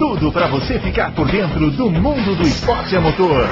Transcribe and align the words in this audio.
tudo 0.00 0.32
para 0.32 0.48
você 0.48 0.80
ficar 0.80 1.14
por 1.14 1.30
dentro 1.30 1.70
do 1.72 1.90
mundo 1.90 2.34
do 2.34 2.42
esporte 2.48 2.96
a 2.96 3.02
motor. 3.02 3.46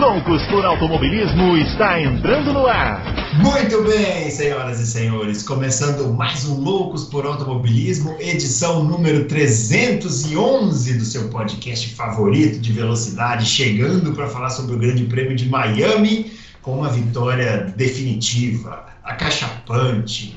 Loucos 0.00 0.44
por 0.48 0.64
Automobilismo 0.64 1.56
está 1.58 2.02
entrando 2.02 2.52
no 2.52 2.66
ar. 2.66 3.00
Muito 3.34 3.84
bem, 3.84 4.28
senhoras 4.28 4.80
e 4.80 4.86
senhores, 4.88 5.44
começando 5.44 6.12
mais 6.12 6.44
um 6.48 6.60
Loucos 6.60 7.04
por 7.04 7.24
Automobilismo, 7.24 8.16
edição 8.18 8.82
número 8.82 9.26
311 9.26 10.98
do 10.98 11.04
seu 11.04 11.28
podcast 11.28 11.94
favorito 11.94 12.58
de 12.58 12.72
velocidade, 12.72 13.46
chegando 13.46 14.12
para 14.12 14.26
falar 14.26 14.50
sobre 14.50 14.74
o 14.74 14.78
Grande 14.78 15.04
Prêmio 15.04 15.36
de 15.36 15.48
Miami 15.48 16.32
com 16.60 16.78
uma 16.78 16.88
vitória 16.88 17.72
definitiva, 17.76 18.86
acachapante, 19.04 20.36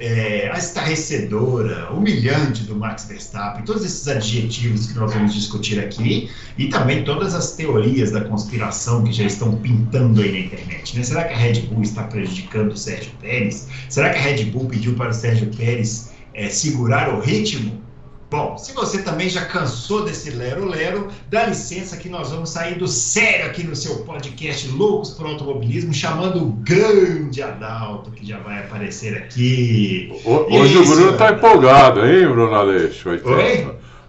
é, 0.00 0.50
a 0.52 0.58
estarrecedora, 0.58 1.90
humilhante 1.92 2.62
do 2.62 2.76
Max 2.76 3.06
Verstappen, 3.06 3.64
todos 3.64 3.84
esses 3.84 4.06
adjetivos 4.06 4.86
que 4.86 4.98
nós 4.98 5.12
vamos 5.12 5.34
discutir 5.34 5.80
aqui 5.80 6.30
e 6.56 6.68
também 6.68 7.04
todas 7.04 7.34
as 7.34 7.56
teorias 7.56 8.10
da 8.10 8.20
conspiração 8.22 9.02
que 9.02 9.12
já 9.12 9.24
estão 9.24 9.56
pintando 9.56 10.20
aí 10.20 10.32
na 10.32 10.38
internet. 10.38 10.96
Né? 10.96 11.02
Será 11.02 11.24
que 11.24 11.34
a 11.34 11.36
Red 11.36 11.62
Bull 11.62 11.82
está 11.82 12.04
prejudicando 12.04 12.72
o 12.72 12.76
Sérgio 12.76 13.12
Pérez? 13.20 13.68
Será 13.88 14.10
que 14.10 14.18
a 14.18 14.22
Red 14.22 14.44
Bull 14.46 14.66
pediu 14.66 14.94
para 14.94 15.10
o 15.10 15.14
Sérgio 15.14 15.48
Pérez 15.56 16.10
é, 16.34 16.48
segurar 16.48 17.12
o 17.14 17.20
ritmo? 17.20 17.87
Bom, 18.30 18.58
se 18.58 18.74
você 18.74 19.02
também 19.02 19.30
já 19.30 19.46
cansou 19.46 20.04
desse 20.04 20.28
lero-lero, 20.30 21.08
dá 21.30 21.46
licença 21.46 21.96
que 21.96 22.10
nós 22.10 22.30
vamos 22.30 22.50
sair 22.50 22.76
do 22.76 22.86
sério 22.86 23.46
aqui 23.46 23.64
no 23.64 23.74
seu 23.74 24.00
podcast 24.00 24.68
Loucos 24.68 25.12
por 25.12 25.26
Automobilismo, 25.26 25.94
chamando 25.94 26.42
o 26.42 26.50
grande 26.50 27.42
Adalto, 27.42 28.10
que 28.10 28.26
já 28.26 28.38
vai 28.38 28.58
aparecer 28.58 29.16
aqui. 29.16 30.12
Hoje 30.26 30.74
Isso, 30.74 30.92
o 30.92 30.94
Bruno 30.94 31.12
está 31.12 31.32
empolgado, 31.32 32.06
hein, 32.06 32.28
Bruno 32.28 32.54
Aleixo? 32.54 33.08
Oi? 33.08 33.66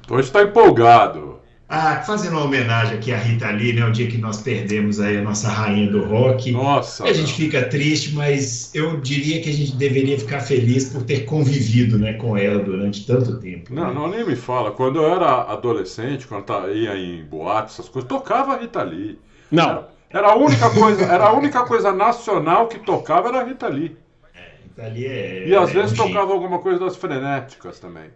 Hoje 0.09 0.27
está 0.27 0.43
empolgado. 0.43 1.28
Ah, 1.71 2.01
fazendo 2.01 2.31
uma 2.31 2.45
homenagem 2.45 2.97
aqui 2.97 3.13
à 3.13 3.17
Rita 3.17 3.47
Lee, 3.51 3.73
né? 3.73 3.85
O 3.85 3.91
dia 3.91 4.07
que 4.07 4.17
nós 4.17 4.41
perdemos 4.41 4.99
aí 4.99 5.17
a 5.17 5.21
nossa 5.21 5.47
rainha 5.47 5.91
do 5.91 6.03
rock. 6.03 6.51
Nossa. 6.51 7.03
a 7.03 7.13
gente 7.13 7.31
fica 7.31 7.63
triste, 7.63 8.15
mas 8.15 8.73
eu 8.73 8.99
diria 8.99 9.39
que 9.39 9.49
a 9.51 9.53
gente 9.53 9.75
deveria 9.75 10.17
ficar 10.17 10.39
feliz 10.39 10.89
por 10.89 11.03
ter 11.03 11.25
convivido, 11.25 11.99
né, 11.99 12.13
com 12.13 12.35
ela 12.35 12.57
durante 12.57 13.05
tanto 13.05 13.39
tempo. 13.39 13.71
Não, 13.71 13.89
né? 13.89 13.93
não 13.93 14.09
nem 14.09 14.25
me 14.25 14.35
fala. 14.35 14.71
Quando 14.71 14.97
eu 14.97 15.13
era 15.13 15.43
adolescente, 15.43 16.25
quando 16.25 16.51
eu 16.51 16.75
ia 16.75 16.95
em 16.95 17.23
boates, 17.23 17.75
essas 17.75 17.87
coisas, 17.87 18.09
tocava 18.09 18.55
a 18.55 18.57
Rita 18.57 18.81
Lee. 18.81 19.19
Não. 19.51 19.69
Era, 19.69 19.89
era 20.09 20.27
a 20.31 20.35
única 20.35 20.71
coisa, 20.71 21.05
era 21.05 21.25
a 21.25 21.33
única 21.33 21.63
coisa 21.67 21.93
nacional 21.93 22.67
que 22.67 22.79
tocava 22.79 23.29
era 23.29 23.41
a 23.41 23.43
Rita 23.43 23.67
Lee. 23.67 23.95
É, 24.33 24.39
Rita 24.63 24.87
Lee 24.87 25.05
é. 25.05 25.47
E 25.47 25.55
às 25.55 25.69
é 25.69 25.73
vezes 25.73 25.91
um 25.91 26.07
tocava 26.07 26.33
alguma 26.33 26.57
coisa 26.57 26.79
das 26.79 26.95
frenéticas 26.95 27.79
também. 27.79 28.09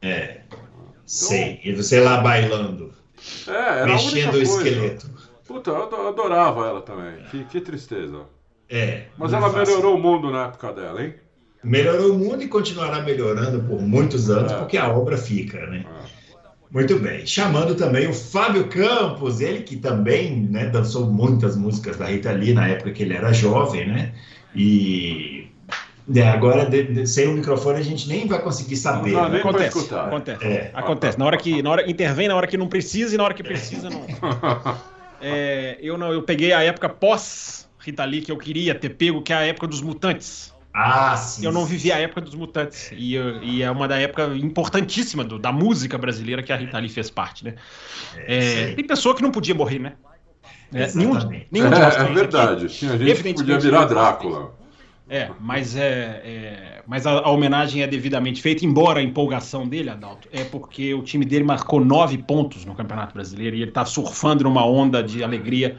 É. 0.00 0.40
Sim, 1.06 1.58
e 1.64 1.72
você 1.72 2.00
lá 2.00 2.18
bailando. 2.18 2.92
É, 3.46 3.84
mexendo 3.86 4.34
o 4.34 4.42
esqueleto. 4.42 5.08
Puta, 5.46 5.70
eu 5.70 5.82
ado- 5.84 6.08
adorava 6.08 6.66
ela 6.66 6.80
também. 6.82 7.22
Que, 7.30 7.44
que 7.44 7.60
tristeza. 7.60 8.22
É. 8.68 9.04
Mas 9.18 9.32
ela 9.32 9.50
fácil. 9.50 9.58
melhorou 9.74 9.96
o 9.96 10.00
mundo 10.02 10.30
na 10.30 10.46
época 10.46 10.72
dela, 10.72 11.02
hein? 11.02 11.14
Melhorou 11.62 12.12
o 12.12 12.18
mundo 12.18 12.42
e 12.42 12.48
continuará 12.48 13.00
melhorando 13.02 13.62
por 13.62 13.80
muitos 13.80 14.30
anos, 14.30 14.52
É. 14.52 14.56
porque 14.56 14.76
a 14.76 14.88
obra 14.88 15.16
fica, 15.16 15.66
né? 15.66 15.84
É. 16.00 16.24
Muito 16.70 16.98
bem. 16.98 17.24
Chamando 17.26 17.74
também 17.74 18.08
o 18.08 18.12
Fábio 18.12 18.68
Campos, 18.68 19.40
ele 19.40 19.60
que 19.62 19.76
também 19.76 20.34
né, 20.50 20.66
dançou 20.66 21.06
muitas 21.06 21.56
músicas 21.56 21.96
da 21.96 22.06
Rita 22.06 22.32
Lee 22.32 22.52
na 22.52 22.66
época 22.68 22.90
que 22.90 23.02
ele 23.02 23.14
era 23.14 23.32
jovem, 23.32 23.86
né? 23.86 24.12
E 24.56 25.33
é, 26.14 26.28
agora, 26.28 26.66
de- 26.66 26.82
de- 26.84 27.06
sem 27.06 27.28
o 27.28 27.32
microfone, 27.32 27.78
a 27.78 27.82
gente 27.82 28.08
nem 28.08 28.26
vai 28.26 28.40
conseguir 28.42 28.76
saber. 28.76 29.12
Não 29.12 29.28
né? 29.28 29.38
Acontece, 29.38 29.78
escutar. 29.78 30.06
acontece. 30.06 30.44
É. 30.44 30.70
Acontece. 30.74 31.18
Na 31.18 31.24
hora 31.24 31.36
que, 31.36 31.62
na 31.62 31.70
hora, 31.70 31.90
intervém 31.90 32.28
na 32.28 32.34
hora 32.36 32.46
que 32.46 32.56
não 32.56 32.68
precisa 32.68 33.14
e 33.14 33.18
na 33.18 33.24
hora 33.24 33.34
que 33.34 33.42
precisa 33.42 33.88
não. 33.90 34.04
É, 35.20 35.78
eu 35.80 35.96
não, 35.96 36.12
eu 36.12 36.22
peguei 36.22 36.52
a 36.52 36.62
época 36.62 36.86
pós 36.88 37.66
Rita 37.78 38.04
Lee 38.04 38.20
que 38.20 38.30
eu 38.30 38.36
queria 38.36 38.74
ter 38.74 38.90
pego, 38.90 39.22
que 39.22 39.32
é 39.32 39.36
a 39.36 39.40
época 39.46 39.66
dos 39.66 39.80
mutantes. 39.80 40.52
Ah, 40.74 41.16
sim. 41.16 41.46
Eu 41.46 41.52
não 41.52 41.64
vivi 41.64 41.92
a 41.92 41.98
época 41.98 42.20
dos 42.20 42.34
mutantes 42.34 42.90
e, 42.92 43.14
eu- 43.14 43.42
e 43.42 43.62
é 43.62 43.70
uma 43.70 43.86
da 43.88 43.96
época 43.98 44.26
importantíssima 44.34 45.22
do- 45.24 45.38
da 45.38 45.52
música 45.52 45.96
brasileira 45.96 46.42
que 46.42 46.52
a 46.52 46.56
Rita 46.56 46.78
Lee 46.78 46.88
fez 46.90 47.08
parte, 47.10 47.44
né? 47.44 47.54
É, 48.26 48.70
É, 48.70 48.74
tem 48.74 48.84
pessoa 48.86 49.14
que 49.14 49.22
não 49.22 49.30
podia 49.30 49.54
morrer, 49.54 49.78
né? 49.78 49.92
É, 50.74 50.90
nenhum, 50.94 51.14
nenhum 51.50 51.70
de 51.70 51.78
nós 51.78 51.94
É, 51.96 52.00
é 52.00 52.04
três 52.04 52.06
aqui. 52.06 52.14
verdade. 52.14 52.68
Tinha 52.68 52.98
gente 52.98 53.22
que 53.22 53.34
podia 53.34 53.58
virar. 53.58 53.84
Drácula. 53.84 54.52
É, 55.08 55.30
mas 55.38 55.76
é, 55.76 56.22
é- 56.24 56.82
mas 56.86 57.06
a, 57.06 57.12
a 57.12 57.30
homenagem 57.30 57.82
é 57.82 57.86
devidamente 57.86 58.40
feita, 58.40 58.64
embora 58.64 59.00
a 59.00 59.02
empolgação 59.02 59.68
dele, 59.68 59.90
Adalto, 59.90 60.28
é 60.32 60.44
porque 60.44 60.94
o 60.94 61.02
time 61.02 61.24
dele 61.26 61.44
marcou 61.44 61.78
nove 61.84 62.16
pontos 62.18 62.64
no 62.64 62.74
Campeonato 62.74 63.12
Brasileiro 63.14 63.54
e 63.56 63.62
ele 63.62 63.70
tá 63.70 63.84
surfando 63.84 64.44
numa 64.44 64.64
onda 64.66 65.02
de 65.02 65.22
alegria 65.22 65.78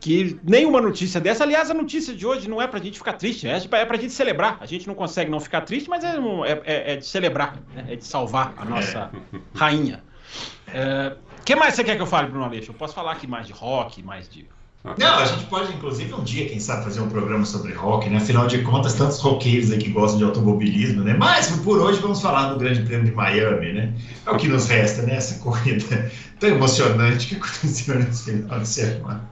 que 0.00 0.38
nenhuma 0.44 0.80
notícia 0.82 1.18
dessa, 1.20 1.44
aliás, 1.44 1.70
a 1.70 1.74
notícia 1.74 2.14
de 2.14 2.26
hoje 2.26 2.48
não 2.48 2.60
é 2.60 2.66
pra 2.66 2.78
gente 2.78 2.98
ficar 2.98 3.14
triste, 3.14 3.48
é, 3.48 3.56
é 3.72 3.84
pra 3.86 3.96
gente 3.96 4.12
celebrar. 4.12 4.58
A 4.60 4.66
gente 4.66 4.86
não 4.86 4.94
consegue 4.94 5.30
não 5.30 5.40
ficar 5.40 5.62
triste, 5.62 5.88
mas 5.88 6.04
é, 6.04 6.14
é- 6.16 6.62
é- 6.64 6.92
é 6.92 6.96
de 6.96 7.06
celebrar, 7.06 7.56
né? 7.74 7.86
é 7.88 7.96
de 7.96 8.04
salvar 8.04 8.52
a 8.56 8.64
nossa 8.64 9.10
rainha. 9.54 10.04
O 11.40 11.42
que 11.44 11.56
mais 11.56 11.74
você 11.74 11.82
quer 11.84 11.96
que 11.96 12.02
eu 12.02 12.06
fale, 12.06 12.28
Bruno 12.28 12.44
Aleixo? 12.44 12.70
Eu 12.70 12.74
posso 12.74 12.94
falar 12.94 13.12
aqui 13.12 13.26
mais 13.26 13.46
de 13.46 13.52
rock, 13.52 14.02
mais 14.02 14.28
de 14.28 14.46
Não, 14.98 15.14
a 15.18 15.24
gente 15.24 15.46
pode, 15.46 15.72
inclusive, 15.72 16.12
um 16.12 16.22
dia, 16.22 16.46
quem 16.46 16.60
sabe, 16.60 16.84
fazer 16.84 17.00
um 17.00 17.08
programa 17.08 17.46
sobre 17.46 17.72
rock, 17.72 18.10
né? 18.10 18.18
Afinal 18.18 18.46
de 18.46 18.58
contas, 18.58 18.92
tantos 18.92 19.18
roqueiros 19.18 19.72
aí 19.72 19.78
que 19.78 19.88
gostam 19.88 20.18
de 20.18 20.24
automobilismo, 20.24 21.02
né? 21.02 21.16
Mas 21.18 21.48
por 21.62 21.78
hoje 21.78 22.00
vamos 22.00 22.20
falar 22.20 22.52
do 22.52 22.58
Grande 22.58 22.82
Prêmio 22.82 23.06
de 23.06 23.12
Miami, 23.12 23.72
né? 23.72 23.94
É 24.26 24.30
o 24.30 24.36
que 24.36 24.46
nos 24.46 24.68
resta, 24.68 25.00
né? 25.00 25.16
Essa 25.16 25.42
corrida 25.42 26.12
tão 26.38 26.50
emocionante 26.50 27.28
que 27.28 27.36
aconteceu 27.36 27.94
nesse 27.98 28.30
final 28.30 28.60
de 28.60 28.68
semana. 28.68 29.30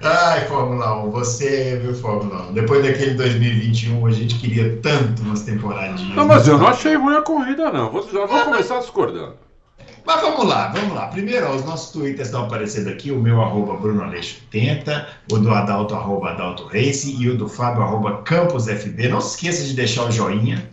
Ai, 0.00 0.46
Fórmula 0.46 1.02
1, 1.06 1.10
você 1.10 1.80
viu 1.82 1.92
Fórmula 1.92 2.50
1. 2.50 2.52
Depois 2.52 2.84
daquele 2.84 3.14
2021, 3.14 4.06
a 4.06 4.12
gente 4.12 4.36
queria 4.36 4.78
tanto 4.80 5.22
umas 5.22 5.42
temporadinhas. 5.42 6.14
Não, 6.14 6.24
mas 6.24 6.46
eu 6.46 6.56
não 6.56 6.68
achei 6.68 6.94
ruim 6.94 7.16
a 7.16 7.22
corrida, 7.22 7.72
não. 7.72 7.90
Vou, 7.90 8.08
já 8.08 8.26
vou 8.26 8.44
começar 8.44 8.78
discordando. 8.78 9.49
Mas 10.04 10.20
vamos 10.20 10.46
lá, 10.46 10.68
vamos 10.68 10.94
lá. 10.94 11.06
Primeiro, 11.08 11.46
ó, 11.46 11.56
os 11.56 11.64
nossos 11.64 11.92
twitters 11.92 12.28
estão 12.28 12.44
aparecendo 12.44 12.88
aqui, 12.88 13.10
o 13.10 13.20
meu 13.20 13.40
arroba 13.40 13.76
Bruno 13.76 14.02
Aleixo 14.02 14.40
Tenta, 14.50 15.08
o 15.30 15.38
do 15.38 15.50
Adalto 15.50 15.94
arroba 15.94 16.30
Adalto 16.30 16.64
Race 16.64 17.14
e 17.18 17.28
o 17.28 17.36
do 17.36 17.48
Fábio 17.48 17.82
arroba 17.82 18.22
Campos 18.22 18.66
FB. 18.66 19.08
Não 19.08 19.20
se 19.20 19.34
esqueça 19.34 19.64
de 19.64 19.74
deixar 19.74 20.04
o 20.04 20.10
joinha 20.10 20.68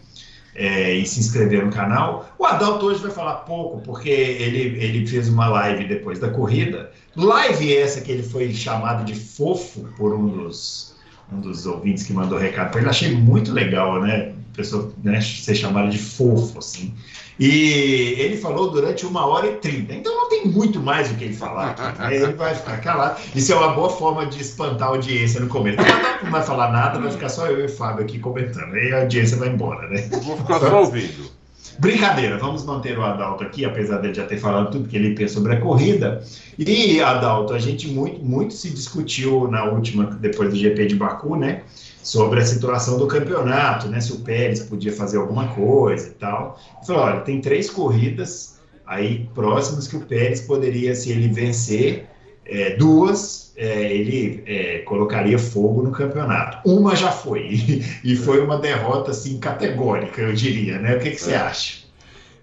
é, 0.58 0.94
e 0.94 1.06
se 1.06 1.20
inscrever 1.20 1.64
no 1.64 1.72
canal. 1.72 2.30
O 2.38 2.46
Adalto 2.46 2.88
hoje 2.88 3.00
vai 3.02 3.12
falar 3.12 3.36
pouco, 3.38 3.80
porque 3.82 4.10
ele, 4.10 4.84
ele 4.84 5.06
fez 5.06 5.30
uma 5.30 5.48
live 5.48 5.88
depois 5.88 6.20
da 6.20 6.30
corrida. 6.30 6.92
Live 7.16 7.76
essa 7.76 8.02
que 8.02 8.12
ele 8.12 8.24
foi 8.24 8.52
chamado 8.54 9.06
de 9.06 9.16
fofo 9.16 9.88
por 9.98 10.14
um 10.14 10.28
dos, 10.28 10.96
um 11.32 11.40
dos 11.40 11.66
ouvintes 11.66 12.04
que 12.04 12.14
mandou 12.14 12.38
recado 12.40 12.72
para 12.72 12.82
ele. 12.82 12.90
Achei 12.90 13.16
muito 13.16 13.54
legal, 13.54 14.02
né? 14.02 14.34
Pessoa 14.56 14.92
né, 15.04 15.22
ser 15.22 15.54
chamada 15.54 15.90
de 15.90 16.00
fofo, 16.00 16.58
assim. 16.58 16.94
E 17.40 18.16
ele 18.18 18.38
falou 18.38 18.72
durante 18.72 19.06
uma 19.06 19.26
hora 19.26 19.48
e 19.48 19.56
trinta. 19.56 19.94
Então 19.94 20.16
não 20.16 20.30
tem 20.30 20.48
muito 20.48 20.80
mais 20.80 21.12
o 21.12 21.16
que 21.16 21.26
ele 21.26 21.34
falar 21.36 21.72
aqui. 21.72 22.00
né? 22.02 22.16
Ele 22.16 22.34
vai 22.34 22.56
ficar 22.56 22.82
calado. 22.82 23.20
Isso 23.36 23.54
é 23.54 23.56
uma 23.56 23.70
boa 23.74 23.90
forma 23.90 24.26
de 24.26 24.42
espantar 24.42 24.88
a 24.88 24.92
audiência 24.92 25.40
no 25.40 25.48
começo. 25.48 25.78
Não 26.24 26.32
vai 26.32 26.44
falar 26.44 26.72
nada, 26.72 27.00
vai 27.00 27.12
ficar 27.12 27.30
só 27.30 27.46
eu 27.48 27.62
e 27.62 27.66
o 27.66 27.70
Fábio 27.70 28.04
aqui 28.04 28.18
comentando. 28.20 28.74
Aí 28.74 28.92
a 28.92 29.02
audiência 29.02 29.38
vai 29.38 29.50
embora, 29.50 29.88
né? 29.88 30.08
Vou 30.24 30.38
ficar 30.38 30.60
só 30.60 30.80
ouvindo. 30.82 31.38
Brincadeira, 31.80 32.40
vamos 32.40 32.66
manter 32.66 32.98
o 32.98 33.04
Adalto 33.04 33.44
aqui, 33.44 33.64
apesar 33.64 33.98
dele 33.98 34.14
já 34.16 34.26
ter 34.26 34.38
falado 34.38 34.72
tudo 34.72 34.90
que 34.90 34.96
ele 34.98 35.14
pensa 35.14 35.36
sobre 35.36 35.54
a 35.54 35.62
corrida. 35.62 36.24
E, 36.58 37.00
Adalto, 37.02 37.54
a 37.54 37.60
gente 37.60 37.88
muito, 37.88 38.20
muito 38.24 38.54
se 38.56 38.72
discutiu 38.72 39.48
na 39.48 39.64
última, 39.66 40.06
depois 40.06 40.50
do 40.50 40.56
GP 40.56 40.88
de 40.88 40.96
Baku, 40.96 41.36
né? 41.36 41.62
Sobre 42.08 42.40
a 42.40 42.46
situação 42.46 42.98
do 42.98 43.06
campeonato, 43.06 43.90
né? 43.90 44.00
Se 44.00 44.14
o 44.14 44.20
Pérez 44.22 44.62
podia 44.62 44.94
fazer 44.94 45.18
alguma 45.18 45.50
coisa 45.50 46.08
e 46.08 46.12
tal. 46.12 46.58
Ele 46.78 46.86
falou: 46.86 47.02
olha, 47.02 47.20
tem 47.20 47.42
três 47.42 47.70
corridas 47.70 48.62
aí 48.86 49.30
próximas 49.36 49.90
que 49.90 49.98
o 49.98 50.06
Pérez 50.06 50.40
poderia, 50.40 50.96
se 50.96 51.12
ele 51.12 51.28
vencer, 51.28 52.08
é, 52.46 52.78
duas, 52.78 53.52
é, 53.58 53.94
ele 53.94 54.42
é, 54.46 54.80
colocaria 54.80 55.38
fogo 55.38 55.84
no 55.84 55.92
campeonato. 55.92 56.68
Uma 56.70 56.96
já 56.96 57.12
foi, 57.12 57.50
e 58.02 58.16
foi 58.16 58.40
uma 58.40 58.58
derrota 58.58 59.12
assim 59.12 59.38
categórica, 59.38 60.22
eu 60.22 60.34
diria, 60.34 60.80
né? 60.80 60.96
O 60.96 61.00
que, 61.02 61.12
que 61.12 61.22
você 61.22 61.36
acha? 61.36 61.86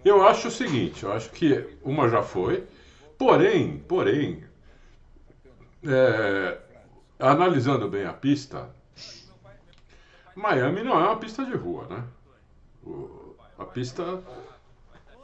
Eu 0.05 0.27
acho 0.27 0.49
o 0.49 0.51
seguinte, 0.51 1.05
eu 1.05 1.13
acho 1.13 1.31
que 1.31 1.65
uma 1.83 2.07
já 2.11 2.23
foi, 2.23 2.65
porém, 3.17 3.83
porém, 3.89 4.45
é, 5.83 6.59
analisando 7.19 7.89
bem 7.89 8.05
a 8.05 8.13
pista, 8.13 8.69
Miami 10.35 10.83
não 10.83 10.99
é 11.01 11.05
uma 11.07 11.17
pista 11.17 11.45
de 11.45 11.55
rua, 11.57 11.87
né? 11.89 12.05
O- 12.85 13.35
a 13.59 13.65
pista 13.65 14.23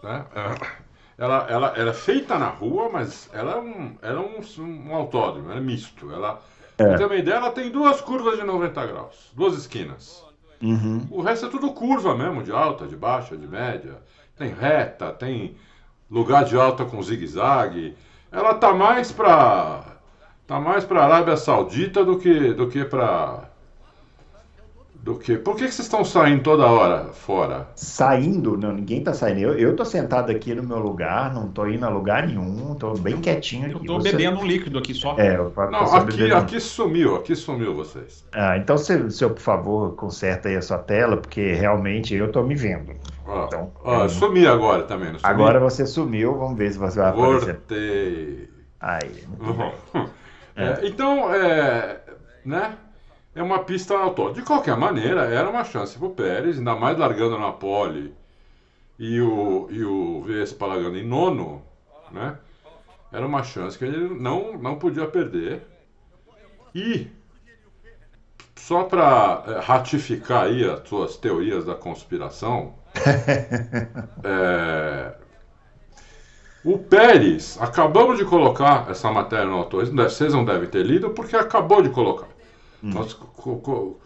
né, 0.03 0.25
é, 0.35 0.81
ela, 1.19 1.47
ela, 1.51 1.67
ela 1.77 1.91
é 1.91 1.95
feita 1.95 2.39
na 2.39 2.49
rua, 2.49 2.89
mas 2.91 3.29
ela 3.33 3.53
é 3.53 3.57
um, 3.59 3.97
ela 4.01 4.23
é 4.23 4.25
um, 4.25 4.63
um 4.89 4.95
autódromo, 4.95 5.51
ela 5.51 5.59
é 5.61 5.63
misto. 5.63 6.11
Ela, 6.11 6.41
é. 6.79 6.97
Pra 6.97 7.07
uma 7.07 7.17
ideia, 7.17 7.37
ela 7.37 7.51
tem 7.51 7.71
duas 7.71 8.01
curvas 8.01 8.39
de 8.39 8.45
90 8.45 8.87
graus, 8.87 9.31
duas 9.35 9.55
esquinas. 9.55 10.25
Uhum. 10.63 11.07
O 11.11 11.21
resto 11.23 11.47
é 11.47 11.51
tudo 11.51 11.73
curva 11.73 12.15
mesmo, 12.17 12.43
de 12.43 12.53
alta, 12.53 12.87
de 12.87 12.97
baixa, 12.97 13.37
de 13.37 13.47
média. 13.47 13.99
Tem 14.37 14.49
reta, 14.51 15.13
tem 15.13 15.57
lugar 16.11 16.45
de 16.45 16.57
alta 16.57 16.85
com 16.85 17.03
zigue-zague. 17.03 17.97
Ela 18.33 18.55
tá 18.55 18.73
mais 18.73 19.13
para 19.13 19.85
tá 20.47 20.59
mais 20.59 20.85
para 20.85 21.05
Arábia 21.05 21.37
Saudita 21.37 22.05
do 22.05 22.19
que 22.19 22.53
do 22.55 22.69
que 22.69 22.85
para 22.85 23.50
do 25.03 25.19
que? 25.19 25.37
Por 25.37 25.57
que, 25.57 25.65
que 25.65 25.73
vocês 25.73 25.87
estão 25.87 26.05
saindo 26.05 26.43
toda 26.43 26.67
hora 26.67 27.13
fora? 27.13 27.69
Saindo? 27.75 28.57
Não, 28.57 28.73
ninguém 28.73 29.03
tá 29.03 29.15
saindo. 29.15 29.41
Eu, 29.41 29.59
eu 29.59 29.77
tô 29.77 29.85
sentado 29.85 30.31
aqui 30.31 30.55
no 30.55 30.63
meu 30.63 30.79
lugar, 30.79 31.33
não 31.33 31.49
tô 31.49 31.67
indo 31.67 31.85
a 31.87 31.89
lugar 31.89 32.27
nenhum, 32.27 32.75
tô 32.75 32.93
bem 32.95 33.17
quietinho 33.19 33.67
aqui. 33.67 33.75
Eu 33.75 33.85
tô 33.85 34.01
Você... 34.01 34.13
bebendo 34.13 34.41
um 34.41 34.47
líquido 34.47 34.79
aqui 34.79 34.93
só. 34.93 35.17
É, 35.19 35.37
eu 35.37 35.53
Não, 35.71 35.95
aqui, 35.95 36.33
aqui 36.33 36.61
sumiu, 36.61 37.17
aqui 37.17 37.35
sumiu 37.35 37.75
vocês. 37.75 38.27
Ah, 38.33 38.59
então 38.59 38.77
se, 38.77 39.11
se 39.11 39.25
eu, 39.25 39.31
por 39.31 39.41
favor, 39.41 39.95
conserta 39.97 40.49
aí 40.49 40.57
a 40.57 40.63
sua 40.63 40.79
tela, 40.79 41.17
porque 41.17 41.55
realmente 41.55 42.15
eu 42.15 42.31
tô 42.31 42.43
me 42.43 42.55
vendo. 42.55 42.93
Ó, 43.27 43.47
então, 43.47 43.73
ó, 43.83 44.03
eu 44.03 44.09
sumi 44.09 44.47
agora 44.47 44.83
também, 44.83 45.13
Agora 45.23 45.59
você 45.59 45.87
sumiu, 45.87 46.37
vamos 46.37 46.59
ver 46.59 46.73
se 46.73 46.79
você 46.79 46.99
vai 46.99 47.09
aparecer. 47.09 47.55
Voltei. 47.55 48.51
Aí, 48.81 49.25
é. 49.95 50.21
É, 50.57 50.87
então, 50.87 51.33
é, 51.33 52.01
né? 52.45 52.77
É 53.35 53.43
uma 53.43 53.61
pista 53.65 53.95
autódromo. 53.95 54.35
De 54.35 54.43
qualquer 54.43 54.77
maneira, 54.77 55.23
era 55.23 55.49
uma 55.49 55.65
chance 55.65 55.97
para 55.97 56.07
o 56.07 56.11
Pérez, 56.11 56.59
ainda 56.59 56.75
mais 56.75 56.99
largando 56.99 57.39
na 57.39 57.53
pole 57.53 58.15
e 58.99 59.21
o, 59.21 59.69
e 59.71 59.85
o 59.85 60.23
Vespa 60.23 60.67
largando 60.67 60.99
em 60.99 61.07
nono, 61.07 61.63
né? 62.11 62.37
Era 63.13 63.27
uma 63.27 63.43
chance 63.43 63.77
que 63.77 63.85
ele 63.85 64.21
não, 64.21 64.57
não 64.59 64.77
podia 64.77 65.07
perder. 65.07 65.63
E, 66.75 67.09
só 68.55 68.85
para 68.85 69.43
é, 69.47 69.59
ratificar 69.59 70.45
aí 70.45 70.69
as 70.69 70.89
suas 70.89 71.17
teorias 71.17 71.65
da 71.65 71.75
conspiração, 71.75 72.75
é, 74.23 75.15
o 76.65 76.79
Pérez, 76.79 77.59
acabamos 77.61 78.19
de 78.19 78.25
colocar 78.25 78.89
essa 78.91 79.11
matéria 79.11 79.47
no 79.47 79.57
autor, 79.57 79.87
vocês 79.87 80.33
não 80.33 80.45
devem 80.45 80.69
ter 80.69 80.85
lido, 80.85 81.11
porque 81.11 81.35
acabou 81.35 81.83
de 81.83 81.89
colocar. 81.89 82.29
Hum. 82.83 82.91
Nós 82.95 83.13
colocou, 83.13 84.01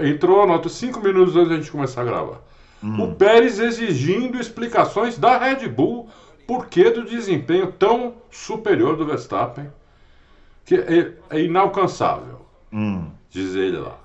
entrou 0.00 0.42
a 0.42 0.46
nota 0.46 0.68
cinco 0.68 1.00
minutos 1.00 1.36
antes 1.36 1.48
da 1.48 1.56
gente 1.56 1.70
começar 1.70 2.02
a 2.02 2.04
gravar. 2.04 2.40
Hum. 2.82 3.02
O 3.02 3.14
Pérez 3.14 3.58
exigindo 3.58 4.38
explicações 4.40 5.18
da 5.18 5.38
Red 5.38 5.68
Bull 5.68 6.08
por 6.46 6.66
que 6.66 6.90
do 6.90 7.04
desempenho 7.04 7.72
tão 7.72 8.14
superior 8.30 8.96
do 8.96 9.04
Verstappen, 9.04 9.70
que 10.64 10.76
é, 10.76 11.12
é 11.30 11.40
inalcançável, 11.42 12.40
hum. 12.72 13.10
diz 13.30 13.54
ele 13.54 13.78
lá. 13.78 13.98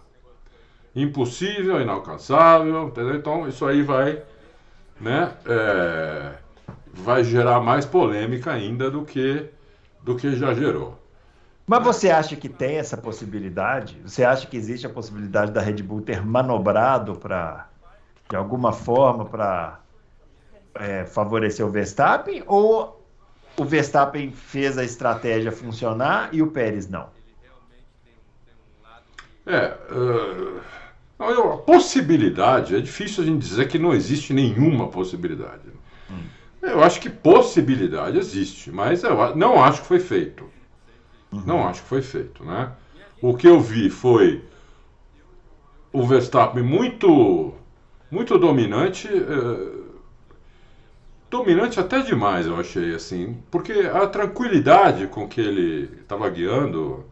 Impossível, 0.96 1.82
inalcançável, 1.82 2.88
entendeu? 2.88 3.16
Então 3.16 3.48
isso 3.48 3.66
aí 3.66 3.82
vai, 3.82 4.22
né, 5.00 5.34
é, 5.46 6.34
vai 6.94 7.24
gerar 7.24 7.62
mais 7.62 7.86
polêmica 7.86 8.52
ainda 8.52 8.92
do 8.92 9.04
que, 9.04 9.46
do 10.02 10.16
que 10.16 10.36
já 10.36 10.54
gerou. 10.54 11.03
Mas 11.66 11.84
você 11.84 12.10
acha 12.10 12.36
que 12.36 12.50
tem 12.50 12.78
essa 12.78 12.98
possibilidade? 12.98 13.98
Você 14.04 14.24
acha 14.24 14.46
que 14.46 14.58
existe 14.58 14.86
a 14.86 14.90
possibilidade 14.90 15.52
da 15.52 15.62
Red 15.62 15.82
Bull 15.82 16.02
ter 16.02 16.26
manobrado 16.26 17.16
para, 17.16 17.70
de 18.30 18.36
alguma 18.36 18.74
forma, 18.74 19.26
para 19.26 19.80
é, 20.76 21.06
favorecer 21.06 21.66
o 21.66 21.70
Verstappen? 21.70 22.44
Ou 22.48 23.02
o 23.58 23.64
Verstappen 23.64 24.32
fez 24.32 24.78
a 24.78 24.84
estratégia 24.84 25.52
funcionar 25.52 26.30
e 26.34 26.42
o 26.42 26.48
Pérez 26.48 26.90
não? 26.90 27.08
É, 29.46 29.78
uh, 29.92 30.62
a 31.20 31.58
possibilidade, 31.58 32.76
é 32.76 32.80
difícil 32.80 33.24
a 33.24 33.26
gente 33.28 33.42
dizer 33.42 33.68
que 33.68 33.78
não 33.78 33.94
existe 33.94 34.34
nenhuma 34.34 34.88
possibilidade. 34.88 35.68
Hum. 36.10 36.24
Eu 36.62 36.84
acho 36.84 37.00
que 37.00 37.10
possibilidade 37.10 38.18
existe, 38.18 38.72
mas 38.72 39.04
eu 39.04 39.36
não 39.36 39.62
acho 39.62 39.82
que 39.82 39.88
foi 39.88 40.00
feito. 40.00 40.53
Uhum. 41.34 41.44
Não 41.46 41.68
acho 41.68 41.82
que 41.82 41.88
foi 41.88 42.02
feito, 42.02 42.44
né? 42.44 42.72
O 43.22 43.36
que 43.36 43.48
eu 43.48 43.60
vi 43.60 43.90
foi 43.90 44.44
o 45.92 46.06
Verstappen 46.06 46.64
muito, 46.64 47.54
muito 48.12 48.38
dominante, 48.38 49.08
eh, 49.08 49.84
dominante 51.30 51.80
até 51.80 52.02
demais, 52.02 52.46
eu 52.46 52.60
achei 52.60 52.94
assim, 52.94 53.38
porque 53.50 53.90
a 53.94 54.08
tranquilidade 54.08 55.08
com 55.08 55.28
que 55.28 55.42
ele 55.42 55.90
estava 56.02 56.30
guiando 56.30 57.06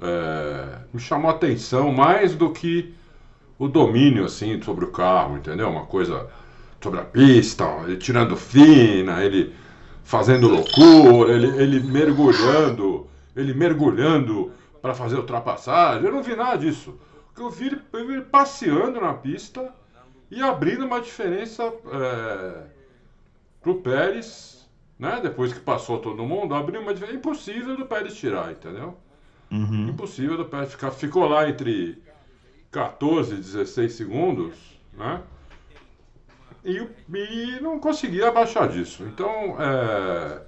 eh, 0.00 0.78
me 0.92 1.00
chamou 1.00 1.30
a 1.30 1.34
atenção 1.34 1.92
mais 1.92 2.34
do 2.34 2.50
que 2.50 2.94
o 3.58 3.68
domínio 3.68 4.24
assim 4.24 4.60
sobre 4.60 4.84
o 4.84 4.90
carro, 4.90 5.36
entendeu? 5.36 5.68
Uma 5.70 5.86
coisa 5.86 6.28
sobre 6.80 7.00
a 7.00 7.04
pista, 7.04 7.64
ele 7.84 7.96
tirando 7.96 8.36
fina, 8.36 9.22
ele 9.24 9.54
fazendo 10.02 10.48
loucura, 10.48 11.32
ele, 11.32 11.46
ele 11.62 11.80
mergulhando 11.80 13.06
ele 13.34 13.54
mergulhando 13.54 14.52
para 14.80 14.94
fazer 14.94 15.16
ultrapassagem. 15.16 16.04
Eu 16.04 16.12
não 16.12 16.22
vi 16.22 16.34
nada 16.34 16.58
disso. 16.58 16.98
O 17.30 17.34
que 17.34 17.40
eu 17.40 17.50
vi, 17.50 17.80
eu 17.92 18.06
vi 18.06 18.12
ele 18.14 18.22
passeando 18.22 19.00
na 19.00 19.14
pista 19.14 19.72
e 20.30 20.42
abrindo 20.42 20.84
uma 20.84 21.00
diferença 21.00 21.62
é, 21.64 22.64
pro 23.60 23.76
Pérez, 23.76 24.68
né? 24.98 25.20
Depois 25.22 25.52
que 25.52 25.60
passou 25.60 25.98
todo 25.98 26.24
mundo, 26.24 26.54
abriu 26.54 26.80
uma 26.80 26.92
diferença 26.92 27.18
impossível 27.18 27.76
do 27.76 27.86
Pérez 27.86 28.14
tirar, 28.14 28.50
entendeu? 28.52 28.96
Uhum. 29.50 29.88
Impossível 29.88 30.36
do 30.36 30.44
Pérez 30.44 30.72
ficar. 30.72 30.90
Ficou 30.90 31.26
lá 31.26 31.48
entre 31.48 32.02
14 32.70 33.34
e 33.34 33.36
16 33.36 33.92
segundos, 33.92 34.54
né? 34.92 35.22
E, 36.64 36.86
e 37.14 37.60
não 37.60 37.78
conseguia 37.78 38.28
abaixar 38.28 38.68
disso. 38.68 39.04
Então, 39.04 39.56
é, 39.60 40.42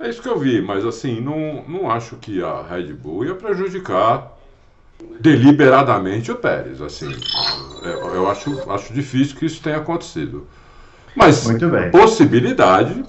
é 0.00 0.08
isso 0.08 0.22
que 0.22 0.28
eu 0.28 0.38
vi, 0.38 0.62
mas 0.62 0.84
assim, 0.84 1.20
não, 1.20 1.62
não 1.68 1.90
acho 1.90 2.16
que 2.16 2.42
a 2.42 2.62
Red 2.62 2.92
Bull 2.94 3.26
ia 3.26 3.34
prejudicar 3.34 4.32
deliberadamente 5.20 6.32
o 6.32 6.36
Pérez. 6.36 6.80
Assim, 6.80 7.14
eu, 7.82 8.14
eu 8.14 8.30
acho, 8.30 8.70
acho 8.70 8.92
difícil 8.92 9.36
que 9.36 9.46
isso 9.46 9.62
tenha 9.62 9.76
acontecido. 9.76 10.46
Mas 11.14 11.46
possibilidade, 11.92 13.04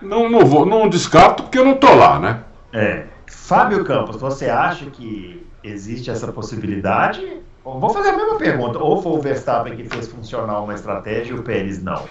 não, 0.00 0.30
não, 0.30 0.46
vou, 0.46 0.64
não 0.64 0.88
descarto 0.88 1.42
porque 1.42 1.58
eu 1.58 1.64
não 1.64 1.74
tô 1.74 1.94
lá, 1.94 2.18
né? 2.18 2.42
É. 2.72 3.04
Fábio 3.26 3.84
Campos, 3.84 4.16
você 4.16 4.48
acha 4.48 4.86
que 4.86 5.46
existe 5.62 6.10
essa 6.10 6.32
possibilidade? 6.32 7.40
Vou 7.64 7.90
fazer 7.90 8.10
a 8.10 8.16
mesma 8.16 8.36
pergunta. 8.36 8.78
Ou 8.78 9.02
foi 9.02 9.12
o 9.12 9.20
Verstappen 9.20 9.76
que 9.76 9.84
fez 9.84 10.08
funcionar 10.08 10.60
uma 10.60 10.74
estratégia 10.74 11.32
e 11.32 11.38
o 11.38 11.42
Pérez 11.42 11.82
não? 11.82 12.04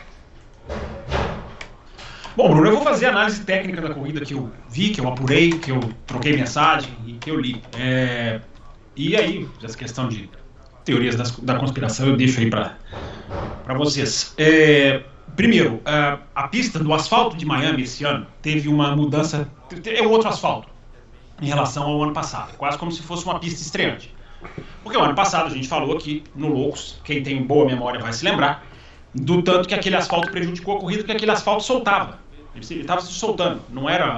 Bom, 2.35 2.49
Bruno, 2.49 2.67
eu 2.67 2.75
vou 2.75 2.83
fazer 2.83 3.07
a 3.07 3.09
análise 3.09 3.43
técnica 3.43 3.81
da 3.81 3.93
corrida 3.93 4.21
que 4.21 4.33
eu 4.33 4.49
vi, 4.69 4.91
que 4.91 5.01
eu 5.01 5.07
apurei, 5.07 5.51
que 5.51 5.69
eu 5.69 5.79
troquei 6.07 6.33
mensagem 6.33 6.95
e 7.05 7.13
que 7.13 7.29
eu 7.29 7.37
li. 7.37 7.61
É, 7.77 8.39
e 8.95 9.17
aí, 9.17 9.49
essa 9.61 9.77
questão 9.77 10.07
de 10.07 10.29
teorias 10.85 11.15
das, 11.15 11.37
da 11.39 11.55
conspiração 11.55 12.07
eu 12.07 12.15
deixo 12.15 12.39
aí 12.39 12.49
para 12.49 12.77
vocês. 13.75 14.33
É, 14.37 15.03
primeiro, 15.35 15.81
a, 15.83 16.19
a, 16.33 16.47
pista 16.47 16.79
do 16.79 16.93
asfalto 16.93 17.35
de 17.35 17.45
Miami 17.45 17.83
esse 17.83 18.05
ano 18.05 18.25
teve 18.41 18.69
uma 18.69 18.95
mudança, 18.95 19.49
é 19.85 20.01
outro 20.01 20.29
asfalto 20.29 20.69
em 21.41 21.47
relação 21.47 21.83
ao 21.83 22.01
ano 22.01 22.13
passado, 22.13 22.55
quase 22.55 22.77
como 22.77 22.91
se 22.91 23.01
fosse 23.01 23.25
uma 23.25 23.39
pista 23.39 23.61
estreante. 23.61 24.13
Porque 24.83 24.97
o 24.97 25.01
ano 25.01 25.15
passado 25.15 25.47
a 25.47 25.49
gente 25.49 25.67
falou 25.67 25.97
aqui 25.97 26.23
no 26.33 26.47
Loucos, 26.47 26.99
quem 27.03 27.21
tem 27.21 27.43
boa 27.43 27.65
memória 27.65 27.99
vai 27.99 28.13
se 28.13 28.23
lembrar, 28.23 28.63
do 29.13 29.41
tanto 29.41 29.67
que 29.67 29.73
aquele 29.73 29.95
asfalto 29.95 30.31
prejudicou 30.31 30.77
a 30.77 30.79
corrida, 30.79 31.01
porque 31.01 31.13
aquele 31.13 31.31
asfalto 31.31 31.63
soltava. 31.63 32.19
Ele 32.55 32.81
estava 32.81 33.01
se 33.01 33.11
soltando. 33.13 33.61
Não 33.69 33.89
era, 33.89 34.13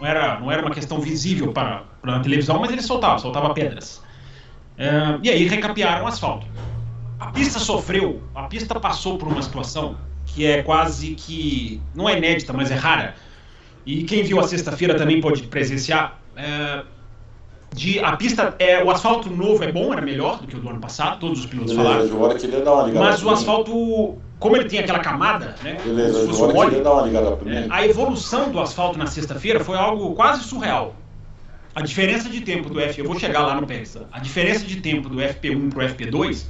não, 0.00 0.06
era, 0.06 0.40
não 0.40 0.50
era 0.50 0.62
uma 0.62 0.70
questão 0.70 1.00
visível 1.00 1.52
para, 1.52 1.84
para 2.00 2.16
a 2.16 2.20
televisão, 2.20 2.58
mas 2.60 2.70
ele 2.70 2.82
soltava, 2.82 3.18
soltava 3.18 3.52
pedras. 3.54 4.02
E 5.22 5.28
aí 5.28 5.46
recapearam 5.46 6.04
o 6.04 6.08
asfalto. 6.08 6.46
A 7.18 7.32
pista 7.32 7.58
sofreu, 7.58 8.22
a 8.34 8.44
pista 8.44 8.78
passou 8.78 9.18
por 9.18 9.28
uma 9.28 9.42
situação 9.42 9.96
que 10.24 10.46
é 10.46 10.62
quase 10.62 11.14
que. 11.14 11.80
não 11.94 12.08
é 12.08 12.16
inédita, 12.16 12.52
mas 12.52 12.70
é 12.70 12.74
rara. 12.74 13.16
E 13.84 14.04
quem 14.04 14.22
viu 14.22 14.38
a 14.38 14.46
sexta-feira 14.46 14.94
também 14.94 15.20
pode 15.20 15.42
presenciar. 15.44 16.20
De 17.74 17.98
a 18.00 18.16
pista 18.16 18.54
é 18.58 18.82
o 18.82 18.90
asfalto 18.90 19.30
novo 19.30 19.62
é 19.62 19.70
bom 19.70 19.92
era 19.92 20.02
melhor 20.02 20.40
do 20.40 20.46
que 20.46 20.56
o 20.56 20.60
do 20.60 20.68
ano 20.68 20.80
passado? 20.80 21.20
Todos 21.20 21.40
os 21.40 21.46
pilotos 21.46 21.74
Beleza, 21.74 22.08
falaram. 22.08 22.94
Mas 22.94 23.22
o 23.22 23.30
asfalto 23.30 24.18
como 24.38 24.56
ele 24.56 24.68
tem 24.68 24.78
aquela 24.78 25.00
camada 25.00 25.56
né 25.62 25.78
Beleza, 25.84 26.20
se 26.20 26.26
fosse 26.28 26.56
óleo, 26.56 26.82
dar 26.82 26.92
uma 26.92 27.02
ligada 27.02 27.38
é, 27.46 27.66
a 27.68 27.86
evolução 27.86 28.50
do 28.50 28.60
asfalto 28.60 28.98
na 28.98 29.06
sexta-feira 29.06 29.60
foi 29.60 29.76
algo 29.76 30.14
quase 30.14 30.44
surreal. 30.44 30.94
A 31.74 31.82
diferença 31.82 32.28
de 32.28 32.40
tempo 32.40 32.68
do 32.68 32.80
F 32.80 33.00
eu 33.00 33.06
vou 33.06 33.18
chegar 33.18 33.46
lá 33.46 33.60
no 33.60 33.66
Pérez 33.66 33.96
a 34.10 34.18
diferença 34.18 34.64
de 34.64 34.80
tempo 34.80 35.08
do 35.08 35.16
FP1 35.16 35.72
para 35.72 35.84
o 35.84 35.88
FP2 35.88 36.46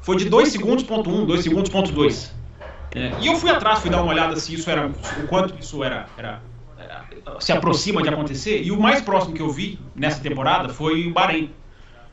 foi 0.00 0.16
de 0.16 0.28
2 0.28 0.48
segundos 0.48 0.84
ponto 0.84 1.10
1 1.10 1.26
2 1.26 1.42
segundos 1.42 1.70
ponto 1.70 1.92
2 1.92 2.32
É, 2.94 3.12
e 3.20 3.26
eu 3.26 3.36
fui 3.36 3.50
atrás, 3.50 3.80
fui 3.80 3.90
dar 3.90 4.02
uma 4.02 4.12
olhada 4.12 4.36
se 4.36 4.54
isso 4.54 4.70
era, 4.70 4.86
o 4.86 5.26
quanto 5.26 5.54
isso 5.60 5.84
era, 5.84 6.06
era, 6.16 6.40
se 7.40 7.52
aproxima 7.52 8.02
de 8.02 8.08
acontecer. 8.08 8.62
E 8.62 8.70
o 8.70 8.80
mais 8.80 9.00
próximo 9.00 9.34
que 9.34 9.42
eu 9.42 9.50
vi 9.50 9.78
nessa 9.94 10.20
temporada 10.20 10.68
foi 10.68 11.06
o 11.06 11.12
Bahrein, 11.12 11.50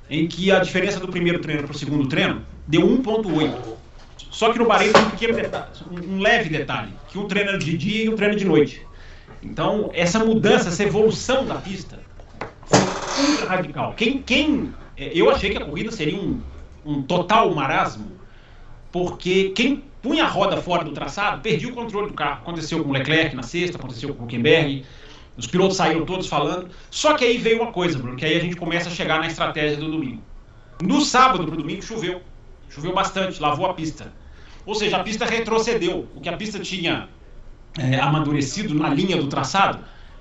em 0.09 0.27
que 0.27 0.51
a 0.51 0.59
diferença 0.59 0.99
do 0.99 1.07
primeiro 1.07 1.39
treino 1.39 1.63
para 1.63 1.71
o 1.71 1.77
segundo 1.77 2.07
treino 2.07 2.45
deu 2.67 2.81
1.8. 2.81 3.53
Só 4.31 4.51
que 4.51 4.59
no 4.59 4.65
Bahrein 4.65 4.91
tem 4.91 5.01
um 5.03 5.09
pequeno 5.11 5.33
detalhe, 5.33 5.69
um 5.91 6.19
leve 6.19 6.49
detalhe, 6.49 6.91
que 7.07 7.17
um 7.17 7.27
treino 7.27 7.57
de 7.57 7.77
dia 7.77 8.05
e 8.05 8.09
um 8.09 8.15
treino 8.15 8.35
de 8.35 8.45
noite. 8.45 8.85
Então, 9.41 9.91
essa 9.93 10.19
mudança, 10.19 10.69
essa 10.69 10.83
evolução 10.83 11.45
da 11.45 11.55
pista 11.55 11.99
foi 12.65 13.29
ultra 13.29 13.49
radical. 13.49 13.93
Quem, 13.95 14.21
quem, 14.21 14.73
é, 14.97 15.11
eu 15.13 15.29
achei 15.29 15.51
que 15.51 15.57
a 15.57 15.65
corrida 15.65 15.91
seria 15.91 16.17
um, 16.17 16.41
um 16.85 17.01
total 17.01 17.53
marasmo, 17.53 18.11
porque 18.91 19.49
quem 19.49 19.83
punha 20.03 20.25
a 20.25 20.27
roda 20.27 20.61
fora 20.61 20.83
do 20.83 20.91
traçado 20.91 21.41
perdia 21.41 21.69
o 21.69 21.73
controle 21.73 22.09
do 22.09 22.13
carro. 22.13 22.41
Aconteceu 22.41 22.83
com 22.83 22.89
o 22.89 22.93
Leclerc 22.93 23.35
na 23.35 23.41
sexta, 23.41 23.77
aconteceu 23.77 24.13
com 24.13 24.21
o 24.21 24.25
Huckenberg, 24.25 24.85
os 25.35 25.47
pilotos 25.47 25.77
saíram 25.77 26.05
todos 26.05 26.27
falando. 26.27 26.69
Só 26.91 27.13
que 27.13 27.23
aí 27.23 27.37
veio 27.37 27.61
uma 27.61 27.71
coisa, 27.71 27.97
Bruno, 27.97 28.17
que 28.17 28.25
aí 28.25 28.35
a 28.35 28.39
gente 28.39 28.57
começa 28.57 28.89
a 28.89 28.91
chegar 28.91 29.19
na 29.19 29.27
estratégia 29.27 29.77
do 29.77 29.89
domingo. 29.89 30.21
No 30.83 31.01
sábado 31.01 31.45
para 31.45 31.55
o 31.55 31.57
domingo 31.57 31.81
choveu. 31.81 32.21
Choveu 32.69 32.93
bastante, 32.93 33.41
lavou 33.41 33.65
a 33.65 33.73
pista. 33.73 34.13
Ou 34.65 34.75
seja, 34.75 34.97
a 34.97 35.03
pista 35.03 35.25
retrocedeu. 35.25 36.07
O 36.15 36.19
que 36.19 36.27
a 36.27 36.35
pista 36.35 36.59
tinha 36.59 37.07
é, 37.79 37.99
amadurecido 37.99 38.75
na 38.75 38.89
linha 38.89 39.15
do 39.15 39.27
traçado, 39.27 39.79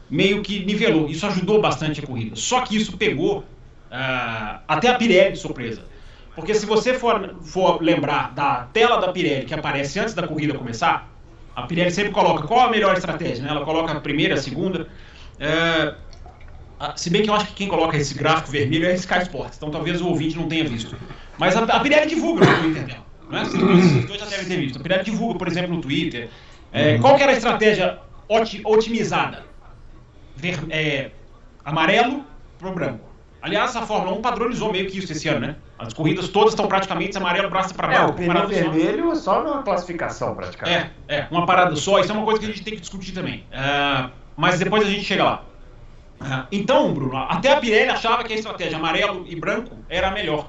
meio 0.09 0.43
que 0.43 0.65
nivelou. 0.65 1.09
Isso 1.09 1.27
ajudou 1.27 1.61
bastante 1.61 2.01
a 2.01 2.07
corrida. 2.07 2.37
Só 2.37 2.61
que 2.61 2.77
isso 2.77 2.97
pegou 2.97 3.41
uh, 3.41 4.61
até 4.69 4.89
a 4.89 4.95
Pirelli 4.95 5.33
de 5.33 5.39
surpresa. 5.39 5.92
Porque 6.35 6.55
se 6.55 6.65
você 6.65 6.95
for, 6.95 7.37
for 7.43 7.83
lembrar 7.83 8.33
da 8.33 8.69
tela 8.73 8.99
da 8.99 9.13
Pirelli 9.13 9.45
que 9.45 9.55
aparece 9.55 9.99
antes 10.01 10.15
da 10.15 10.27
corrida 10.27 10.55
começar, 10.55 11.11
a 11.55 11.63
Pirelli 11.63 11.91
sempre 11.91 12.13
coloca 12.13 12.47
qual 12.47 12.61
a 12.61 12.71
melhor 12.71 12.97
estratégia, 12.97 13.45
né? 13.45 13.51
Ela 13.51 13.65
coloca 13.65 13.93
a 13.93 14.01
primeira, 14.01 14.35
a 14.35 14.39
segunda. 14.39 14.89
É, 15.39 15.95
se 16.97 17.11
bem 17.11 17.23
que 17.23 17.29
eu 17.29 17.35
acho 17.35 17.49
que 17.49 17.55
quem 17.55 17.69
coloca 17.69 17.97
esse 17.97 18.15
gráfico 18.15 18.51
vermelho 18.51 18.87
é 18.87 18.93
a 18.93 18.95
Sky 18.95 19.23
Sports, 19.23 19.57
então 19.59 19.71
talvez 19.71 20.01
o 20.01 20.09
ouvinte 20.09 20.37
não 20.37 20.49
tenha 20.49 20.65
visto. 20.65 20.97
Mas 21.39 21.55
a, 21.55 21.65
a 21.65 21.81
Pirelli 21.81 22.09
divulga 22.09 22.47
no 22.47 22.63
Twitter 22.63 22.85
dela. 22.85 23.05
Né? 23.29 23.43
Os 23.43 24.05
dois 24.07 24.21
já 24.21 24.27
devem 24.27 24.47
ter 24.47 24.57
visto. 24.57 24.79
A 24.79 24.83
Pirelli 24.83 25.05
divulga, 25.05 25.39
por 25.39 25.49
exemplo, 25.49 25.75
no 25.75 25.83
Twitter. 25.83 26.31
É, 26.73 26.99
qual 26.99 27.17
que 27.17 27.23
era 27.23 27.33
a 27.33 27.37
estratégia 27.37 27.99
otimizada? 28.65 29.45
Ver, 30.35 30.59
é, 30.71 31.11
amarelo 31.63 32.25
para 32.59 32.71
branco. 32.71 33.12
Aliás, 33.43 33.75
a 33.75 33.83
Fórmula 33.83 34.17
1 34.17 34.23
padronizou 34.23 34.71
meio 34.71 34.89
que 34.89 34.99
isso 34.99 35.11
esse 35.11 35.29
ano, 35.29 35.41
né? 35.41 35.57
As 35.77 35.93
corridas 35.93 36.29
todas 36.29 36.53
estão 36.53 36.69
praticamente 36.69 37.19
amarelo, 37.19 37.51
braço 37.51 37.75
para 37.75 37.89
baixo. 37.89 38.03
É, 38.03 38.07
o 38.07 38.13
pneu 38.13 38.47
vermelho 38.47 39.07
só. 39.07 39.13
é 39.13 39.17
só 39.17 39.43
na 39.43 39.63
classificação, 39.63 40.37
praticamente. 40.37 40.93
É, 41.09 41.17
é, 41.17 41.27
uma 41.29 41.45
parada 41.45 41.75
só. 41.75 41.99
Isso 41.99 42.13
é 42.13 42.15
uma 42.15 42.25
coisa 42.25 42.39
que 42.39 42.47
a 42.47 42.49
gente 42.49 42.63
tem 42.63 42.75
que 42.75 42.81
discutir 42.81 43.11
também. 43.11 43.45
Uh, 43.51 44.11
mas 44.37 44.61
depois 44.61 44.87
a 44.87 44.91
gente 44.91 45.03
chega 45.03 45.25
lá. 45.25 45.45
Uh, 46.21 46.47
então, 46.53 46.95
Bruno, 46.95 47.17
até 47.17 47.53
a 47.53 47.57
Pirelli 47.57 47.91
achava 47.91 48.23
que 48.23 48.33
a 48.33 48.37
estratégia 48.37 48.79
amarelo 48.79 49.25
e 49.27 49.35
branco 49.35 49.77
era 49.89 50.07
a 50.07 50.11
melhor. 50.13 50.49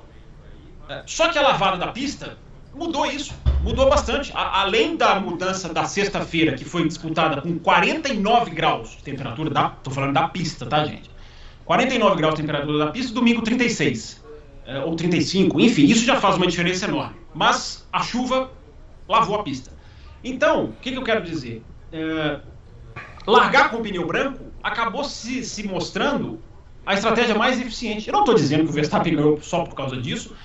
Uh, 0.88 1.02
só 1.08 1.30
que 1.30 1.40
a 1.40 1.42
lavada 1.42 1.78
da 1.78 1.88
pista 1.88 2.38
mudou 2.76 3.08
isso. 3.08 3.34
Mudou 3.64 3.90
bastante. 3.90 4.32
A, 4.36 4.62
além 4.62 4.96
da 4.96 5.20
mudança 5.20 5.74
da 5.74 5.86
sexta-feira, 5.86 6.54
que 6.54 6.64
foi 6.64 6.88
disputada 6.88 7.42
com 7.42 7.58
49 7.58 8.52
graus 8.52 8.92
de 8.92 9.02
temperatura, 9.04 9.50
da, 9.50 9.70
tô 9.70 9.90
falando 9.90 10.14
da 10.14 10.28
pista, 10.28 10.68
tá, 10.68 10.86
gente? 10.86 11.13
49 11.66 12.16
graus 12.16 12.36
de 12.36 12.42
temperatura 12.42 12.78
da 12.78 12.92
pista, 12.92 13.14
domingo 13.14 13.42
36 13.42 14.24
é, 14.66 14.80
ou 14.80 14.96
35, 14.96 15.60
enfim, 15.60 15.86
isso 15.86 16.06
já 16.06 16.20
faz 16.20 16.36
uma 16.38 16.48
diferença 16.48 16.86
enorme. 16.86 17.16
Mas 17.34 17.88
a 17.92 18.02
chuva 18.02 18.52
lavou 19.08 19.40
a 19.40 19.44
pista. 19.44 19.72
Então, 20.24 20.66
o 20.66 20.74
que, 20.82 20.92
que 20.92 20.98
eu 20.98 21.04
quero 21.04 21.24
dizer? 21.24 21.62
É, 21.92 22.40
largar 23.28 23.70
com 23.70 23.78
o 23.78 23.82
pneu 23.82 24.06
branco 24.06 24.44
acabou 24.62 25.04
se, 25.04 25.44
se 25.44 25.68
mostrando 25.68 26.40
a 26.86 26.94
estratégia 26.94 27.36
mais 27.36 27.60
eficiente. 27.60 28.08
Eu 28.08 28.14
não 28.14 28.22
estou 28.22 28.36
dizendo 28.36 28.64
que 28.64 28.70
o 28.70 28.74
Verstappen 28.74 29.16
ganhou 29.16 29.42
só 29.42 29.64
por 29.64 29.76
causa 29.76 29.98
disso, 29.98 30.36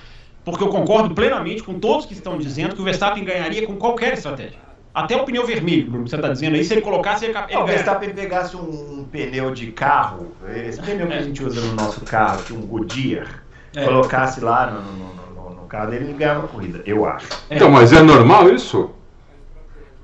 porque 0.44 0.62
eu 0.62 0.68
concordo 0.68 1.14
plenamente 1.14 1.62
com 1.62 1.78
todos 1.78 2.06
que 2.06 2.14
estão 2.14 2.38
dizendo 2.38 2.74
que 2.74 2.80
o 2.80 2.84
Verstappen 2.84 3.24
ganharia 3.24 3.66
com 3.66 3.76
qualquer 3.76 4.14
estratégia. 4.14 4.67
Até 5.04 5.16
o 5.16 5.24
pneu 5.24 5.46
vermelho, 5.46 5.90
Bruno, 5.90 6.08
você 6.08 6.16
está 6.16 6.28
dizendo 6.28 6.56
aí, 6.56 6.64
se 6.64 6.74
ele 6.74 6.80
colocasse, 6.80 7.24
ele, 7.24 7.34
ele 7.48 7.56
O 7.56 7.66
Verstappen 7.66 8.10
pegasse 8.10 8.56
um, 8.56 8.60
um, 8.60 9.04
pneu 9.04 9.52
de 9.52 9.68
carro, 9.68 10.32
esse 10.54 10.80
pneu 10.80 11.06
que 11.06 11.12
a 11.12 11.22
gente 11.22 11.42
usa 11.42 11.60
no 11.60 11.74
nosso 11.74 12.00
carro, 12.00 12.42
que 12.42 12.52
um 12.52 12.62
Goodyear, 12.62 13.42
é. 13.76 13.84
colocasse 13.84 14.40
lá 14.40 14.70
no, 14.70 14.80
no, 14.80 15.50
no, 15.50 15.60
no 15.62 15.66
carro 15.66 15.90
dele, 15.90 16.06
ele 16.06 16.14
ganhava 16.14 16.46
a 16.46 16.48
corrida, 16.48 16.82
eu 16.84 17.06
acho. 17.06 17.28
É. 17.48 17.56
Então, 17.56 17.70
mas 17.70 17.92
é 17.92 18.02
normal 18.02 18.48
isso? 18.50 18.90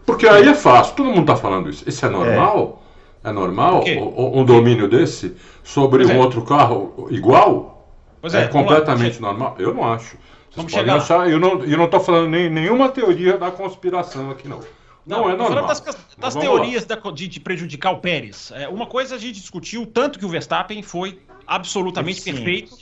Porque 0.07 0.29
aí 0.29 0.47
é 0.47 0.55
fácil, 0.55 0.95
todo 0.95 1.07
mundo 1.07 1.23
está 1.23 1.37
falando 1.37 1.69
isso. 1.69 1.89
Isso 1.89 2.05
é 2.05 2.09
normal? 2.09 2.83
É, 3.25 3.31
é 3.31 3.33
normal 3.33 3.83
um, 3.85 4.41
um 4.41 4.45
domínio 4.45 4.87
desse 4.89 5.35
sobre 5.63 6.05
um 6.05 6.11
é. 6.11 6.19
outro 6.19 6.43
carro 6.43 7.09
igual? 7.11 7.89
Pois 8.21 8.35
é, 8.35 8.45
é 8.45 8.49
completamente 8.49 9.21
normal? 9.21 9.57
Eu 9.59 9.75
não 9.75 9.93
acho. 9.93 10.17
Vocês 10.17 10.57
Vamos 10.57 10.73
chegar. 10.73 10.97
Achar, 10.97 11.29
eu 11.29 11.41
não 11.41 11.65
eu 11.65 11.77
não 11.77 11.87
estou 11.87 12.01
falando 12.01 12.29
nem, 12.29 12.49
nenhuma 12.49 12.89
teoria 12.89 13.37
da 13.37 13.51
conspiração 13.51 14.31
aqui 14.31 14.47
não. 14.47 14.61
Não, 15.07 15.29
é 15.29 15.37
normal. 15.37 15.49
Falando 15.49 15.67
das, 15.67 16.17
das 16.17 16.35
teorias 16.35 16.85
da, 16.85 16.97
de, 16.97 17.29
de, 17.29 17.41
prejudicar 17.41 17.93
o 17.93 17.99
Pérez. 17.99 18.51
É, 18.55 18.69
uma 18.69 18.87
coisa 18.87 19.15
a 19.17 19.19
gente 19.19 19.35
discutiu 19.35 19.87
tanto 19.87 20.19
que 20.19 20.25
o 20.25 20.29
Verstappen 20.29 20.83
foi 20.83 21.21
absolutamente 21.47 22.19
eficiente. 22.19 22.43
perfeito, 22.43 22.77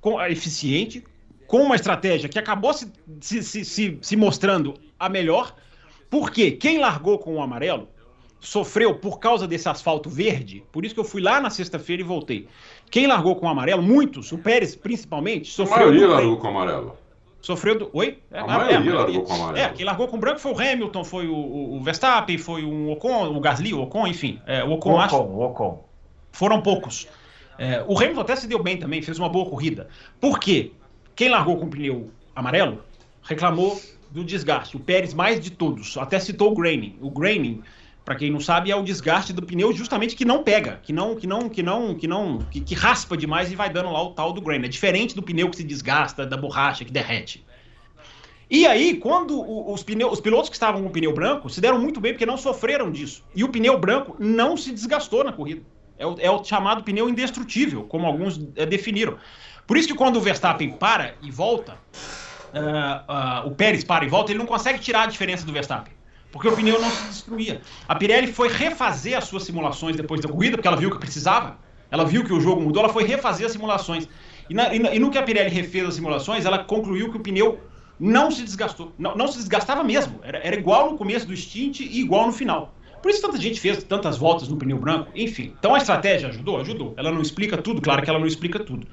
com, 0.00 0.20
eficiente, 0.22 1.04
com 1.46 1.62
uma 1.62 1.74
estratégia 1.74 2.28
que 2.28 2.38
acabou 2.38 2.74
se, 2.74 2.92
se, 3.20 3.64
se, 3.64 3.98
se 4.00 4.16
mostrando 4.16 4.74
a 4.98 5.08
melhor, 5.08 5.54
porque 6.10 6.50
quem 6.50 6.78
largou 6.78 7.18
com 7.18 7.36
o 7.36 7.42
amarelo 7.42 7.88
sofreu 8.38 8.96
por 8.96 9.18
causa 9.18 9.46
desse 9.46 9.68
asfalto 9.68 10.10
verde, 10.10 10.64
por 10.72 10.84
isso 10.84 10.94
que 10.94 11.00
eu 11.00 11.04
fui 11.04 11.22
lá 11.22 11.40
na 11.40 11.48
sexta-feira 11.48 12.02
e 12.02 12.04
voltei. 12.04 12.48
Quem 12.90 13.06
largou 13.06 13.36
com 13.36 13.46
o 13.46 13.48
amarelo, 13.48 13.82
muitos, 13.82 14.32
o 14.32 14.38
Pérez 14.38 14.74
principalmente, 14.74 15.50
sofreu. 15.50 15.76
A 15.76 15.80
maioria 15.80 16.08
largou 16.08 16.36
com 16.36 16.46
o 16.48 16.50
amarelo. 16.50 17.01
Sofreu 17.42 17.76
do. 17.76 17.90
Oi? 17.92 18.18
É, 18.30 18.38
a, 18.38 18.46
maioria, 18.46 18.72
é, 18.72 18.76
a 18.76 18.80
maioria 18.80 18.94
largou 18.94 19.22
com 19.24 19.34
amarelo. 19.34 19.58
É, 19.58 19.68
quem 19.70 19.84
largou 19.84 20.08
com 20.08 20.18
branco 20.18 20.38
foi 20.38 20.52
o 20.52 20.60
Hamilton, 20.60 21.04
foi 21.04 21.26
o, 21.26 21.34
o 21.74 21.82
Verstappen, 21.82 22.38
foi 22.38 22.64
o 22.64 22.90
Ocon, 22.92 23.36
o 23.36 23.40
Gasly, 23.40 23.74
o 23.74 23.82
Ocon, 23.82 24.06
enfim. 24.06 24.40
É, 24.46 24.62
o 24.62 24.70
Ocon, 24.70 24.90
Ocon, 24.92 25.00
acho. 25.00 25.16
O 25.16 25.42
Ocon. 25.42 25.84
Foram 26.30 26.62
poucos. 26.62 27.08
É, 27.58 27.84
o 27.86 27.98
Hamilton 27.98 28.20
até 28.20 28.36
se 28.36 28.46
deu 28.46 28.62
bem 28.62 28.76
também, 28.76 29.02
fez 29.02 29.18
uma 29.18 29.28
boa 29.28 29.50
corrida. 29.50 29.88
Por 30.20 30.38
quê? 30.38 30.70
Quem 31.16 31.28
largou 31.28 31.56
com 31.58 31.66
o 31.66 31.68
pneu 31.68 32.10
amarelo 32.34 32.82
reclamou 33.24 33.80
do 34.12 34.22
desgaste. 34.22 34.76
O 34.76 34.80
Pérez 34.80 35.12
mais 35.12 35.40
de 35.40 35.50
todos. 35.50 35.96
Até 35.96 36.20
citou 36.20 36.52
o 36.52 36.54
graining. 36.54 36.96
O 37.00 37.10
graining 37.10 37.60
para 38.04 38.16
quem 38.16 38.30
não 38.30 38.40
sabe, 38.40 38.70
é 38.70 38.76
o 38.76 38.82
desgaste 38.82 39.32
do 39.32 39.42
pneu 39.42 39.72
justamente 39.72 40.16
que 40.16 40.24
não 40.24 40.42
pega, 40.42 40.80
que 40.82 40.92
não, 40.92 41.14
que 41.14 41.26
não, 41.26 41.48
que 41.48 41.62
não, 41.62 41.94
que 41.94 42.08
não, 42.08 42.38
que, 42.50 42.60
que 42.60 42.74
raspa 42.74 43.16
demais 43.16 43.52
e 43.52 43.56
vai 43.56 43.70
dando 43.70 43.92
lá 43.92 44.02
o 44.02 44.10
tal 44.10 44.32
do 44.32 44.40
grain. 44.40 44.64
É 44.64 44.68
diferente 44.68 45.14
do 45.14 45.22
pneu 45.22 45.48
que 45.48 45.56
se 45.56 45.64
desgasta, 45.64 46.26
da 46.26 46.36
borracha 46.36 46.84
que 46.84 46.90
derrete. 46.90 47.44
E 48.50 48.66
aí, 48.66 48.96
quando 48.96 49.40
os, 49.70 49.82
pneus, 49.82 50.12
os 50.14 50.20
pilotos 50.20 50.50
que 50.50 50.56
estavam 50.56 50.82
com 50.82 50.88
o 50.88 50.90
pneu 50.90 51.14
branco 51.14 51.48
se 51.48 51.60
deram 51.60 51.78
muito 51.78 52.00
bem 52.00 52.12
porque 52.12 52.26
não 52.26 52.36
sofreram 52.36 52.90
disso. 52.90 53.24
E 53.34 53.44
o 53.44 53.48
pneu 53.48 53.78
branco 53.78 54.16
não 54.18 54.56
se 54.56 54.72
desgastou 54.72 55.22
na 55.22 55.32
corrida. 55.32 55.62
É 55.96 56.06
o, 56.06 56.16
é 56.18 56.30
o 56.30 56.42
chamado 56.42 56.82
pneu 56.82 57.08
indestrutível, 57.08 57.84
como 57.84 58.04
alguns 58.04 58.40
é, 58.56 58.66
definiram. 58.66 59.16
Por 59.64 59.76
isso 59.76 59.86
que 59.86 59.94
quando 59.94 60.16
o 60.16 60.20
Verstappen 60.20 60.72
para 60.72 61.14
e 61.22 61.30
volta, 61.30 61.78
uh, 62.52 63.46
uh, 63.46 63.48
o 63.48 63.52
Pérez 63.52 63.84
para 63.84 64.04
e 64.04 64.08
volta, 64.08 64.32
ele 64.32 64.40
não 64.40 64.46
consegue 64.46 64.80
tirar 64.80 65.04
a 65.04 65.06
diferença 65.06 65.46
do 65.46 65.52
Verstappen 65.52 65.94
porque 66.32 66.48
o 66.48 66.56
pneu 66.56 66.80
não 66.80 66.90
se 66.90 67.06
destruía. 67.08 67.60
A 67.86 67.94
Pirelli 67.94 68.32
foi 68.32 68.48
refazer 68.48 69.16
as 69.16 69.24
suas 69.24 69.44
simulações 69.44 69.94
depois 69.94 70.20
da 70.20 70.28
corrida, 70.28 70.56
porque 70.56 70.66
ela 70.66 70.78
viu 70.78 70.90
que 70.90 70.98
precisava. 70.98 71.58
Ela 71.90 72.06
viu 72.06 72.24
que 72.24 72.32
o 72.32 72.40
jogo 72.40 72.62
mudou, 72.62 72.82
ela 72.82 72.92
foi 72.92 73.04
refazer 73.04 73.46
as 73.46 73.52
simulações. 73.52 74.08
E, 74.48 74.54
na, 74.54 74.74
e, 74.74 74.98
no 74.98 75.10
que 75.10 75.18
a 75.18 75.22
Pirelli 75.22 75.50
refez 75.50 75.86
as 75.86 75.94
simulações, 75.94 76.46
ela 76.46 76.58
concluiu 76.58 77.10
que 77.10 77.18
o 77.18 77.20
pneu 77.20 77.60
não 78.00 78.30
se 78.30 78.42
desgastou. 78.42 78.94
Não, 78.98 79.14
não 79.14 79.28
se 79.28 79.36
desgastava 79.36 79.84
mesmo. 79.84 80.18
Era, 80.22 80.38
era, 80.38 80.56
igual 80.56 80.90
no 80.90 80.96
começo 80.96 81.26
do 81.26 81.36
stint 81.36 81.80
e 81.80 82.00
igual 82.00 82.26
no 82.26 82.32
final. 82.32 82.74
Por 83.02 83.10
isso 83.10 83.20
tanta 83.20 83.36
gente 83.36 83.60
fez 83.60 83.84
tantas 83.84 84.16
voltas 84.16 84.48
no 84.48 84.56
pneu 84.56 84.78
branco. 84.78 85.10
Enfim, 85.14 85.54
então 85.58 85.74
a 85.74 85.78
estratégia 85.78 86.30
ajudou? 86.30 86.58
Ajudou. 86.60 86.94
Ela 86.96 87.12
não 87.12 87.20
explica 87.20 87.58
tudo, 87.58 87.82
claro 87.82 88.02
que 88.02 88.08
ela 88.08 88.18
não 88.18 88.26
explica 88.26 88.58
tudo. 88.58 88.86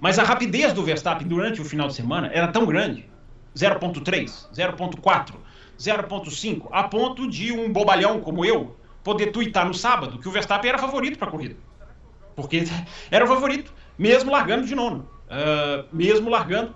Mas 0.00 0.18
a 0.18 0.22
rapidez 0.22 0.72
do 0.72 0.84
Verstappen 0.84 1.26
durante 1.26 1.60
o 1.60 1.64
final 1.64 1.88
de 1.88 1.94
semana 1.94 2.30
era 2.32 2.46
tão 2.48 2.64
grande. 2.64 3.08
0.3, 3.56 4.48
0.4 4.54 5.34
0,5, 5.78 6.68
a 6.70 6.84
ponto 6.84 7.28
de 7.28 7.52
um 7.52 7.72
bobalhão 7.72 8.20
como 8.20 8.44
eu 8.44 8.76
poder 9.02 9.32
tuitar 9.32 9.66
no 9.66 9.74
sábado 9.74 10.18
que 10.18 10.28
o 10.28 10.30
Verstappen 10.30 10.70
era 10.70 10.78
favorito 10.78 11.18
para 11.18 11.28
a 11.28 11.30
corrida. 11.30 11.56
Porque 12.34 12.64
era 13.10 13.24
o 13.24 13.28
favorito, 13.28 13.72
mesmo 13.98 14.30
largando 14.30 14.66
de 14.66 14.74
nono. 14.74 15.08
Uh, 15.24 15.86
mesmo 15.92 16.30
largando 16.30 16.74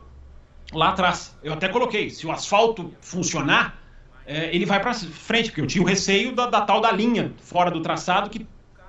lá 0.73 0.91
atrás. 0.91 1.37
Eu 1.43 1.53
até 1.53 1.69
coloquei, 1.69 2.11
se 2.11 2.27
o 2.27 2.33
asfalto 2.33 2.93
funcionar, 3.01 3.81
uh, 4.27 4.31
ele 4.53 4.67
vai 4.67 4.81
para 4.81 4.93
frente, 4.95 5.51
porque 5.51 5.61
eu 5.61 5.67
tinha 5.67 5.83
o 5.83 5.87
receio 5.87 6.35
da, 6.35 6.47
da, 6.47 6.61
tal 6.61 6.81
da 6.81 6.93
linha 6.93 7.33
fora 7.41 7.71
do 7.71 7.81
traçado, 7.81 8.31
que 8.31 8.47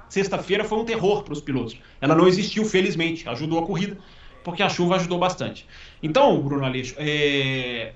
sexta-feira 0.09 0.63
foi 0.63 0.77
um 0.79 0.85
terror 0.85 1.23
para 1.23 1.33
os 1.33 1.41
pilotos. 1.41 1.77
Ela 2.01 2.15
não 2.15 2.27
existiu, 2.27 2.65
felizmente, 2.65 3.27
ajudou 3.29 3.59
a 3.59 3.65
corrida, 3.65 3.97
porque 4.43 4.63
a 4.63 4.69
chuva 4.69 4.95
ajudou 4.95 5.19
bastante. 5.19 5.67
Então, 6.01 6.41
Bruno 6.41 6.65
Aleixo, 6.65 6.95
é, 6.97 7.93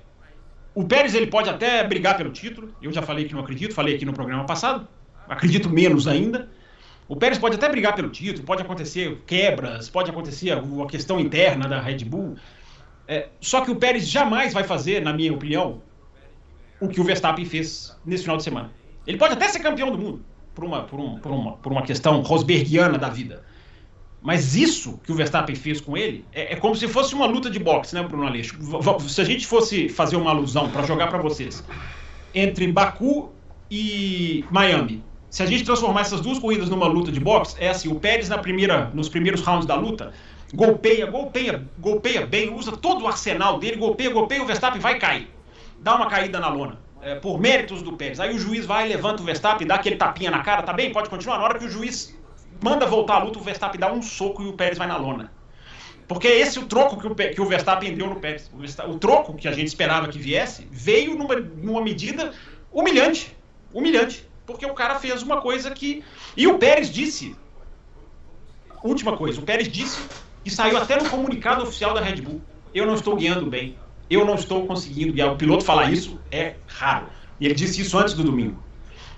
o 0.74 0.84
Pérez 0.84 1.14
ele 1.14 1.28
pode 1.28 1.48
até 1.48 1.84
brigar 1.86 2.16
pelo 2.16 2.30
título. 2.30 2.74
Eu 2.82 2.92
já 2.92 3.00
falei 3.00 3.26
que 3.26 3.34
não 3.34 3.40
acredito, 3.40 3.72
falei 3.72 3.94
aqui 3.94 4.04
no 4.04 4.12
programa 4.12 4.44
passado. 4.44 4.88
Acredito 5.28 5.70
menos 5.70 6.08
ainda. 6.08 6.48
O 7.06 7.14
Pérez 7.16 7.38
pode 7.38 7.56
até 7.56 7.68
brigar 7.68 7.94
pelo 7.94 8.08
título, 8.08 8.44
pode 8.44 8.62
acontecer 8.62 9.22
quebras, 9.26 9.88
pode 9.90 10.10
acontecer 10.10 10.52
a 10.52 10.86
questão 10.86 11.20
interna 11.20 11.68
da 11.68 11.80
Red 11.80 11.98
Bull. 11.98 12.36
É, 13.06 13.28
só 13.40 13.60
que 13.60 13.70
o 13.70 13.76
Pérez 13.76 14.08
jamais 14.08 14.52
vai 14.52 14.64
fazer, 14.64 15.02
na 15.02 15.12
minha 15.12 15.32
opinião, 15.32 15.82
o 16.80 16.88
que 16.88 17.00
o 17.00 17.04
Verstappen 17.04 17.44
fez 17.44 17.96
nesse 18.04 18.22
final 18.22 18.38
de 18.38 18.42
semana. 18.42 18.72
Ele 19.06 19.18
pode 19.18 19.34
até 19.34 19.48
ser 19.48 19.60
campeão 19.60 19.90
do 19.90 19.98
mundo, 19.98 20.24
por 20.54 20.64
uma, 20.64 20.82
por 20.84 20.98
um, 20.98 21.18
por 21.18 21.30
uma, 21.30 21.56
por 21.58 21.72
uma 21.72 21.82
questão 21.82 22.20
rosbergiana 22.22 22.98
da 22.98 23.10
vida. 23.10 23.44
Mas 24.24 24.54
isso 24.56 24.98
que 25.04 25.12
o 25.12 25.14
Verstappen 25.14 25.54
fez 25.54 25.82
com 25.82 25.98
ele 25.98 26.24
é, 26.32 26.54
é, 26.54 26.56
como 26.56 26.74
se 26.74 26.88
fosse 26.88 27.14
uma 27.14 27.26
luta 27.26 27.50
de 27.50 27.58
boxe, 27.58 27.94
né, 27.94 28.02
Bruno 28.02 28.26
Aleixo? 28.26 28.56
Se 29.06 29.20
a 29.20 29.24
gente 29.24 29.46
fosse 29.46 29.90
fazer 29.90 30.16
uma 30.16 30.30
alusão 30.30 30.70
para 30.70 30.82
jogar 30.84 31.08
para 31.08 31.18
vocês 31.18 31.62
entre 32.34 32.66
Baku 32.72 33.30
e 33.70 34.42
Miami, 34.50 35.04
se 35.28 35.42
a 35.42 35.46
gente 35.46 35.62
transformar 35.62 36.00
essas 36.00 36.22
duas 36.22 36.38
corridas 36.38 36.70
numa 36.70 36.86
luta 36.86 37.12
de 37.12 37.20
boxe, 37.20 37.54
é 37.58 37.68
assim: 37.68 37.92
o 37.92 37.96
Pérez 37.96 38.30
na 38.30 38.38
primeira, 38.38 38.90
nos 38.94 39.10
primeiros 39.10 39.42
rounds 39.42 39.66
da 39.66 39.74
luta 39.74 40.14
golpeia, 40.54 41.04
golpeia, 41.04 41.62
golpeia 41.78 42.24
bem, 42.24 42.50
usa 42.54 42.72
todo 42.72 43.04
o 43.04 43.06
arsenal 43.06 43.58
dele, 43.58 43.76
golpeia, 43.76 44.08
golpeia, 44.08 44.42
o 44.42 44.46
Verstappen 44.46 44.80
vai 44.80 44.98
cair, 44.98 45.28
dá 45.80 45.96
uma 45.96 46.06
caída 46.06 46.40
na 46.40 46.48
lona. 46.48 46.78
É, 47.02 47.16
por 47.16 47.38
méritos 47.38 47.82
do 47.82 47.92
Pérez. 47.92 48.18
Aí 48.18 48.34
o 48.34 48.38
juiz 48.38 48.64
vai, 48.64 48.88
levanta 48.88 49.20
o 49.20 49.26
Verstappen, 49.26 49.66
dá 49.66 49.74
aquele 49.74 49.96
tapinha 49.96 50.30
na 50.30 50.38
cara, 50.38 50.62
tá 50.62 50.72
bem? 50.72 50.90
Pode 50.90 51.10
continuar. 51.10 51.36
Na 51.36 51.44
hora 51.44 51.58
que 51.58 51.66
o 51.66 51.68
juiz 51.68 52.16
manda 52.62 52.86
voltar 52.86 53.16
a 53.16 53.24
luta, 53.24 53.38
o 53.38 53.42
Verstappen 53.42 53.80
dá 53.80 53.92
um 53.92 54.02
soco 54.02 54.42
e 54.42 54.46
o 54.46 54.52
Pérez 54.52 54.78
vai 54.78 54.86
na 54.86 54.96
lona. 54.96 55.32
Porque 56.06 56.28
é 56.28 56.38
esse 56.38 56.58
o 56.58 56.66
troco 56.66 56.98
que 56.98 57.06
o, 57.06 57.14
que 57.14 57.40
o 57.40 57.46
Verstappen 57.46 57.94
deu 57.94 58.08
no 58.08 58.16
Pérez. 58.16 58.50
O, 58.52 58.90
o, 58.90 58.98
troco 58.98 59.34
que 59.34 59.48
a 59.48 59.52
gente 59.52 59.68
esperava 59.68 60.08
que 60.08 60.18
viesse 60.18 60.68
veio 60.70 61.16
numa, 61.16 61.36
numa 61.36 61.82
medida 61.82 62.32
humilhante. 62.70 63.34
Humilhante. 63.72 64.26
Porque 64.46 64.66
o 64.66 64.74
cara 64.74 64.98
fez 64.98 65.22
uma 65.22 65.40
coisa 65.40 65.70
que. 65.70 66.04
E 66.36 66.46
o 66.46 66.58
Pérez 66.58 66.90
disse. 66.90 67.34
Última 68.82 69.16
coisa, 69.16 69.40
o 69.40 69.44
Pérez 69.44 69.66
disse 69.66 69.98
e 70.44 70.50
saiu 70.50 70.76
até 70.76 71.02
no 71.02 71.08
comunicado 71.08 71.62
oficial 71.62 71.94
da 71.94 72.02
Red 72.02 72.20
Bull. 72.20 72.42
Eu 72.74 72.86
não 72.86 72.94
estou 72.94 73.16
guiando 73.16 73.46
bem. 73.46 73.78
Eu 74.10 74.26
não 74.26 74.34
estou 74.34 74.66
conseguindo 74.66 75.14
guiar. 75.14 75.32
O 75.32 75.36
piloto 75.36 75.64
falar 75.64 75.90
isso 75.90 76.20
é 76.30 76.56
raro. 76.66 77.06
E 77.40 77.46
ele 77.46 77.54
disse 77.54 77.80
isso 77.80 77.96
antes 77.96 78.12
do 78.12 78.22
domingo. 78.22 78.62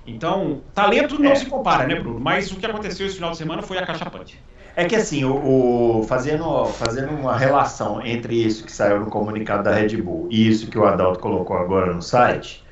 Então, 0.06 0.62
talento 0.74 1.20
não 1.20 1.32
é. 1.32 1.34
se 1.34 1.46
compara, 1.46 1.86
né, 1.86 1.96
Bruno? 1.96 2.20
Mas 2.20 2.50
o 2.52 2.56
que 2.56 2.66
aconteceu 2.66 3.06
esse 3.06 3.16
final 3.16 3.32
de 3.32 3.38
semana 3.38 3.62
foi 3.62 3.78
a 3.78 3.84
cachapante. 3.84 4.40
É 4.76 4.84
que 4.84 4.94
assim, 4.94 5.24
o, 5.24 6.00
o, 6.00 6.02
fazendo, 6.04 6.66
fazendo 6.66 7.10
uma 7.10 7.36
relação 7.36 8.04
entre 8.04 8.34
isso 8.34 8.64
que 8.64 8.70
saiu 8.70 9.00
no 9.00 9.06
comunicado 9.06 9.64
da 9.64 9.72
Red 9.72 9.96
Bull 10.02 10.28
e 10.30 10.46
isso 10.48 10.68
que 10.70 10.78
o 10.78 10.84
Adalto 10.84 11.18
colocou 11.18 11.56
agora 11.56 11.94
no 11.94 12.02
site, 12.02 12.62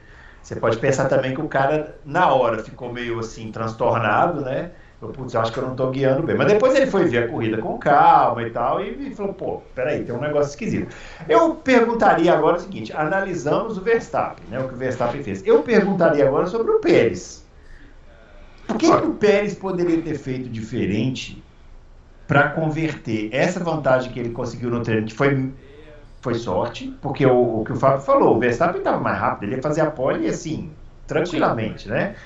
você 0.43 0.55
pode 0.55 0.77
pensar 0.77 1.09
também 1.09 1.35
que 1.35 1.41
o 1.41 1.49
cara, 1.49 1.99
na 2.05 2.33
hora, 2.33 2.63
ficou 2.63 2.93
meio 2.93 3.19
assim, 3.19 3.51
transtornado, 3.51 4.43
né? 4.43 4.73
Putz, 5.09 5.35
eu 5.35 5.41
acho 5.41 5.53
que 5.53 5.59
eu 5.59 5.65
não 5.65 5.73
estou 5.73 5.91
guiando 5.91 6.23
bem. 6.23 6.37
Mas 6.37 6.49
depois 6.49 6.75
ele 6.75 6.87
foi 6.87 7.05
ver 7.05 7.25
a 7.25 7.29
corrida 7.29 7.59
com 7.59 7.79
calma 7.79 8.43
e 8.43 8.51
tal, 8.51 8.85
e 8.85 9.15
falou, 9.15 9.35
pô, 9.35 9.63
peraí, 9.75 10.05
tem 10.05 10.15
um 10.15 10.21
negócio 10.21 10.51
esquisito. 10.51 10.95
Eu 11.29 11.55
perguntaria 11.55 12.33
agora 12.33 12.57
o 12.57 12.61
seguinte: 12.61 12.93
analisamos 12.93 13.79
o 13.79 13.81
Verstappen, 13.81 14.45
né? 14.51 14.59
O 14.61 14.69
que 14.69 14.75
o 14.75 14.77
Verstappen 14.77 15.23
fez. 15.23 15.47
Eu 15.47 15.63
perguntaria 15.63 16.27
agora 16.27 16.47
sobre 16.47 16.71
o 16.73 16.81
Pérez. 16.81 17.45
O 18.69 18.75
que, 18.75 18.87
que 18.87 19.07
o 19.07 19.15
Pérez 19.15 19.55
poderia 19.55 20.01
ter 20.01 20.15
feito 20.15 20.49
diferente 20.49 21.43
para 22.27 22.49
converter 22.51 23.29
essa 23.33 23.61
vantagem 23.61 24.11
que 24.11 24.19
ele 24.19 24.31
conseguiu 24.31 24.71
no 24.71 24.83
treino, 24.83 25.07
que 25.07 25.15
foi, 25.15 25.53
foi 26.21 26.35
sorte, 26.35 26.97
porque 27.03 27.27
o, 27.27 27.61
o 27.61 27.65
que 27.65 27.73
o 27.73 27.77
Fábio 27.77 28.01
falou, 28.01 28.37
o 28.37 28.41
Verstappen 28.41 28.79
estava 28.79 28.99
mais 28.99 29.19
rápido, 29.19 29.51
ele 29.51 29.57
ia 29.57 29.63
fazer 29.63 29.83
a 29.83 29.91
pole 29.91 30.27
assim, 30.27 30.71
tranquilamente, 31.07 31.89
né? 31.89 32.17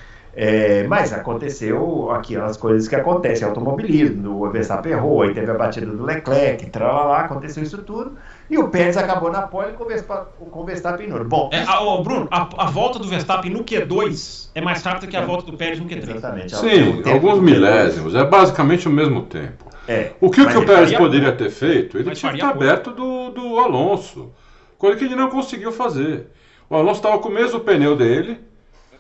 É, 0.41 0.87
mas 0.87 1.13
aconteceu 1.13 2.13
aquelas 2.13 2.57
coisas 2.57 2.87
que 2.87 2.95
acontecem, 2.95 3.45
automobilismo, 3.45 4.47
o 4.47 4.49
Verstappen 4.49 4.93
errou, 4.93 5.23
aí 5.23 5.35
teve 5.35 5.51
a 5.51 5.55
batida 5.55 5.87
do 5.87 6.05
Leclerc, 6.05 6.71
lá, 6.79 7.23
aconteceu 7.23 7.61
isso 7.61 7.79
tudo, 7.79 8.13
e 8.49 8.57
o 8.57 8.69
Pérez 8.69 8.97
acabou 8.97 9.33
na 9.33 9.43
pole 9.43 9.73
com 9.73 9.83
o 9.83 10.65
Verstappen 10.65 11.09
no 11.09 11.25
Bom, 11.25 11.51
é, 11.53 11.65
a, 11.67 11.81
Bruno, 12.01 12.29
a, 12.31 12.49
a, 12.57 12.71
volta 12.71 13.01
do 13.01 13.09
Verstappen 13.09 13.51
no 13.51 13.65
Q2 13.65 14.51
é 14.55 14.61
mais 14.61 14.81
rápida 14.81 15.09
que 15.09 15.17
a 15.17 15.27
volta 15.27 15.51
do 15.51 15.57
Pérez 15.57 15.81
no 15.81 15.87
Q3. 15.87 16.09
Exatamente. 16.09 16.55
Sim, 16.55 17.03
alguns 17.11 17.41
milésimos, 17.41 18.15
é 18.15 18.23
basicamente 18.23 18.87
o 18.87 18.93
mesmo 18.93 19.23
tempo. 19.23 19.65
É, 19.89 20.13
o 20.21 20.31
que, 20.31 20.47
que 20.47 20.57
o 20.57 20.65
Pérez 20.65 20.97
poderia 20.97 21.33
ter 21.33 21.51
feito? 21.51 21.99
Ele 21.99 22.13
tinha 22.13 22.31
que 22.31 22.39
estar 22.39 22.51
aberto 22.51 22.93
do, 22.93 23.31
do 23.31 23.59
Alonso, 23.59 24.31
coisa 24.79 24.97
que 24.97 25.05
ele 25.05 25.17
não 25.17 25.31
conseguiu 25.31 25.73
fazer. 25.73 26.29
O 26.71 26.77
Alonso 26.77 27.01
estava 27.01 27.19
com 27.19 27.29
o 27.29 27.33
mesmo 27.33 27.59
pneu 27.59 27.97
dele, 27.97 28.39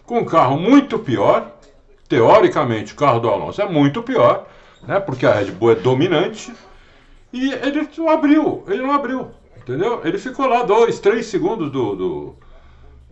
com 0.08 0.20
um 0.20 0.24
carro 0.24 0.58
muito 0.58 0.98
pior. 0.98 1.52
Teoricamente, 2.08 2.94
o 2.94 2.96
carro 2.96 3.20
do 3.20 3.28
Alonso 3.28 3.60
é 3.60 3.68
muito 3.68 4.02
pior, 4.02 4.46
né? 4.82 4.98
Porque 4.98 5.26
a 5.26 5.34
Red 5.34 5.50
Bull 5.50 5.72
é 5.72 5.74
dominante. 5.74 6.50
E 7.30 7.52
ele 7.52 7.86
não 7.98 8.08
abriu, 8.08 8.64
ele 8.66 8.80
não 8.80 8.92
abriu, 8.92 9.28
entendeu? 9.54 10.00
Ele 10.02 10.16
ficou 10.16 10.46
lá 10.46 10.62
dois, 10.62 10.98
três 10.98 11.26
segundos 11.26 11.70
do, 11.70 11.94
do 11.94 12.36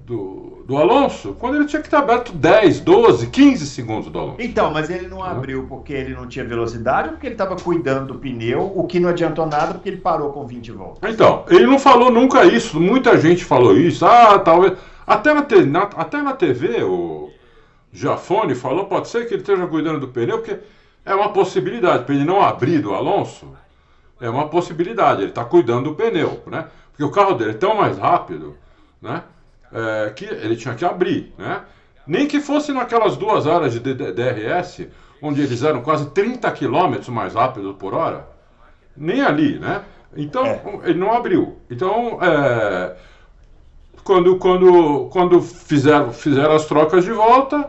do, 0.07 0.63
do 0.65 0.77
Alonso, 0.77 1.35
quando 1.39 1.57
ele 1.57 1.65
tinha 1.67 1.83
que 1.83 1.89
estar 1.89 1.99
aberto 1.99 2.33
10, 2.33 2.81
12, 2.81 3.27
15 3.27 3.67
segundos 3.67 4.09
do 4.09 4.19
Alonso. 4.19 4.37
Então, 4.39 4.73
mas 4.73 4.89
ele 4.89 5.09
não 5.09 5.23
abriu 5.23 5.67
porque 5.69 5.93
ele 5.93 6.15
não 6.15 6.29
tinha 6.29 6.45
velocidade 6.45 7.09
ou 7.09 7.15
porque 7.15 7.27
ele 7.27 7.35
estava 7.35 7.57
cuidando 7.57 8.13
do 8.13 8.19
pneu, 8.19 8.73
o 8.75 8.87
que 8.87 9.01
não 9.01 9.09
adiantou 9.09 9.47
nada 9.47 9.75
porque 9.75 9.89
ele 9.89 9.97
parou 9.97 10.33
com 10.33 10.47
20 10.47 10.71
voltas. 10.71 11.13
Então, 11.13 11.45
ele 11.49 11.67
não 11.67 11.79
falou 11.79 12.11
nunca 12.11 12.45
isso, 12.45 12.81
muita 12.81 13.21
gente 13.21 13.45
falou 13.45 13.77
isso, 13.77 14.07
ah, 14.07 14.39
talvez. 14.39 14.75
Até 15.07 15.33
na, 15.33 15.43
te, 15.43 15.65
na, 15.65 15.83
até 15.83 16.23
na 16.23 16.33
TV, 16.33 16.83
o 16.83 17.31
Jafone 17.93 18.55
falou, 18.55 18.87
pode 18.87 19.09
ser 19.09 19.27
que 19.27 19.35
ele 19.35 19.43
esteja 19.43 19.67
cuidando 19.67 20.01
do 20.01 20.09
pneu, 20.09 20.39
porque 20.39 20.59
é 21.05 21.15
uma 21.15 21.33
possibilidade, 21.33 22.05
para 22.05 22.15
ele 22.15 22.25
não 22.25 22.43
abrir 22.43 22.81
do 22.81 22.95
Alonso, 22.95 23.57
é 24.21 24.29
uma 24.29 24.49
possibilidade, 24.49 25.23
ele 25.23 25.31
está 25.31 25.45
cuidando 25.45 25.91
do 25.91 25.95
pneu, 25.95 26.43
né? 26.47 26.67
Porque 26.91 27.05
o 27.05 27.11
carro 27.11 27.35
dele 27.35 27.51
é 27.51 27.55
tão 27.55 27.77
mais 27.77 27.99
rápido, 27.99 28.57
né? 29.01 29.23
é, 29.73 30.11
que 30.11 30.25
ele 30.25 30.57
tinha 30.57 30.75
que 30.75 30.85
abrir, 30.85 31.33
né? 31.39 31.63
Nem 32.07 32.27
que 32.27 32.41
fosse 32.41 32.73
naquelas 32.73 33.17
duas 33.17 33.47
horas 33.47 33.73
de 33.73 33.81
DRS, 33.81 34.87
onde 35.21 35.43
eles 35.43 35.63
eram 35.63 35.83
quase 35.83 36.09
30 36.11 36.51
km 36.53 37.11
mais 37.11 37.35
rápido 37.35 37.75
por 37.75 37.95
hora, 37.95 38.29
nem 38.97 39.23
ali, 39.23 39.59
né? 39.59 39.83
Então, 40.17 40.47
é. 40.47 40.61
ele 40.85 40.99
não 40.99 41.13
abriu. 41.13 41.59
Então, 41.69 42.19
é, 42.23 42.97
quando, 44.07 44.37
quando, 44.37 45.09
quando 45.11 45.43
fizeram, 45.43 46.13
fizeram 46.13 46.55
as 46.55 46.65
trocas 46.65 47.05
de 47.05 47.11
volta, 47.11 47.69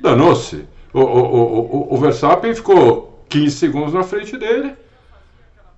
danou-se. 0.00 0.64
O, 0.94 1.00
o, 1.00 1.90
o, 1.90 1.94
o 1.94 1.96
Verstappen 1.98 2.54
ficou 2.54 3.22
15 3.28 3.56
segundos 3.56 3.92
na 3.92 4.02
frente 4.02 4.36
dele 4.38 4.74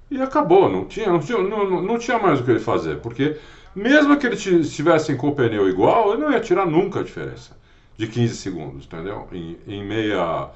e 0.09 0.23
acabou. 0.23 0.71
Não 0.71 0.85
tinha, 0.85 1.09
não 1.09 1.19
tinha, 1.19 1.39
não, 1.39 1.83
não 1.83 1.99
tinha 1.99 2.19
mais 2.21 2.41
o 2.41 2.45
que 2.45 2.53
ele 2.53 2.61
fazer, 2.61 3.01
porque 3.01 3.37
mesmo 3.75 4.17
que 4.17 4.27
eles 4.29 4.47
estivessem 4.47 5.17
com 5.17 5.29
o 5.29 5.35
pneu 5.35 5.69
igual, 5.69 6.13
ele 6.13 6.23
não 6.23 6.33
ia 6.33 6.41
tirar 6.41 6.67
nunca 6.67 7.01
a 7.01 7.03
diferença 7.03 7.57
de 7.97 8.07
15 8.07 8.37
segundos, 8.37 8.87
entendeu? 8.87 9.27
Em, 9.33 9.59
em 9.67 9.85
meia, 9.85 10.51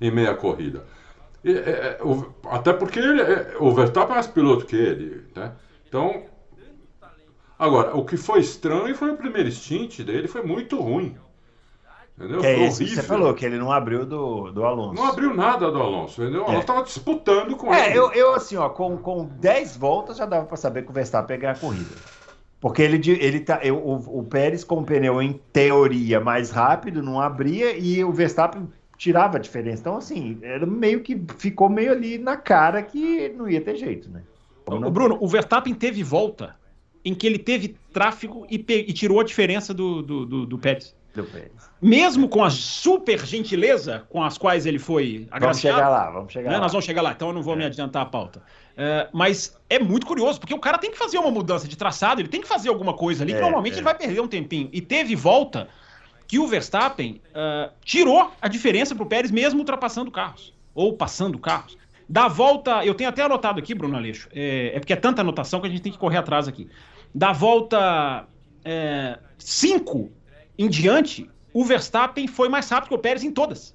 em 0.00 0.10
meia 0.10 0.34
corrida. 0.34 0.82
E, 1.44 1.52
é, 1.52 1.98
é 2.00 2.02
o, 2.02 2.26
até 2.50 2.72
porque 2.72 2.98
ele, 2.98 3.20
é, 3.20 3.54
o 3.60 3.70
Verstappen 3.72 4.12
é 4.12 4.14
mais 4.14 4.26
piloto 4.26 4.64
que 4.64 4.76
ele, 4.76 5.24
né? 5.36 5.52
Então, 5.86 6.22
agora, 7.62 7.96
o 7.96 8.04
que 8.04 8.16
foi 8.16 8.40
estranho 8.40 8.94
foi 8.94 9.10
o 9.10 9.16
primeiro 9.16 9.50
stint 9.50 10.00
dele, 10.00 10.26
foi 10.26 10.42
muito 10.42 10.80
ruim. 10.80 11.16
Entendeu? 12.18 12.40
Que 12.40 12.46
é 12.46 12.66
isso 12.66 12.84
que 12.84 12.90
você 12.90 13.02
falou, 13.02 13.32
que 13.34 13.44
ele 13.44 13.56
não 13.56 13.72
abriu 13.72 14.04
do, 14.04 14.50
do 14.50 14.64
Alonso. 14.64 14.94
Não 14.94 15.08
abriu 15.08 15.32
nada 15.34 15.70
do 15.70 15.80
Alonso, 15.80 16.22
entendeu? 16.22 16.42
O 16.42 16.44
Alonso 16.44 16.60
estava 16.60 16.82
disputando 16.82 17.56
com 17.56 17.72
é, 17.72 17.86
ele. 17.86 17.94
É, 17.94 17.98
eu, 17.98 18.12
eu 18.12 18.34
assim, 18.34 18.56
ó, 18.56 18.68
com, 18.68 18.98
com 18.98 19.24
10 19.24 19.76
voltas 19.76 20.18
já 20.18 20.26
dava 20.26 20.44
para 20.44 20.56
saber 20.56 20.82
que 20.82 20.90
o 20.90 20.92
Verstappen 20.92 21.34
ia 21.34 21.40
ganhar 21.40 21.52
a 21.52 21.58
corrida. 21.58 21.94
Porque 22.60 22.82
ele, 22.82 23.00
ele 23.18 23.40
tá, 23.40 23.60
o, 23.64 24.20
o 24.20 24.24
Pérez 24.24 24.62
com 24.62 24.80
o 24.80 24.84
pneu 24.84 25.20
em 25.20 25.32
teoria 25.52 26.20
mais 26.20 26.50
rápido, 26.50 27.02
não 27.02 27.20
abria 27.20 27.76
e 27.76 28.04
o 28.04 28.12
Verstappen 28.12 28.70
tirava 28.96 29.38
a 29.38 29.40
diferença. 29.40 29.80
Então, 29.80 29.96
assim, 29.96 30.38
era 30.42 30.64
meio 30.64 31.00
que 31.00 31.20
ficou 31.38 31.68
meio 31.68 31.90
ali 31.90 32.18
na 32.18 32.36
cara 32.36 32.82
que 32.82 33.30
não 33.30 33.48
ia 33.48 33.60
ter 33.60 33.74
jeito, 33.74 34.08
né? 34.10 34.22
O 34.66 34.90
Bruno, 34.90 35.18
o 35.20 35.26
Verstappen 35.26 35.74
teve 35.74 36.04
volta 36.04 36.54
em 37.04 37.14
que 37.14 37.26
ele 37.26 37.38
teve 37.38 37.76
tráfego 37.92 38.46
e, 38.50 38.64
e 38.68 38.92
tirou 38.92 39.20
a 39.20 39.24
diferença 39.24 39.74
do, 39.74 40.02
do, 40.02 40.26
do, 40.26 40.46
do 40.46 40.58
Pérez. 40.58 40.94
Do 41.14 41.24
Pérez. 41.24 41.52
Mesmo 41.80 42.28
com 42.28 42.42
a 42.42 42.48
super 42.48 43.24
gentileza 43.26 44.04
com 44.08 44.22
as 44.22 44.38
quais 44.38 44.66
ele 44.66 44.78
foi 44.78 45.26
agraciado. 45.30 45.76
Vamos 45.76 45.88
chegar 45.88 45.88
lá, 45.88 46.10
vamos 46.10 46.32
chegar 46.32 46.50
né? 46.50 46.56
lá. 46.56 46.62
Nós 46.62 46.72
vamos 46.72 46.84
chegar 46.84 47.02
lá, 47.02 47.12
então 47.12 47.28
eu 47.28 47.34
não 47.34 47.42
vou 47.42 47.54
é. 47.54 47.58
me 47.58 47.64
adiantar 47.64 48.02
a 48.02 48.06
pauta. 48.06 48.42
É, 48.76 49.08
mas 49.12 49.58
é 49.68 49.78
muito 49.78 50.06
curioso, 50.06 50.40
porque 50.40 50.54
o 50.54 50.58
cara 50.58 50.78
tem 50.78 50.90
que 50.90 50.96
fazer 50.96 51.18
uma 51.18 51.30
mudança 51.30 51.68
de 51.68 51.76
traçado, 51.76 52.20
ele 52.20 52.28
tem 52.28 52.40
que 52.40 52.48
fazer 52.48 52.68
alguma 52.68 52.94
coisa 52.94 53.24
ali, 53.24 53.32
é, 53.32 53.36
que 53.36 53.42
normalmente 53.42 53.74
é. 53.74 53.76
ele 53.76 53.84
vai 53.84 53.94
perder 53.94 54.20
um 54.20 54.28
tempinho. 54.28 54.68
E 54.72 54.80
teve 54.80 55.14
volta 55.14 55.68
que 56.26 56.38
o 56.38 56.46
Verstappen 56.46 57.20
uh, 57.28 57.70
tirou 57.84 58.30
a 58.40 58.48
diferença 58.48 58.94
para 58.94 59.04
o 59.04 59.06
Pérez, 59.06 59.30
mesmo 59.30 59.58
ultrapassando 59.58 60.10
carros, 60.10 60.54
ou 60.74 60.94
passando 60.94 61.38
carros. 61.38 61.76
Da 62.08 62.28
volta, 62.28 62.84
eu 62.84 62.94
tenho 62.94 63.10
até 63.10 63.22
anotado 63.22 63.58
aqui, 63.58 63.74
Bruno 63.74 63.96
Aleixo, 63.96 64.28
é, 64.34 64.72
é 64.74 64.78
porque 64.78 64.92
é 64.92 64.96
tanta 64.96 65.20
anotação 65.20 65.60
que 65.60 65.66
a 65.66 65.70
gente 65.70 65.82
tem 65.82 65.92
que 65.92 65.98
correr 65.98 66.16
atrás 66.16 66.48
aqui. 66.48 66.68
Da 67.14 67.32
volta 67.32 68.26
é, 68.64 69.18
cinco 69.38 70.10
em 70.58 70.68
diante, 70.68 71.28
o 71.52 71.64
Verstappen 71.64 72.26
foi 72.26 72.48
mais 72.48 72.68
rápido 72.68 72.88
que 72.88 72.94
o 72.94 72.98
Pérez 72.98 73.22
em 73.22 73.30
todas. 73.30 73.74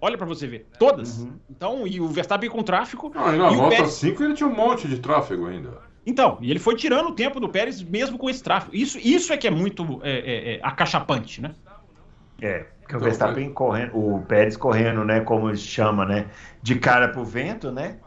Olha 0.00 0.18
para 0.18 0.26
você 0.26 0.46
ver, 0.46 0.66
todas. 0.78 1.18
Uhum. 1.18 1.32
Então, 1.48 1.86
e 1.86 2.00
o 2.00 2.08
Verstappen 2.08 2.50
com 2.50 2.62
tráfego. 2.62 3.12
Não, 3.14 3.34
e 3.34 3.38
na 3.38 3.50
volta 3.50 3.86
5 3.86 4.16
Pérez... 4.16 4.20
ele 4.20 4.34
tinha 4.34 4.48
um 4.48 4.54
monte 4.54 4.88
de 4.88 4.98
tráfego 4.98 5.46
ainda. 5.46 5.80
Então, 6.04 6.38
e 6.40 6.50
ele 6.50 6.58
foi 6.58 6.74
tirando 6.74 7.10
o 7.10 7.12
tempo 7.12 7.38
do 7.38 7.48
Pérez 7.48 7.80
mesmo 7.82 8.18
com 8.18 8.28
esse 8.28 8.42
tráfego. 8.42 8.74
Isso, 8.74 8.98
isso 8.98 9.32
é 9.32 9.36
que 9.36 9.46
é 9.46 9.50
muito 9.50 10.00
é, 10.02 10.10
é, 10.10 10.54
é 10.54 10.60
acachapante, 10.62 11.40
né? 11.40 11.54
É, 12.40 12.66
que 12.88 12.94
o 12.94 12.96
então, 12.96 13.00
Verstappen 13.00 13.52
correndo, 13.52 13.96
o 13.96 14.20
Pérez 14.22 14.56
correndo, 14.56 15.04
né, 15.04 15.20
como 15.20 15.54
chama, 15.54 16.04
né, 16.04 16.26
de 16.60 16.74
cara 16.76 17.08
pro 17.08 17.24
vento, 17.24 17.70
né? 17.70 17.98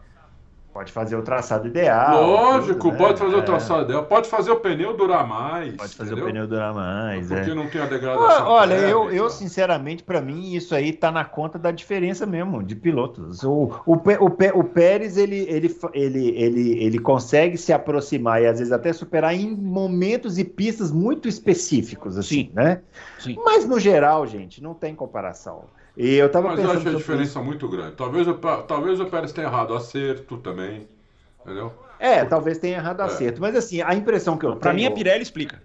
Pode 0.75 0.91
fazer 0.91 1.15
o 1.15 1.21
traçado 1.21 1.69
ideal. 1.69 2.21
Lógico, 2.21 2.89
tudo, 2.89 2.91
né? 2.91 2.97
pode 2.97 3.17
fazer 3.17 3.35
é. 3.35 3.37
o 3.37 3.41
traçado 3.43 3.83
ideal. 3.83 4.03
Pode 4.03 4.27
fazer 4.27 4.51
o 4.51 4.57
pneu 4.57 4.97
durar 4.97 5.25
mais. 5.25 5.73
Pode 5.73 5.95
fazer 5.95 6.11
entendeu? 6.11 6.25
o 6.25 6.27
pneu 6.27 6.47
durar 6.47 6.73
mais. 6.73 7.29
Porque 7.29 7.51
é. 7.51 7.55
não 7.55 7.69
tem 7.69 7.81
a 7.81 7.85
degradação. 7.85 8.45
Olha, 8.45 8.73
eu, 8.73 9.09
eu 9.09 9.29
sinceramente, 9.29 10.03
para 10.03 10.19
mim, 10.19 10.53
isso 10.53 10.75
aí 10.75 10.91
tá 10.91 11.13
na 11.13 11.23
conta 11.23 11.57
da 11.57 11.71
diferença 11.71 12.25
mesmo 12.25 12.61
de 12.61 12.75
pilotos. 12.75 13.41
O, 13.41 13.71
o, 13.85 13.93
o, 13.93 14.59
o 14.59 14.63
Pérez, 14.65 15.15
ele, 15.15 15.45
ele, 15.47 15.73
ele, 15.93 16.27
ele, 16.35 16.83
ele 16.83 16.99
consegue 16.99 17.57
se 17.57 17.71
aproximar 17.71 18.41
e 18.41 18.45
às 18.45 18.59
vezes 18.59 18.73
até 18.73 18.91
superar 18.91 19.33
em 19.33 19.55
momentos 19.55 20.37
e 20.37 20.43
pistas 20.43 20.91
muito 20.91 21.29
específicos, 21.29 22.17
assim, 22.17 22.47
Sim. 22.47 22.51
né? 22.53 22.81
Sim. 23.25 23.41
Mas 23.43 23.65
no 23.65 23.79
geral, 23.79 24.25
gente, 24.25 24.61
não 24.61 24.73
tem 24.73 24.95
comparação. 24.95 25.65
E 25.97 26.15
eu 26.15 26.29
tava 26.29 26.49
Mas 26.49 26.57
pensando. 26.57 26.73
eu 26.73 26.79
acho 26.79 26.89
a 26.89 26.93
diferença 26.93 27.23
isso. 27.23 27.43
muito 27.43 27.67
grande. 27.67 27.95
Talvez 27.95 28.27
o, 28.27 28.33
talvez 28.33 28.99
o 28.99 29.05
Pérez 29.05 29.31
tenha 29.31 29.47
errado 29.47 29.73
acerto 29.73 30.37
também. 30.37 30.87
Entendeu? 31.41 31.71
É, 31.99 32.15
Porque... 32.15 32.29
talvez 32.29 32.57
tenha 32.57 32.77
errado 32.77 33.01
é. 33.01 33.05
acerto. 33.05 33.39
Mas 33.39 33.55
assim, 33.55 33.81
a 33.81 33.93
impressão 33.93 34.37
que 34.37 34.45
eu 34.45 34.55
pra 34.55 34.71
tenho. 34.71 34.73
Pra 34.73 34.73
mim, 34.73 34.85
a 34.85 34.91
Pirelli 34.91 35.23
explica. 35.23 35.61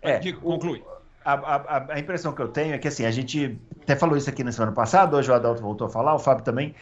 É, 0.00 0.18
Digo, 0.18 0.40
conclui. 0.40 0.82
A, 1.24 1.32
a, 1.32 1.94
a, 1.94 1.98
impressão 1.98 2.32
que 2.32 2.40
eu 2.40 2.46
tenho 2.46 2.74
é 2.74 2.78
que 2.78 2.86
assim, 2.86 3.04
a 3.04 3.10
gente 3.10 3.58
até 3.82 3.96
falou 3.96 4.16
isso 4.16 4.30
aqui 4.30 4.44
na 4.44 4.52
semana 4.52 4.70
passada, 4.70 5.16
hoje 5.16 5.28
o 5.28 5.34
Adalto 5.34 5.60
voltou 5.60 5.88
a 5.88 5.90
falar, 5.90 6.14
o 6.14 6.20
Fábio 6.20 6.44
também 6.44 6.72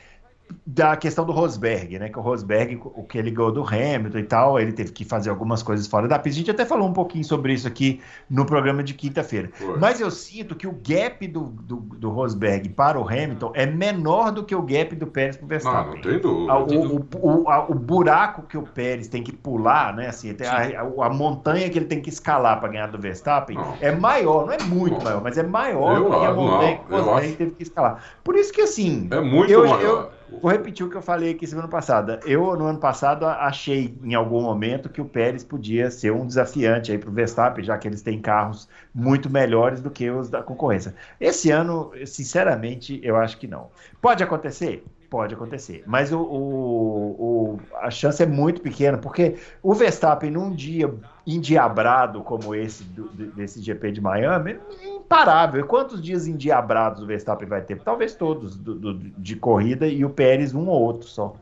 da 0.66 0.96
questão 0.96 1.24
do 1.26 1.32
Rosberg, 1.32 1.98
né? 1.98 2.08
Que 2.08 2.18
o 2.18 2.22
Rosberg, 2.22 2.80
o 2.82 3.02
que 3.02 3.18
ele 3.18 3.30
ganhou 3.30 3.52
do 3.52 3.62
Hamilton 3.62 4.18
e 4.18 4.22
tal, 4.22 4.58
ele 4.58 4.72
teve 4.72 4.92
que 4.92 5.04
fazer 5.04 5.28
algumas 5.28 5.62
coisas 5.62 5.86
fora 5.86 6.08
da 6.08 6.18
pista. 6.18 6.36
A 6.36 6.38
gente 6.38 6.50
até 6.50 6.64
falou 6.64 6.88
um 6.88 6.92
pouquinho 6.92 7.24
sobre 7.24 7.52
isso 7.52 7.66
aqui 7.66 8.00
no 8.30 8.46
programa 8.46 8.82
de 8.82 8.94
quinta-feira. 8.94 9.50
Mas 9.78 10.00
eu 10.00 10.10
sinto 10.10 10.54
que 10.54 10.66
o 10.66 10.72
gap 10.72 11.26
do, 11.28 11.44
do, 11.44 11.76
do, 11.76 12.10
Rosberg 12.10 12.70
para 12.70 12.98
o 12.98 13.06
Hamilton 13.06 13.52
é 13.54 13.66
menor 13.66 14.32
do 14.32 14.42
que 14.42 14.54
o 14.54 14.62
gap 14.62 14.94
do 14.96 15.06
Pérez 15.06 15.36
para 15.36 15.44
o 15.44 15.48
Verstappen. 15.48 15.86
Não, 15.86 15.94
não 15.96 16.02
tem 16.02 16.18
dúvida. 16.18 16.54
O, 16.54 16.96
o, 16.96 17.42
o, 17.42 17.50
a, 17.50 17.70
o, 17.70 17.74
buraco 17.74 18.42
que 18.42 18.56
o 18.56 18.62
Pérez 18.62 19.08
tem 19.08 19.22
que 19.22 19.32
pular, 19.32 19.94
né? 19.94 20.08
Assim, 20.08 20.34
a, 20.46 20.80
a, 20.80 21.06
a, 21.06 21.10
montanha 21.10 21.68
que 21.68 21.78
ele 21.78 21.86
tem 21.86 22.00
que 22.00 22.08
escalar 22.08 22.58
para 22.58 22.70
ganhar 22.70 22.86
do 22.86 22.98
Verstappen 22.98 23.56
não. 23.56 23.76
é 23.80 23.92
maior, 23.92 24.46
não 24.46 24.52
é 24.54 24.62
muito 24.62 24.96
não. 24.96 25.04
maior, 25.04 25.22
mas 25.22 25.36
é 25.36 25.42
maior 25.42 25.96
eu, 25.96 26.04
do 26.04 26.18
que 26.18 26.26
a 26.26 26.32
montanha 26.32 26.78
que 26.78 26.92
o 26.92 27.02
Rosberg 27.02 27.36
teve 27.36 27.50
que 27.50 27.62
escalar. 27.62 28.02
Por 28.24 28.34
isso 28.36 28.52
que 28.52 28.62
assim. 28.62 29.08
É 29.10 29.20
muito 29.20 29.52
eu, 29.52 29.68
maior. 29.68 29.80
Eu, 29.80 30.13
Vou 30.40 30.50
repetir 30.50 30.84
o 30.84 30.90
que 30.90 30.96
eu 30.96 31.02
falei 31.02 31.32
aqui 31.32 31.46
semana 31.46 31.68
passada. 31.68 32.20
Eu, 32.24 32.56
no 32.56 32.66
ano 32.66 32.78
passado, 32.78 33.26
achei 33.26 33.96
em 34.02 34.14
algum 34.14 34.42
momento 34.42 34.88
que 34.88 35.00
o 35.00 35.04
Pérez 35.04 35.42
podia 35.42 35.90
ser 35.90 36.12
um 36.12 36.26
desafiante 36.26 36.92
aí 36.92 36.98
para 36.98 37.10
o 37.10 37.12
Verstappen, 37.12 37.64
já 37.64 37.76
que 37.78 37.88
eles 37.88 38.02
têm 38.02 38.20
carros 38.20 38.68
muito 38.94 39.30
melhores 39.30 39.80
do 39.80 39.90
que 39.90 40.10
os 40.10 40.28
da 40.28 40.42
concorrência. 40.42 40.94
Esse 41.20 41.50
ano, 41.50 41.92
sinceramente, 42.06 43.00
eu 43.02 43.16
acho 43.16 43.38
que 43.38 43.46
não. 43.46 43.68
Pode 44.00 44.22
acontecer? 44.22 44.84
Pode 45.08 45.34
acontecer. 45.34 45.82
Mas 45.86 46.12
o, 46.12 46.18
o, 46.18 47.54
o, 47.54 47.60
a 47.80 47.90
chance 47.90 48.22
é 48.22 48.26
muito 48.26 48.60
pequena, 48.60 48.98
porque 48.98 49.36
o 49.62 49.72
Verstappen, 49.72 50.30
num 50.30 50.50
dia 50.50 50.92
endiabrado 51.26 52.22
como 52.22 52.54
esse 52.54 52.82
do, 52.84 53.08
desse 53.08 53.62
GP 53.62 53.92
de 53.92 54.00
Miami, 54.00 54.58
imparável. 55.04 55.60
E 55.60 55.64
quantos 55.64 56.02
dias 56.02 56.26
endiabrados 56.26 57.02
o 57.02 57.06
Verstappen 57.06 57.46
vai 57.46 57.62
ter? 57.62 57.78
Talvez 57.80 58.14
todos 58.14 58.56
do, 58.56 58.74
do, 58.74 58.94
de 58.94 59.36
corrida 59.36 59.86
e 59.86 60.04
o 60.04 60.10
Pérez 60.10 60.54
um 60.54 60.66
ou 60.68 60.80
outro 60.80 61.08
só. 61.08 61.34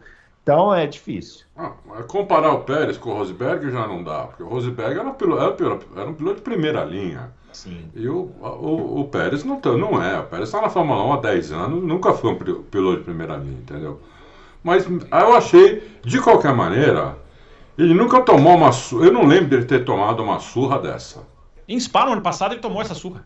Então 0.42 0.74
é 0.74 0.86
difícil. 0.86 1.46
Ah, 1.56 1.72
comparar 2.08 2.52
o 2.52 2.60
Pérez 2.60 2.98
com 2.98 3.10
o 3.10 3.14
Rosberg 3.14 3.70
já 3.70 3.86
não 3.86 4.02
dá, 4.02 4.24
porque 4.24 4.42
o 4.42 4.48
Rosberg 4.48 4.98
era, 4.98 5.10
piloto, 5.12 5.64
era, 5.64 5.78
era 5.96 6.10
um 6.10 6.14
piloto 6.14 6.36
de 6.36 6.42
primeira 6.42 6.84
linha. 6.84 7.30
Sim. 7.52 7.88
E 7.94 8.08
o, 8.08 8.30
o, 8.40 9.00
o 9.00 9.04
Pérez 9.04 9.44
não, 9.44 9.60
tá, 9.60 9.70
não 9.72 10.02
é. 10.02 10.18
O 10.18 10.24
Pérez 10.24 10.48
está 10.48 10.60
na 10.60 10.68
Fórmula 10.68 11.04
1 11.04 11.12
há 11.12 11.16
10 11.18 11.52
anos, 11.52 11.84
nunca 11.84 12.12
foi 12.12 12.32
um 12.32 12.36
piloto 12.36 12.98
de 12.98 13.04
primeira 13.04 13.36
linha, 13.36 13.58
entendeu? 13.58 14.00
Mas 14.64 14.86
eu 14.88 15.34
achei, 15.34 15.98
de 16.02 16.20
qualquer 16.20 16.54
maneira, 16.54 17.16
ele 17.76 17.94
nunca 17.94 18.20
tomou 18.22 18.56
uma 18.56 18.72
surra. 18.72 19.06
Eu 19.06 19.12
não 19.12 19.26
lembro 19.26 19.48
dele 19.48 19.64
ter 19.64 19.84
tomado 19.84 20.22
uma 20.22 20.38
surra 20.40 20.78
dessa. 20.78 21.26
Em 21.68 21.78
Spa, 21.78 22.04
no 22.04 22.12
ano 22.12 22.22
passado, 22.22 22.52
ele 22.52 22.60
tomou 22.60 22.80
essa 22.82 22.94
surra. 22.94 23.24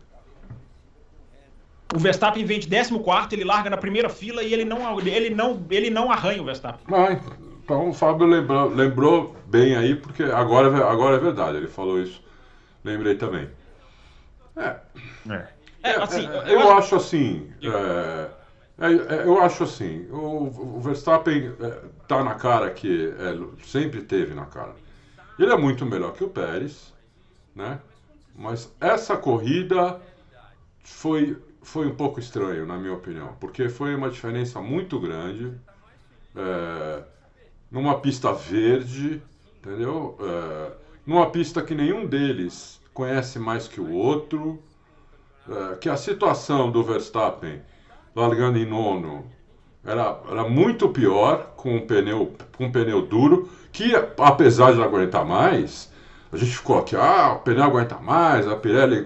O 1.95 1.99
Verstappen 1.99 2.43
vem 2.43 2.59
de 2.59 2.67
14, 2.67 3.29
ele 3.31 3.43
larga 3.43 3.69
na 3.69 3.77
primeira 3.77 4.09
fila 4.09 4.43
e 4.43 4.53
ele 4.53 4.65
não, 4.65 4.99
ele 4.99 5.29
não, 5.29 5.65
ele 5.69 5.89
não 5.89 6.11
arranha 6.11 6.41
o 6.41 6.45
Verstappen. 6.45 6.85
Ah, 6.93 7.17
então 7.63 7.89
o 7.89 7.93
Fábio 7.93 8.27
lembrou, 8.27 8.69
lembrou 8.69 9.35
bem 9.45 9.75
aí, 9.75 9.95
porque 9.95 10.23
agora, 10.23 10.85
agora 10.85 11.15
é 11.15 11.19
verdade, 11.19 11.57
ele 11.57 11.67
falou 11.67 12.01
isso. 12.01 12.21
Lembrei 12.83 13.15
também. 13.15 13.49
É. 14.55 14.75
é. 15.29 15.47
é 15.83 16.01
assim, 16.01 16.27
é, 16.27 16.53
eu, 16.53 16.59
eu, 16.61 16.77
acho 16.77 16.95
assim. 16.95 17.49
É, 17.61 18.29
é, 18.79 19.23
eu 19.25 19.41
acho 19.41 19.63
assim. 19.63 20.07
O, 20.11 20.75
o 20.77 20.81
Verstappen 20.81 21.53
tá 22.07 22.23
na 22.23 22.35
cara 22.35 22.69
que 22.71 23.13
sempre 23.63 24.01
teve 24.01 24.33
na 24.33 24.45
cara. 24.45 24.75
Ele 25.39 25.51
é 25.51 25.57
muito 25.57 25.85
melhor 25.85 26.13
que 26.13 26.23
o 26.23 26.29
Pérez, 26.29 26.93
né? 27.55 27.79
Mas 28.35 28.73
essa 28.79 29.15
corrida 29.17 29.99
foi 30.83 31.37
foi 31.67 31.85
um 31.85 31.93
pouco 31.93 32.17
estranho, 32.17 32.65
na 32.65 32.77
minha 32.77 32.93
opinião, 32.93 33.35
porque 33.41 33.67
foi 33.67 33.93
uma 33.93 34.09
diferença 34.09 34.61
muito 34.61 34.97
grande 34.97 35.51
é, 36.33 37.03
numa 37.69 37.99
pista 37.99 38.31
verde, 38.31 39.21
entendeu? 39.57 40.17
É, 40.21 40.71
numa 41.05 41.29
pista 41.29 41.61
que 41.61 41.75
nenhum 41.75 42.05
deles 42.05 42.79
conhece 42.93 43.37
mais 43.37 43.67
que 43.67 43.81
o 43.81 43.91
outro, 43.91 44.63
é, 45.49 45.75
que 45.75 45.89
a 45.89 45.97
situação 45.97 46.71
do 46.71 46.81
Verstappen 46.85 47.61
largando 48.15 48.57
em 48.57 48.65
nono 48.65 49.29
era, 49.83 50.21
era 50.31 50.47
muito 50.47 50.87
pior 50.87 51.51
com 51.57 51.75
um 51.75 51.85
pneu 51.85 52.33
com 52.57 52.67
um 52.67 52.71
pneu 52.71 53.01
duro, 53.01 53.49
que 53.73 53.93
apesar 54.17 54.73
de 54.73 54.81
aguentar 54.81 55.25
mais, 55.25 55.91
a 56.31 56.37
gente 56.37 56.55
ficou 56.55 56.79
aqui, 56.79 56.95
ah, 56.95 57.33
o 57.33 57.39
pneu 57.39 57.63
aguenta 57.63 57.97
mais, 57.97 58.47
a 58.47 58.55
Pirelli 58.55 59.03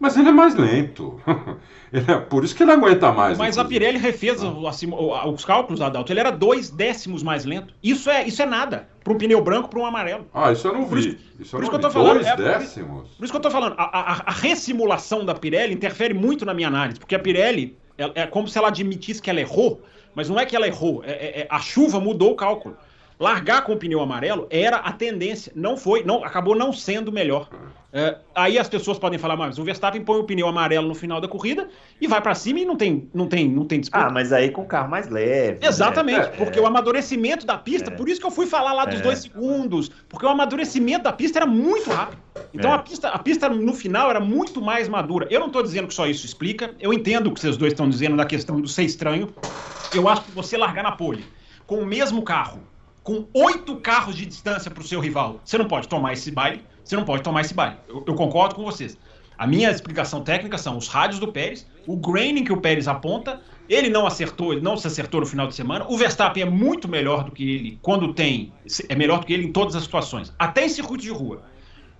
mas 0.00 0.16
ele 0.16 0.30
é 0.30 0.32
mais 0.32 0.54
lento. 0.54 1.20
é, 1.92 2.14
por 2.16 2.42
isso 2.42 2.56
que 2.56 2.62
ele 2.62 2.72
aguenta 2.72 3.12
mais. 3.12 3.36
Mas 3.36 3.58
inclusive. 3.58 3.60
a 3.60 3.64
Pirelli 3.68 3.98
refez 3.98 4.42
ah. 4.42 4.50
assim, 4.66 4.90
os 4.90 5.44
cálculos, 5.44 5.82
Adalto. 5.82 6.10
Ele 6.10 6.20
era 6.20 6.30
dois 6.30 6.70
décimos 6.70 7.22
mais 7.22 7.44
lento. 7.44 7.74
Isso 7.82 8.08
é, 8.08 8.26
isso 8.26 8.40
é 8.40 8.46
nada. 8.46 8.88
Para 9.04 9.12
um 9.12 9.18
pneu 9.18 9.42
branco, 9.42 9.68
para 9.68 9.78
um 9.78 9.84
amarelo. 9.84 10.26
Ah, 10.32 10.50
isso 10.52 10.66
eu 10.66 10.72
não 10.72 10.86
vi. 10.86 11.18
Isso 11.38 11.50
por 11.50 11.60
isso 11.60 11.70
que 11.70 11.76
eu 11.76 11.80
tô 11.80 11.90
falando. 11.90 12.14
Dois 12.14 12.26
é, 12.26 12.36
décimos? 12.36 13.08
Por, 13.08 13.16
por, 13.18 13.24
isso 13.24 13.32
que 13.32 13.36
eu 13.36 13.42
tô 13.42 13.50
falando. 13.50 13.74
A, 13.76 13.82
a, 13.82 14.22
a, 14.24 14.32
ressimulação 14.32 15.22
da 15.22 15.34
Pirelli 15.34 15.74
interfere 15.74 16.14
muito 16.14 16.46
na 16.46 16.54
minha 16.54 16.68
análise. 16.68 16.98
Porque 16.98 17.14
a 17.14 17.18
Pirelli 17.18 17.76
é, 17.98 18.22
é 18.22 18.26
como 18.26 18.48
se 18.48 18.56
ela 18.56 18.68
admitisse 18.68 19.20
que 19.20 19.28
ela 19.28 19.40
errou. 19.40 19.82
Mas 20.14 20.30
não 20.30 20.40
é 20.40 20.46
que 20.46 20.56
ela 20.56 20.66
errou. 20.66 21.04
É, 21.04 21.10
é, 21.10 21.40
é 21.42 21.46
a 21.50 21.60
chuva 21.60 22.00
mudou 22.00 22.32
o 22.32 22.36
cálculo 22.36 22.74
largar 23.20 23.62
com 23.64 23.74
o 23.74 23.76
pneu 23.76 24.00
amarelo 24.00 24.46
era 24.48 24.78
a 24.78 24.92
tendência, 24.92 25.52
não 25.54 25.76
foi, 25.76 26.02
não 26.02 26.24
acabou 26.24 26.56
não 26.56 26.72
sendo 26.72 27.12
melhor. 27.12 27.50
É, 27.92 28.16
aí 28.34 28.56
as 28.56 28.68
pessoas 28.68 29.00
podem 29.00 29.18
falar, 29.18 29.36
mas 29.36 29.58
o 29.58 29.64
Verstappen 29.64 30.02
põe 30.02 30.20
o 30.20 30.24
pneu 30.24 30.46
amarelo 30.46 30.86
no 30.86 30.94
final 30.94 31.20
da 31.20 31.26
corrida 31.26 31.68
e 32.00 32.06
vai 32.06 32.20
para 32.22 32.34
cima 32.36 32.60
e 32.60 32.64
não 32.64 32.76
tem, 32.76 33.10
não 33.12 33.26
tem, 33.26 33.48
não 33.48 33.66
tem 33.66 33.80
disputa. 33.80 34.06
Ah, 34.06 34.10
mas 34.10 34.32
aí 34.32 34.50
com 34.50 34.62
o 34.62 34.66
carro 34.66 34.88
mais 34.88 35.08
leve. 35.08 35.58
Né? 35.60 35.66
Exatamente, 35.66 36.20
né? 36.20 36.32
porque 36.38 36.58
é. 36.58 36.62
o 36.62 36.66
amadurecimento 36.66 37.44
da 37.44 37.58
pista, 37.58 37.90
é. 37.90 37.94
por 37.94 38.08
isso 38.08 38.20
que 38.20 38.26
eu 38.26 38.30
fui 38.30 38.46
falar 38.46 38.72
lá 38.72 38.84
dos 38.84 39.00
é. 39.00 39.02
dois 39.02 39.18
segundos, 39.18 39.90
porque 40.08 40.24
o 40.24 40.28
amadurecimento 40.28 41.02
da 41.02 41.12
pista 41.12 41.40
era 41.40 41.46
muito 41.46 41.90
rápido. 41.90 42.22
Então 42.54 42.70
é. 42.70 42.74
a 42.74 42.78
pista, 42.78 43.08
a 43.08 43.18
pista 43.18 43.48
no 43.48 43.74
final 43.74 44.08
era 44.08 44.20
muito 44.20 44.62
mais 44.62 44.88
madura. 44.88 45.26
Eu 45.28 45.40
não 45.40 45.48
estou 45.48 45.62
dizendo 45.62 45.88
que 45.88 45.94
só 45.94 46.06
isso 46.06 46.24
explica, 46.24 46.72
eu 46.80 46.94
entendo 46.94 47.26
o 47.26 47.34
que 47.34 47.40
vocês 47.40 47.56
dois 47.56 47.72
estão 47.72 47.90
dizendo 47.90 48.16
da 48.16 48.24
questão 48.24 48.60
do 48.60 48.68
ser 48.68 48.84
estranho. 48.84 49.34
Eu 49.92 50.08
acho 50.08 50.22
que 50.22 50.30
você 50.30 50.56
largar 50.56 50.84
na 50.84 50.92
pole 50.92 51.24
com 51.66 51.78
o 51.80 51.86
mesmo 51.86 52.22
carro 52.22 52.69
com 53.10 53.26
oito 53.34 53.74
carros 53.74 54.14
de 54.14 54.24
distância 54.24 54.70
para 54.70 54.80
o 54.80 54.86
seu 54.86 55.00
rival. 55.00 55.40
Você 55.44 55.58
não 55.58 55.66
pode 55.66 55.88
tomar 55.88 56.12
esse 56.12 56.30
baile, 56.30 56.62
você 56.84 56.94
não 56.94 57.04
pode 57.04 57.24
tomar 57.24 57.40
esse 57.40 57.52
baile. 57.52 57.74
Eu, 57.88 58.04
eu, 58.06 58.14
concordo 58.14 58.54
com 58.54 58.62
vocês. 58.62 58.96
A 59.36 59.48
minha 59.48 59.68
explicação 59.68 60.22
técnica 60.22 60.56
são 60.56 60.78
os 60.78 60.86
rádios 60.86 61.18
do 61.18 61.26
Pérez, 61.26 61.66
o 61.88 61.96
graining 61.96 62.44
que 62.44 62.52
o 62.52 62.60
Pérez 62.60 62.86
aponta, 62.86 63.40
ele 63.68 63.88
não 63.88 64.06
acertou, 64.06 64.52
ele 64.52 64.60
não 64.60 64.76
se 64.76 64.86
acertou 64.86 65.18
no 65.18 65.26
final 65.26 65.48
de 65.48 65.56
semana. 65.56 65.86
O 65.88 65.98
Verstappen 65.98 66.44
é 66.44 66.46
muito 66.46 66.86
melhor 66.86 67.24
do 67.24 67.32
que 67.32 67.42
ele 67.42 67.78
quando 67.82 68.14
tem, 68.14 68.52
é 68.88 68.94
melhor 68.94 69.18
do 69.18 69.26
que 69.26 69.32
ele 69.32 69.46
em 69.46 69.52
todas 69.52 69.74
as 69.74 69.82
situações, 69.82 70.32
até 70.38 70.64
em 70.64 70.68
circuito 70.68 71.02
de 71.02 71.10
rua. 71.10 71.42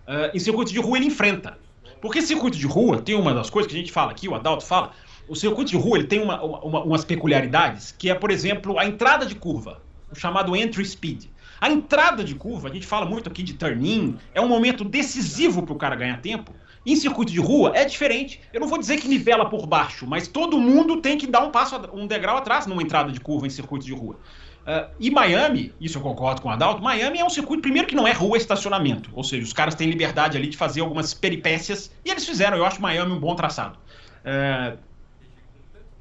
Uh, 0.07 0.37
em 0.37 0.39
circuito 0.39 0.73
de 0.73 0.79
rua 0.79 0.97
ele 0.97 1.07
enfrenta. 1.07 1.59
Porque 2.01 2.23
circuito 2.23 2.57
de 2.57 2.67
rua 2.69 3.03
tem 3.03 3.17
uma 3.17 3.35
das 3.35 3.51
coisas 3.51 3.69
que 3.69 3.77
a 3.77 3.81
gente 3.81 3.91
fala 3.91 4.13
aqui, 4.13 4.29
o 4.29 4.35
Adalto 4.37 4.65
fala, 4.65 4.93
o 5.29 5.35
circuito 5.35 5.73
de 5.73 5.77
rua 5.77 5.99
ele 5.99 6.07
tem 6.07 6.23
uma, 6.23 6.41
uma, 6.41 6.85
umas 6.85 7.05
peculiaridades, 7.05 7.91
que 7.91 8.09
é, 8.09 8.15
por 8.15 8.31
exemplo, 8.31 8.79
a 8.79 8.87
entrada 8.87 9.27
de 9.27 9.35
curva 9.35 9.90
o 10.11 10.15
chamado 10.15 10.55
entry 10.57 10.85
speed. 10.85 11.27
A 11.61 11.71
entrada 11.71 12.25
de 12.25 12.35
curva, 12.35 12.69
a 12.69 12.73
gente 12.73 12.87
fala 12.87 13.05
muito 13.05 13.29
aqui 13.29 13.43
de 13.43 13.53
turn-in, 13.53 14.17
é 14.35 14.41
um 14.41 14.49
momento 14.49 14.85
decisivo 14.85 15.63
para 15.63 15.75
o 15.75 15.77
cara 15.77 15.95
ganhar 15.95 16.21
tempo. 16.21 16.55
Em 16.87 16.97
circuito 16.97 17.31
de 17.31 17.39
rua 17.39 17.73
é 17.75 17.85
diferente. 17.85 18.41
Eu 18.53 18.61
não 18.61 18.67
vou 18.67 18.79
dizer 18.79 18.99
que 18.99 19.07
nivela 19.07 19.49
por 19.51 19.67
baixo, 19.67 20.07
mas 20.07 20.27
todo 20.27 20.59
mundo 20.59 21.03
tem 21.03 21.19
que 21.19 21.27
dar 21.27 21.41
um 21.41 21.51
passo, 21.51 21.77
um 21.93 22.07
degrau 22.07 22.39
atrás 22.39 22.67
numa 22.67 22.83
entrada 22.83 23.13
de 23.13 23.21
curva 23.21 23.47
em 23.47 23.51
circuito 23.51 23.85
de 23.85 23.93
rua. 23.93 24.17
Uh, 24.61 24.91
e 24.99 25.11
Miami, 25.11 25.73
isso 25.81 25.99
eu 25.99 26.03
concordo 26.03 26.41
com 26.41 26.49
o 26.49 26.53
Adalto, 26.53 26.83
Miami 26.83 27.19
é 27.19 27.25
um 27.25 27.31
circuito, 27.31 27.63
primeiro 27.63 27.89
que 27.89 27.95
não 27.95 28.07
é 28.07 28.13
rua, 28.13 28.37
é 28.37 28.41
estacionamento. 28.41 29.11
Ou 29.15 29.25
seja, 29.25 29.43
os 29.43 29.53
caras 29.53 29.75
têm 29.75 29.91
liberdade 29.91 30.37
ali 30.37 30.49
de 30.49 30.57
fazer 30.57 30.81
algumas 30.81 31.13
peripécias, 31.13 31.91
e 32.05 32.11
eles 32.11 32.27
fizeram, 32.27 32.57
eu 32.57 32.65
acho 32.65 32.81
Miami 32.81 33.13
um 33.13 33.21
bom 33.21 33.35
traçado. 33.35 33.79
Uh, 34.21 34.79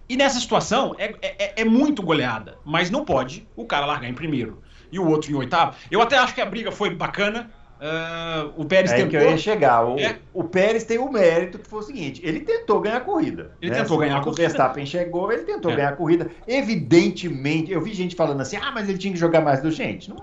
e 0.09 0.17
nessa 0.17 0.39
situação 0.39 0.95
é, 0.97 1.13
é, 1.21 1.61
é, 1.61 1.65
muito 1.65 2.01
goleada, 2.01 2.57
mas 2.65 2.89
não 2.89 3.05
pode 3.05 3.47
o 3.55 3.63
cara 3.63 3.85
largar 3.85 4.09
em 4.09 4.13
primeiro 4.13 4.61
e 4.91 4.97
o 4.97 5.07
outro 5.07 5.31
em 5.31 5.35
oitavo. 5.35 5.75
Eu 5.91 6.01
até 6.01 6.17
acho 6.17 6.33
que 6.33 6.41
a 6.41 6.45
briga 6.45 6.71
foi 6.71 6.89
bacana, 6.89 7.51
Uh, 7.79 8.51
o 8.57 8.65
Pérez 8.65 8.91
é 8.91 8.95
tentou. 8.95 9.11
que 9.11 9.15
eu 9.15 9.29
ia 9.29 9.37
chegar. 9.37 9.85
O, 9.85 9.97
é. 9.97 10.17
o 10.33 10.43
Pérez 10.43 10.83
tem 10.83 10.97
o 10.97 11.09
mérito 11.09 11.57
que 11.57 11.69
foi 11.69 11.79
o 11.79 11.83
seguinte: 11.83 12.19
ele 12.25 12.41
tentou 12.41 12.81
ganhar 12.81 12.97
a 12.97 12.99
corrida. 12.99 13.51
Ele 13.61 13.71
né? 13.71 13.77
tentou 13.77 13.97
ganhar 13.97 14.17
a 14.17 14.19
corrida. 14.19 14.31
O 14.31 14.35
Verstappen 14.35 14.85
chegou, 14.85 15.31
ele 15.31 15.43
tentou 15.43 15.71
é. 15.71 15.75
ganhar 15.77 15.89
a 15.89 15.95
corrida. 15.95 16.29
Evidentemente, 16.45 17.71
eu 17.71 17.81
vi 17.81 17.93
gente 17.93 18.17
falando 18.17 18.41
assim: 18.41 18.57
ah, 18.57 18.69
mas 18.73 18.89
ele 18.89 18.97
tinha 18.97 19.13
que 19.13 19.19
jogar 19.19 19.39
mais 19.39 19.61
do 19.61 19.71
gente. 19.71 20.09
Não, 20.09 20.17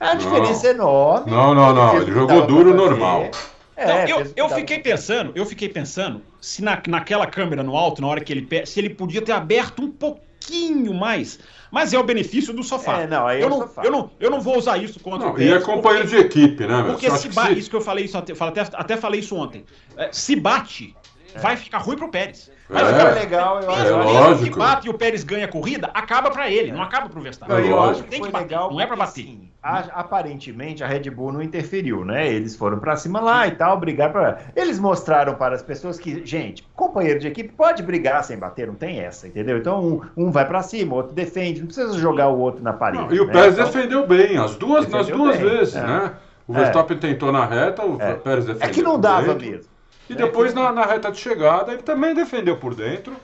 a 0.00 0.14
diferença 0.14 0.68
é 0.68 0.70
enorme. 0.70 1.30
Não, 1.30 1.54
não, 1.54 1.74
não. 1.74 1.96
Ele, 2.00 2.10
jogou 2.10 2.46
duro 2.46 2.72
normal. 2.72 3.30
É, 3.76 3.86
não, 3.86 4.20
eu, 4.20 4.32
eu 4.34 4.48
fiquei 4.48 4.78
pensando, 4.78 5.32
eu 5.34 5.44
fiquei 5.44 5.68
pensando 5.68 6.22
se 6.42 6.62
na, 6.62 6.82
naquela 6.86 7.26
câmera 7.26 7.62
no 7.62 7.74
alto, 7.74 8.02
na 8.02 8.08
hora 8.08 8.20
que 8.20 8.32
ele 8.32 8.66
se 8.66 8.78
ele 8.78 8.90
podia 8.90 9.22
ter 9.22 9.32
aberto 9.32 9.80
um 9.80 9.90
pouquinho 9.90 10.92
mais 10.92 11.38
mas 11.72 11.94
é 11.94 11.98
o 11.98 12.04
benefício 12.04 12.52
do 12.52 12.62
sofá. 12.62 13.00
É, 13.00 13.06
não, 13.06 13.26
aí 13.26 13.40
eu, 13.40 13.46
é 13.46 13.50
não, 13.50 13.58
sofá. 13.60 13.82
eu, 13.82 13.90
não, 13.90 14.10
eu 14.20 14.30
não 14.30 14.42
vou 14.42 14.58
usar 14.58 14.76
isso 14.76 15.00
contra 15.00 15.20
não, 15.20 15.32
o 15.32 15.34
Pérez. 15.34 15.50
E 15.50 15.54
é 15.54 15.60
companheiro 15.60 16.06
porque, 16.06 16.20
de 16.20 16.26
equipe, 16.26 16.66
né? 16.66 16.82
Porque 16.82 17.10
se 17.12 17.30
bate, 17.30 17.54
se... 17.54 17.60
isso 17.60 17.70
que 17.70 17.76
eu 17.76 17.80
falei, 17.80 18.04
isso 18.04 18.18
até, 18.18 18.34
até, 18.38 18.60
até 18.60 18.96
falei 18.98 19.20
isso 19.20 19.34
ontem. 19.34 19.64
É, 19.96 20.10
se 20.12 20.36
bate, 20.36 20.94
é. 20.94 21.21
Vai 21.40 21.56
ficar 21.56 21.78
ruim 21.78 21.96
pro 21.96 22.08
Pérez. 22.08 22.50
Mas 22.68 22.88
é, 22.88 23.00
é 23.00 23.10
legal, 23.12 23.60
eu 23.60 23.70
acho. 23.70 23.86
É, 23.86 23.90
lógico. 23.90 24.50
que 24.50 24.58
bate 24.58 24.86
e 24.86 24.90
o 24.90 24.94
Pérez 24.94 25.24
ganha 25.24 25.44
a 25.44 25.48
corrida, 25.48 25.90
acaba 25.92 26.30
para 26.30 26.50
ele, 26.50 26.72
não 26.72 26.82
acaba 26.82 27.08
pro 27.08 27.20
Verstappen. 27.20 27.66
eu 27.66 27.82
acho 27.82 28.02
que 28.02 28.10
tem 28.10 28.22
que 28.22 28.30
bater, 28.30 28.44
legal 28.44 28.72
não 28.72 28.80
é 28.80 28.86
para 28.86 28.96
bater. 28.96 29.22
Sim, 29.22 29.50
a, 29.62 29.78
aparentemente 30.00 30.82
a 30.82 30.86
Red 30.86 31.10
Bull 31.10 31.32
não 31.32 31.42
interferiu, 31.42 32.04
né? 32.04 32.26
Eles 32.32 32.56
foram 32.56 32.78
para 32.78 32.96
cima 32.96 33.20
lá 33.20 33.46
e 33.46 33.52
tal, 33.52 33.78
brigar 33.78 34.10
para. 34.10 34.40
Eles 34.56 34.78
mostraram 34.78 35.34
para 35.34 35.54
as 35.54 35.62
pessoas 35.62 35.98
que, 35.98 36.24
gente, 36.24 36.66
companheiro 36.74 37.20
de 37.20 37.28
equipe 37.28 37.52
pode 37.52 37.82
brigar 37.82 38.24
sem 38.24 38.38
bater, 38.38 38.66
não 38.66 38.74
tem 38.74 39.00
essa, 39.00 39.28
entendeu? 39.28 39.58
Então 39.58 39.84
um, 39.84 40.00
um 40.24 40.30
vai 40.30 40.46
para 40.46 40.62
cima, 40.62 40.94
o 40.94 40.96
outro 40.96 41.12
defende, 41.12 41.60
não 41.60 41.66
precisa 41.66 41.98
jogar 41.98 42.28
o 42.28 42.38
outro 42.38 42.62
na 42.62 42.72
parede. 42.72 43.04
Não, 43.04 43.14
e 43.14 43.20
o 43.20 43.26
né? 43.26 43.32
Pérez 43.32 43.54
então, 43.54 43.66
defendeu 43.66 44.06
bem, 44.06 44.38
as 44.38 44.56
duas, 44.56 44.88
nas 44.88 45.08
duas 45.08 45.36
bem, 45.36 45.48
vezes, 45.48 45.76
é. 45.76 45.82
né? 45.82 46.12
O 46.46 46.54
Verstappen 46.54 46.96
é. 46.96 47.00
tentou 47.00 47.30
na 47.30 47.44
reta, 47.44 47.84
o 47.84 48.00
é. 48.00 48.14
Pérez 48.14 48.46
defendeu. 48.46 48.68
É 48.68 48.72
que 48.72 48.82
não 48.82 48.98
dava 48.98 49.34
mesmo. 49.34 49.71
E 50.12 50.16
depois, 50.16 50.52
na, 50.54 50.72
na, 50.72 50.84
reta 50.84 51.10
de 51.10 51.18
chegada, 51.18 51.72
ele 51.72 51.82
também 51.82 52.14
defendeu 52.14 52.56
por 52.56 52.74
dentro. 52.74 53.14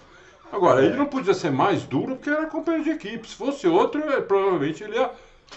Agora, 0.53 0.83
é. 0.83 0.87
ele 0.87 0.97
não 0.97 1.07
podia 1.07 1.35
ser 1.35 1.51
mais 1.51 1.83
duro 1.83 2.17
porque 2.17 2.31
era 2.31 2.47
companheiro 2.47 2.85
de 2.85 2.91
equipe. 2.91 3.29
Se 3.29 3.35
fosse 3.35 3.67
outro, 3.69 4.03
ele, 4.03 4.23
provavelmente 4.23 4.83
ele 4.83 4.97
ia. 4.97 5.11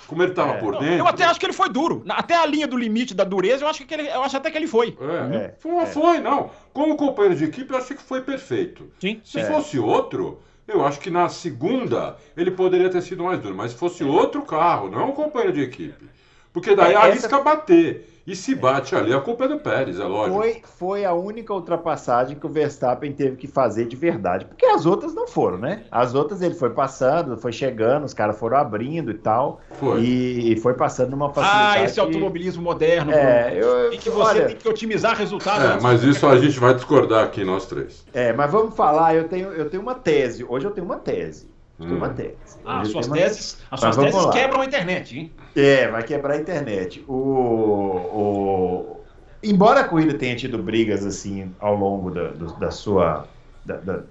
Como 0.07 0.23
ele 0.23 0.31
estava 0.31 0.53
é. 0.53 0.57
por 0.57 0.77
dentro. 0.77 0.99
Eu 0.99 1.07
até 1.07 1.25
acho 1.25 1.37
que 1.37 1.45
ele 1.45 1.53
foi 1.53 1.67
duro. 1.67 2.01
Até 2.07 2.33
a 2.33 2.45
linha 2.45 2.65
do 2.65 2.77
limite 2.77 3.13
da 3.13 3.25
dureza, 3.25 3.65
eu 3.65 3.67
acho, 3.67 3.85
que 3.85 3.93
ele, 3.93 4.07
eu 4.07 4.23
acho 4.23 4.37
até 4.37 4.49
que 4.49 4.57
ele 4.57 4.67
foi. 4.67 4.97
É, 5.01 5.35
é. 5.35 5.55
Foi, 5.59 5.75
é. 5.75 5.85
foi, 5.85 6.19
não. 6.19 6.49
Como 6.73 6.95
companheiro 6.95 7.37
de 7.37 7.43
equipe, 7.43 7.71
eu 7.71 7.77
acho 7.77 7.93
que 7.93 8.01
foi 8.01 8.21
perfeito. 8.21 8.89
Sim. 9.01 9.19
Se 9.23 9.39
é. 9.39 9.43
fosse 9.43 9.77
outro, 9.77 10.39
eu 10.65 10.85
acho 10.85 10.97
que 10.99 11.09
na 11.09 11.27
segunda 11.27 12.15
ele 12.37 12.51
poderia 12.51 12.89
ter 12.89 13.01
sido 13.01 13.23
mais 13.23 13.39
duro. 13.39 13.55
Mas 13.55 13.71
se 13.71 13.77
fosse 13.77 14.03
outro 14.03 14.43
carro, 14.43 14.89
não 14.89 15.09
um 15.09 15.11
companheiro 15.11 15.53
de 15.53 15.61
equipe. 15.61 16.05
Porque 16.53 16.75
daí 16.75 16.95
arrisca 16.95 17.41
bater. 17.41 18.10
E 18.25 18.35
se 18.35 18.53
bate 18.53 18.95
ali, 18.95 19.13
a 19.13 19.19
culpa 19.19 19.45
é 19.45 19.47
do 19.47 19.59
Pérez, 19.59 19.99
é 19.99 20.03
lógico. 20.03 20.37
Foi, 20.37 20.61
foi 20.63 21.05
a 21.05 21.13
única 21.13 21.53
ultrapassagem 21.53 22.37
que 22.37 22.45
o 22.45 22.49
Verstappen 22.49 23.11
teve 23.11 23.35
que 23.35 23.47
fazer 23.47 23.85
de 23.85 23.95
verdade. 23.95 24.45
Porque 24.45 24.65
as 24.65 24.85
outras 24.85 25.13
não 25.13 25.27
foram, 25.27 25.57
né? 25.57 25.83
As 25.91 26.13
outras 26.13 26.41
ele 26.41 26.53
foi 26.53 26.69
passando, 26.69 27.35
foi 27.37 27.51
chegando, 27.51 28.05
os 28.05 28.13
caras 28.13 28.37
foram 28.37 28.57
abrindo 28.57 29.11
e 29.11 29.15
tal. 29.15 29.61
Foi. 29.79 30.01
E 30.01 30.55
foi 30.57 30.73
passando 30.75 31.11
numa 31.11 31.33
facilidade. 31.33 31.79
Ah, 31.79 31.83
esse 31.83 31.99
automobilismo 31.99 32.61
moderno. 32.61 33.11
É, 33.11 33.57
eu, 33.59 33.91
em 33.91 33.97
que 33.97 34.09
você 34.09 34.29
olha, 34.29 34.45
tem 34.47 34.55
que 34.55 34.67
otimizar 34.67 35.15
resultados. 35.17 35.65
É, 35.65 35.79
mas 35.81 36.03
isso 36.03 36.27
a 36.27 36.37
gente 36.37 36.59
vai 36.59 36.73
discordar 36.73 37.25
aqui, 37.25 37.43
nós 37.43 37.65
três. 37.65 38.05
É, 38.13 38.31
mas 38.33 38.51
vamos 38.51 38.75
falar, 38.75 39.15
eu 39.15 39.27
tenho, 39.27 39.49
eu 39.49 39.69
tenho 39.69 39.81
uma 39.81 39.95
tese. 39.95 40.45
Hoje 40.47 40.65
eu 40.65 40.71
tenho 40.71 40.85
uma 40.85 40.97
tese. 40.97 41.49
Eu 41.79 41.85
tenho 41.85 41.97
uma 41.97 42.09
hum. 42.09 42.13
tese. 42.13 42.35
Ah, 42.65 42.81
as 42.81 42.89
suas 42.89 43.07
teses, 43.07 43.57
as 43.71 43.79
suas 43.79 43.97
teses 43.97 44.25
quebram 44.27 44.61
a 44.61 44.65
internet, 44.65 45.17
hein? 45.17 45.31
É, 45.55 45.87
vai 45.87 46.03
quebrar 46.03 46.35
a 46.35 46.37
internet. 46.37 47.03
O, 47.07 47.13
o, 47.13 49.01
embora 49.43 49.81
a 49.81 49.83
corrida 49.83 50.13
tenha 50.13 50.35
tido 50.35 50.61
brigas 50.61 51.05
assim 51.05 51.53
ao 51.59 51.75
longo 51.75 52.11
da, 52.11 52.29
do, 52.29 52.53
da 52.59 52.71
sua. 52.71 53.25
Da, 53.65 53.77
da, 53.77 54.03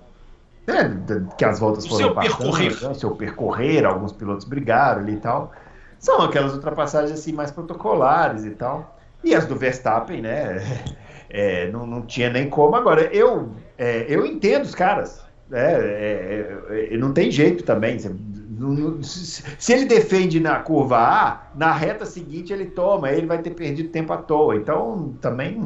né, 0.66 0.84
da, 1.06 1.20
que 1.36 1.44
as 1.44 1.58
voltas 1.58 1.86
foram 1.86 2.06
seu 2.06 2.14
passando, 2.14 2.36
percorrer. 2.36 2.82
Né, 2.82 2.94
seu 2.94 3.10
percorrer, 3.12 3.84
alguns 3.84 4.12
pilotos 4.12 4.44
brigaram 4.44 5.02
ali 5.02 5.14
e 5.14 5.20
tal. 5.20 5.52
São 5.98 6.22
aquelas 6.22 6.54
ultrapassagens 6.54 7.12
assim 7.12 7.32
mais 7.32 7.50
protocolares 7.50 8.44
e 8.44 8.50
tal. 8.50 8.98
E 9.22 9.34
as 9.34 9.46
do 9.46 9.56
Verstappen, 9.56 10.20
né? 10.22 10.58
É, 11.32 11.70
não, 11.70 11.86
não 11.86 12.02
tinha 12.02 12.28
nem 12.28 12.50
como. 12.50 12.74
Agora, 12.74 13.02
eu, 13.14 13.50
é, 13.78 14.04
eu 14.08 14.26
entendo 14.26 14.64
os 14.64 14.74
caras. 14.74 15.24
Né, 15.50 15.74
é, 15.74 16.58
é, 16.92 16.96
não 16.96 17.12
tem 17.12 17.30
jeito 17.30 17.64
também. 17.64 17.98
Se 19.10 19.72
ele 19.72 19.84
defende 19.84 20.38
na 20.38 20.56
curva 20.56 20.98
A, 20.98 21.40
na 21.56 21.72
reta 21.72 22.06
seguinte 22.06 22.52
ele 22.52 22.66
toma, 22.66 23.10
ele 23.10 23.26
vai 23.26 23.38
ter 23.38 23.50
perdido 23.50 23.88
tempo 23.88 24.12
à 24.12 24.16
toa. 24.16 24.54
Então 24.54 25.14
também 25.20 25.60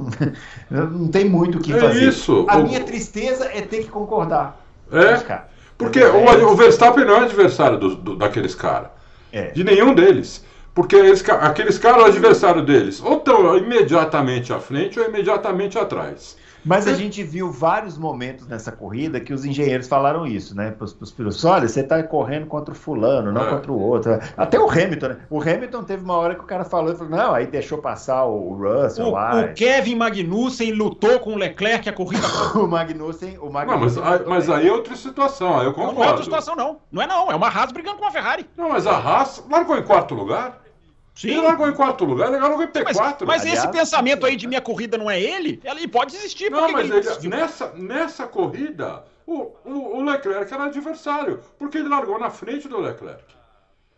não 0.71 1.09
tem 1.13 1.29
muito 1.29 1.59
o 1.59 1.61
que 1.61 1.73
é 1.73 1.79
fazer. 1.79 2.09
Isso. 2.09 2.47
A 2.49 2.57
o... 2.57 2.63
minha 2.65 2.81
tristeza 2.81 3.45
é 3.53 3.61
ter 3.61 3.83
que 3.83 3.91
concordar. 3.91 4.59
É. 4.91 5.43
Porque 5.77 6.03
o, 6.03 6.53
o, 6.53 6.57
Verstappen 6.57 7.05
não 7.05 7.17
é 7.17 7.25
adversário 7.25 7.79
do, 7.79 7.97
do, 7.97 8.17
daqueles 8.17 8.55
caras. 8.55 8.89
É. 9.33 9.51
De 9.51 9.65
nenhum 9.65 9.95
deles. 9.95 10.45
Porque 10.73 10.97
eles, 10.97 11.23
aqueles 11.29 11.79
caras, 11.79 12.03
o 12.03 12.07
adversário 12.07 12.63
deles, 12.65 13.01
ou 13.03 13.19
estão 13.19 13.57
imediatamente 13.57 14.53
à 14.53 14.59
frente 14.59 14.99
ou 14.99 15.07
imediatamente 15.07 15.79
atrás. 15.79 16.37
Mas 16.65 16.87
a 16.87 16.95
gente 16.95 17.23
viu 17.23 17.51
vários 17.51 17.99
momentos 17.99 18.47
nessa 18.47 18.73
corrida 18.73 19.21
que 19.21 19.33
os 19.33 19.45
engenheiros 19.45 19.87
falaram 19.87 20.27
isso, 20.27 20.57
né? 20.57 20.71
Para 20.71 20.85
os 20.85 21.13
pilotos: 21.13 21.45
olha, 21.45 21.69
você 21.69 21.81
está 21.81 22.03
correndo 22.03 22.47
contra 22.47 22.73
o 22.73 22.77
fulano, 22.77 23.31
não 23.31 23.47
é. 23.47 23.51
contra 23.51 23.71
o 23.71 23.81
outro. 23.81 24.19
Até 24.37 24.59
o 24.59 24.69
Hamilton, 24.69 25.09
né? 25.09 25.17
O 25.29 25.41
Hamilton 25.41 25.85
teve 25.85 26.03
uma 26.03 26.17
hora 26.17 26.35
que 26.35 26.41
o 26.41 26.47
cara 26.47 26.65
falou, 26.65 26.95
falou 26.97 27.11
não, 27.11 27.35
aí 27.35 27.47
deixou 27.47 27.79
passar 27.79 28.25
o 28.25 28.55
Russell 28.55 29.07
o, 29.07 29.11
lá. 29.11 29.45
O 29.45 29.55
Kevin 29.55 29.97
Magnussen 29.97 30.73
lutou 30.73 31.21
com 31.21 31.35
o 31.35 31.37
Leclerc 31.37 31.89
a 31.89 31.93
corrida. 31.93 32.27
o 32.55 32.67
Magnussen, 32.67 33.39
o 33.39 33.51
Magnussen. 33.51 34.03
Não, 34.03 34.11
mas, 34.11 34.27
mas 34.27 34.51
aí 34.51 34.69
é 34.69 34.73
outra 34.73 34.97
situação, 34.97 35.59
aí 35.59 35.67
eu 35.67 35.73
concordo. 35.73 35.93
Não, 35.93 36.01
não 36.01 36.05
é 36.05 36.09
outra 36.09 36.25
situação, 36.25 36.57
não. 36.57 36.79
Não 36.91 37.03
é 37.03 37.07
não, 37.07 37.31
é 37.31 37.35
uma 37.35 37.49
Haas 37.49 37.73
brigando 37.73 37.99
com 37.99 38.07
a 38.07 38.11
Ferrari. 38.11 38.47
Não, 38.57 38.71
mas 38.71 38.87
a 38.87 38.97
Haas 38.97 39.45
largou 39.51 39.77
em 39.77 39.83
quarto 39.83 40.15
lugar. 40.15 40.65
Sim. 41.15 41.31
Ele 41.31 41.43
largou 41.43 41.69
em 41.69 41.73
quarto 41.73 42.05
lugar, 42.05 42.29
ele 42.29 42.41
largou 42.41 42.63
em 42.63 42.67
P4. 42.67 42.85
Mas, 42.85 43.17
mas 43.25 43.47
esse 43.47 43.69
pensamento 43.69 44.27
aí 44.27 44.35
de 44.35 44.49
minha 44.49 44.61
corrida 44.61 44.99
não 44.99 45.09
é 45.09 45.21
ele, 45.21 45.61
ele 45.65 45.87
pode 45.87 46.17
existir. 46.17 46.51
Não, 46.51 46.73
mas 46.73 46.91
ele, 46.91 47.09
ele 47.09 47.29
nessa, 47.29 47.73
nessa 47.75 48.27
corrida, 48.27 49.05
o, 49.25 49.53
o, 49.65 49.99
o, 49.99 50.05
Leclerc 50.05 50.53
era 50.53 50.65
adversário, 50.65 51.41
porque 51.57 51.79
ele 51.79 51.89
largou 51.89 52.19
na 52.19 52.31
frente 52.31 52.67
do 52.67 52.81
Leclerc. 52.81 53.23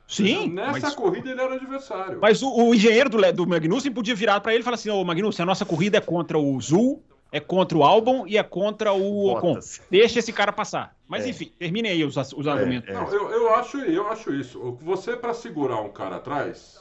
Sim. 0.07 0.51
Nessa 0.51 0.71
mas, 0.71 0.95
corrida 0.95 1.31
ele 1.31 1.41
era 1.41 1.55
adversário. 1.55 2.19
Mas 2.21 2.43
o, 2.43 2.55
o 2.55 2.75
engenheiro 2.75 3.09
do, 3.09 3.33
do 3.33 3.47
Magnussen 3.47 3.91
podia 3.91 4.15
virar 4.15 4.41
para 4.41 4.53
ele 4.53 4.61
e 4.61 4.65
falar 4.65 4.75
assim: 4.75 4.91
Ô 4.91 5.03
Magnussen, 5.03 5.43
a 5.43 5.47
nossa 5.47 5.65
corrida 5.65 5.97
é 5.97 6.01
contra 6.01 6.39
o 6.39 6.61
Zul, 6.61 7.03
é 7.31 7.41
contra 7.41 7.77
o 7.77 7.85
Albon 7.85 8.27
e 8.27 8.39
é 8.39 8.43
contra 8.43 8.93
o 8.93 9.31
Ocon. 9.31 9.59
Deixa 9.91 10.19
esse 10.19 10.33
cara 10.33 10.53
passar. 10.53 10.97
Mas 11.09 11.25
é. 11.25 11.29
enfim, 11.29 11.53
termine 11.59 11.89
aí 11.89 12.05
os, 12.05 12.17
os 12.17 12.47
argumentos. 12.47 12.89
É, 12.89 12.93
é. 12.93 12.95
Não, 12.95 13.09
eu, 13.09 13.31
eu, 13.31 13.55
acho, 13.55 13.79
eu 13.79 14.09
acho 14.09 14.35
isso. 14.35 14.79
Você, 14.83 15.17
para 15.17 15.35
segurar 15.35 15.81
um 15.81 15.91
cara 15.91 16.17
atrás, 16.17 16.81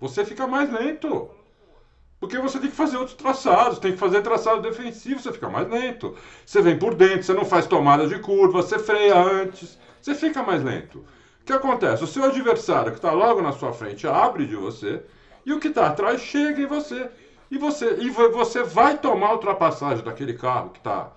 você 0.00 0.24
fica 0.24 0.46
mais 0.46 0.72
lento. 0.72 1.30
Porque 2.18 2.38
você 2.38 2.58
tem 2.58 2.68
que 2.68 2.76
fazer 2.76 2.98
outros 2.98 3.16
traçados, 3.16 3.78
tem 3.78 3.92
que 3.92 3.98
fazer 3.98 4.20
traçado 4.20 4.60
defensivo, 4.60 5.20
você 5.20 5.32
fica 5.32 5.48
mais 5.48 5.68
lento. 5.70 6.14
Você 6.44 6.60
vem 6.60 6.78
por 6.78 6.94
dentro, 6.94 7.22
você 7.22 7.32
não 7.32 7.46
faz 7.46 7.66
tomada 7.66 8.06
de 8.06 8.18
curva, 8.18 8.60
você 8.60 8.78
freia 8.78 9.18
antes, 9.18 9.78
você 10.02 10.14
fica 10.14 10.42
mais 10.42 10.62
lento. 10.62 10.98
O 10.98 11.44
que 11.46 11.52
acontece? 11.52 12.04
O 12.04 12.06
seu 12.06 12.24
adversário 12.24 12.92
que 12.92 12.98
está 12.98 13.10
logo 13.12 13.40
na 13.40 13.52
sua 13.52 13.72
frente 13.72 14.06
abre 14.06 14.46
de 14.46 14.54
você 14.54 15.02
e 15.46 15.52
o 15.52 15.58
que 15.58 15.68
está 15.68 15.86
atrás 15.86 16.20
chega 16.20 16.60
em 16.60 16.66
você. 16.66 17.08
E 17.50 17.58
você, 17.58 17.96
e 18.00 18.10
você 18.10 18.62
vai 18.62 18.98
tomar 18.98 19.28
a 19.28 19.32
ultrapassagem 19.32 20.04
daquele 20.04 20.34
carro 20.34 20.70
que 20.70 20.78
está 20.78 21.10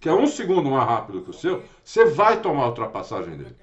que 0.00 0.08
é 0.08 0.14
um 0.14 0.26
segundo 0.26 0.70
mais 0.70 0.88
rápido 0.88 1.20
que 1.20 1.30
o 1.30 1.34
seu, 1.34 1.62
você 1.84 2.06
vai 2.06 2.40
tomar 2.40 2.64
a 2.64 2.68
ultrapassagem 2.68 3.36
dele. 3.36 3.54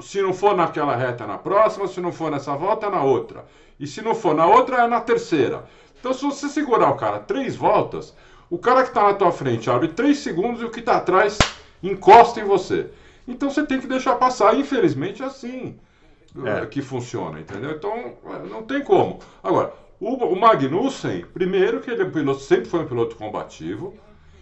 Se 0.00 0.20
não 0.22 0.32
for 0.32 0.56
naquela 0.56 0.96
reta, 0.96 1.26
na 1.26 1.36
próxima, 1.36 1.86
se 1.86 2.00
não 2.00 2.10
for 2.10 2.30
nessa 2.30 2.56
volta, 2.56 2.86
é 2.86 2.90
na 2.90 3.02
outra. 3.02 3.44
E 3.78 3.86
se 3.86 4.00
não 4.00 4.14
for 4.14 4.34
na 4.34 4.46
outra, 4.46 4.84
é 4.84 4.88
na 4.88 5.00
terceira. 5.00 5.66
Então, 6.00 6.14
se 6.14 6.24
você 6.24 6.48
segurar 6.48 6.90
o 6.90 6.96
cara 6.96 7.18
três 7.18 7.54
voltas, 7.54 8.14
o 8.48 8.56
cara 8.56 8.82
que 8.82 8.88
está 8.88 9.02
na 9.02 9.14
tua 9.14 9.30
frente 9.30 9.68
abre 9.68 9.88
três 9.88 10.18
segundos 10.18 10.62
e 10.62 10.64
o 10.64 10.70
que 10.70 10.80
está 10.80 10.96
atrás 10.96 11.36
encosta 11.82 12.40
em 12.40 12.44
você. 12.44 12.90
Então 13.28 13.50
você 13.50 13.64
tem 13.66 13.80
que 13.80 13.86
deixar 13.86 14.16
passar. 14.16 14.56
Infelizmente 14.56 15.22
é 15.22 15.26
assim. 15.26 15.78
é. 16.62 16.66
que 16.66 16.80
funciona, 16.80 17.40
entendeu? 17.40 17.72
Então, 17.72 18.14
é, 18.26 18.48
não 18.48 18.62
tem 18.62 18.82
como. 18.82 19.18
Agora, 19.42 19.72
o, 20.00 20.14
o 20.14 20.38
Magnussen, 20.38 21.24
primeiro 21.32 21.80
que 21.80 21.90
ele 21.90 22.02
é 22.02 22.04
um 22.06 22.10
piloto, 22.10 22.40
sempre 22.40 22.66
foi 22.66 22.80
um 22.80 22.86
piloto 22.86 23.16
combativo, 23.16 23.94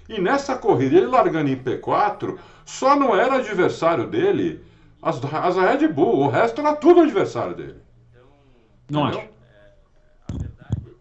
e 0.08 0.20
nessa 0.20 0.56
corrida, 0.56 0.96
ele 0.96 1.06
largando 1.06 1.50
em 1.50 1.56
P4, 1.56 2.36
só 2.64 2.94
não 2.96 3.16
era 3.16 3.36
adversário 3.36 4.06
dele 4.06 4.62
as, 5.04 5.20
as 5.22 5.56
Red 5.56 5.88
Bull, 5.88 6.20
o 6.20 6.28
resto 6.28 6.60
era 6.60 6.74
tudo 6.74 7.00
adversário 7.00 7.54
dele. 7.54 7.76
Não 8.90 9.08
entendeu? 9.08 9.20
acho. 9.20 9.34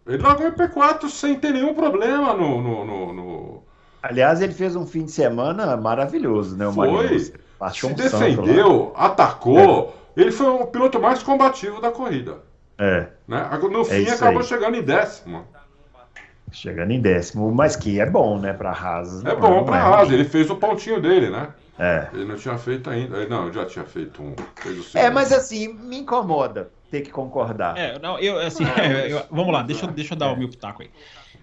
Ele 0.06 0.22
largou 0.22 0.46
em 0.46 0.52
P4 0.52 1.08
sem 1.08 1.38
ter 1.38 1.52
nenhum 1.52 1.72
problema 1.72 2.34
no, 2.34 2.60
no, 2.60 2.84
no, 2.84 3.12
no... 3.14 3.62
Aliás, 4.02 4.42
ele 4.42 4.52
fez 4.52 4.76
um 4.76 4.86
fim 4.86 5.04
de 5.04 5.12
semana 5.12 5.74
maravilhoso, 5.78 6.56
né? 6.56 6.66
O 6.68 6.72
Foi. 6.72 7.32
Se 7.72 7.86
um 7.86 7.94
defendeu, 7.94 8.92
atacou. 8.94 9.94
É. 10.16 10.20
Ele 10.20 10.30
foi 10.30 10.46
o 10.46 10.66
piloto 10.66 11.00
mais 11.00 11.22
combativo 11.22 11.80
da 11.80 11.90
corrida. 11.90 12.42
É. 12.78 13.06
Né? 13.26 13.48
No 13.70 13.80
é 13.82 13.84
fim, 13.84 14.08
acabou 14.08 14.40
aí. 14.40 14.46
chegando 14.46 14.76
em 14.76 14.82
décimo. 14.82 15.44
Chegando 16.52 16.92
em 16.92 17.00
décimo, 17.00 17.52
mas 17.52 17.74
que 17.74 17.98
é 17.98 18.06
bom, 18.06 18.38
né, 18.38 18.52
para 18.52 18.70
Haas. 18.70 19.24
É 19.24 19.34
bom 19.34 19.64
para 19.64 19.76
é 19.76 19.80
Haas, 19.80 20.10
ele 20.10 20.24
fez 20.24 20.48
o 20.50 20.56
pontinho 20.56 21.02
dele, 21.02 21.28
né? 21.28 21.48
É. 21.78 22.08
Ele 22.12 22.24
não 22.24 22.36
tinha 22.36 22.56
feito 22.56 22.88
ainda. 22.88 23.26
Não, 23.26 23.52
já 23.52 23.66
tinha 23.66 23.84
feito 23.84 24.22
um. 24.22 24.34
é, 24.94 25.10
mas 25.10 25.32
assim, 25.32 25.72
me 25.72 25.98
incomoda 25.98 26.70
ter 26.90 27.00
que 27.00 27.10
concordar. 27.10 27.76
É, 27.76 27.98
não, 27.98 28.18
eu, 28.18 28.38
assim, 28.38 28.64
é, 28.78 29.12
eu, 29.12 29.22
vamos 29.30 29.52
lá, 29.52 29.62
deixa, 29.62 29.86
deixa 29.88 30.14
eu 30.14 30.18
dar 30.18 30.30
o 30.30 30.36
meu 30.36 30.48
pitaco 30.48 30.82
aí. 30.82 30.90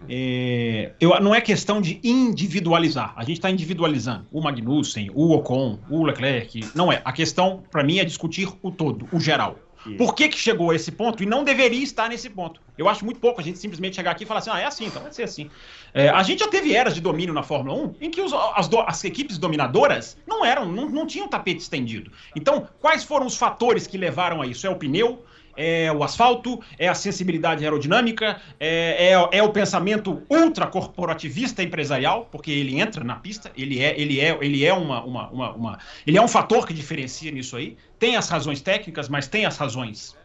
É, 0.10 0.94
eu, 1.00 1.20
não 1.20 1.36
é 1.36 1.42
questão 1.42 1.82
de 1.82 2.00
individualizar. 2.04 3.14
A 3.16 3.24
gente 3.24 3.38
está 3.38 3.52
individualizando 3.52 4.26
o 4.32 4.42
Magnussen, 4.42 5.12
o 5.14 5.32
Ocon, 5.34 5.78
o 5.90 6.04
Leclerc. 6.04 6.72
Não 6.74 6.92
é. 6.92 7.02
A 7.04 7.12
questão, 7.12 7.62
para 7.70 7.84
mim, 7.84 8.00
é 8.00 8.06
discutir 8.06 8.50
o 8.64 8.72
todo, 8.72 9.08
o 9.12 9.20
geral. 9.20 9.58
Por 9.98 10.14
que, 10.14 10.30
que 10.30 10.38
chegou 10.38 10.72
a 10.72 10.76
esse 10.76 10.92
ponto 10.92 11.24
e 11.24 11.26
não 11.26 11.44
deveria 11.44 11.84
estar 11.84 12.08
nesse 12.08 12.30
ponto? 12.30 12.62
Eu 12.78 12.88
acho 12.88 13.04
muito 13.04 13.20
pouco 13.20 13.42
a 13.42 13.44
gente 13.44 13.58
simplesmente 13.58 13.96
chegar 13.96 14.12
aqui 14.12 14.24
e 14.24 14.28
falar 14.28 14.40
assim, 14.40 14.52
ah, 14.52 14.60
é 14.60 14.66
assim, 14.66 14.86
então 14.86 15.02
vai 15.02 15.12
ser 15.12 15.24
assim. 15.24 15.50
É, 15.94 16.10
a 16.10 16.22
gente 16.24 16.40
já 16.40 16.48
teve 16.48 16.76
eras 16.76 16.94
de 16.94 17.02
domínio 17.02 17.34
na 17.34 17.44
Fórmula 17.44 17.78
1 17.78 17.96
em 18.02 18.12
que 18.12 18.22
os, 18.22 18.32
as, 18.34 18.68
do, 18.68 18.80
as, 18.80 19.04
equipes 19.04 19.38
dominadoras 19.38 20.18
não 20.28 20.46
eram, 20.46 20.72
não, 20.72 20.88
não 20.88 21.08
tinham 21.08 21.28
tapete 21.28 21.62
estendido. 21.62 22.12
Então, 22.36 22.68
quais 22.80 23.04
foram 23.04 23.26
os 23.26 23.36
fatores 23.36 23.88
que 23.88 23.98
levaram 23.98 24.42
a 24.42 24.46
isso? 24.46 24.68
É 24.68 24.70
o 24.70 24.76
pneu? 24.76 25.26
É 25.56 25.92
o 25.92 26.04
asfalto, 26.04 26.60
é 26.78 26.88
a 26.88 26.94
sensibilidade 26.94 27.64
aerodinâmica, 27.64 28.40
é, 28.60 29.12
é, 29.12 29.38
é, 29.38 29.44
o 29.44 29.50
pensamento 29.50 30.24
ultracorporativista 30.30 31.64
empresarial, 31.64 32.28
porque 32.32 32.52
ele 32.52 32.80
entra 32.80 33.04
na 33.04 33.16
pista, 33.16 33.52
ele 33.56 33.80
é, 33.80 34.00
ele 34.00 34.20
é, 34.20 34.38
ele 34.42 34.66
é 34.66 34.74
uma, 34.74 35.04
uma, 35.04 35.30
uma, 35.30 35.54
uma, 35.54 35.80
ele 36.06 36.18
é 36.18 36.22
um 36.22 36.28
fator 36.28 36.66
que 36.66 36.74
diferencia 36.74 37.32
nisso 37.32 37.56
aí. 37.56 37.78
Tem 38.00 38.16
as 38.16 38.30
razões 38.30 38.62
técnicas, 38.62 39.10
mas 39.10 39.28
tem 39.28 39.46
as 39.46 39.58
razões 39.58 40.16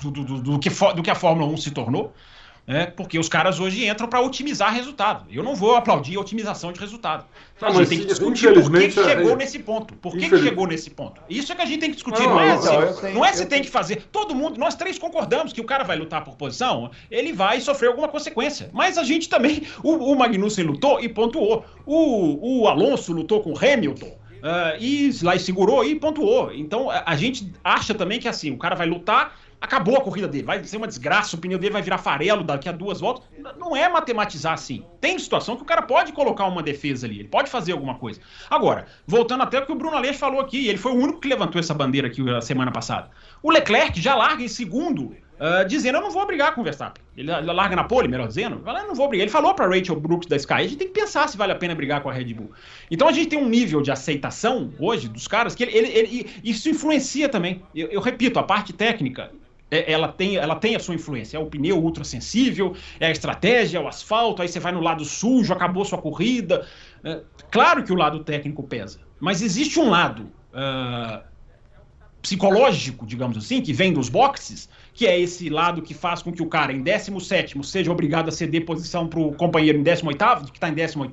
do, 0.00 0.10
do, 0.10 0.24
do, 0.24 0.42
do 0.42 0.58
que, 0.58 0.70
do 0.70 1.02
que 1.02 1.10
a 1.10 1.14
Fórmula 1.14 1.50
1 1.52 1.56
se 1.58 1.70
tornou 1.70 2.12
né? 2.66 2.86
porque 2.86 3.18
os 3.18 3.28
caras 3.28 3.58
hoje 3.58 3.86
entram 3.86 4.08
para 4.08 4.20
otimizar 4.20 4.72
resultado. 4.72 5.26
Eu 5.30 5.42
não 5.42 5.54
vou 5.54 5.74
aplaudir 5.74 6.16
a 6.16 6.20
otimização 6.20 6.72
de 6.72 6.80
resultado. 6.80 7.24
Não, 7.60 7.68
a 7.68 7.72
gente 7.72 7.88
tem 7.88 7.98
que 8.00 8.06
discutir 8.06 8.52
por 8.52 8.72
que, 8.72 8.88
que 8.88 9.04
chegou 9.04 9.32
é... 9.32 9.36
nesse 9.36 9.58
ponto. 9.58 9.94
Por 9.94 10.12
que, 10.12 10.28
que, 10.28 10.38
chegou 10.38 10.66
nesse 10.66 10.90
ponto? 10.90 11.20
Isso 11.28 11.52
é 11.52 11.54
que 11.54 11.62
a 11.62 11.64
gente 11.64 11.80
tem 11.80 11.90
que 11.90 11.96
discutir. 11.96 12.22
Não, 12.22 12.30
não 12.30 12.40
é, 12.40 12.52
assim, 12.52 13.00
tenho, 13.00 13.14
não 13.14 13.24
é 13.24 13.32
se 13.32 13.38
tem 13.40 13.48
tenho... 13.48 13.64
que 13.64 13.70
fazer. 13.70 14.04
Todo 14.10 14.34
mundo, 14.34 14.58
nós 14.58 14.74
três 14.74 14.98
concordamos 14.98 15.52
que 15.52 15.60
o 15.60 15.64
cara 15.64 15.84
vai 15.84 15.96
lutar 15.96 16.24
por 16.24 16.36
posição, 16.36 16.90
ele 17.10 17.32
vai 17.32 17.60
sofrer 17.60 17.88
alguma 17.88 18.08
consequência. 18.08 18.70
Mas 18.72 18.98
a 18.98 19.04
gente 19.04 19.28
também, 19.28 19.62
o, 19.82 20.12
o 20.12 20.16
Magnussen 20.16 20.64
lutou 20.64 21.00
e 21.00 21.08
pontuou. 21.08 21.64
O, 21.86 22.62
o 22.62 22.68
Alonso 22.68 23.12
lutou 23.12 23.42
com 23.42 23.52
o 23.52 23.58
Hamilton. 23.58 24.22
Uh, 24.42 24.74
e 24.80 25.16
lá 25.22 25.36
e 25.36 25.38
segurou 25.38 25.84
e 25.84 25.94
pontuou. 25.94 26.52
Então 26.52 26.90
a, 26.90 27.04
a 27.06 27.14
gente 27.14 27.52
acha 27.62 27.94
também 27.94 28.18
que 28.18 28.26
assim, 28.26 28.50
o 28.50 28.58
cara 28.58 28.74
vai 28.74 28.88
lutar 28.88 29.38
acabou 29.62 29.96
a 29.96 30.00
corrida 30.00 30.26
dele, 30.26 30.42
vai 30.42 30.62
ser 30.64 30.76
uma 30.76 30.88
desgraça, 30.88 31.36
o 31.36 31.38
pneu 31.38 31.56
dele 31.56 31.72
vai 31.72 31.82
virar 31.82 31.98
farelo 31.98 32.42
daqui 32.42 32.68
a 32.68 32.72
duas 32.72 32.98
voltas. 32.98 33.24
Não 33.56 33.76
é 33.76 33.88
matematizar 33.88 34.54
assim. 34.54 34.84
Tem 35.00 35.16
situação 35.16 35.54
que 35.54 35.62
o 35.62 35.64
cara 35.64 35.82
pode 35.82 36.12
colocar 36.12 36.46
uma 36.46 36.62
defesa 36.62 37.06
ali, 37.06 37.20
ele 37.20 37.28
pode 37.28 37.48
fazer 37.48 37.70
alguma 37.70 37.94
coisa. 37.94 38.20
Agora, 38.50 38.86
voltando 39.06 39.44
até 39.44 39.60
o 39.60 39.64
que 39.64 39.70
o 39.70 39.76
Bruno 39.76 39.96
Aleixo 39.96 40.18
falou 40.18 40.40
aqui, 40.40 40.66
ele 40.66 40.78
foi 40.78 40.90
o 40.90 40.96
único 40.96 41.20
que 41.20 41.28
levantou 41.28 41.60
essa 41.60 41.72
bandeira 41.72 42.08
aqui 42.08 42.28
a 42.28 42.40
semana 42.40 42.72
passada. 42.72 43.10
O 43.40 43.52
Leclerc 43.52 44.00
já 44.00 44.16
larga 44.16 44.42
em 44.42 44.48
segundo, 44.48 45.04
uh, 45.04 45.64
dizendo: 45.68 45.98
Eu 45.98 46.02
não 46.02 46.10
vou 46.10 46.26
brigar 46.26 46.56
com 46.56 46.60
o 46.60 46.64
Verstappen. 46.64 47.02
Ele, 47.16 47.30
ele 47.30 47.52
larga 47.52 47.76
na 47.76 47.84
pole, 47.84 48.08
melhor 48.08 48.26
dizendo, 48.26 48.60
eu 48.66 48.88
não 48.88 48.94
vou 48.96 49.08
brigar. 49.08 49.22
Ele 49.22 49.30
falou 49.30 49.54
para 49.54 49.68
Rachel 49.68 49.94
Brooks 50.00 50.28
da 50.28 50.36
Sky: 50.36 50.54
a 50.54 50.62
gente 50.62 50.76
tem 50.76 50.88
que 50.88 50.94
pensar 50.94 51.28
se 51.28 51.36
vale 51.36 51.52
a 51.52 51.56
pena 51.56 51.72
brigar 51.72 52.00
com 52.02 52.10
a 52.10 52.12
Red 52.12 52.34
Bull. 52.34 52.50
Então 52.90 53.06
a 53.06 53.12
gente 53.12 53.28
tem 53.28 53.38
um 53.38 53.48
nível 53.48 53.80
de 53.80 53.92
aceitação 53.92 54.72
hoje 54.76 55.08
dos 55.08 55.28
caras 55.28 55.54
que 55.54 55.62
ele, 55.62 55.76
ele, 55.76 55.88
ele 55.88 56.30
isso 56.42 56.68
influencia 56.68 57.28
também. 57.28 57.62
Eu, 57.72 57.88
eu 57.88 58.00
repito, 58.00 58.40
a 58.40 58.42
parte 58.42 58.72
técnica 58.72 59.30
ela 59.72 60.08
tem, 60.08 60.36
ela 60.36 60.56
tem 60.56 60.76
a 60.76 60.78
sua 60.78 60.94
influência. 60.94 61.36
É 61.36 61.40
o 61.40 61.46
pneu 61.46 61.82
ultra 61.82 62.04
sensível, 62.04 62.76
é 63.00 63.06
a 63.06 63.10
estratégia, 63.10 63.78
é 63.78 63.80
o 63.80 63.88
asfalto, 63.88 64.42
aí 64.42 64.48
você 64.48 64.60
vai 64.60 64.72
no 64.72 64.80
lado 64.80 65.04
sujo, 65.04 65.52
acabou 65.52 65.84
sua 65.84 65.98
corrida. 65.98 66.66
É, 67.02 67.22
claro 67.50 67.82
que 67.82 67.92
o 67.92 67.96
lado 67.96 68.22
técnico 68.22 68.62
pesa, 68.62 69.00
mas 69.18 69.40
existe 69.40 69.80
um 69.80 69.88
lado 69.88 70.30
uh, 70.52 71.22
psicológico, 72.20 73.04
digamos 73.04 73.36
assim, 73.36 73.60
que 73.60 73.72
vem 73.72 73.92
dos 73.92 74.08
boxes, 74.08 74.68
que 74.94 75.06
é 75.06 75.18
esse 75.18 75.48
lado 75.48 75.82
que 75.82 75.94
faz 75.94 76.22
com 76.22 76.30
que 76.30 76.42
o 76.42 76.46
cara 76.46 76.72
em 76.72 76.82
17 76.82 77.60
seja 77.66 77.90
obrigado 77.90 78.28
a 78.28 78.32
ceder 78.32 78.64
posição 78.64 79.08
para 79.08 79.18
o 79.18 79.32
companheiro 79.32 79.78
em 79.78 79.82
18, 79.82 80.52
que 80.52 80.58
está 80.58 80.68
em 80.68 80.74
18, 80.74 81.10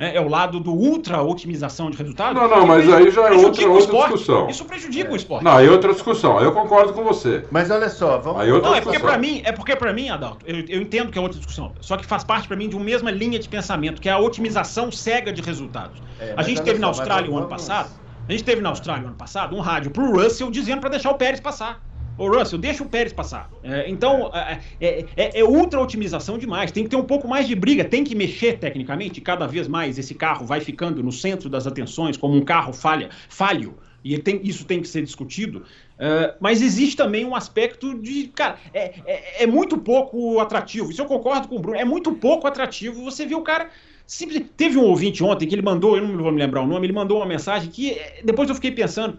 né? 0.00 0.16
é 0.16 0.20
o 0.20 0.28
lado 0.28 0.58
do 0.58 0.72
ultra 0.72 1.22
otimização 1.22 1.90
de 1.90 1.98
resultado. 1.98 2.34
Não, 2.34 2.48
não, 2.48 2.66
mas 2.66 2.90
aí 2.90 3.10
já 3.10 3.28
é 3.28 3.32
outra, 3.32 3.68
outra 3.68 3.98
discussão. 3.98 4.48
Isso 4.48 4.64
prejudica 4.64 5.10
é. 5.10 5.12
o 5.12 5.16
esporte. 5.16 5.44
Não, 5.44 5.52
aí 5.52 5.66
é 5.66 5.70
outra 5.70 5.92
discussão. 5.92 6.38
Aí 6.38 6.44
eu 6.44 6.52
concordo 6.52 6.94
com 6.94 7.04
você. 7.04 7.44
Mas 7.50 7.70
olha 7.70 7.90
só, 7.90 8.18
vamos. 8.18 8.40
Aí 8.40 8.48
é 8.48 8.60
não, 8.60 8.74
é 8.74 8.80
porque 8.80 8.98
para 8.98 9.18
mim, 9.18 9.42
é 9.44 9.52
porque 9.52 9.76
para 9.76 9.92
mim, 9.92 10.08
Adalto, 10.08 10.44
eu, 10.46 10.64
eu, 10.66 10.80
entendo 10.80 11.12
que 11.12 11.18
é 11.18 11.20
outra 11.20 11.36
discussão. 11.36 11.72
Só 11.80 11.98
que 11.98 12.06
faz 12.06 12.24
parte 12.24 12.48
para 12.48 12.56
mim 12.56 12.68
de 12.68 12.74
uma 12.74 12.84
mesma 12.84 13.10
linha 13.10 13.38
de 13.38 13.48
pensamento, 13.48 14.00
que 14.00 14.08
é 14.08 14.12
a 14.12 14.18
otimização 14.18 14.90
cega 14.90 15.30
de 15.30 15.42
resultados. 15.42 16.02
É, 16.18 16.32
a 16.36 16.42
gente 16.42 16.62
teve 16.62 16.76
só, 16.76 16.80
na 16.80 16.86
Austrália 16.86 17.30
o 17.30 17.36
ano 17.36 17.48
passado. 17.48 17.90
A 18.26 18.32
gente 18.32 18.44
teve 18.44 18.62
na 18.62 18.70
Austrália 18.70 19.04
o 19.04 19.08
ano 19.08 19.16
passado 19.16 19.54
um 19.54 19.60
rádio 19.60 19.90
pro 19.90 20.12
Russell 20.12 20.50
dizendo 20.50 20.80
para 20.80 20.90
deixar 20.90 21.10
o 21.10 21.14
Pérez 21.14 21.40
passar. 21.40 21.89
Ô, 22.16 22.28
Russell, 22.28 22.58
deixa 22.58 22.82
o 22.82 22.88
Pérez 22.88 23.12
passar. 23.12 23.50
É, 23.62 23.88
então, 23.88 24.30
é, 24.34 24.60
é, 24.80 25.04
é, 25.16 25.40
é, 25.40 25.44
ultra 25.44 25.80
otimização 25.80 26.36
demais. 26.36 26.70
Tem 26.70 26.84
que 26.84 26.90
ter 26.90 26.96
um 26.96 27.04
pouco 27.04 27.26
mais 27.26 27.48
de 27.48 27.54
briga, 27.54 27.84
tem 27.84 28.04
que 28.04 28.14
mexer 28.14 28.58
tecnicamente. 28.58 29.20
Cada 29.20 29.46
vez 29.46 29.66
mais 29.66 29.98
esse 29.98 30.14
carro 30.14 30.44
vai 30.44 30.60
ficando 30.60 31.02
no 31.02 31.12
centro 31.12 31.48
das 31.48 31.66
atenções, 31.66 32.16
como 32.16 32.36
um 32.36 32.44
carro 32.44 32.72
falha, 32.72 33.08
falho. 33.28 33.74
E 34.02 34.18
tem, 34.18 34.40
isso 34.42 34.64
tem 34.64 34.80
que 34.80 34.88
ser 34.88 35.02
discutido. 35.02 35.60
Uh, 35.98 36.34
mas 36.40 36.62
existe 36.62 36.96
também 36.96 37.24
um 37.24 37.34
aspecto 37.34 37.94
de. 37.98 38.28
Cara, 38.28 38.58
é, 38.72 38.94
é, 39.06 39.42
é, 39.44 39.46
muito 39.46 39.76
pouco 39.78 40.40
atrativo. 40.40 40.90
Isso 40.90 41.02
eu 41.02 41.06
concordo 41.06 41.48
com 41.48 41.56
o 41.56 41.58
Bruno. 41.58 41.78
É 41.78 41.84
muito 41.84 42.12
pouco 42.12 42.46
atrativo 42.46 43.04
você 43.04 43.26
ver 43.26 43.34
o 43.34 43.42
cara. 43.42 43.68
Simples, 44.06 44.42
teve 44.56 44.76
um 44.76 44.82
ouvinte 44.82 45.22
ontem 45.22 45.46
que 45.46 45.54
ele 45.54 45.62
mandou, 45.62 45.96
eu 45.96 46.06
não 46.06 46.18
vou 46.20 46.32
me 46.32 46.38
lembrar 46.40 46.62
o 46.62 46.66
nome, 46.66 46.84
ele 46.84 46.92
mandou 46.92 47.18
uma 47.18 47.26
mensagem 47.26 47.70
que 47.70 47.96
depois 48.24 48.48
eu 48.48 48.56
fiquei 48.56 48.72
pensando. 48.72 49.18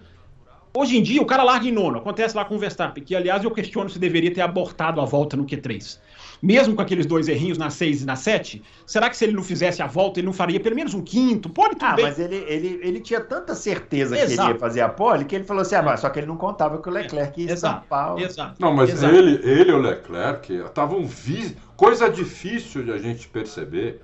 Hoje 0.74 0.98
em 0.98 1.04
dia, 1.04 1.22
o 1.22 1.26
cara 1.26 1.44
larga 1.44 1.68
em 1.68 1.72
nono. 1.72 1.98
Acontece 1.98 2.36
lá 2.36 2.46
com 2.46 2.56
o 2.56 2.60
Verstappen, 2.60 3.04
que 3.04 3.14
aliás 3.14 3.44
eu 3.44 3.52
questiono 3.52 3.90
se 3.90 4.00
deveria 4.00 4.34
ter 4.34 4.40
abortado 4.40 5.02
a 5.02 5.06
volta 5.06 5.36
no 5.36 5.46
Q3. 5.46 6.00
Mesmo 6.42 6.76
com 6.76 6.82
aqueles 6.82 7.06
dois 7.06 7.28
errinhos 7.28 7.58
na 7.58 7.70
6 7.70 8.02
e 8.02 8.06
na 8.06 8.16
7, 8.16 8.64
será 8.86 9.10
que 9.10 9.18
se 9.18 9.26
ele 9.26 9.34
não 9.34 9.44
fizesse 9.44 9.82
a 9.82 9.88
volta, 9.88 10.20
ele 10.20 10.28
não 10.28 10.34
faria 10.34 10.60
pelo 10.60 10.76
menos 10.76 10.94
um 10.94 11.02
quinto? 11.02 11.50
Pode 11.50 11.76
tudo 11.76 11.86
ah, 11.86 11.96
bem. 11.96 12.06
mas 12.06 12.18
ele, 12.18 12.38
ele, 12.48 12.80
ele 12.82 13.00
tinha 13.02 13.20
tanta 13.20 13.54
certeza 13.54 14.16
Exato. 14.16 14.36
que 14.36 14.42
ele 14.42 14.54
ia 14.54 14.60
fazer 14.60 14.82
a 14.82 14.90
pole 14.90 15.26
que 15.26 15.36
ele 15.36 15.44
falou 15.44 15.62
assim: 15.62 15.76
ah, 15.76 15.98
só 15.98 16.10
que 16.10 16.20
ele 16.20 16.28
não 16.28 16.38
contava 16.38 16.82
que 16.82 16.88
o 16.88 16.92
Leclerc 16.92 17.42
ia 17.42 17.54
estampar. 17.54 18.18
Exato. 18.18 18.56
Não, 18.60 18.74
mas 18.74 18.92
Exato. 18.92 19.14
ele, 19.14 19.42
ele 19.44 19.72
e 19.72 19.74
o 19.74 19.78
Leclerc 19.78 20.54
estavam 20.54 21.06
vi... 21.06 21.56
coisa 21.76 22.10
difícil 22.10 22.84
de 22.84 22.92
a 22.92 22.98
gente 22.98 23.28
perceber. 23.28 24.02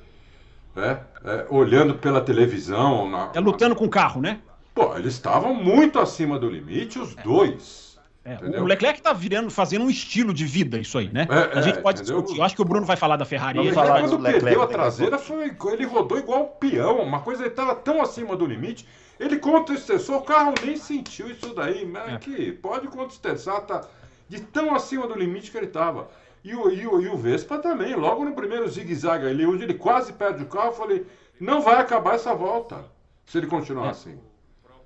Né? 0.76 1.00
É, 1.26 1.48
olhando 1.50 1.96
pela 1.96 2.22
televisão. 2.22 3.10
Na... 3.10 3.32
É 3.34 3.40
lutando 3.40 3.76
com 3.76 3.86
o 3.86 3.90
carro, 3.90 4.22
né? 4.22 4.42
Pô, 4.78 4.96
eles 4.96 5.16
estavam 5.16 5.56
muito 5.56 5.98
acima 5.98 6.38
do 6.38 6.48
limite, 6.48 7.00
os 7.00 7.16
dois. 7.16 7.98
É, 8.24 8.60
o 8.62 8.66
Leclerc 8.66 9.02
tá 9.02 9.12
virando, 9.12 9.50
fazendo 9.50 9.86
um 9.86 9.90
estilo 9.90 10.32
de 10.32 10.46
vida, 10.46 10.78
isso 10.78 11.00
aí, 11.00 11.10
né? 11.12 11.26
É, 11.28 11.58
a 11.58 11.62
gente 11.62 11.80
é, 11.80 11.82
pode 11.82 12.02
entendeu? 12.02 12.22
discutir. 12.22 12.40
Eu 12.40 12.46
acho 12.46 12.56
que 12.56 12.62
o 12.62 12.66
Bruno 12.66 12.86
vai 12.86 12.96
falar 12.96 13.18
da 13.18 13.26
Ferrari. 13.26 13.58
Ele 13.58 13.72
falar 13.72 14.02
quando 14.02 14.18
Leclerc, 14.18 14.44
perdeu 14.44 14.62
a 14.62 14.68
traseira, 14.68 15.18
foi, 15.18 15.56
ele 15.72 15.86
rodou 15.86 16.20
igual 16.20 16.44
um 16.44 16.60
peão. 16.60 17.02
Uma 17.02 17.22
coisa, 17.22 17.42
ele 17.42 17.50
estava 17.50 17.74
tão 17.74 18.04
acima 18.04 18.36
do 18.36 18.46
limite. 18.46 18.88
Ele 19.20 19.42
o 19.44 20.14
o 20.14 20.22
carro 20.22 20.54
nem 20.64 20.78
sentiu 20.78 21.28
isso 21.32 21.56
daí. 21.56 21.84
Mas 21.84 22.14
é. 22.14 22.18
que 22.20 22.52
pode 22.52 22.88
contestar, 22.88 23.62
tá 23.62 23.88
de 24.30 24.42
tão 24.42 24.76
acima 24.76 25.08
do 25.08 25.18
limite 25.18 25.50
que 25.50 25.58
ele 25.58 25.66
estava. 25.66 26.08
E 26.44 26.54
o, 26.54 26.70
e, 26.70 26.86
o, 26.86 27.02
e 27.02 27.08
o 27.08 27.18
Vespa 27.18 27.58
também, 27.58 27.96
logo 27.96 28.24
no 28.24 28.34
primeiro 28.34 28.70
zigue-zague 28.70 29.26
ali, 29.26 29.44
onde 29.44 29.64
ele 29.64 29.74
quase 29.74 30.14
perde 30.14 30.44
o 30.44 30.48
carro, 30.48 30.68
eu 30.68 30.74
falei, 30.74 31.06
não 31.40 31.62
vai 31.62 31.78
acabar 31.78 32.14
essa 32.14 32.36
volta 32.36 32.86
se 33.26 33.40
ele 33.40 33.48
continuar 33.48 33.88
é. 33.88 33.90
assim. 33.90 34.20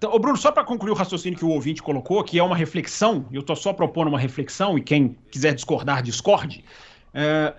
Então, 0.01 0.17
Bruno, 0.17 0.35
só 0.35 0.51
para 0.51 0.63
concluir 0.63 0.89
o 0.89 0.95
raciocínio 0.95 1.37
que 1.37 1.45
o 1.45 1.49
ouvinte 1.49 1.79
colocou, 1.79 2.23
que 2.23 2.39
é 2.39 2.43
uma 2.43 2.55
reflexão, 2.55 3.27
eu 3.31 3.41
estou 3.41 3.55
só 3.55 3.71
propondo 3.71 4.07
uma 4.07 4.17
reflexão, 4.17 4.75
e 4.75 4.81
quem 4.81 5.15
quiser 5.29 5.53
discordar, 5.53 6.01
discorde. 6.01 6.65
É, 7.13 7.53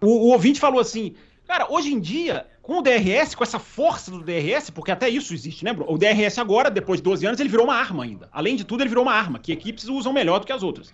o, 0.00 0.08
o, 0.08 0.32
ouvinte 0.32 0.58
falou 0.58 0.80
assim: 0.80 1.14
Cara, 1.46 1.68
hoje 1.70 1.94
em 1.94 2.00
dia, 2.00 2.48
com 2.60 2.78
o 2.78 2.82
DRS, 2.82 3.36
com 3.36 3.44
essa 3.44 3.60
força 3.60 4.10
do 4.10 4.20
DRS, 4.20 4.68
porque 4.70 4.90
até 4.90 5.08
isso 5.08 5.32
existe, 5.32 5.64
né, 5.64 5.72
bro? 5.72 5.86
O 5.88 5.96
DRS 5.96 6.38
agora, 6.38 6.72
depois 6.72 6.98
de 6.98 7.04
12 7.04 7.24
anos, 7.24 7.38
ele 7.38 7.48
virou 7.48 7.66
uma 7.66 7.76
arma 7.76 8.02
ainda. 8.02 8.28
Além 8.32 8.56
de 8.56 8.64
tudo, 8.64 8.82
ele 8.82 8.88
virou 8.88 9.04
uma 9.04 9.14
arma, 9.14 9.38
que 9.38 9.52
equipes 9.52 9.84
usam 9.84 10.12
melhor 10.12 10.40
do 10.40 10.46
que 10.46 10.52
as 10.52 10.64
outras. 10.64 10.92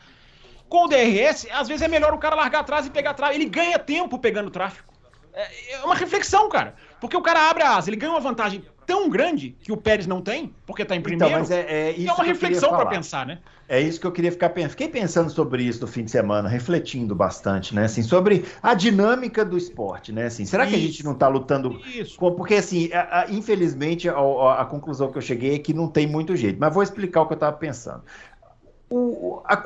Com 0.69 0.85
o 0.85 0.89
DRS, 0.89 1.47
às 1.53 1.69
vezes 1.69 1.81
é 1.81 1.89
melhor 1.89 2.13
o 2.13 2.19
cara 2.19 2.37
largar 2.37 2.61
atrás 2.61 2.85
e 2.85 2.91
pegar 2.91 3.13
atrás. 3.13 3.35
Ele 3.35 3.47
ganha 3.47 3.79
tempo 3.79 4.19
pegando 4.19 4.51
tráfego. 4.51 4.93
É, 5.33 5.73
é 5.73 5.85
uma 5.85 5.95
reflexão, 5.95 6.51
cara. 6.51 6.75
Porque 7.01 7.17
o 7.17 7.23
cara 7.23 7.49
abre 7.49 7.63
a 7.63 7.77
asa, 7.77 7.89
ele 7.89 7.97
ganha 7.97 8.13
uma 8.13 8.21
vantagem 8.21 8.63
tão 8.87 9.11
grande 9.11 9.57
que 9.61 9.73
o 9.73 9.77
Pérez 9.77 10.07
não 10.07 10.23
tem, 10.23 10.55
porque 10.65 10.83
está 10.83 10.95
em 10.95 10.99
então, 10.99 11.11
primeiro. 11.11 11.33
Então, 11.33 11.41
mas 11.41 11.51
é, 11.51 11.89
é, 11.89 11.93
isso 11.93 12.11
é 12.11 12.15
uma 12.15 12.25
reflexão 12.25 12.71
para 12.71 12.87
pensar, 12.87 13.27
né? 13.27 13.39
É 13.69 13.81
isso 13.81 14.01
que 14.01 14.07
eu 14.07 14.13
queria 14.13 14.31
ficar 14.31 14.51
pensando. 14.51 14.71
Fiquei 14.71 14.89
pensando 14.89 15.29
sobre 15.29 15.65
isso 15.65 15.81
no 15.81 15.89
fim 15.89 16.05
de 16.05 16.11
semana, 16.11 16.49
refletindo 16.49 17.15
bastante, 17.15 17.75
né? 17.75 17.87
Assim, 17.87 18.03
sobre 18.03 18.45
a 18.63 18.75
dinâmica 18.75 19.45
do 19.45 19.59
esporte, 19.59 20.13
né? 20.13 20.27
Assim, 20.27 20.47
será 20.47 20.65
isso. 20.65 20.73
que 20.73 20.79
a 20.79 20.87
gente 20.87 21.05
não 21.05 21.13
está 21.13 21.27
lutando? 21.27 21.81
Isso. 21.85 22.17
Porque, 22.17 22.55
assim, 22.55 22.93
a, 22.93 23.23
a, 23.23 23.31
infelizmente, 23.31 24.09
a, 24.09 24.15
a, 24.61 24.65
conclusão 24.65 25.11
que 25.11 25.19
eu 25.19 25.23
cheguei 25.23 25.57
é 25.57 25.59
que 25.59 25.75
não 25.75 25.89
tem 25.89 26.07
muito 26.07 26.37
jeito. 26.37 26.59
Mas 26.61 26.73
vou 26.73 26.83
explicar 26.83 27.23
o 27.23 27.27
que 27.27 27.33
eu 27.33 27.37
estava 27.37 27.57
pensando. 27.57 28.03
O, 28.89 29.43
a, 29.45 29.57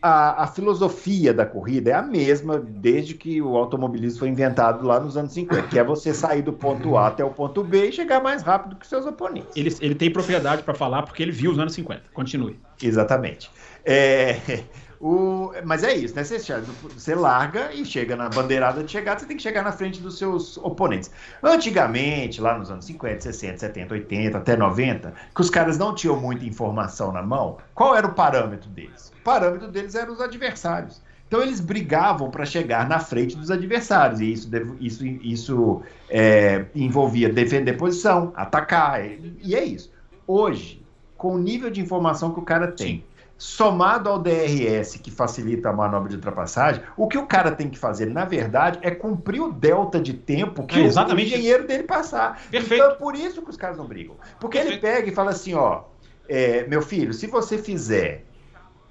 a, 0.00 0.44
a, 0.44 0.46
filosofia 0.46 1.34
da 1.34 1.44
corrida 1.44 1.90
é 1.90 1.94
a 1.94 2.02
mesma 2.02 2.58
desde 2.58 3.14
que 3.14 3.42
o 3.42 3.56
automobilismo 3.56 4.20
foi 4.20 4.28
inventado 4.28 4.86
lá 4.86 5.00
nos 5.00 5.16
anos 5.16 5.32
50, 5.32 5.62
que 5.68 5.78
é 5.78 5.82
você 5.82 6.14
sair 6.14 6.42
do 6.42 6.52
ponto 6.52 6.96
A 6.96 7.08
até 7.08 7.24
o 7.24 7.30
ponto 7.30 7.64
B 7.64 7.88
e 7.88 7.92
chegar 7.92 8.22
mais 8.22 8.42
rápido 8.42 8.76
que 8.76 8.86
seus 8.86 9.06
oponentes. 9.06 9.56
Ele, 9.56 9.74
ele 9.80 9.94
tem 9.94 10.10
propriedade 10.10 10.62
para 10.62 10.74
falar 10.74 11.02
porque 11.02 11.22
ele 11.22 11.32
viu 11.32 11.50
os 11.50 11.58
anos 11.58 11.72
50. 11.74 12.02
Continue. 12.14 12.58
Exatamente. 12.80 13.50
É, 13.84 14.62
o, 15.00 15.52
mas 15.64 15.84
é 15.84 15.94
isso, 15.94 16.14
né? 16.14 16.24
Você, 16.24 16.38
você 16.38 17.14
larga 17.14 17.72
e 17.72 17.84
chega 17.84 18.16
na 18.16 18.28
bandeirada 18.28 18.82
de 18.82 18.90
chegada, 18.90 19.20
você 19.20 19.26
tem 19.26 19.36
que 19.36 19.42
chegar 19.42 19.62
na 19.62 19.70
frente 19.70 20.00
dos 20.00 20.18
seus 20.18 20.56
oponentes. 20.58 21.10
Antigamente, 21.42 22.40
lá 22.40 22.58
nos 22.58 22.70
anos 22.70 22.84
50, 22.84 23.20
60, 23.20 23.58
70, 23.58 23.94
80, 23.94 24.38
até 24.38 24.56
90, 24.56 25.14
que 25.34 25.40
os 25.40 25.50
caras 25.50 25.78
não 25.78 25.94
tinham 25.94 26.18
muita 26.20 26.44
informação 26.44 27.12
na 27.12 27.22
mão, 27.22 27.58
qual 27.74 27.96
era 27.96 28.06
o 28.06 28.12
parâmetro 28.12 28.68
deles? 28.70 29.12
O 29.20 29.22
parâmetro 29.22 29.68
deles 29.68 29.94
eram 29.94 30.12
os 30.12 30.20
adversários. 30.20 31.00
Então 31.28 31.42
eles 31.42 31.60
brigavam 31.60 32.30
para 32.30 32.44
chegar 32.44 32.88
na 32.88 32.98
frente 32.98 33.36
dos 33.36 33.50
adversários, 33.50 34.20
e 34.20 34.32
isso, 34.32 34.50
isso, 34.80 35.04
isso 35.06 35.82
é, 36.08 36.64
envolvia 36.74 37.28
defender 37.28 37.74
posição, 37.74 38.32
atacar, 38.34 39.04
e 39.04 39.54
é 39.54 39.62
isso. 39.62 39.92
Hoje, 40.26 40.82
com 41.16 41.34
o 41.34 41.38
nível 41.38 41.70
de 41.70 41.80
informação 41.80 42.32
que 42.32 42.40
o 42.40 42.42
cara 42.42 42.72
tem, 42.72 43.04
somado 43.38 44.10
ao 44.10 44.18
DRS, 44.18 44.98
que 44.98 45.12
facilita 45.12 45.70
a 45.70 45.72
manobra 45.72 46.08
de 46.08 46.16
ultrapassagem, 46.16 46.82
o 46.96 47.06
que 47.06 47.16
o 47.16 47.24
cara 47.24 47.52
tem 47.52 47.70
que 47.70 47.78
fazer, 47.78 48.06
na 48.06 48.24
verdade, 48.24 48.80
é 48.82 48.90
cumprir 48.90 49.40
o 49.40 49.52
delta 49.52 50.00
de 50.00 50.12
tempo 50.12 50.66
que 50.66 50.80
é 50.80 50.82
o 50.82 51.20
engenheiro 51.20 51.66
dele 51.66 51.84
passar. 51.84 52.42
Perfeito. 52.50 52.82
Então 52.82 52.92
é 52.92 52.94
por 52.96 53.14
isso 53.14 53.40
que 53.40 53.50
os 53.50 53.56
caras 53.56 53.78
não 53.78 53.86
brigam. 53.86 54.16
Porque 54.40 54.58
Perfeito. 54.58 54.84
ele 54.84 54.94
pega 54.94 55.08
e 55.08 55.14
fala 55.14 55.30
assim, 55.30 55.54
ó, 55.54 55.84
é, 56.28 56.66
meu 56.66 56.82
filho, 56.82 57.14
se 57.14 57.28
você 57.28 57.56
fizer 57.56 58.24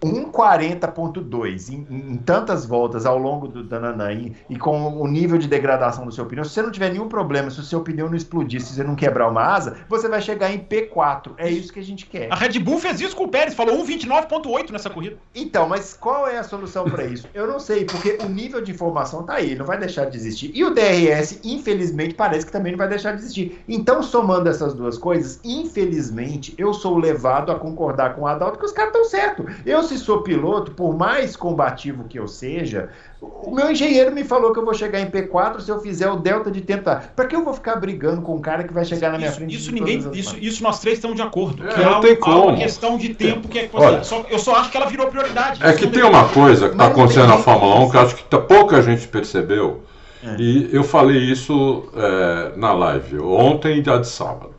1,40.2 0.01 1.69
em, 1.69 1.87
em, 1.89 2.17
tantas 2.17 2.65
voltas 2.65 3.05
ao 3.05 3.17
longo 3.17 3.47
do 3.47 3.63
Dananã 3.63 4.11
e, 4.11 4.35
e, 4.49 4.55
com 4.57 5.01
o 5.01 5.07
nível 5.07 5.37
de 5.37 5.47
degradação 5.47 6.05
do 6.05 6.11
seu 6.11 6.25
pneu, 6.25 6.45
se 6.45 6.51
você 6.51 6.61
não 6.61 6.71
tiver 6.71 6.91
nenhum 6.91 7.07
problema, 7.07 7.49
se 7.49 7.59
o 7.59 7.63
seu 7.63 7.81
pneu 7.81 8.07
não 8.07 8.15
explodir, 8.15 8.61
se 8.61 8.73
você 8.73 8.83
não 8.83 8.95
quebrar 8.95 9.27
uma 9.29 9.41
asa, 9.41 9.77
você 9.89 10.07
vai 10.07 10.21
chegar 10.21 10.51
em 10.51 10.59
P4. 10.59 11.31
É 11.37 11.49
isso 11.49 11.73
que 11.73 11.79
a 11.79 11.83
gente 11.83 12.05
quer. 12.05 12.31
A 12.31 12.35
Red 12.35 12.59
Bull 12.59 12.79
fez 12.79 13.01
isso 13.01 13.15
com 13.15 13.23
o 13.23 13.27
Pérez, 13.27 13.55
falou 13.55 13.83
1,29.8 13.83 14.71
nessa 14.71 14.89
corrida. 14.89 15.17
Então, 15.33 15.67
mas 15.67 15.97
qual 15.99 16.27
é 16.27 16.37
a 16.37 16.43
solução 16.43 16.85
para 16.85 17.05
isso? 17.05 17.27
Eu 17.33 17.47
não 17.47 17.59
sei, 17.59 17.85
porque 17.85 18.17
o 18.21 18.29
nível 18.29 18.61
de 18.61 18.71
informação 18.71 19.23
tá 19.23 19.33
aí, 19.33 19.55
não 19.55 19.65
vai 19.65 19.79
deixar 19.79 20.05
de 20.05 20.15
existir. 20.15 20.51
E 20.53 20.63
o 20.63 20.73
DRS, 20.73 21.39
infelizmente, 21.43 22.13
parece 22.13 22.45
que 22.45 22.51
também 22.51 22.71
não 22.71 22.77
vai 22.77 22.87
deixar 22.87 23.13
de 23.13 23.21
existir. 23.21 23.63
Então, 23.67 24.03
somando 24.03 24.47
essas 24.49 24.73
duas 24.73 24.97
coisas, 24.97 25.39
infelizmente, 25.43 26.53
eu 26.57 26.73
sou 26.73 26.97
levado 26.97 27.51
a 27.51 27.55
concordar 27.55 28.15
com 28.15 28.21
o 28.21 28.27
Adalto 28.27 28.59
que 28.59 28.65
os 28.65 28.71
caras 28.71 28.93
estão 28.93 29.05
certos. 29.05 29.45
Eu 29.65 29.86
se 29.88 29.97
sou 29.97 30.21
piloto, 30.21 30.71
por 30.71 30.95
mais 30.95 31.35
combativo 31.35 32.03
que 32.03 32.19
eu 32.19 32.27
seja, 32.27 32.89
o 33.19 33.53
meu 33.53 33.71
engenheiro 33.71 34.13
me 34.13 34.23
falou 34.23 34.53
que 34.53 34.59
eu 34.59 34.65
vou 34.65 34.73
chegar 34.73 34.99
em 34.99 35.09
P4 35.09 35.61
se 35.61 35.71
eu 35.71 35.79
fizer 35.79 36.09
o 36.09 36.17
delta 36.17 36.51
de 36.51 36.61
tempo. 36.61 36.83
Para 37.15 37.25
que 37.25 37.35
eu 37.35 37.43
vou 37.43 37.53
ficar 37.53 37.77
brigando 37.77 38.21
com 38.21 38.35
um 38.35 38.41
cara 38.41 38.63
que 38.63 38.73
vai 38.73 38.85
chegar 38.85 39.11
na 39.11 39.17
minha 39.17 39.29
isso, 39.29 39.38
frente? 39.38 39.55
Isso 39.55 39.71
ninguém, 39.71 39.97
isso, 40.13 40.38
isso 40.39 40.63
nós 40.63 40.79
três 40.79 40.97
estamos 40.97 41.15
de 41.15 41.23
acordo. 41.23 41.67
É, 41.67 41.73
que 41.73 41.81
não 41.81 41.99
tem 41.99 42.15
como. 42.15 42.49
uma 42.49 42.57
questão 42.57 42.97
de 42.97 43.13
tempo 43.13 43.47
que 43.47 43.59
é 43.59 43.69
Olha, 43.73 44.03
só, 44.03 44.25
eu 44.29 44.38
só 44.38 44.55
acho 44.55 44.69
que 44.69 44.77
ela 44.77 44.88
virou 44.88 45.07
prioridade. 45.07 45.65
É 45.65 45.73
que 45.73 45.88
tem 45.88 46.03
uma 46.03 46.27
coisa 46.29 46.67
que 46.67 46.73
está 46.73 46.88
acontecendo 46.88 47.27
na 47.27 47.38
Fórmula 47.38 47.79
1 47.85 47.89
que 47.89 47.97
acho 47.97 48.15
que 48.15 48.23
tá, 48.25 48.38
pouca 48.38 48.81
gente 48.81 49.07
percebeu. 49.07 49.83
É. 50.23 50.35
E 50.39 50.69
eu 50.73 50.83
falei 50.83 51.17
isso 51.17 51.89
é, 51.95 52.57
na 52.57 52.73
live 52.73 53.19
ontem 53.19 53.77
e 53.77 53.81
dia 53.81 53.97
de 53.97 54.07
sábado. 54.07 54.56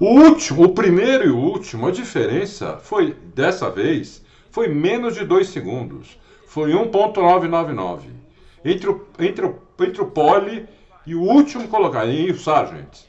O 0.00 0.06
último, 0.06 0.64
o 0.64 0.72
primeiro 0.72 1.26
e 1.26 1.30
o 1.30 1.36
último, 1.36 1.86
a 1.86 1.90
diferença 1.90 2.78
foi 2.78 3.12
dessa 3.34 3.68
vez 3.68 4.24
foi 4.50 4.66
menos 4.66 5.14
de 5.14 5.26
2 5.26 5.48
segundos. 5.48 6.18
Foi 6.46 6.72
1.999. 6.72 8.04
Entre 8.64 8.88
o, 8.88 9.06
entre, 9.18 9.44
o, 9.44 9.58
entre 9.78 10.00
o 10.00 10.06
pole 10.06 10.66
e 11.06 11.14
o 11.14 11.20
último 11.20 11.68
colocado, 11.68 12.10
e 12.10 12.30
o 12.30 12.38
Sargent. 12.38 13.04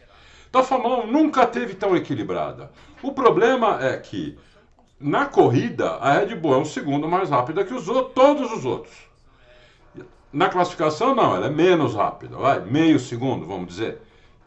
Então 0.49 0.59
a 0.59 0.63
Fórmula 0.65 1.05
1 1.05 1.07
nunca 1.07 1.47
teve 1.47 1.75
tão 1.75 1.95
equilibrada. 1.95 2.69
O 3.01 3.13
problema 3.13 3.79
é 3.81 3.95
que 3.95 4.37
na 4.99 5.25
corrida 5.25 5.91
a 5.91 6.19
Red 6.19 6.35
Bull 6.35 6.55
é 6.55 6.57
um 6.57 6.65
segundo 6.65 7.07
mais 7.07 7.29
rápida 7.29 7.63
que 7.63 7.73
os 7.73 7.87
outros, 7.87 8.13
todos 8.13 8.51
os 8.51 8.65
outros. 8.65 8.93
Na 10.31 10.49
classificação 10.49 11.15
não, 11.15 11.33
ela 11.33 11.47
é 11.47 11.49
menos 11.49 11.95
rápida, 11.95 12.35
vai, 12.35 12.59
meio 12.59 12.99
segundo, 12.99 13.45
vamos 13.45 13.67
dizer. 13.67 14.01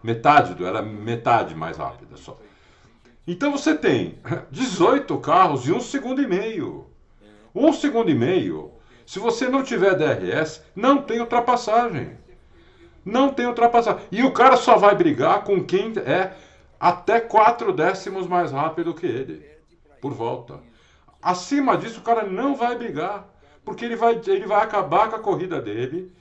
Metade 0.04 0.54
do, 0.54 0.66
ela 0.66 0.80
é 0.80 0.82
metade 0.82 1.54
mais 1.54 1.78
rápida 1.78 2.18
só. 2.18 2.38
Então 3.26 3.50
você 3.50 3.74
tem 3.74 4.18
18 4.50 5.16
carros 5.16 5.66
e 5.66 5.72
um 5.72 5.80
segundo 5.80 6.20
e 6.20 6.26
meio. 6.26 6.90
Um 7.54 7.72
segundo 7.72 8.10
e 8.10 8.14
meio, 8.14 8.70
se 9.06 9.18
você 9.18 9.48
não 9.48 9.62
tiver 9.62 9.94
DRS, 9.94 10.62
não 10.76 11.00
tem 11.00 11.20
ultrapassagem. 11.20 12.18
Não 13.02 13.32
tem 13.32 13.46
ultrapassagem. 13.46 14.02
E 14.12 14.22
o 14.22 14.30
cara 14.30 14.58
só 14.58 14.76
vai 14.76 14.94
brigar 14.94 15.42
com 15.42 15.64
quem 15.64 15.94
é 16.04 16.34
até 16.78 17.18
4 17.18 17.72
décimos 17.72 18.26
mais 18.26 18.52
rápido 18.52 18.92
que 18.92 19.06
ele, 19.06 19.42
por 20.02 20.12
volta. 20.12 20.60
Acima 21.22 21.78
disso, 21.78 22.00
o 22.00 22.04
cara 22.04 22.24
não 22.24 22.54
vai 22.54 22.76
brigar, 22.76 23.26
porque 23.64 23.86
ele 23.86 23.96
vai, 23.96 24.20
ele 24.26 24.46
vai 24.46 24.62
acabar 24.64 25.08
com 25.08 25.16
a 25.16 25.20
corrida 25.20 25.62
dele. 25.62 26.12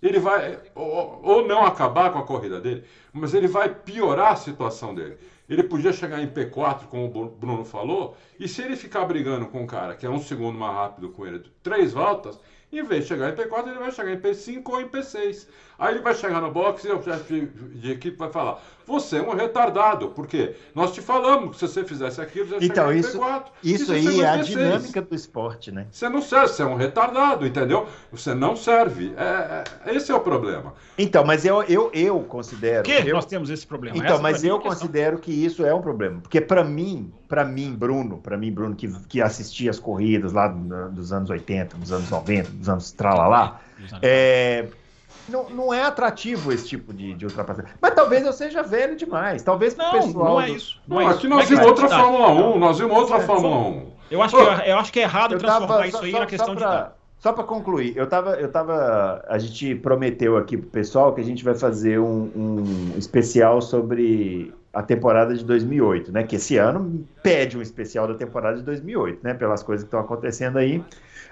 Ele 0.00 0.18
vai, 0.18 0.58
ou, 0.74 1.20
ou 1.22 1.46
não 1.46 1.64
acabar 1.64 2.12
com 2.12 2.18
a 2.18 2.26
corrida 2.26 2.60
dele, 2.60 2.84
mas 3.12 3.34
ele 3.34 3.48
vai 3.48 3.74
piorar 3.74 4.32
a 4.32 4.36
situação 4.36 4.94
dele. 4.94 5.18
Ele 5.48 5.62
podia 5.62 5.92
chegar 5.92 6.20
em 6.22 6.28
P4, 6.28 6.86
como 6.88 7.06
o 7.06 7.28
Bruno 7.30 7.64
falou, 7.64 8.16
e 8.38 8.46
se 8.46 8.62
ele 8.62 8.76
ficar 8.76 9.04
brigando 9.06 9.46
com 9.46 9.62
um 9.62 9.66
cara 9.66 9.96
que 9.96 10.06
é 10.06 10.10
um 10.10 10.20
segundo 10.20 10.58
mais 10.58 10.74
rápido 10.74 11.08
com 11.10 11.26
ele, 11.26 11.42
três 11.62 11.92
voltas, 11.92 12.38
em 12.70 12.82
vez 12.82 13.02
de 13.02 13.08
chegar 13.08 13.30
em 13.30 13.36
P4, 13.36 13.68
ele 13.68 13.78
vai 13.78 13.90
chegar 13.90 14.12
em 14.12 14.20
P5 14.20 14.62
ou 14.66 14.80
em 14.80 14.88
P6. 14.88 15.48
Aí 15.78 15.94
ele 15.94 16.02
vai 16.02 16.12
chegar 16.12 16.40
no 16.40 16.50
box 16.50 16.84
e 16.84 16.90
o 16.90 17.00
chefe 17.00 17.46
de 17.74 17.92
equipe 17.92 18.16
vai 18.16 18.32
falar: 18.32 18.60
Você 18.84 19.18
é 19.18 19.22
um 19.22 19.32
retardado, 19.32 20.08
porque 20.08 20.56
nós 20.74 20.92
te 20.92 21.00
falamos 21.00 21.52
que 21.52 21.58
se 21.58 21.72
você 21.72 21.84
fizesse 21.84 22.20
aquilo, 22.20 22.46
você 22.46 22.64
então, 22.64 22.88
chegar 22.88 22.96
isso, 22.96 23.16
em 23.16 23.20
P4. 23.20 23.44
Isso 23.62 23.92
aí 23.92 24.20
é 24.20 24.28
a 24.28 24.36
dinâmica 24.38 25.00
do 25.00 25.14
esporte, 25.14 25.70
né? 25.70 25.86
Você 25.92 26.08
não 26.08 26.20
serve, 26.20 26.48
você 26.48 26.62
é 26.62 26.66
um 26.66 26.74
retardado, 26.74 27.46
entendeu? 27.46 27.86
Você 28.10 28.34
não 28.34 28.56
serve. 28.56 29.14
É, 29.16 29.64
é, 29.86 29.94
esse 29.94 30.10
é 30.10 30.14
o 30.16 30.18
problema. 30.18 30.74
Então, 30.98 31.24
mas 31.24 31.44
eu, 31.44 31.62
eu, 31.62 31.90
eu 31.94 32.20
considero. 32.24 32.82
que 32.82 32.90
eu, 32.90 33.14
nós 33.14 33.26
temos 33.26 33.48
esse 33.48 33.64
problema? 33.64 33.96
Então, 33.96 34.14
Essa 34.14 34.22
mas 34.22 34.42
eu 34.42 34.56
é 34.56 34.60
considero 34.60 35.18
que 35.18 35.30
isso 35.30 35.64
é 35.64 35.72
um 35.72 35.80
problema. 35.80 36.20
Porque 36.20 36.40
para 36.40 36.64
mim, 36.64 37.12
para 37.28 37.44
mim, 37.44 37.72
Bruno, 37.72 38.18
para 38.18 38.36
mim, 38.36 38.50
Bruno, 38.50 38.74
que, 38.74 38.88
que 39.06 39.22
assistia 39.22 39.70
as 39.70 39.78
corridas 39.78 40.32
lá 40.32 40.48
dos 40.48 41.12
anos 41.12 41.30
80, 41.30 41.76
dos 41.76 41.92
anos 41.92 42.10
90, 42.10 42.50
dos 42.50 42.68
anos 42.68 42.90
tralalá, 42.90 43.60
é, 44.02 44.66
não, 45.30 45.48
não 45.50 45.74
é 45.74 45.82
atrativo 45.82 46.52
esse 46.52 46.68
tipo 46.68 46.92
de, 46.92 47.14
de 47.14 47.24
ultrapassagem. 47.26 47.70
Mas 47.80 47.94
talvez 47.94 48.24
eu 48.24 48.32
seja 48.32 48.62
velho 48.62 48.96
demais. 48.96 49.42
Talvez 49.42 49.76
não, 49.76 49.90
pessoal. 49.92 50.34
Não 50.34 50.40
é 50.40 50.50
isso. 50.50 50.80
Não, 50.86 50.96
não 50.96 51.08
é 51.08 51.14
aqui 51.14 51.28
nós 51.28 51.48
vimos 51.48 51.66
outra 51.66 51.88
Fórmula 51.88 52.28
1. 52.28 52.58
Nós 52.58 52.78
vimos 52.78 52.96
outra 52.96 53.16
é, 53.16 53.20
Fórmula 53.20 53.56
1. 53.56 53.86
Eu 54.10 54.22
acho, 54.22 54.36
que, 54.36 54.42
é, 54.42 54.72
eu 54.72 54.78
acho 54.78 54.92
que 54.92 55.00
é 55.00 55.02
errado 55.02 55.38
transformar 55.38 55.66
tava, 55.66 55.86
isso 55.86 55.98
aí 55.98 56.10
só, 56.10 56.20
na 56.20 56.26
questão 56.26 56.54
pra, 56.54 56.82
de. 56.82 56.90
Só 57.18 57.32
para 57.32 57.44
concluir, 57.44 57.96
eu 57.96 58.06
tava, 58.06 58.34
eu 58.34 58.50
tava. 58.50 59.24
A 59.28 59.38
gente 59.38 59.74
prometeu 59.74 60.36
aqui 60.36 60.56
pro 60.56 60.70
pessoal 60.70 61.12
que 61.12 61.20
a 61.20 61.24
gente 61.24 61.44
vai 61.44 61.54
fazer 61.54 61.98
um, 61.98 62.30
um 62.34 62.94
especial 62.96 63.60
sobre 63.60 64.54
a 64.72 64.82
temporada 64.82 65.34
de 65.34 65.44
2008, 65.44 66.12
né? 66.12 66.22
Que 66.24 66.36
esse 66.36 66.56
ano 66.56 67.06
pede 67.22 67.56
um 67.56 67.62
especial 67.62 68.06
da 68.06 68.14
temporada 68.14 68.58
de 68.58 68.62
2008, 68.62 69.20
né? 69.22 69.34
Pelas 69.34 69.62
coisas 69.62 69.84
que 69.84 69.88
estão 69.88 70.00
acontecendo 70.00 70.58
aí. 70.58 70.84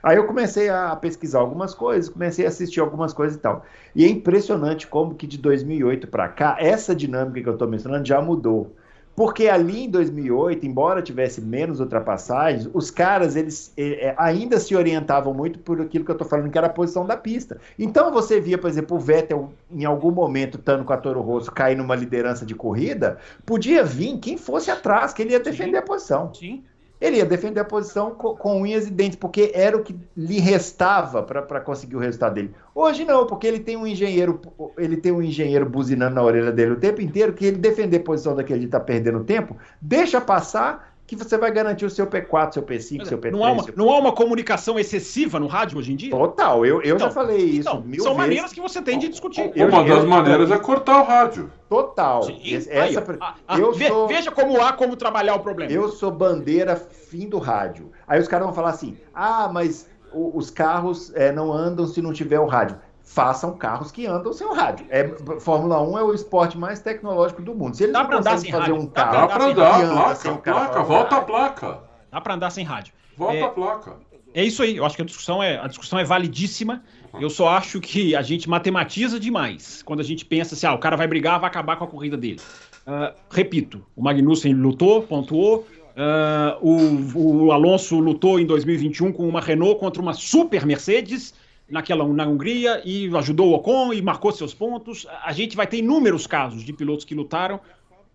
Aí 0.02 0.16
eu 0.16 0.26
comecei 0.26 0.68
a 0.68 0.94
pesquisar 0.94 1.40
algumas 1.40 1.74
coisas, 1.74 2.08
comecei 2.08 2.44
a 2.44 2.48
assistir 2.48 2.80
algumas 2.80 3.12
coisas 3.12 3.36
e 3.36 3.40
tal. 3.40 3.64
E 3.94 4.04
é 4.04 4.08
impressionante 4.08 4.86
como 4.86 5.14
que 5.14 5.26
de 5.26 5.38
2008 5.38 6.06
para 6.08 6.28
cá, 6.28 6.56
essa 6.58 6.94
dinâmica 6.94 7.42
que 7.42 7.48
eu 7.48 7.54
estou 7.54 7.68
mencionando 7.68 8.06
já 8.06 8.20
mudou. 8.20 8.74
Porque 9.16 9.48
ali 9.48 9.84
em 9.84 9.90
2008, 9.90 10.66
embora 10.66 11.00
tivesse 11.00 11.40
menos 11.40 11.80
ultrapassagens, 11.80 12.68
os 12.74 12.90
caras 12.90 13.34
eles 13.34 13.72
é, 13.74 14.14
ainda 14.18 14.60
se 14.60 14.76
orientavam 14.76 15.32
muito 15.32 15.58
por 15.58 15.80
aquilo 15.80 16.04
que 16.04 16.10
eu 16.10 16.14
estou 16.14 16.28
falando, 16.28 16.50
que 16.50 16.58
era 16.58 16.66
a 16.66 16.70
posição 16.70 17.06
da 17.06 17.16
pista. 17.16 17.58
Então 17.78 18.12
você 18.12 18.38
via, 18.38 18.58
por 18.58 18.68
exemplo, 18.68 18.94
o 18.94 19.00
Vettel 19.00 19.50
em 19.72 19.86
algum 19.86 20.10
momento, 20.10 20.58
estando 20.58 20.84
com 20.84 20.92
a 20.92 20.98
Toro 20.98 21.22
Rosso, 21.22 21.50
cair 21.50 21.76
numa 21.76 21.96
liderança 21.96 22.44
de 22.44 22.54
corrida, 22.54 23.16
podia 23.46 23.82
vir 23.82 24.18
quem 24.18 24.36
fosse 24.36 24.70
atrás, 24.70 25.14
que 25.14 25.22
ele 25.22 25.32
ia 25.32 25.40
defender 25.40 25.78
a 25.78 25.82
posição. 25.82 26.32
Sim 26.34 26.62
ele 27.00 27.16
ia 27.18 27.26
defender 27.26 27.60
a 27.60 27.64
posição 27.64 28.10
com, 28.12 28.34
com, 28.34 28.62
unhas 28.62 28.86
e 28.86 28.90
dentes, 28.90 29.16
porque 29.16 29.52
era 29.54 29.76
o 29.76 29.82
que 29.82 29.94
lhe 30.16 30.38
restava 30.38 31.22
para 31.22 31.60
conseguir 31.60 31.96
o 31.96 32.00
resultado 32.00 32.34
dele. 32.34 32.54
Hoje 32.74 33.04
não, 33.04 33.26
porque 33.26 33.46
ele 33.46 33.60
tem 33.60 33.76
um 33.76 33.86
engenheiro, 33.86 34.40
ele 34.78 34.96
tem 34.96 35.12
um 35.12 35.22
engenheiro 35.22 35.68
buzinando 35.68 36.14
na 36.14 36.22
orelha 36.22 36.52
dele 36.52 36.72
o 36.72 36.80
tempo 36.80 37.00
inteiro, 37.00 37.32
que 37.32 37.44
ele 37.44 37.58
defender 37.58 37.98
a 37.98 38.04
posição 38.04 38.34
daquele 38.34 38.60
ele 38.60 38.66
está 38.66 38.80
perdendo 38.80 39.24
tempo, 39.24 39.56
deixa 39.80 40.20
passar 40.20 40.95
que 41.06 41.14
você 41.14 41.38
vai 41.38 41.52
garantir 41.52 41.84
o 41.84 41.90
seu 41.90 42.06
P4, 42.06 42.54
seu 42.54 42.62
P5, 42.62 42.98
Mas, 42.98 43.08
seu 43.08 43.18
P3. 43.18 43.30
Não 43.30 43.44
há, 43.44 43.52
uma, 43.52 43.62
seu... 43.62 43.74
não 43.76 43.90
há 43.90 43.98
uma 43.98 44.12
comunicação 44.12 44.78
excessiva 44.78 45.38
no 45.38 45.46
rádio 45.46 45.78
hoje 45.78 45.92
em 45.92 45.96
dia? 45.96 46.10
Total, 46.10 46.66
eu, 46.66 46.82
eu 46.82 46.96
então, 46.96 47.08
já 47.08 47.10
falei 47.10 47.44
isso. 47.44 47.60
Então, 47.60 47.74
são 47.74 47.88
vezes. 47.88 48.16
maneiras 48.16 48.52
que 48.52 48.60
você 48.60 48.82
tem 48.82 48.98
de 48.98 49.08
discutir. 49.08 49.52
Eu, 49.54 49.68
uma 49.68 49.84
das 49.84 50.04
maneiras 50.04 50.50
é 50.50 50.58
cortar 50.58 51.00
o 51.00 51.04
rádio. 51.04 51.50
Total. 51.68 52.24
Sim, 52.24 52.40
essa, 52.54 52.70
aí, 52.70 52.96
a, 52.96 53.34
a, 53.46 53.58
eu 53.58 53.72
sou, 53.74 54.08
veja 54.08 54.32
como 54.32 54.60
há 54.60 54.72
como 54.72 54.96
trabalhar 54.96 55.36
o 55.36 55.40
problema. 55.40 55.72
Eu 55.72 55.88
sou 55.90 56.10
bandeira 56.10 56.74
fim 56.74 57.28
do 57.28 57.38
rádio. 57.38 57.92
Aí 58.06 58.20
os 58.20 58.26
caras 58.26 58.46
vão 58.46 58.54
falar 58.54 58.70
assim: 58.70 58.96
ah, 59.14 59.48
mas 59.52 59.88
os 60.12 60.50
carros 60.50 61.12
é, 61.14 61.30
não 61.30 61.52
andam 61.52 61.86
se 61.86 62.00
não 62.00 62.12
tiver 62.12 62.40
o 62.40 62.46
rádio 62.46 62.78
façam 63.06 63.56
carros 63.56 63.92
que 63.92 64.04
andam 64.04 64.32
sem 64.32 64.46
o 64.46 64.52
rádio. 64.52 64.84
É, 64.90 65.08
Fórmula 65.38 65.80
1 65.80 65.98
é 65.98 66.02
o 66.02 66.12
esporte 66.12 66.58
mais 66.58 66.80
tecnológico 66.80 67.40
do 67.40 67.54
mundo. 67.54 67.76
Se 67.76 67.84
eles 67.84 67.92
Dá 67.92 68.02
não 68.02 68.10
conseguem 68.10 68.50
fazer 68.50 68.72
rádio. 68.72 68.74
um 68.74 68.86
carro 68.86 69.12
Dá 69.12 69.26
pra 69.28 69.44
andar, 69.46 69.80
anda 69.80 69.94
placa, 69.94 70.14
sem 70.16 70.30
o 70.32 70.38
carro, 70.38 70.58
placa, 70.58 70.82
volta 70.82 71.16
a 71.16 71.20
placa. 71.20 71.78
Dá 72.10 72.20
para 72.20 72.34
andar 72.34 72.50
sem 72.50 72.64
rádio. 72.64 72.92
Volta 73.16 73.36
é, 73.36 73.42
a 73.42 73.48
placa. 73.48 73.96
É 74.34 74.44
isso 74.44 74.62
aí. 74.62 74.76
Eu 74.76 74.84
acho 74.84 74.96
que 74.96 75.02
a 75.02 75.04
discussão 75.04 75.40
é, 75.40 75.56
a 75.58 75.68
discussão 75.68 75.98
é 75.98 76.04
validíssima. 76.04 76.82
Eu 77.18 77.30
só 77.30 77.48
acho 77.48 77.80
que 77.80 78.14
a 78.14 78.20
gente 78.20 78.50
matematiza 78.50 79.18
demais 79.18 79.82
quando 79.82 80.00
a 80.00 80.04
gente 80.04 80.24
pensa 80.24 80.54
assim, 80.54 80.66
ah, 80.66 80.74
o 80.74 80.78
cara 80.78 80.96
vai 80.96 81.06
brigar, 81.06 81.40
vai 81.40 81.48
acabar 81.48 81.76
com 81.76 81.84
a 81.84 81.86
corrida 81.86 82.16
dele. 82.16 82.40
Uh, 82.86 83.16
repito, 83.30 83.86
o 83.94 84.02
Magnussen 84.02 84.52
lutou, 84.52 85.02
pontuou. 85.02 85.66
Uh, 85.96 87.14
o, 87.18 87.44
o 87.46 87.52
Alonso 87.52 87.98
lutou 87.98 88.38
em 88.38 88.44
2021 88.44 89.12
com 89.12 89.26
uma 89.26 89.40
Renault 89.40 89.80
contra 89.80 90.02
uma 90.02 90.12
super 90.12 90.66
Mercedes 90.66 91.32
naquela 91.68 92.06
na 92.06 92.26
Hungria 92.26 92.80
e 92.84 93.08
ajudou 93.16 93.50
o 93.50 93.54
Ocon 93.54 93.92
e 93.92 94.00
marcou 94.00 94.32
seus 94.32 94.54
pontos. 94.54 95.06
A 95.24 95.32
gente 95.32 95.56
vai 95.56 95.66
ter 95.66 95.78
inúmeros 95.78 96.26
casos 96.26 96.62
de 96.62 96.72
pilotos 96.72 97.04
que 97.04 97.14
lutaram 97.14 97.60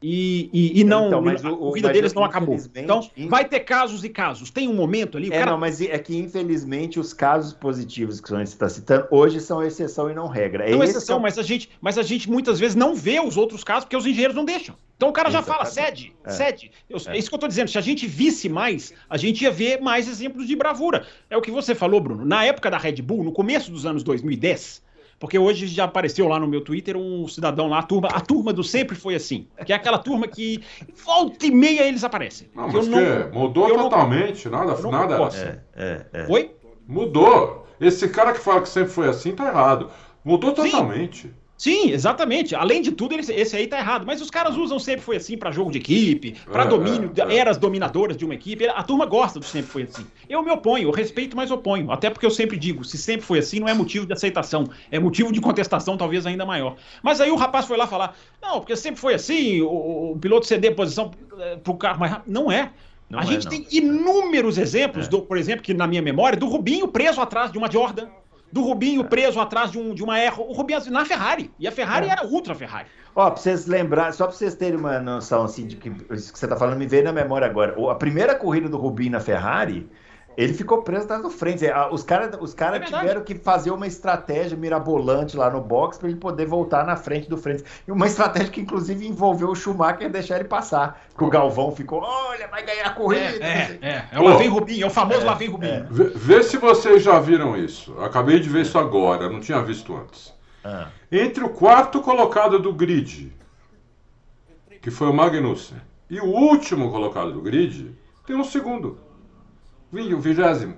e, 0.02 0.50
e, 0.52 0.80
e 0.80 0.84
não 0.84 1.08
então, 1.08 1.22
mas 1.22 1.46
a 1.46 1.50
corrida 1.52 1.88
mas 1.90 1.96
deles 1.96 2.14
não 2.14 2.24
acabou. 2.24 2.58
Então 2.76 3.08
vai 3.30 3.46
ter 3.46 3.60
casos 3.60 4.04
e 4.04 4.10
casos. 4.10 4.50
Tem 4.50 4.68
um 4.68 4.74
momento 4.74 5.18
ali. 5.18 5.28
É, 5.28 5.40
cara... 5.40 5.52
não, 5.52 5.60
mas 5.60 5.80
é 5.80 5.98
que 6.00 6.18
infelizmente 6.18 7.00
os 7.00 7.14
casos 7.14 7.54
positivos 7.54 8.20
que 8.20 8.30
você 8.30 8.42
está 8.44 8.68
citando 8.68 9.08
hoje 9.12 9.40
são 9.40 9.62
exceção 9.62 10.10
e 10.10 10.16
não 10.16 10.28
regra. 10.28 10.68
É 10.68 10.72
não 10.72 10.84
exceção, 10.84 11.18
é 11.18 11.20
o... 11.20 11.22
mas 11.22 11.38
a 11.38 11.44
gente, 11.44 11.70
mas 11.80 12.00
a 12.00 12.04
gente 12.04 12.30
muitas 12.30 12.60
vezes 12.60 12.76
não 12.76 12.96
vê 12.96 13.20
os 13.20 13.38
outros 13.38 13.64
casos 13.64 13.84
porque 13.84 13.96
os 13.96 14.06
engenheiros 14.06 14.36
não 14.36 14.44
deixam. 14.44 14.76
Então 14.98 15.10
o 15.10 15.14
cara 15.14 15.30
já 15.30 15.42
fala, 15.42 15.66
cede, 15.66 16.14
é. 16.24 16.30
cede. 16.30 16.72
Eu, 16.90 16.98
é. 17.08 17.16
é. 17.16 17.18
isso 17.18 17.30
que 17.30 17.34
eu 17.34 17.38
estou 17.38 17.50
dizendo. 17.50 17.70
Se 17.70 17.78
a 17.78 17.82
gente 17.82 18.08
visse 18.08 18.50
mais, 18.50 18.94
a 19.10 19.18
gente 19.18 19.44
ia 19.44 19.52
ver 19.52 19.82
mais 19.82 20.08
exemplos 20.08 20.48
de 20.48 20.56
bravura. 20.56 21.06
É 21.30 21.38
o 21.38 21.42
que 21.42 21.52
você 21.52 21.76
falou, 21.76 22.00
Bruno. 22.00 22.26
Na 22.26 22.44
época 22.44 22.72
da 22.72 22.78
Red 22.78 23.02
Bull, 23.02 23.24
no 23.24 23.32
começo 23.32 23.72
dos 23.72 23.86
anos 23.86 24.04
2010 24.04 24.82
porque 25.22 25.38
hoje 25.38 25.68
já 25.68 25.84
apareceu 25.84 26.28
lá 26.28 26.40
no 26.40 26.48
meu 26.48 26.62
Twitter 26.62 26.98
um 26.98 27.28
cidadão 27.28 27.68
lá, 27.68 27.78
a 27.78 27.84
turma, 27.84 28.08
a 28.08 28.20
turma 28.20 28.52
do 28.52 28.64
sempre 28.64 28.96
foi 28.96 29.14
assim. 29.14 29.48
Que 29.64 29.72
é 29.72 29.76
aquela 29.76 30.00
turma 30.00 30.28
que 30.28 30.64
volta 31.06 31.46
e 31.46 31.52
meia 31.52 31.84
eles 31.84 32.04
aparecem. 32.04 32.50
Não, 32.56 32.68
mas 32.68 32.88
não, 32.88 32.98
que 32.98 33.38
mudou 33.38 33.68
totalmente, 33.72 34.50
não, 34.50 34.66
nada, 34.66 34.82
nada 34.90 35.14
era 35.14 35.28
assim. 35.28 35.46
É, 35.46 35.60
é, 35.76 36.06
é. 36.12 36.28
Oi? 36.28 36.56
Mudou. 36.88 37.68
Esse 37.80 38.10
cara 38.10 38.34
que 38.34 38.40
fala 38.40 38.62
que 38.62 38.70
sempre 38.70 38.90
foi 38.90 39.08
assim 39.08 39.36
tá 39.36 39.48
errado. 39.48 39.92
Mudou 40.26 40.54
totalmente. 40.54 41.28
Sim. 41.28 41.34
Sim, 41.62 41.92
exatamente. 41.92 42.56
Além 42.56 42.82
de 42.82 42.92
tudo, 42.92 43.14
esse 43.14 43.56
aí 43.56 43.68
tá 43.68 43.78
errado. 43.78 44.04
Mas 44.04 44.20
os 44.20 44.32
caras 44.32 44.58
usam 44.58 44.80
sempre 44.80 45.04
foi 45.04 45.18
assim 45.18 45.38
para 45.38 45.52
jogo 45.52 45.70
de 45.70 45.78
equipe, 45.78 46.32
para 46.52 46.64
é, 46.64 46.68
domínio, 46.68 47.12
é, 47.16 47.22
é. 47.22 47.38
eras 47.38 47.56
dominadoras 47.56 48.18
de 48.18 48.26
uma 48.26 48.34
equipe. 48.34 48.68
A 48.68 48.82
turma 48.82 49.06
gosta 49.06 49.40
do 49.40 49.46
sempre 49.46 49.70
foi 49.70 49.84
assim. 49.84 50.04
Eu 50.28 50.42
me 50.42 50.50
oponho, 50.50 50.88
eu 50.88 50.92
respeito, 50.92 51.38
mas 51.38 51.52
oponho. 51.52 51.92
Até 51.92 52.10
porque 52.10 52.26
eu 52.26 52.32
sempre 52.32 52.58
digo, 52.58 52.84
se 52.84 52.98
sempre 52.98 53.22
foi 53.22 53.38
assim, 53.38 53.60
não 53.60 53.68
é 53.68 53.76
motivo 53.76 54.08
de 54.08 54.14
aceitação, 54.14 54.64
é 54.90 54.98
motivo 54.98 55.32
de 55.32 55.40
contestação 55.40 55.96
talvez 55.96 56.26
ainda 56.26 56.48
maior. 56.48 56.78
Mas 57.04 57.22
aí 57.22 57.30
o 57.30 57.36
rapaz 57.36 57.68
foi 57.68 57.78
lá 57.78 57.86
falar, 57.86 58.18
não, 58.42 58.60
porque 58.60 58.76
sempre 58.76 59.00
foi 59.00 59.14
assim, 59.14 59.62
o, 59.62 60.14
o 60.14 60.18
piloto 60.20 60.48
ceder 60.48 60.76
posição 60.76 61.12
eh, 61.38 61.58
pro 61.58 61.76
carro 61.76 62.00
mais 62.00 62.12
rápido. 62.12 62.34
Não 62.34 62.52
é. 62.52 62.72
Não 63.08 63.20
a 63.20 63.22
é, 63.22 63.28
gente 63.28 63.44
não. 63.44 63.52
tem 63.52 63.68
inúmeros 63.70 64.58
exemplos, 64.58 65.06
é. 65.06 65.10
do, 65.12 65.22
por 65.22 65.38
exemplo, 65.38 65.62
que 65.62 65.76
na 65.76 65.86
minha 65.86 66.02
memória, 66.02 66.36
do 66.36 66.48
Rubinho 66.48 66.88
preso 66.88 67.22
atrás 67.22 67.52
de 67.52 67.60
uma 67.60 67.72
Jordan 67.72 68.08
do 68.52 68.62
Rubinho 68.62 69.04
preso 69.06 69.40
atrás 69.40 69.72
de, 69.72 69.80
um, 69.80 69.94
de 69.94 70.04
uma 70.04 70.20
erro. 70.20 70.46
O 70.48 70.54
Rubinho 70.54 70.80
na 70.90 71.06
Ferrari. 71.06 71.52
E 71.60 71.68
a 71.68 71.72
Ferrari 71.72 72.08
é. 72.08 72.12
era 72.12 72.26
ultra 72.26 72.54
Ferrari. 72.54 72.88
Ó, 73.16 73.30
pra 73.30 73.42
vocês 73.42 73.66
lembrarem, 73.66 74.14
só 74.14 74.26
pra 74.26 74.36
vocês 74.36 74.56
terem 74.56 74.80
uma 74.80 75.00
noção 75.00 75.44
assim 75.44 75.68
de 75.68 75.76
que 75.76 75.90
isso 76.12 76.32
que 76.32 76.40
você 76.40 76.48
tá 76.48 76.56
falando 76.56 76.78
me 76.78 76.88
veio 76.88 77.04
na 77.04 77.12
memória 77.12 77.46
agora. 77.46 77.76
A 77.92 77.96
primeira 77.96 78.36
corrida 78.36 78.70
do 78.70 78.78
Rubinho 78.78 79.12
na 79.12 79.20
Ferrari 79.20 79.90
ele 80.38 80.54
ficou 80.54 80.82
preso 80.82 81.04
atrás 81.04 81.22
do 81.22 81.30
frente. 81.30 81.66
Os 81.92 82.04
caras 82.04 82.36
os 82.40 82.54
cara 82.54 82.78
é 82.78 82.80
tiveram 82.82 83.22
que 83.24 83.36
fazer 83.36 83.72
uma 83.72 83.88
estratégia 83.88 84.58
mirabolante 84.58 85.36
lá 85.36 85.50
no 85.50 85.62
box 85.62 85.98
para 85.98 86.10
ele 86.10 86.18
poder 86.18 86.46
voltar 86.46 86.86
na 86.86 86.96
frente 86.96 87.30
do 87.30 87.38
frente. 87.38 87.64
Uma 87.88 88.08
estratégia 88.08 88.50
que, 88.50 88.62
inclusive, 88.62 89.08
envolveu 89.08 89.50
o 89.50 89.56
Schumacher 89.56 90.10
deixar 90.10 90.40
ele 90.40 90.48
passar. 90.48 91.02
Que 91.18 91.24
o 91.24 91.30
Galvão 91.30 91.72
ficou: 91.72 92.02
olha, 92.02 92.48
vai 92.48 92.64
ganhar 92.64 92.86
a 92.86 92.92
corrida. 92.92 93.46
É, 93.46 93.80
é, 93.82 93.90
é. 93.90 94.06
é 94.12 94.20
o 94.20 94.24
Lavem 94.24 94.48
Rubinho, 94.48 94.84
é 94.84 94.88
o 94.88 94.92
famoso 94.92 95.22
é, 95.22 95.26
Lavem 95.26 95.50
Rubinho. 95.50 95.74
É. 95.74 95.88
Vê, 95.90 96.04
vê, 96.06 96.44
se 96.44 96.58
vocês 96.58 97.04
já 97.04 97.20
viram 97.20 97.56
isso. 97.58 97.98
acabei 98.00 98.40
de 98.40 98.50
ver 98.50 98.62
isso 98.62 98.78
agora, 98.78 99.30
não 99.30 99.40
tinha 99.40 99.62
visto 99.62 99.96
antes. 99.96 100.34
Ah. 100.64 100.88
Entre 101.12 101.44
o 101.44 101.50
quarto 101.50 102.02
colocado 102.02 102.60
do 102.60 102.72
grid, 102.72 103.34
que 104.82 104.90
foi 104.90 105.08
o 105.08 105.14
Magnussen, 105.14 105.78
e 106.10 106.20
o 106.20 106.26
último 106.26 106.92
colocado 106.92 107.32
do 107.32 107.42
grid, 107.42 107.96
tem 108.26 108.36
um 108.36 108.44
segundo 108.44 109.11
o 109.92 110.20
vigésimo. 110.20 110.76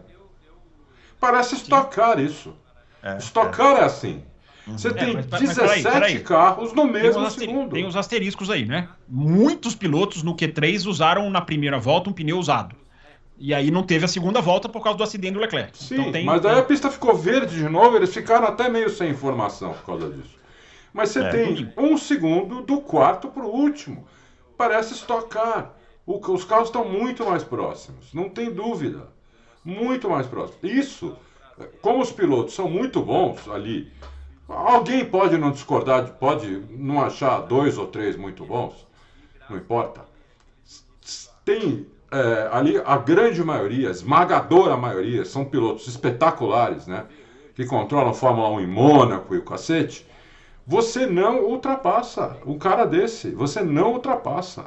Parece 1.20 1.55
estocar 1.55 2.20
isso. 2.20 2.55
É, 3.01 3.18
estocar 3.18 3.78
é. 3.78 3.82
é 3.82 3.84
assim. 3.84 4.24
Uhum. 4.68 4.78
Você 4.78 4.88
é, 4.88 4.93
tem 4.93 5.14
mas, 5.14 5.28
mas, 5.30 5.41
17 5.41 5.84
peraí, 5.84 5.84
peraí. 5.84 6.20
carros 6.22 6.74
no 6.74 6.86
mesmo 6.86 7.22
tem 7.22 7.32
segundo. 7.32 7.74
Tem 7.74 7.86
os 7.86 7.95
asteriscos 7.95 8.49
aí, 8.49 8.66
né? 8.66 8.88
Muitos 9.07 9.76
pilotos 9.76 10.24
no 10.24 10.36
Q3 10.36 10.86
usaram 10.86 11.30
na 11.30 11.41
primeira 11.41 11.80
volta 11.80 12.09
um 12.09 12.14
pneu 12.14 12.38
usado. 12.38 12.76
E 13.38 13.53
aí 13.53 13.72
não 13.72 13.84
teve 13.84 14.05
a 14.05 14.07
segunda 14.07 14.39
volta 14.39 14.70
por 14.70 14.82
causa 14.82 14.97
do 14.97 15.03
acidente 15.03 15.34
do 15.34 15.39
Leclerc. 15.39 15.78
Sim, 15.78 15.95
então 15.95 16.11
tem, 16.11 16.26
mas 16.26 16.41
daí 16.41 16.57
a 16.57 16.64
pista 16.64 16.89
ficou 16.89 17.16
verde 17.16 17.57
de 17.57 17.68
novo, 17.68 17.97
eles 17.97 18.14
ficaram 18.14 18.47
até 18.47 18.70
meio 18.70 18.89
sem 18.89 19.09
informação 19.09 19.74
por 19.74 19.86
causa 19.86 20.09
disso. 20.09 20.38
Mas 20.93 21.09
você 21.09 21.20
é, 21.22 21.30
tem 21.30 21.74
um 21.76 21.97
segundo 21.97 22.61
do 22.61 22.80
quarto 22.80 23.28
para 23.28 23.43
o 23.43 23.49
último. 23.49 24.07
Parece 24.55 24.93
estocar. 24.93 25.74
O, 26.05 26.19
os 26.31 26.43
carros 26.43 26.67
estão 26.67 26.85
muito 26.85 27.25
mais 27.25 27.43
próximos, 27.43 28.13
não 28.13 28.29
tem 28.29 28.51
dúvida. 28.51 29.07
Muito 29.63 30.09
mais 30.09 30.27
próximos. 30.27 30.61
Isso, 30.63 31.15
como 31.81 32.01
os 32.01 32.11
pilotos 32.11 32.53
são 32.53 32.69
muito 32.69 33.01
bons 33.01 33.47
ali, 33.47 33.89
alguém 34.47 35.05
pode 35.05 35.37
não 35.37 35.51
discordar, 35.51 36.13
pode 36.15 36.65
não 36.71 37.01
achar 37.01 37.39
dois 37.41 37.77
ou 37.77 37.87
três 37.87 38.17
muito 38.17 38.45
bons, 38.45 38.85
não 39.49 39.57
importa. 39.57 40.05
Tem 41.45 41.87
é, 42.11 42.49
ali 42.51 42.81
a 42.85 42.97
grande 42.97 43.43
maioria, 43.43 43.89
esmagadora 43.89 44.77
maioria, 44.77 45.25
são 45.25 45.45
pilotos 45.45 45.87
espetaculares, 45.87 46.85
né? 46.85 47.05
Que 47.55 47.65
controlam 47.65 48.13
Fórmula 48.13 48.49
1 48.49 48.61
em 48.61 48.67
Mônaco 48.67 49.33
e 49.33 49.37
o 49.37 49.43
cacete. 49.43 50.05
Você 50.65 51.05
não 51.05 51.41
ultrapassa 51.41 52.37
um 52.45 52.57
cara 52.57 52.85
desse, 52.85 53.31
você 53.31 53.61
não 53.61 53.93
ultrapassa. 53.93 54.65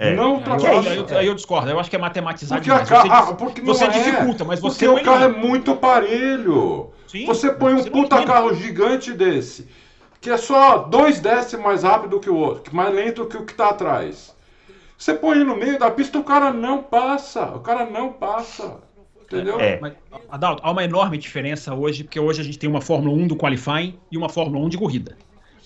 É. 0.00 0.14
Não 0.14 0.36
ultrapassa. 0.36 0.90
Aí, 0.90 1.04
aí, 1.18 1.26
eu 1.26 1.34
discordo, 1.34 1.68
eu 1.68 1.78
acho 1.78 1.90
que 1.90 1.94
é 1.94 1.98
matematizar 1.98 2.58
porque 2.58 2.70
demais. 2.70 2.88
Você, 2.88 3.08
ah, 3.10 3.34
porque 3.34 3.60
você 3.60 3.84
é. 3.84 3.88
dificulta, 3.88 4.44
mas 4.44 4.58
você 4.58 4.86
Porque 4.86 5.02
o 5.02 5.04
carro 5.04 5.24
é 5.24 5.28
muito 5.28 5.76
parelho. 5.76 6.88
Sim, 7.06 7.26
você 7.26 7.52
põe 7.52 7.74
um 7.74 7.84
puta 7.84 8.24
carro 8.24 8.54
gigante 8.54 9.12
desse, 9.12 9.68
que 10.18 10.30
é 10.30 10.38
só 10.38 10.78
dois 10.78 11.20
décimos 11.20 11.66
mais 11.66 11.82
rápido 11.82 12.18
que 12.18 12.30
o 12.30 12.36
outro, 12.36 12.74
mais 12.74 12.94
lento 12.94 13.26
que 13.26 13.36
o 13.36 13.44
que 13.44 13.52
está 13.52 13.68
atrás. 13.68 14.34
Você 14.96 15.12
põe 15.12 15.36
ele 15.36 15.44
no 15.44 15.56
meio 15.56 15.78
da 15.78 15.90
pista, 15.90 16.18
o 16.18 16.24
cara 16.24 16.50
não 16.50 16.82
passa. 16.82 17.44
O 17.54 17.60
cara 17.60 17.84
não 17.84 18.10
passa. 18.10 18.78
Entendeu? 19.22 19.60
É. 19.60 19.78
Mas, 19.80 19.92
Adalto, 20.30 20.62
há 20.64 20.70
uma 20.70 20.82
enorme 20.82 21.18
diferença 21.18 21.74
hoje, 21.74 22.04
porque 22.04 22.18
hoje 22.18 22.40
a 22.40 22.44
gente 22.44 22.58
tem 22.58 22.68
uma 22.68 22.80
Fórmula 22.80 23.14
1 23.16 23.28
do 23.28 23.36
qualifying 23.36 23.98
e 24.10 24.16
uma 24.16 24.30
Fórmula 24.30 24.64
1 24.64 24.70
de 24.70 24.78
corrida. 24.78 25.16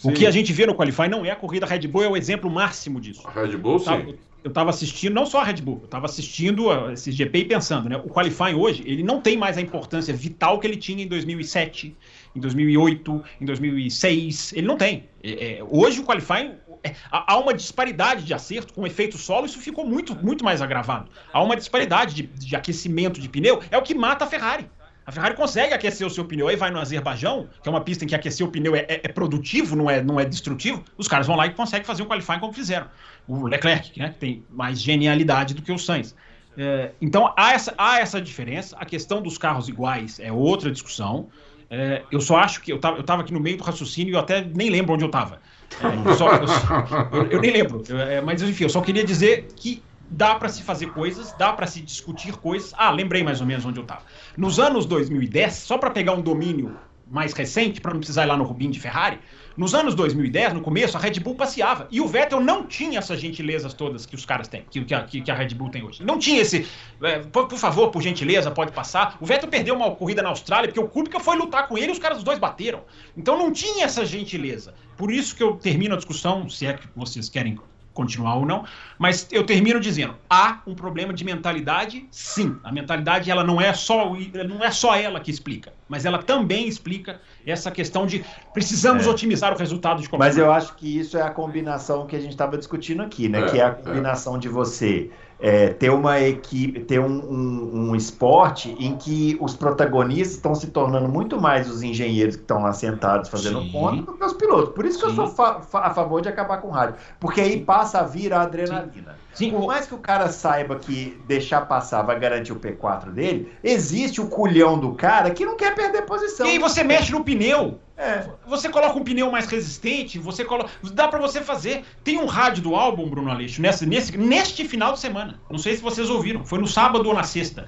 Sim. 0.05 0.11
O 0.11 0.13
que 0.13 0.27
a 0.27 0.31
gente 0.31 0.53
vê 0.53 0.67
no 0.67 0.75
Qualify 0.75 1.09
não 1.09 1.25
é 1.25 1.31
a 1.31 1.37
corrida 1.37 1.65
Red 1.65 1.89
Bull, 1.89 2.05
é 2.05 2.09
o 2.09 2.17
exemplo 2.17 2.51
máximo 2.51 3.01
disso. 3.01 3.27
A 3.27 3.31
Red 3.31 3.57
Bull, 3.57 3.79
sim. 3.79 4.15
Eu 4.45 4.51
estava 4.51 4.69
assistindo, 4.69 5.15
não 5.15 5.25
só 5.25 5.41
a 5.41 5.45
Red 5.45 5.63
Bull, 5.63 5.79
eu 5.81 5.85
estava 5.87 6.05
assistindo 6.05 6.69
esse 6.93 7.11
GP 7.11 7.39
e 7.39 7.45
pensando, 7.47 7.89
né? 7.89 7.97
O 7.97 8.11
Qualify 8.11 8.55
hoje, 8.55 8.83
ele 8.85 9.03
não 9.03 9.19
tem 9.19 9.39
mais 9.39 9.57
a 9.57 9.63
importância 9.63 10.13
vital 10.13 10.61
que 10.61 10.67
ele 10.67 10.77
tinha 10.77 11.03
em 11.03 11.09
2007, 11.09 11.97
em 12.37 12.41
2008, 12.41 13.25
em 13.41 13.47
2006. 13.47 14.53
Ele 14.53 14.67
não 14.67 14.77
tem. 14.77 15.09
É, 15.23 15.61
é, 15.61 15.65
hoje 15.67 16.01
o 16.01 16.05
Qualify, 16.05 16.53
é, 16.83 16.95
há 17.11 17.39
uma 17.39 17.55
disparidade 17.55 18.25
de 18.25 18.35
acerto 18.35 18.75
com 18.75 18.87
efeito 18.87 19.17
solo, 19.17 19.47
isso 19.47 19.59
ficou 19.59 19.87
muito, 19.87 20.15
muito 20.23 20.45
mais 20.45 20.61
agravado. 20.61 21.11
Há 21.33 21.43
uma 21.43 21.57
disparidade 21.57 22.15
de, 22.15 22.25
de 22.25 22.55
aquecimento 22.55 23.19
de 23.19 23.31
pneu, 23.31 23.63
é 23.71 23.79
o 23.79 23.83
que 23.83 23.95
mata 23.95 24.27
a 24.27 24.29
Ferrari. 24.29 24.67
A 25.07 25.13
Ferrari 25.13 25.35
consegue 25.35 25.75
aquecer 25.75 26.07
o 26.07 26.11
seu 26.11 26.25
pneu 26.25 26.51
e 26.51 26.57
vai 26.57 26.71
no 26.71 26.79
Azerbaijão, 26.79 27.49
que 27.63 27.69
é 27.69 27.71
uma 27.71 27.81
pista 27.83 28.05
em 28.05 28.09
que 28.09 28.15
aquecer 28.15 28.47
o 28.47 28.51
pneu 28.51 28.75
é, 28.75 28.81
é, 28.89 29.01
é, 29.05 29.09
produtivo, 29.09 29.77
não 29.77 29.91
é, 29.91 30.03
não 30.03 30.19
é 30.19 30.25
destrutivo. 30.25 30.83
Os 30.97 31.07
caras 31.07 31.27
vão 31.27 31.37
lá 31.37 31.47
e 31.47 31.51
conseguem 31.51 31.85
fazer 31.85 32.03
o 32.03 32.07
qualifying 32.07 32.39
como 32.39 32.53
fizeram. 32.53 32.87
O 33.29 33.47
Leclerc, 33.47 33.99
né, 33.99 34.11
que 34.11 34.19
tem 34.19 34.45
mais 34.49 34.81
genialidade 34.81 35.53
do 35.53 35.61
que 35.61 35.71
o 35.71 35.79
Sainz. 35.79 36.15
É, 36.57 36.93
então 37.03 37.33
há 37.37 37.53
essa, 37.53 37.75
há 37.77 37.99
essa 37.99 38.21
diferença. 38.21 38.77
A 38.79 38.87
questão 38.87 39.21
dos 39.21 39.37
carros 39.37 39.69
iguais 39.69 40.19
é 40.21 40.33
outra 40.33 40.71
discussão. 40.71 41.29
É, 41.69 42.03
eu 42.11 42.21
só 42.21 42.37
acho 42.37 42.63
que 42.63 42.73
eu 42.73 42.77
estava 42.77 42.97
eu 42.97 43.03
tava 43.03 43.23
aqui 43.23 43.33
no 43.33 43.41
meio 43.41 43.57
do 43.57 43.65
raciocínio 43.65 44.13
e 44.13 44.15
eu 44.15 44.21
até 44.21 44.43
nem 44.43 44.71
lembro 44.71 44.95
onde 44.95 45.05
eu 45.05 45.09
estava. 45.09 45.41
É, 45.83 45.87
eu, 45.87 47.21
eu, 47.21 47.31
eu, 47.33 47.41
nem 47.41 47.53
lembro. 47.53 47.83
É, 47.91 48.21
mas 48.23 48.41
enfim, 48.41 48.65
eu 48.65 48.71
só 48.71 48.81
queria 48.81 49.05
dizer 49.05 49.49
que 49.57 49.83
dá 50.15 50.37
para 50.37 50.49
se 50.49 50.63
fazer 50.63 50.87
coisas, 50.93 51.33
dá 51.37 51.53
para 51.53 51.67
se 51.67 51.81
discutir 51.81 52.37
coisas. 52.37 52.73
Ah, 52.77 52.91
lembrei 52.91 53.23
mais 53.23 53.41
ou 53.41 53.47
menos 53.47 53.65
onde 53.65 53.79
eu 53.79 53.83
estava. 53.83 54.03
Nos 54.37 54.61
anos 54.61 54.87
2010, 54.87 55.53
só 55.55 55.77
para 55.77 55.91
pegar 55.91 56.13
um 56.13 56.23
domínio 56.23 56.77
mais 57.07 57.33
recente, 57.33 57.81
para 57.81 57.93
não 57.93 57.99
precisar 58.01 58.25
ir 58.25 58.29
lá 58.29 58.37
no 58.37 58.45
Rubinho 58.45 58.73
de 58.73 58.81
Ferrari, 58.81 59.19
nos 59.57 59.75
anos 59.75 59.95
2010, 59.95 60.55
no 60.55 60.61
começo, 60.61 60.97
a 60.97 61.01
Red 61.01 61.21
Bull 61.21 61.35
passeava. 61.35 61.87
E 61.91 62.01
o 62.01 62.09
Vettel 62.09 62.41
não 62.41 62.67
tinha 62.67 62.99
essas 62.99 63.21
gentilezas 63.21 63.75
todas 63.75 64.07
que 64.07 64.15
os 64.15 64.25
caras 64.25 64.49
têm, 64.49 64.65
que, 64.71 64.85
que, 64.85 65.21
que 65.21 65.31
a 65.31 65.35
Red 65.35 65.49
Bull 65.49 65.69
tem 65.69 65.83
hoje. 65.83 66.03
Não 66.03 66.19
tinha 66.19 66.41
esse, 66.41 66.67
é, 67.03 67.19
por, 67.19 67.47
por, 67.47 67.59
favor, 67.59 67.91
por 67.91 68.03
gentileza, 68.03 68.51
pode 68.51 68.73
passar. 68.73 69.17
O 69.21 69.27
Vettel 69.27 69.49
perdeu 69.49 69.75
uma 69.75 69.95
corrida 69.95 70.23
na 70.23 70.31
Austrália, 70.31 70.69
porque 70.69 70.81
o 70.81 70.89
Kubica 70.89 71.21
foi 71.21 71.37
lutar 71.37 71.69
com 71.69 71.77
ele 71.77 71.89
e 71.89 71.93
os 71.93 71.99
caras 71.99 72.19
os 72.19 72.25
dois 72.25 72.39
bateram. 72.39 72.83
Então 73.17 73.39
não 73.39 73.53
tinha 73.53 73.85
essa 73.85 74.05
gentileza. 74.07 74.75
Por 74.97 75.13
isso 75.13 75.37
que 75.37 75.43
eu 75.43 75.57
termino 75.57 75.95
a 75.95 75.97
discussão, 75.97 76.49
se 76.49 76.67
é 76.67 76.73
que 76.73 76.89
vocês 76.97 77.29
querem 77.29 77.55
continuar 77.95 78.35
ou 78.35 78.45
não, 78.45 78.65
mas 78.99 79.27
eu 79.31 79.45
termino 79.45 79.79
dizendo, 79.79 80.17
há 80.29 80.61
um 80.67 80.75
problema 80.75 81.15
de 81.15 81.25
mentalidade, 81.25 82.07
sim. 82.11 82.57
A 82.65 82.73
mentalidade 82.73 83.31
ela 83.31 83.45
não 83.45 83.61
é 83.61 83.73
só 83.73 84.15
não 84.49 84.63
é 84.63 84.71
só 84.71 84.97
ela 84.97 85.21
que 85.21 85.31
explica, 85.31 85.73
mas 85.89 86.05
ela 86.05 86.19
também 86.19 86.67
explica 86.67 87.21
essa 87.47 87.71
questão 87.71 88.05
de 88.05 88.25
precisamos 88.53 89.07
é. 89.07 89.11
otimizar 89.11 89.55
o 89.55 89.57
resultado 89.57 90.03
de 90.03 90.09
qualquer 90.09 90.27
Mas 90.27 90.37
eu 90.37 90.53
acho 90.53 90.75
que 90.75 90.99
isso 90.99 91.17
é 91.17 91.23
a 91.23 91.31
combinação 91.31 92.07
que 92.07 92.17
a 92.17 92.21
gente 92.21 92.33
estava 92.33 92.59
discutindo 92.59 93.03
aqui, 93.03 93.29
né? 93.29 93.43
É, 93.43 93.47
que 93.47 93.61
é 93.61 93.65
a 93.65 93.69
é. 93.69 93.71
combinação 93.71 94.37
é. 94.37 94.39
de 94.41 94.49
você 94.49 95.11
é, 95.39 95.69
ter 95.69 95.91
uma 95.91 96.21
equipe, 96.21 96.81
ter 96.81 97.01
um, 97.01 97.07
um, 97.07 97.91
um, 97.91 97.97
esporte 97.97 98.75
em 98.79 98.97
que 98.97 99.37
os 99.41 99.55
protagonistas 99.57 100.37
estão 100.37 100.55
se 100.55 100.69
tornando 100.69 101.09
muito 101.09 101.41
mais 101.41 101.69
os 101.69 101.83
engenheiros 101.83 102.37
que 102.37 102.43
estão 102.43 102.63
lá 102.63 102.73
sentados 102.73 103.29
fazendo 103.29 103.61
Sim. 103.63 103.73
conta 103.73 104.03
do 104.03 104.13
que 104.17 104.25
os 104.25 104.33
pilotos. 104.33 104.75
Por 104.75 104.85
isso 104.85 104.99
que 104.99 105.05
Sim. 105.05 105.11
eu 105.11 105.27
sou 105.27 105.27
fa 105.27 105.81
a 105.81 105.91
favor 105.91 106.21
de 106.21 106.29
acabar 106.29 106.59
com 106.59 106.69
o 106.69 106.71
rádio. 106.71 106.97
Porque 107.19 107.41
aí 107.41 107.61
passa 107.61 108.01
a 108.01 108.03
vir 108.05 108.33
a 108.33 108.43
adrenalina. 108.43 109.13
Sim. 109.13 109.24
Por 109.37 109.67
mais 109.67 109.87
que 109.87 109.95
o 109.95 109.99
cara 109.99 110.29
saiba 110.29 110.77
que 110.77 111.21
deixar 111.27 111.63
passar 111.63 112.03
vai 112.03 112.19
garantir 112.19 112.53
o 112.53 112.61
P4 112.61 113.11
dele, 113.11 113.53
existe 113.63 114.21
o 114.21 114.29
culhão 114.29 114.79
do 114.79 114.95
cara 114.95 115.31
que 115.31 115.45
não 115.45 115.57
quer 115.57 115.75
perder 115.75 116.03
posição. 116.03 116.47
E 116.47 116.51
aí 116.51 116.59
você 116.59 116.85
mexe 116.85 117.11
no 117.11 117.25
pneu. 117.25 117.81
É. 117.97 118.27
Você 118.47 118.69
coloca 118.69 118.99
um 118.99 119.05
pneu 119.05 119.31
mais 119.31 119.47
resistente, 119.47 120.19
você 120.19 120.45
coloca. 120.45 120.71
Dá 120.93 121.09
para 121.09 121.19
você 121.19 121.41
fazer. 121.41 121.85
Tem 122.03 122.19
um 122.19 122.27
rádio 122.27 122.63
do 122.63 122.75
álbum, 122.75 123.09
Bruno 123.09 123.31
Aleixo, 123.31 123.61
nesse, 123.61 123.87
nesse, 123.87 124.17
neste 124.17 124.67
final 124.67 124.93
de 124.93 125.01
semana. 125.01 125.41
Não 125.51 125.59
sei 125.59 125.77
se 125.77 125.83
vocês 125.83 126.11
ouviram. 126.11 126.45
Foi 126.45 126.59
no 126.59 126.67
sábado 126.67 127.09
ou 127.09 127.15
na 127.15 127.23
sexta. 127.23 127.67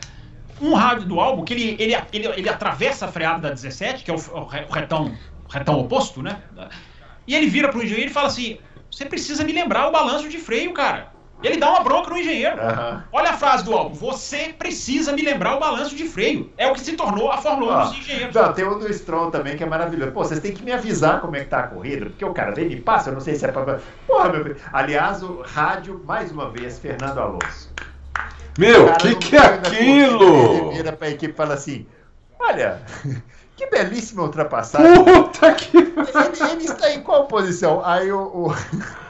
Um 0.60 0.74
rádio 0.74 1.06
do 1.06 1.20
álbum 1.20 1.44
que 1.44 1.52
ele, 1.52 1.76
ele, 1.78 1.94
ele, 2.12 2.26
ele 2.28 2.48
atravessa 2.48 3.06
a 3.06 3.08
freada 3.08 3.40
da 3.40 3.50
17, 3.50 4.04
que 4.04 4.10
é 4.10 4.14
o, 4.14 4.16
o 4.16 4.72
retão, 4.72 5.14
retão 5.48 5.78
oposto, 5.78 6.22
né? 6.22 6.40
E 7.26 7.34
ele 7.34 7.46
vira 7.46 7.68
pro 7.68 7.82
engenheiro 7.82 8.10
e 8.10 8.14
fala 8.14 8.28
assim: 8.28 8.58
Você 8.90 9.04
precisa 9.04 9.44
me 9.44 9.52
lembrar 9.52 9.88
o 9.88 9.92
balanço 9.92 10.28
de 10.28 10.38
freio, 10.38 10.72
cara. 10.72 11.15
Ele 11.42 11.58
dá 11.58 11.70
uma 11.70 11.80
bronca 11.80 12.10
no 12.10 12.16
engenheiro. 12.16 12.56
Uhum. 12.56 13.02
Olha 13.12 13.30
a 13.30 13.32
frase 13.34 13.64
do 13.64 13.74
álbum. 13.74 13.94
Você 13.94 14.54
precisa 14.58 15.12
me 15.12 15.22
lembrar 15.22 15.56
o 15.56 15.60
balanço 15.60 15.94
de 15.94 16.08
freio. 16.08 16.50
É 16.56 16.66
o 16.66 16.72
que 16.72 16.80
se 16.80 16.94
tornou 16.94 17.30
a 17.30 17.38
Fórmula 17.38 17.84
1 17.84 17.88
dos 17.88 17.98
engenheiros. 17.98 18.34
Não, 18.34 18.52
tem 18.52 18.66
um 18.66 18.78
do 18.78 18.92
Stroll 18.92 19.30
também 19.30 19.56
que 19.56 19.62
é 19.62 19.66
maravilhoso. 19.66 20.12
Pô, 20.12 20.24
vocês 20.24 20.40
têm 20.40 20.52
que 20.52 20.62
me 20.62 20.72
avisar 20.72 21.20
como 21.20 21.36
é 21.36 21.40
que 21.40 21.46
tá 21.46 21.60
a 21.60 21.66
corrida, 21.66 22.06
porque 22.06 22.24
o 22.24 22.32
cara 22.32 22.52
vem 22.52 22.66
me 22.66 22.80
passa, 22.80 23.10
eu 23.10 23.14
não 23.14 23.20
sei 23.20 23.34
se 23.34 23.44
é 23.44 23.52
pra. 23.52 23.78
Porra, 24.06 24.30
meu 24.30 24.42
filho. 24.42 24.56
Aliás, 24.72 25.22
o 25.22 25.42
rádio, 25.42 26.02
mais 26.06 26.32
uma 26.32 26.50
vez, 26.50 26.78
Fernando 26.78 27.18
Alonso. 27.18 27.70
Meu, 28.58 28.86
o 28.86 28.96
que, 28.96 29.14
que 29.16 29.36
é 29.36 29.40
aquilo? 29.40 30.54
Ele 30.54 30.76
vira 30.76 30.92
pra 30.92 31.10
equipe 31.10 31.32
e 31.32 31.36
fala 31.36 31.54
assim: 31.54 31.86
Olha. 32.38 32.80
Que 33.56 33.66
belíssima 33.68 34.22
ultrapassagem. 34.22 35.02
Puta 35.02 35.54
que. 35.54 35.78
Ele, 35.78 36.52
ele 36.52 36.64
está 36.64 36.90
em 36.90 37.02
qual 37.02 37.26
posição? 37.26 37.82
Aí 37.82 38.12
o, 38.12 38.20
o... 38.20 38.54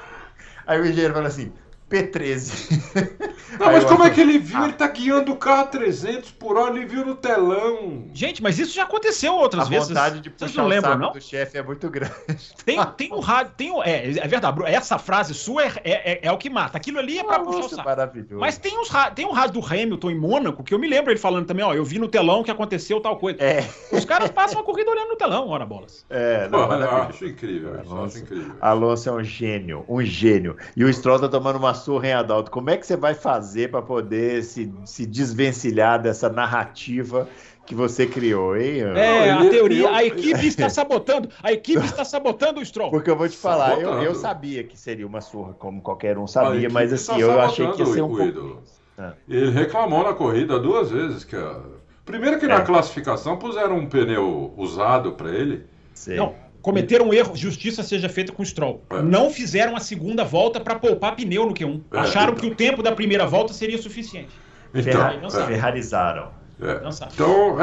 Aí 0.64 0.80
o 0.80 0.86
engenheiro 0.86 1.14
fala 1.14 1.26
assim: 1.26 1.52
P13. 1.90 3.32
Não, 3.58 3.72
mas 3.72 3.84
como 3.84 4.04
é 4.04 4.10
que 4.10 4.20
ele 4.20 4.38
viu? 4.38 4.58
Ah. 4.58 4.64
Ele 4.64 4.72
tá 4.72 4.88
guiando 4.88 5.32
o 5.32 5.36
carro 5.36 5.62
a 5.62 5.66
300 5.66 6.30
por 6.32 6.56
hora, 6.56 6.76
ele 6.76 6.86
viu 6.86 7.04
no 7.04 7.14
telão. 7.14 8.04
Gente, 8.12 8.42
mas 8.42 8.58
isso 8.58 8.74
já 8.74 8.84
aconteceu 8.84 9.34
outras 9.34 9.66
a 9.66 9.68
vezes. 9.68 9.90
A 9.90 9.94
vontade 9.94 10.20
de 10.20 10.30
puxar 10.30 10.46
Vocês 10.46 10.56
não 10.56 10.66
lembram, 10.66 10.98
não? 10.98 11.12
do 11.12 11.20
chefe 11.20 11.58
é 11.58 11.62
muito 11.62 11.88
grande. 11.90 12.14
Tem, 12.64 12.84
tem 12.96 13.12
um 13.12 13.20
rádio, 13.20 13.52
tem 13.56 13.70
um, 13.70 13.82
é, 13.82 14.18
é 14.18 14.26
verdade, 14.26 14.60
essa 14.66 14.98
frase 14.98 15.32
sua 15.34 15.64
é, 15.64 15.72
é, 15.84 16.12
é, 16.12 16.20
é 16.22 16.32
o 16.32 16.36
que 16.36 16.50
mata. 16.50 16.76
Aquilo 16.76 16.98
ali 16.98 17.18
é 17.18 17.24
pra 17.24 17.38
Nossa, 17.38 17.50
puxar 17.50 17.66
o 17.66 17.68
saco. 17.68 17.88
Maravilhoso. 17.88 18.40
Mas 18.40 18.58
tem, 18.58 18.76
uns, 18.78 18.90
tem 19.14 19.24
um 19.24 19.32
rádio 19.32 19.60
do 19.60 19.66
Hamilton 19.66 20.10
em 20.10 20.18
Mônaco, 20.18 20.64
que 20.64 20.74
eu 20.74 20.78
me 20.78 20.88
lembro 20.88 21.12
ele 21.12 21.18
falando 21.18 21.46
também, 21.46 21.64
ó, 21.64 21.72
eu 21.74 21.84
vi 21.84 21.98
no 21.98 22.08
telão 22.08 22.42
que 22.42 22.50
aconteceu 22.50 23.00
tal 23.00 23.16
coisa. 23.16 23.42
É. 23.42 23.64
Os 23.92 24.04
caras 24.04 24.30
passam 24.30 24.60
a 24.60 24.64
corrida 24.64 24.90
olhando 24.90 25.10
no 25.10 25.16
telão, 25.16 25.48
ora 25.48 25.64
bolas. 25.64 26.04
É, 26.10 26.48
não, 26.48 26.66
Pô, 26.66 26.74
eu 26.74 26.90
acho 26.90 27.24
incrível, 27.24 27.74
Alonso, 27.74 28.16
acho 28.16 28.18
incrível. 28.18 28.56
Alonso 28.60 29.08
é 29.08 29.12
um 29.12 29.24
gênio, 29.24 29.84
um 29.88 30.02
gênio. 30.02 30.56
E 30.76 30.84
o 30.84 30.92
Stroll 30.92 31.20
tá 31.20 31.28
tomando 31.28 31.56
uma 31.56 31.74
surra 31.74 32.08
em 32.08 32.12
Adalto 32.12 32.50
como 32.50 32.70
é 32.70 32.76
que 32.76 32.86
você 32.86 32.96
vai 32.96 33.14
fazer 33.14 33.45
para 33.70 33.82
poder 33.82 34.42
se, 34.42 34.72
se 34.84 35.06
desvencilhar 35.06 36.00
dessa 36.00 36.28
narrativa 36.28 37.28
que 37.66 37.74
você 37.74 38.06
criou, 38.06 38.56
hein? 38.56 38.82
É, 38.96 39.30
a 39.30 39.50
teoria, 39.50 39.90
a 39.90 40.04
equipe 40.04 40.46
está 40.46 40.70
sabotando, 40.70 41.28
a 41.42 41.52
equipe 41.52 41.84
está 41.84 42.04
sabotando 42.04 42.60
o 42.60 42.64
Stroll. 42.64 42.90
Porque 42.90 43.10
eu 43.10 43.16
vou 43.16 43.28
te 43.28 43.36
falar, 43.36 43.80
eu, 43.80 44.02
eu, 44.02 44.14
sabia 44.14 44.62
que 44.62 44.78
seria 44.78 45.06
uma 45.06 45.20
surra, 45.20 45.52
como 45.54 45.82
qualquer 45.82 46.16
um 46.16 46.26
sabia, 46.26 46.70
mas 46.70 46.92
assim, 46.92 47.12
tá 47.12 47.18
eu 47.18 47.40
achei 47.40 47.66
que 47.72 47.80
ia 47.80 47.86
ser 47.86 48.02
um 48.02 48.16
pouco... 48.16 48.62
É. 48.98 49.12
Ele 49.28 49.50
reclamou 49.50 50.02
na 50.02 50.14
corrida 50.14 50.58
duas 50.58 50.90
vezes 50.90 51.22
que 51.22 51.36
a... 51.36 51.60
primeiro 52.04 52.38
que 52.38 52.46
na 52.46 52.60
é. 52.60 52.60
classificação 52.62 53.36
puseram 53.36 53.76
um 53.76 53.86
pneu 53.86 54.54
usado 54.56 55.12
para 55.12 55.30
ele. 55.30 55.66
Sei. 55.92 56.16
Não, 56.16 56.34
cometeram 56.66 57.06
um 57.06 57.14
erro, 57.14 57.36
justiça 57.36 57.84
seja 57.84 58.08
feita 58.08 58.32
com 58.32 58.42
o 58.42 58.44
Stroll. 58.44 58.82
É. 58.90 59.00
Não 59.00 59.30
fizeram 59.30 59.76
a 59.76 59.78
segunda 59.78 60.24
volta 60.24 60.58
para 60.58 60.74
poupar 60.74 61.14
pneu 61.14 61.46
no 61.46 61.54
Q1. 61.54 61.80
É, 61.92 61.98
Acharam 62.00 62.32
então. 62.32 62.40
que 62.40 62.46
o 62.52 62.56
tempo 62.56 62.82
da 62.82 62.90
primeira 62.90 63.24
volta 63.24 63.52
seria 63.52 63.80
suficiente. 63.80 64.30
Então, 64.74 65.30
Ferra 65.30 65.46
Ferrarizaram. 65.46 66.28
É. 66.60 66.72
Então, 67.12 67.56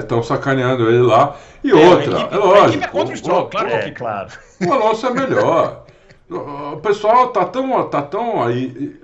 estão 0.00 0.18
é, 0.18 0.22
sacaneando 0.24 0.90
ele 0.90 1.02
lá. 1.02 1.36
E 1.62 1.70
é, 1.70 1.74
outra, 1.74 2.18
equipe, 2.18 2.34
é 2.34 2.36
lógico. 2.36 2.64
A 2.64 2.68
equipe 2.68 2.84
é 2.84 2.88
contra 2.88 3.14
o 3.14 3.16
Stroll, 3.16 3.46
claro 3.46 3.68
é, 3.68 3.90
claro. 3.92 4.28
O 4.66 4.72
Alonso 4.72 5.06
é 5.06 5.10
melhor. 5.10 5.84
o 6.28 6.76
pessoal 6.78 7.28
tá 7.28 7.44
tão, 7.44 7.88
tá 7.90 8.02
tão 8.02 8.42
aí 8.42 9.00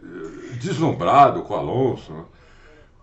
deslumbrado 0.55 1.43
com 1.43 1.55
o 1.55 1.57
Alonso. 1.57 2.27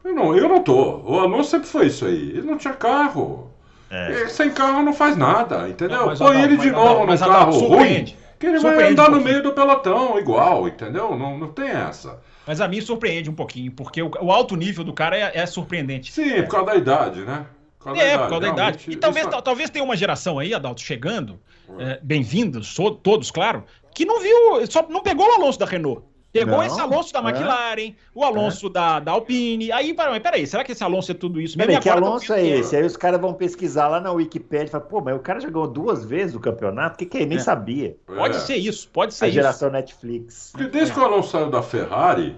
Eu 0.04 0.14
não, 0.14 0.36
eu 0.36 0.50
não 0.50 0.62
tô. 0.62 0.98
O 0.98 1.18
Alonso 1.18 1.52
sempre 1.52 1.70
foi 1.70 1.86
isso 1.86 2.06
aí. 2.06 2.32
Ele 2.32 2.42
não 2.42 2.58
tinha 2.58 2.74
carro. 2.74 3.55
É. 3.96 4.28
Sem 4.28 4.52
carro 4.52 4.84
não 4.84 4.94
faz 4.94 5.16
nada, 5.16 5.70
entendeu? 5.70 6.08
Não, 6.08 6.18
Põe 6.18 6.42
ele 6.42 6.58
de 6.58 6.70
novo 6.70 7.06
no 7.06 7.18
carro 7.18 7.58
ruim, 7.60 8.14
que 8.38 8.48
ele 8.48 8.60
vai 8.60 8.90
andar 8.90 9.10
um 9.10 9.16
no 9.16 9.22
meio 9.22 9.42
do 9.42 9.54
pelotão 9.54 10.20
igual, 10.20 10.68
entendeu? 10.68 11.18
Não, 11.18 11.38
não 11.38 11.48
tem 11.48 11.70
essa. 11.70 12.20
Mas 12.46 12.60
a 12.60 12.68
mim 12.68 12.82
surpreende 12.82 13.30
um 13.30 13.34
pouquinho, 13.34 13.72
porque 13.72 14.02
o, 14.02 14.12
o 14.22 14.32
alto 14.32 14.56
nível 14.56 14.84
do 14.84 14.94
cara 14.94 15.18
é, 15.18 15.32
é 15.34 15.46
surpreendente. 15.46 16.12
Sim, 16.12 16.44
por 16.44 16.50
causa 16.50 16.66
da 16.68 16.76
idade, 16.76 17.22
né? 17.22 17.46
Por 17.80 17.86
causa 17.86 18.02
é, 18.02 18.18
por 18.18 18.30
causa 18.30 18.40
da 18.42 18.50
idade. 18.50 18.86
E 18.90 18.96
talvez, 18.96 19.28
isso... 19.28 19.42
talvez 19.42 19.70
tenha 19.70 19.86
uma 19.86 19.96
geração 19.96 20.38
aí, 20.38 20.54
Adalto, 20.54 20.82
chegando, 20.82 21.40
é, 21.80 22.00
bem-vindos, 22.04 22.76
todos, 23.02 23.32
claro, 23.32 23.64
que 23.94 24.06
não 24.06 24.20
viu, 24.20 24.68
só 24.70 24.86
não 24.90 25.02
pegou 25.02 25.26
o 25.26 25.32
Alonso 25.36 25.58
da 25.58 25.66
Renault. 25.66 26.04
Pegou 26.36 26.58
não, 26.58 26.64
esse 26.66 26.82
Alonso 26.82 27.14
da 27.14 27.20
é. 27.20 27.24
McLaren, 27.24 27.88
é. 27.88 27.94
o 28.14 28.22
Alonso 28.22 28.68
é. 28.68 28.70
da, 28.70 29.00
da 29.00 29.12
Alpine. 29.14 29.72
Aí, 29.72 29.94
peraí, 29.94 30.20
peraí, 30.20 30.46
será 30.46 30.66
que 30.66 30.74
esse 30.74 30.84
Alonso 30.84 31.10
é 31.12 31.14
tudo 31.14 31.40
isso 31.40 31.58
mesmo? 31.58 31.70
Peraí, 31.70 31.82
que 31.82 31.90
Alonso 31.90 32.34
é 32.34 32.46
esse? 32.46 32.76
Aí 32.76 32.86
os 32.86 32.98
caras 32.98 33.22
vão 33.22 33.34
pesquisar 33.34 33.88
lá 33.88 34.02
na 34.02 34.12
Wikipedia 34.12 34.66
e 34.66 34.70
falar, 34.70 34.84
pô, 34.84 35.00
mas 35.00 35.16
o 35.16 35.20
cara 35.20 35.40
já 35.40 35.50
ganhou 35.50 35.66
duas 35.66 36.04
vezes 36.04 36.36
o 36.36 36.40
campeonato, 36.42 36.96
o 36.96 36.98
que, 36.98 37.06
que 37.06 37.20
é? 37.20 37.26
Nem 37.26 37.38
é. 37.38 37.42
sabia. 37.42 37.96
Pode 38.06 38.36
ser 38.42 38.58
isso, 38.58 38.90
pode 38.90 39.14
ser 39.14 39.26
A 39.26 39.28
isso. 39.30 39.36
geração 39.36 39.70
Netflix. 39.70 40.50
Porque 40.52 40.68
desde 40.68 40.94
que 40.94 41.00
o 41.00 41.06
Alonso 41.06 41.30
saiu 41.30 41.50
da 41.50 41.62
Ferrari, 41.62 42.36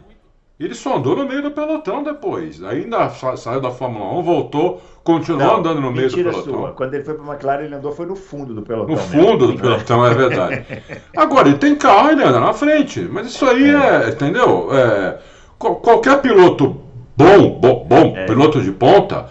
ele 0.60 0.74
só 0.74 0.98
andou 0.98 1.16
no 1.16 1.28
meio 1.28 1.44
do 1.44 1.52
pelotão 1.52 2.02
depois. 2.02 2.64
Ainda 2.64 3.10
saiu 3.10 3.62
da 3.62 3.70
Fórmula 3.70 4.20
1, 4.20 4.24
voltou, 4.24 4.82
continuou 5.04 5.46
não, 5.46 5.58
andando 5.58 5.82
no 5.82 5.92
meio 5.92 6.10
do 6.10 6.16
pelotão. 6.16 6.44
Sua. 6.44 6.72
Quando 6.72 6.96
ele 6.96 7.04
foi 7.04 7.14
para 7.14 7.24
a 7.24 7.28
McLaren, 7.28 7.64
ele 7.66 7.76
andou 7.76 7.92
foi 7.92 8.08
no 8.08 8.16
fundo 8.16 8.56
do 8.56 8.64
pelotão. 8.64 8.96
No 8.96 9.02
fundo 9.02 9.48
do 9.48 9.56
pelotão, 9.56 10.04
é 10.04 10.14
verdade. 10.16 10.66
Agora, 11.16 11.48
ele 11.48 11.60
tem 11.60 11.76
carro, 11.76 12.10
ele 12.10 12.24
anda 12.24 12.40
na 12.40 12.54
frente. 12.54 13.02
Mas 13.02 13.28
isso 13.28 13.46
aí 13.46 13.70
é, 13.70 14.06
é 14.06 14.10
entendeu? 14.10 14.70
É, 14.74 15.20
qualquer 15.60 16.22
piloto 16.22 16.82
bom, 17.16 17.60
bom, 17.60 17.86
bom 17.88 18.14
é. 18.16 18.26
piloto 18.26 18.62
de 18.62 18.72
ponta, 18.72 19.30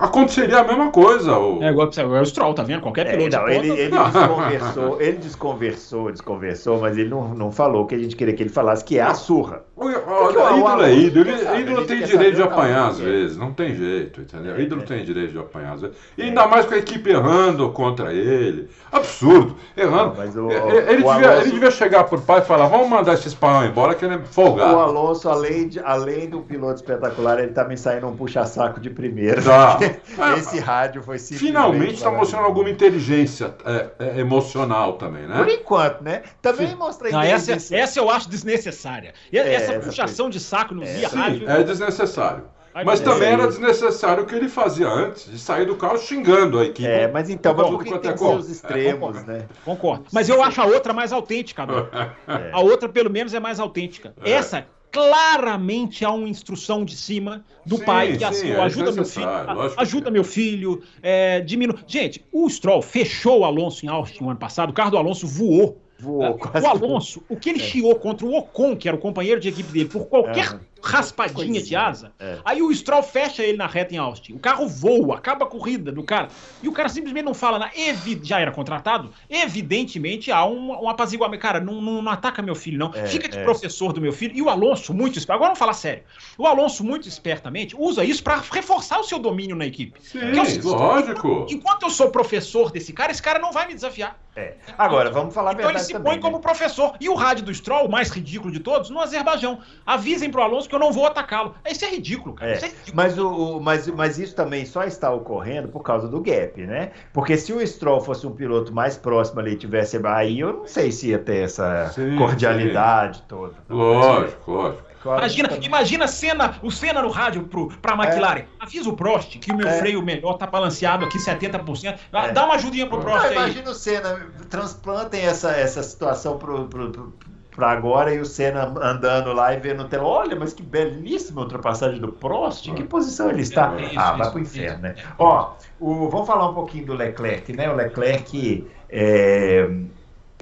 aconteceria 0.00 0.60
a 0.60 0.64
mesma 0.64 0.90
coisa. 0.90 1.38
O... 1.38 1.62
É 1.62 1.70
igual 1.70 1.88
o 1.88 2.24
Stroll, 2.24 2.54
tá 2.54 2.62
vendo? 2.62 2.80
Qualquer 2.80 3.10
piloto. 3.10 3.34
É, 3.34 3.38
não, 3.38 3.48
ele, 3.48 3.70
ele, 3.70 3.90
desconversou, 3.90 5.00
ele 5.02 5.16
desconversou, 5.18 6.12
desconversou, 6.12 6.80
mas 6.80 6.96
ele 6.96 7.08
não, 7.08 7.34
não 7.34 7.52
falou 7.52 7.84
o 7.84 7.86
que 7.86 7.94
a 7.94 7.98
gente 7.98 8.16
queria 8.16 8.34
que 8.34 8.42
ele 8.42 8.50
falasse, 8.50 8.84
que 8.84 8.98
é 8.98 9.02
a 9.02 9.14
surra. 9.14 9.62
O, 9.76 9.84
o, 9.84 9.86
o 9.86 10.30
ídolo 10.30 10.82
é 10.82 10.94
ídolo, 10.94 11.30
ídolo 11.60 11.86
tem 11.86 12.02
direito 12.02 12.36
de 12.36 12.42
apanhar 12.42 12.88
às 12.88 12.98
vezes, 12.98 13.36
não 13.36 13.52
tem 13.52 13.74
jeito, 13.74 14.20
entendeu? 14.20 14.56
É, 14.56 14.60
ídolo 14.60 14.82
é. 14.82 14.84
tem 14.84 15.04
direito 15.04 15.32
de 15.32 15.38
apanhar 15.38 15.74
às 15.74 15.82
vezes. 15.82 15.96
E 16.16 16.22
ainda 16.22 16.46
mais 16.46 16.66
com 16.66 16.74
a 16.74 16.78
equipe 16.78 17.10
errando 17.10 17.70
contra 17.70 18.12
ele. 18.12 18.68
Absurdo, 18.90 19.56
errando. 19.76 20.14
Não, 20.16 20.50
ele, 20.50 20.96
devia, 20.96 21.12
Alonso... 21.12 21.42
ele 21.42 21.50
devia 21.52 21.70
chegar 21.70 22.04
por 22.04 22.20
pai 22.22 22.40
e 22.40 22.44
falar: 22.44 22.66
vamos 22.66 22.88
mandar 22.88 23.14
esse 23.14 23.28
espanhol 23.28 23.64
embora 23.64 23.94
que 23.94 24.04
ele 24.04 24.14
é 24.14 24.18
folgado. 24.18 24.74
O 24.74 24.80
Alonso, 24.80 25.28
além, 25.28 25.68
de, 25.68 25.80
além 25.80 26.28
do 26.28 26.40
piloto 26.40 26.76
espetacular, 26.76 27.38
ele 27.38 27.52
também 27.52 27.76
saindo 27.76 28.06
um 28.06 28.16
puxa-saco 28.16 28.80
de 28.80 28.90
primeira. 28.90 29.37
Tá. 29.44 29.78
esse 30.38 30.58
rádio 30.58 31.02
foi 31.02 31.18
Finalmente 31.18 31.94
está 31.94 32.10
mostrando 32.10 32.44
alguma 32.44 32.70
inteligência 32.70 33.54
é, 33.64 33.88
é, 33.98 34.20
emocional 34.20 34.94
também, 34.94 35.26
né? 35.26 35.36
Por 35.36 35.48
enquanto, 35.48 36.02
né? 36.02 36.22
Também 36.40 36.74
mostra 36.74 37.10
Não, 37.10 37.22
essa, 37.22 37.52
essa 37.52 37.98
eu 37.98 38.10
acho 38.10 38.28
desnecessária. 38.28 39.14
É, 39.32 39.38
essa, 39.38 39.72
essa 39.72 39.80
puxação 39.80 40.26
foi... 40.26 40.32
de 40.32 40.40
saco 40.40 40.74
no 40.74 40.84
via 40.84 41.08
rádio. 41.08 41.48
É 41.48 41.62
desnecessário. 41.62 42.44
Mas 42.84 43.00
também 43.00 43.32
era 43.32 43.46
desnecessário 43.46 44.22
o 44.22 44.26
que 44.26 44.34
ele 44.34 44.48
fazia 44.48 44.88
antes, 44.88 45.30
de 45.30 45.38
sair 45.38 45.66
do 45.66 45.76
carro 45.76 45.98
xingando 45.98 46.58
a 46.58 46.64
equipe. 46.64 46.86
É, 46.86 47.08
mas 47.08 47.28
então, 47.28 47.54
mas 47.54 47.68
porque 47.68 47.98
tem 47.98 48.10
é 48.10 48.14
os 48.14 48.48
extremos, 48.48 49.16
é, 49.18 49.22
né? 49.24 49.46
Concordo. 49.64 50.04
Mas 50.12 50.28
eu 50.28 50.42
acho 50.42 50.60
a 50.60 50.66
outra 50.66 50.92
mais 50.92 51.12
autêntica, 51.12 51.66
é. 52.28 52.50
A 52.52 52.60
outra, 52.60 52.88
pelo 52.88 53.10
menos, 53.10 53.34
é 53.34 53.40
mais 53.40 53.58
autêntica. 53.58 54.14
É. 54.22 54.30
Essa 54.30 54.66
claramente 54.90 56.04
há 56.04 56.10
uma 56.10 56.28
instrução 56.28 56.84
de 56.84 56.96
cima 56.96 57.44
do 57.64 57.76
sim, 57.76 57.84
pai 57.84 58.16
que 58.16 58.24
assim, 58.24 58.50
é 58.50 58.60
ajuda 58.60 58.92
meu 58.92 59.04
filho, 59.04 59.28
ajuda 59.76 60.10
meu 60.10 60.24
filho, 60.24 60.82
é, 61.02 61.40
diminui. 61.40 61.78
Gente, 61.86 62.24
o 62.32 62.48
Stroll 62.48 62.82
fechou 62.82 63.40
o 63.40 63.44
Alonso 63.44 63.84
em 63.84 63.88
Austin 63.88 64.24
no 64.24 64.30
ano 64.30 64.38
passado, 64.38 64.70
o 64.70 64.72
carro 64.72 64.90
do 64.90 64.98
Alonso 64.98 65.26
voou. 65.26 65.80
voou 65.98 66.38
o 66.62 66.66
Alonso, 66.66 67.22
o 67.28 67.36
que 67.36 67.50
ele 67.50 67.60
é. 67.60 67.64
chiou 67.64 67.94
contra 67.96 68.26
o 68.26 68.34
Ocon, 68.34 68.76
que 68.76 68.88
era 68.88 68.96
o 68.96 69.00
companheiro 69.00 69.40
de 69.40 69.48
equipe 69.48 69.70
dele, 69.70 69.88
por 69.88 70.06
qualquer 70.06 70.54
é 70.54 70.77
raspadinha 70.82 71.62
de 71.62 71.74
asa. 71.74 72.12
É. 72.18 72.38
Aí 72.44 72.62
o 72.62 72.74
Stroll 72.74 73.02
fecha 73.02 73.42
ele 73.42 73.58
na 73.58 73.66
reta 73.66 73.94
em 73.94 73.98
Austin. 73.98 74.34
O 74.34 74.38
carro 74.38 74.68
voa, 74.68 75.16
acaba 75.16 75.44
a 75.44 75.48
corrida 75.48 75.92
do 75.92 76.02
cara. 76.02 76.28
E 76.62 76.68
o 76.68 76.72
cara 76.72 76.88
simplesmente 76.88 77.24
não 77.24 77.34
fala 77.34 77.58
na. 77.58 77.70
Evi... 77.74 78.20
Já 78.22 78.40
era 78.40 78.50
contratado? 78.50 79.10
Evidentemente 79.28 80.30
há 80.30 80.44
um, 80.44 80.84
um 80.84 80.88
apaziguamento. 80.88 81.42
Cara, 81.42 81.60
não, 81.60 81.80
não, 81.80 82.02
não, 82.02 82.12
ataca 82.12 82.42
meu 82.42 82.54
filho, 82.54 82.78
não. 82.78 82.92
É, 82.94 83.06
Fica 83.06 83.28
de 83.28 83.38
é. 83.38 83.44
professor 83.44 83.92
do 83.92 84.00
meu 84.00 84.12
filho. 84.12 84.36
E 84.36 84.42
o 84.42 84.48
Alonso, 84.48 84.94
muito 84.94 85.18
esperto. 85.18 85.36
Agora 85.36 85.48
vamos 85.48 85.58
falar 85.58 85.74
sério. 85.74 86.02
O 86.36 86.46
Alonso, 86.46 86.84
muito 86.84 87.08
espertamente, 87.08 87.74
usa 87.78 88.04
isso 88.04 88.22
para 88.22 88.36
reforçar 88.36 88.98
o 88.98 89.04
seu 89.04 89.18
domínio 89.18 89.56
na 89.56 89.66
equipe. 89.66 90.00
Sim, 90.02 90.20
é 90.20 90.60
lógico. 90.62 91.46
Enquanto 91.50 91.82
eu 91.84 91.90
sou 91.90 92.10
professor 92.10 92.70
desse 92.70 92.92
cara, 92.92 93.12
esse 93.12 93.22
cara 93.22 93.38
não 93.38 93.52
vai 93.52 93.66
me 93.66 93.74
desafiar. 93.74 94.18
É. 94.38 94.54
Agora, 94.76 95.10
vamos 95.10 95.34
falar 95.34 95.52
então 95.54 95.68
ele 95.68 95.80
se 95.80 95.92
também, 95.92 96.04
põe 96.04 96.16
né? 96.16 96.22
como 96.22 96.40
professor. 96.40 96.94
E 97.00 97.08
o 97.08 97.14
rádio 97.14 97.44
do 97.44 97.52
Stroll, 97.52 97.86
o 97.86 97.90
mais 97.90 98.08
ridículo 98.10 98.52
de 98.52 98.60
todos, 98.60 98.88
no 98.88 99.00
Azerbaijão. 99.00 99.58
Avisem 99.84 100.30
pro 100.30 100.40
Alonso 100.40 100.67
que 100.68 100.74
eu 100.74 100.78
não 100.78 100.92
vou 100.92 101.06
atacá-lo. 101.06 101.54
Isso 101.68 101.84
é 101.84 101.90
ridículo, 101.90 102.34
cara. 102.34 102.52
É. 102.52 102.54
Isso 102.54 102.64
é 102.64 102.68
ridículo. 102.68 102.92
Mas, 102.94 103.18
o, 103.18 103.28
o, 103.28 103.60
mas, 103.60 103.86
mas 103.88 104.18
isso 104.18 104.34
também 104.34 104.64
só 104.64 104.84
está 104.84 105.10
ocorrendo 105.10 105.68
por 105.68 105.82
causa 105.82 106.08
do 106.08 106.20
gap, 106.20 106.60
né? 106.66 106.92
Porque 107.12 107.36
se 107.36 107.52
o 107.52 107.66
Stroll 107.66 108.00
fosse 108.00 108.26
um 108.26 108.32
piloto 108.32 108.72
mais 108.72 108.96
próximo 108.96 109.40
ali, 109.40 109.56
tivesse 109.56 109.98
aí, 110.04 110.40
eu 110.40 110.52
não 110.52 110.66
sei 110.66 110.92
se 110.92 111.08
ia 111.08 111.18
ter 111.18 111.44
essa 111.44 111.90
sim, 111.90 112.16
cordialidade 112.16 113.18
sim. 113.18 113.24
toda. 113.28 113.54
Lógico, 113.68 114.52
lógico. 114.52 114.88
Imagina, 115.04 115.48
imagina 115.62 116.08
cena, 116.08 116.56
o 116.62 116.70
Senna 116.70 117.00
no 117.00 117.10
rádio 117.10 117.44
pro, 117.44 117.68
pra 117.80 117.94
McLaren. 117.94 118.40
É. 118.40 118.46
Avisa 118.58 118.90
o 118.90 118.96
Prost 118.96 119.38
que 119.38 119.52
o 119.52 119.56
meu 119.56 119.68
é. 119.68 119.78
freio 119.78 120.02
melhor 120.02 120.34
tá 120.34 120.46
balanceado 120.46 121.04
aqui 121.04 121.18
70%. 121.18 121.98
É. 122.12 122.32
Dá 122.32 122.44
uma 122.44 122.54
ajudinha 122.54 122.86
pro 122.86 123.00
Prost 123.00 123.22
não, 123.22 123.28
aí. 123.30 123.36
Imagina 123.36 123.70
o 123.70 123.74
Senna, 123.74 124.26
transplantem 124.50 125.22
essa, 125.22 125.52
essa 125.52 125.82
situação 125.82 126.36
pro, 126.36 126.66
pro, 126.66 126.90
pro 126.90 127.14
para 127.58 127.72
agora 127.72 128.14
e 128.14 128.20
o 128.20 128.24
Senna 128.24 128.72
andando 128.80 129.32
lá 129.32 129.52
e 129.52 129.58
vendo 129.58 129.84
tela. 129.88 130.04
Olha, 130.04 130.36
mas 130.36 130.52
que 130.52 130.62
belíssima 130.62 131.40
ultrapassagem 131.40 132.00
do 132.00 132.12
Prost. 132.12 132.68
Em 132.68 132.74
que 132.76 132.84
posição 132.84 133.28
ele 133.30 133.42
está? 133.42 133.74
É, 133.76 133.86
isso, 133.86 133.98
ah, 133.98 134.12
vai 134.12 134.30
pro 134.30 134.38
inferno, 134.38 134.82
né? 134.82 134.94
Ó, 135.18 135.54
o, 135.80 136.08
vamos 136.08 136.28
falar 136.28 136.48
um 136.48 136.54
pouquinho 136.54 136.86
do 136.86 136.94
Leclerc, 136.94 137.52
né? 137.52 137.68
O 137.68 137.74
Leclerc 137.74 138.64
é, 138.88 139.68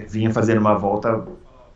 vinha 0.07 0.31
fazendo 0.31 0.59
uma 0.59 0.77
volta 0.77 1.27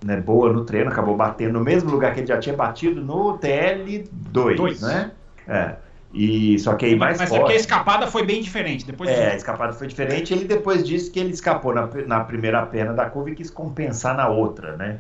né, 0.05 0.19
boa 0.19 0.53
no 0.53 0.63
treino, 0.67 0.91
acabou 0.91 1.17
batendo 1.17 1.55
no 1.55 1.65
mesmo 1.65 1.91
lugar 1.91 2.13
que 2.13 2.21
ele 2.21 2.27
já 2.27 2.39
tinha 2.39 2.55
batido 2.55 3.01
no 3.01 3.39
TL2, 3.39 4.57
Dois. 4.57 4.83
né? 4.83 5.11
É. 5.49 5.75
E 6.13 6.59
só 6.59 6.75
que 6.75 6.85
aí 6.85 6.97
mais 6.97 7.19
Mas 7.19 7.31
forte. 7.31 7.53
é 7.53 7.55
a 7.55 7.57
escapada 7.57 8.07
foi 8.09 8.27
bem 8.27 8.43
diferente. 8.43 8.85
Depois 8.85 9.09
é, 9.09 9.31
a 9.31 9.37
escapada 9.37 9.73
foi 9.73 9.87
diferente. 9.87 10.35
Ele 10.35 10.45
depois 10.45 10.87
disse 10.87 11.11
que 11.11 11.19
ele 11.19 11.31
escapou 11.31 11.73
na, 11.73 11.89
na 12.07 12.21
primeira 12.25 12.67
perna 12.67 12.93
da 12.93 13.09
curva 13.09 13.31
e 13.31 13.35
quis 13.35 13.49
compensar 13.49 14.15
na 14.15 14.29
outra, 14.29 14.77
né? 14.77 14.99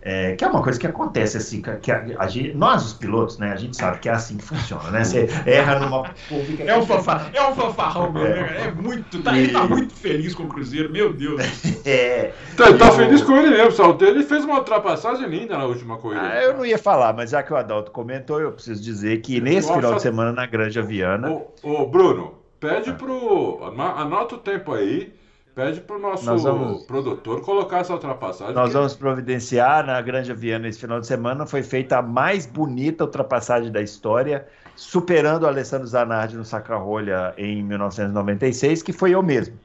É, 0.00 0.36
que 0.36 0.44
é 0.44 0.48
uma 0.48 0.62
coisa 0.62 0.78
que 0.78 0.86
acontece 0.86 1.36
assim, 1.36 1.60
que 1.82 1.90
a, 1.90 1.96
a, 1.96 2.24
a, 2.24 2.28
nós 2.54 2.86
os 2.86 2.92
pilotos, 2.92 3.36
né, 3.36 3.52
a 3.52 3.56
gente 3.56 3.76
sabe 3.76 3.98
que 3.98 4.08
é 4.08 4.12
assim 4.12 4.36
que 4.36 4.44
funciona, 4.44 4.90
né? 4.92 5.02
Você 5.02 5.28
erra 5.44 5.80
numa 5.80 6.04
pública. 6.28 6.62
É 6.62 6.78
um, 6.78 6.86
fanfar, 6.86 7.30
é 7.34 7.42
um 7.42 7.54
fanfarrão, 7.54 8.12
meu, 8.12 8.24
é, 8.24 8.28
né? 8.28 8.66
é 8.68 8.70
muito, 8.70 9.20
tá, 9.22 9.36
e... 9.36 9.44
ele 9.44 9.52
tá 9.52 9.64
muito 9.64 9.92
feliz 9.92 10.34
com 10.34 10.44
o 10.44 10.48
Cruzeiro, 10.48 10.90
meu 10.90 11.12
Deus. 11.12 11.42
É. 11.84 12.32
Tá, 12.56 12.72
tá 12.74 12.92
feliz 12.92 13.22
com 13.22 13.36
ele 13.36 13.50
mesmo, 13.50 13.72
Salto. 13.72 14.04
Ele 14.04 14.22
fez 14.22 14.44
uma 14.44 14.58
ultrapassagem 14.58 15.26
linda 15.28 15.56
na 15.56 15.64
última 15.64 15.96
corrida. 15.96 16.22
Ah, 16.22 16.42
eu 16.42 16.56
não 16.56 16.66
ia 16.66 16.78
falar, 16.78 17.12
mas 17.12 17.30
já 17.30 17.42
que 17.42 17.52
o 17.52 17.56
Adalto 17.56 17.90
comentou, 17.90 18.40
eu 18.40 18.52
preciso 18.52 18.82
dizer 18.82 19.20
que 19.20 19.40
nesse 19.40 19.72
final 19.72 19.94
de 19.94 20.02
semana 20.02 20.32
na 20.32 20.46
Granja 20.46 20.82
Viana. 20.82 21.30
Ô, 21.30 21.50
ô 21.62 21.86
Bruno, 21.86 22.34
pede 22.60 22.92
pro. 22.92 23.60
Anota 23.96 24.36
o 24.36 24.38
tempo 24.38 24.72
aí 24.74 25.12
Pede 25.58 25.80
para 25.80 25.96
o 25.96 25.98
nosso 25.98 26.24
vamos, 26.38 26.84
produtor 26.84 27.40
colocar 27.40 27.78
essa 27.78 27.92
ultrapassagem. 27.92 28.54
Nós 28.54 28.74
vamos 28.74 28.94
providenciar 28.94 29.84
na 29.84 30.00
Granja 30.00 30.32
Viana 30.32 30.68
esse 30.68 30.78
final 30.78 31.00
de 31.00 31.06
semana. 31.08 31.46
Foi 31.46 31.64
feita 31.64 31.98
a 31.98 32.02
mais 32.02 32.46
bonita 32.46 33.02
ultrapassagem 33.02 33.72
da 33.72 33.82
história, 33.82 34.46
superando 34.76 35.42
o 35.42 35.46
Alessandro 35.48 35.84
Zanardi 35.88 36.36
no 36.36 36.44
Sacarrolha 36.44 37.34
em 37.36 37.60
1996, 37.64 38.84
que 38.84 38.92
foi 38.92 39.10
eu 39.10 39.20
mesmo. 39.20 39.58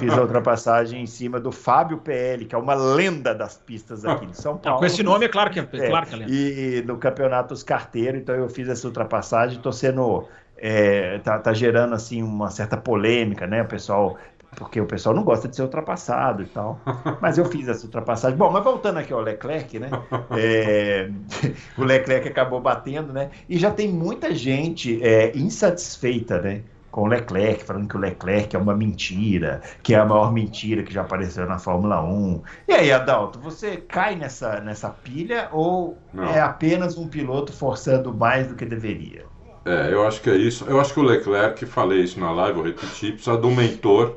Fiz 0.00 0.12
a 0.12 0.18
ultrapassagem 0.22 1.00
em 1.00 1.06
cima 1.06 1.38
do 1.38 1.52
Fábio 1.52 1.98
PL, 1.98 2.44
que 2.44 2.52
é 2.56 2.58
uma 2.58 2.74
lenda 2.74 3.32
das 3.32 3.56
pistas 3.56 4.04
aqui 4.04 4.26
de 4.26 4.36
São 4.36 4.58
Paulo. 4.58 4.80
Com 4.80 4.84
esse 4.84 5.04
nome 5.04 5.26
é 5.26 5.28
claro 5.28 5.50
que 5.50 5.60
é, 5.60 5.68
é 5.74 5.88
claro 5.88 6.06
que 6.06 6.14
é 6.14 6.18
lenda. 6.18 6.32
E 6.32 6.82
no 6.84 6.96
Campeonato 6.96 7.54
Os 7.54 7.62
Carteiros, 7.62 8.20
então 8.20 8.34
eu 8.34 8.48
fiz 8.48 8.68
essa 8.68 8.84
ultrapassagem, 8.84 9.58
estou 9.58 9.72
sendo 9.72 10.26
é, 10.58 11.18
tá, 11.18 11.38
tá, 11.38 11.52
gerando 11.52 11.94
assim 11.94 12.22
uma 12.22 12.50
certa 12.50 12.76
polêmica, 12.76 13.46
né? 13.46 13.62
O 13.62 13.66
pessoal 13.66 14.16
porque 14.56 14.80
o 14.80 14.86
pessoal 14.86 15.14
não 15.14 15.22
gosta 15.22 15.46
de 15.46 15.54
ser 15.54 15.62
ultrapassado 15.62 16.42
e 16.42 16.46
tal. 16.46 16.80
Mas 17.20 17.38
eu 17.38 17.44
fiz 17.44 17.68
essa 17.68 17.84
ultrapassagem. 17.84 18.36
Bom, 18.36 18.50
mas 18.50 18.64
voltando 18.64 18.98
aqui 18.98 19.12
ao 19.12 19.20
Leclerc, 19.20 19.78
né? 19.78 19.90
É, 20.36 21.10
o 21.78 21.84
Leclerc 21.84 22.28
acabou 22.28 22.60
batendo, 22.60 23.12
né? 23.12 23.30
E 23.48 23.58
já 23.58 23.70
tem 23.70 23.88
muita 23.88 24.34
gente 24.34 25.02
é, 25.02 25.36
insatisfeita, 25.36 26.40
né? 26.40 26.62
Com 26.90 27.02
o 27.02 27.06
Leclerc, 27.06 27.64
falando 27.64 27.88
que 27.88 27.96
o 27.96 28.00
Leclerc 28.00 28.56
é 28.56 28.58
uma 28.58 28.74
mentira, 28.74 29.60
que 29.82 29.94
é 29.94 29.98
a 29.98 30.04
maior 30.04 30.32
mentira 30.32 30.82
que 30.82 30.92
já 30.92 31.02
apareceu 31.02 31.46
na 31.46 31.58
Fórmula 31.58 32.02
1. 32.02 32.42
E 32.68 32.72
aí, 32.72 32.92
Adalto, 32.92 33.38
você 33.38 33.76
cai 33.76 34.16
nessa, 34.16 34.60
nessa 34.60 34.88
pilha 34.88 35.48
ou 35.52 35.98
não. 36.12 36.24
é 36.24 36.40
apenas 36.40 36.96
um 36.96 37.06
piloto 37.06 37.52
forçando 37.52 38.14
mais 38.14 38.48
do 38.48 38.54
que 38.54 38.64
deveria? 38.64 39.24
É, 39.64 39.92
eu 39.92 40.06
acho 40.06 40.22
que 40.22 40.30
é 40.30 40.36
isso. 40.36 40.64
Eu 40.66 40.80
acho 40.80 40.94
que 40.94 41.00
o 41.00 41.02
Leclerc, 41.02 41.66
falei 41.66 42.00
isso 42.00 42.18
na 42.18 42.30
live, 42.30 42.54
vou 42.54 42.64
repetir, 42.64 43.12
precisa 43.12 43.36
de 43.36 43.46
um 43.46 43.54
mentor 43.54 44.16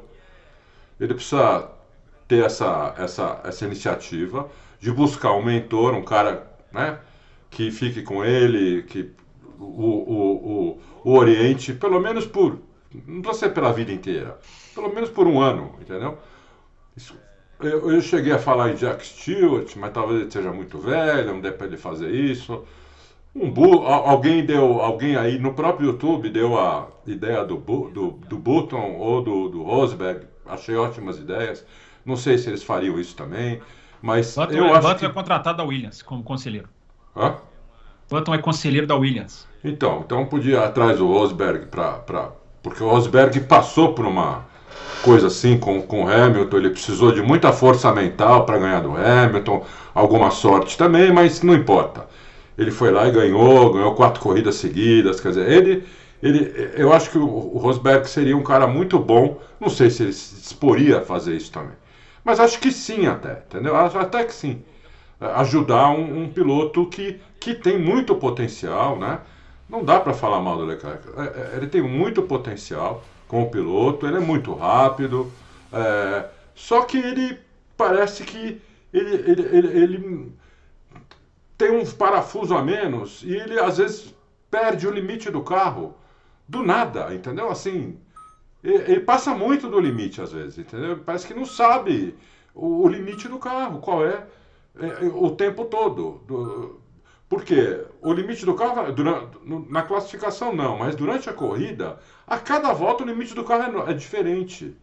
ele 0.99 1.13
precisa 1.13 1.69
ter 2.27 2.45
essa, 2.45 2.93
essa, 2.97 3.41
essa 3.43 3.65
iniciativa 3.65 4.49
de 4.79 4.91
buscar 4.91 5.33
um 5.33 5.43
mentor, 5.43 5.93
um 5.93 6.03
cara 6.03 6.47
né, 6.71 6.99
que 7.49 7.71
fique 7.71 8.01
com 8.01 8.23
ele, 8.23 8.83
que 8.83 9.11
o, 9.59 9.63
o, 9.63 10.69
o, 10.73 10.79
o 11.03 11.17
oriente, 11.17 11.73
pelo 11.73 11.99
menos 11.99 12.25
por. 12.25 12.59
Não 13.07 13.21
precisa 13.21 13.47
ser 13.47 13.53
pela 13.53 13.71
vida 13.71 13.91
inteira, 13.91 14.39
pelo 14.73 14.93
menos 14.93 15.09
por 15.09 15.27
um 15.27 15.39
ano, 15.39 15.75
entendeu? 15.79 16.17
Isso, 16.95 17.15
eu, 17.59 17.91
eu, 17.91 18.01
cheguei 18.01 18.31
a 18.31 18.39
falar 18.39 18.71
em 18.71 18.75
Jack 18.75 19.05
Stewart, 19.05 19.75
mas 19.75 19.91
talvez 19.91 20.21
ele 20.21 20.31
seja 20.31 20.51
muito 20.51 20.79
velho, 20.79 21.33
não 21.33 21.41
dê 21.41 21.51
para 21.51 21.67
ele 21.67 21.77
fazer 21.77 22.09
isso. 22.09 22.63
Um 23.35 23.51
bu 23.51 23.85
alguém 23.85 24.43
deu, 24.45 24.79
alguém 24.81 25.15
aí 25.15 25.37
no 25.37 25.53
próprio 25.53 25.87
YouTube 25.87 26.29
deu 26.29 26.57
a 26.57 26.87
ideia 27.05 27.43
do, 27.45 27.57
do, 27.57 28.11
do 28.11 28.37
Button 28.37 28.95
ou 28.97 29.21
do, 29.21 29.49
do 29.49 29.61
Rosberg 29.61 30.25
achei 30.49 30.75
ótimas 30.75 31.17
ideias. 31.17 31.65
Não 32.05 32.15
sei 32.15 32.37
se 32.37 32.49
eles 32.49 32.63
fariam 32.63 32.99
isso 32.99 33.15
também, 33.15 33.61
mas 34.01 34.35
Button 34.35 34.53
eu 34.53 34.65
é, 34.65 34.71
acho 34.71 34.81
Button 34.81 34.99
que... 34.99 35.05
é 35.05 35.09
contratado 35.09 35.57
da 35.57 35.63
Williams 35.63 36.01
como 36.01 36.23
conselheiro. 36.23 36.67
Hã? 37.15 37.35
Button 38.09 38.33
é 38.33 38.37
conselheiro 38.39 38.87
da 38.87 38.95
Williams. 38.95 39.47
Então, 39.63 40.01
então 40.05 40.25
podia 40.25 40.55
ir 40.55 40.59
atrás 40.59 40.97
do 40.97 41.07
Rosberg 41.07 41.67
para 41.67 42.31
porque 42.61 42.83
o 42.83 42.89
Rosberg 42.89 43.39
passou 43.41 43.93
por 43.93 44.05
uma 44.05 44.45
coisa 45.01 45.27
assim 45.27 45.57
com, 45.57 45.81
com 45.81 46.03
o 46.03 46.09
Hamilton, 46.09 46.57
ele 46.57 46.69
precisou 46.71 47.11
de 47.11 47.21
muita 47.21 47.53
força 47.53 47.91
mental 47.91 48.45
para 48.45 48.57
ganhar 48.57 48.81
do 48.81 48.95
Hamilton, 48.95 49.65
alguma 49.93 50.29
sorte 50.29 50.77
também, 50.77 51.11
mas 51.11 51.41
não 51.41 51.53
importa. 51.53 52.07
Ele 52.57 52.71
foi 52.71 52.91
lá 52.91 53.07
e 53.07 53.11
ganhou, 53.11 53.71
ganhou 53.71 53.95
quatro 53.95 54.21
corridas 54.21 54.55
seguidas, 54.55 55.21
quer 55.21 55.29
dizer, 55.29 55.49
ele 55.49 55.85
ele, 56.21 56.71
eu 56.75 56.91
acho 56.91 57.09
que 57.11 57.17
o, 57.17 57.57
Rosberg 57.57 58.07
seria 58.07 58.35
um 58.35 58.43
cara 58.43 58.67
muito 58.67 58.99
bom. 58.99 59.39
Não 59.59 59.69
sei 59.69 59.89
se 59.89 60.03
ele 60.03 60.13
se 60.13 60.35
disporia 60.35 60.99
a 60.99 61.05
fazer 61.05 61.35
isso 61.35 61.51
também. 61.51 61.75
Mas 62.23 62.39
acho 62.39 62.59
que 62.59 62.71
sim, 62.71 63.07
até, 63.07 63.43
entendeu? 63.47 63.75
Até 63.75 64.23
que 64.25 64.33
sim. 64.33 64.61
Ajudar 65.19 65.89
um, 65.89 66.23
um 66.23 66.29
piloto 66.29 66.85
que, 66.87 67.19
que 67.39 67.53
tem 67.53 67.77
muito 67.77 68.15
potencial, 68.15 68.97
né? 68.97 69.19
Não 69.69 69.83
dá 69.83 69.99
para 69.99 70.13
falar 70.13 70.41
mal 70.41 70.57
do 70.57 70.65
Leclerc. 70.65 71.07
É, 71.17 71.21
é, 71.21 71.57
ele 71.57 71.67
tem 71.67 71.81
muito 71.81 72.21
potencial 72.23 73.03
como 73.27 73.49
piloto, 73.49 74.05
ele 74.05 74.17
é 74.17 74.21
muito 74.21 74.53
rápido. 74.53 75.31
É, 75.71 76.25
só 76.55 76.81
que 76.83 76.97
ele 76.97 77.39
parece 77.77 78.23
que 78.23 78.61
ele, 78.91 79.15
ele, 79.15 79.57
ele, 79.57 79.67
ele 79.79 80.31
tem 81.57 81.71
um 81.71 81.85
parafuso 81.85 82.55
a 82.55 82.61
menos 82.61 83.21
e 83.23 83.33
ele 83.35 83.59
às 83.59 83.77
vezes 83.77 84.13
perde 84.49 84.87
o 84.87 84.91
limite 84.91 85.29
do 85.29 85.41
carro 85.41 85.93
do 86.49 86.63
nada, 86.63 87.13
entendeu? 87.13 87.49
Assim, 87.49 87.95
ele, 88.63 89.01
passa 89.01 89.35
muito 89.35 89.69
do 89.69 89.79
limite 89.79 90.19
às 90.19 90.31
vezes, 90.31 90.57
entendeu? 90.57 90.97
Parece 91.05 91.27
que 91.27 91.33
não 91.33 91.45
sabe 91.45 92.15
o, 92.55 92.87
limite 92.87 93.27
do 93.27 93.37
carro, 93.37 93.79
qual 93.79 94.03
é, 94.03 94.25
é, 94.79 95.05
o 95.13 95.29
tempo 95.29 95.65
todo. 95.65 96.21
Do, 96.25 96.81
porque 97.29 97.85
o 98.01 98.11
limite 98.11 98.43
do 98.43 98.55
carro, 98.55 98.91
durante, 98.91 99.37
na 99.69 99.83
classificação 99.83 100.51
não, 100.51 100.75
mas 100.75 100.95
durante 100.95 101.29
a 101.29 101.33
corrida, 101.33 101.99
a 102.25 102.39
cada 102.39 102.73
volta 102.73 103.03
o 103.03 103.07
limite 103.07 103.35
do 103.35 103.43
carro 103.43 103.87
é, 103.87 103.91
é 103.91 103.93
diferente. 103.93 104.75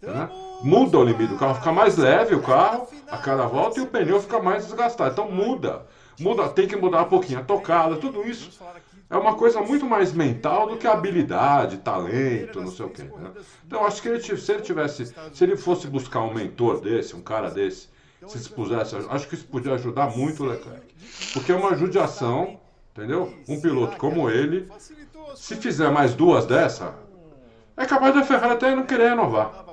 Né? 0.00 0.30
Muda 0.62 0.98
o 0.98 1.04
limite 1.04 1.34
do 1.34 1.38
carro, 1.38 1.56
fica 1.56 1.70
mais 1.70 1.98
leve 1.98 2.34
o 2.34 2.40
carro 2.40 2.88
a 3.10 3.18
cada 3.18 3.44
volta 3.44 3.78
e 3.78 3.82
o 3.82 3.86
pneu 3.86 4.18
fica 4.22 4.40
mais 4.40 4.64
desgastado. 4.64 5.12
Então 5.12 5.30
muda. 5.30 5.86
Muda, 6.18 6.48
tem 6.48 6.66
que 6.66 6.76
mudar 6.76 7.02
um 7.02 7.08
pouquinho 7.08 7.40
a 7.40 7.42
tocada, 7.42 7.96
tudo 7.96 8.26
isso 8.26 8.58
é 9.10 9.16
uma 9.16 9.34
coisa 9.34 9.60
muito 9.60 9.84
mais 9.84 10.12
mental 10.12 10.68
do 10.68 10.76
que 10.76 10.86
habilidade, 10.86 11.78
talento, 11.78 12.60
não 12.60 12.70
sei 12.70 12.86
o 12.86 12.90
quê. 12.90 13.02
Né? 13.02 13.32
Então 13.66 13.84
acho 13.84 14.00
que 14.00 14.08
ele, 14.08 14.20
se 14.20 14.52
ele 14.52 14.62
tivesse, 14.62 15.12
se 15.32 15.44
ele 15.44 15.56
fosse 15.56 15.88
buscar 15.88 16.20
um 16.20 16.32
mentor 16.32 16.80
desse, 16.80 17.16
um 17.16 17.20
cara 17.20 17.50
desse, 17.50 17.88
se 18.28 18.36
expusesse, 18.36 18.94
acho 19.08 19.28
que 19.28 19.34
isso 19.34 19.46
podia 19.46 19.74
ajudar 19.74 20.16
muito 20.16 20.44
o 20.44 20.46
Leclerc. 20.46 20.86
Porque 21.32 21.50
é 21.50 21.56
uma 21.56 21.74
judiação, 21.74 22.60
entendeu? 22.92 23.34
Um 23.48 23.60
piloto 23.60 23.96
como 23.96 24.30
ele, 24.30 24.68
se 25.34 25.56
fizer 25.56 25.90
mais 25.90 26.14
duas 26.14 26.46
dessa, 26.46 26.94
é 27.76 27.84
capaz 27.86 28.14
da 28.14 28.22
Ferrari 28.22 28.52
até 28.52 28.76
não 28.76 28.84
querer 28.84 29.10
renovar. 29.10 29.64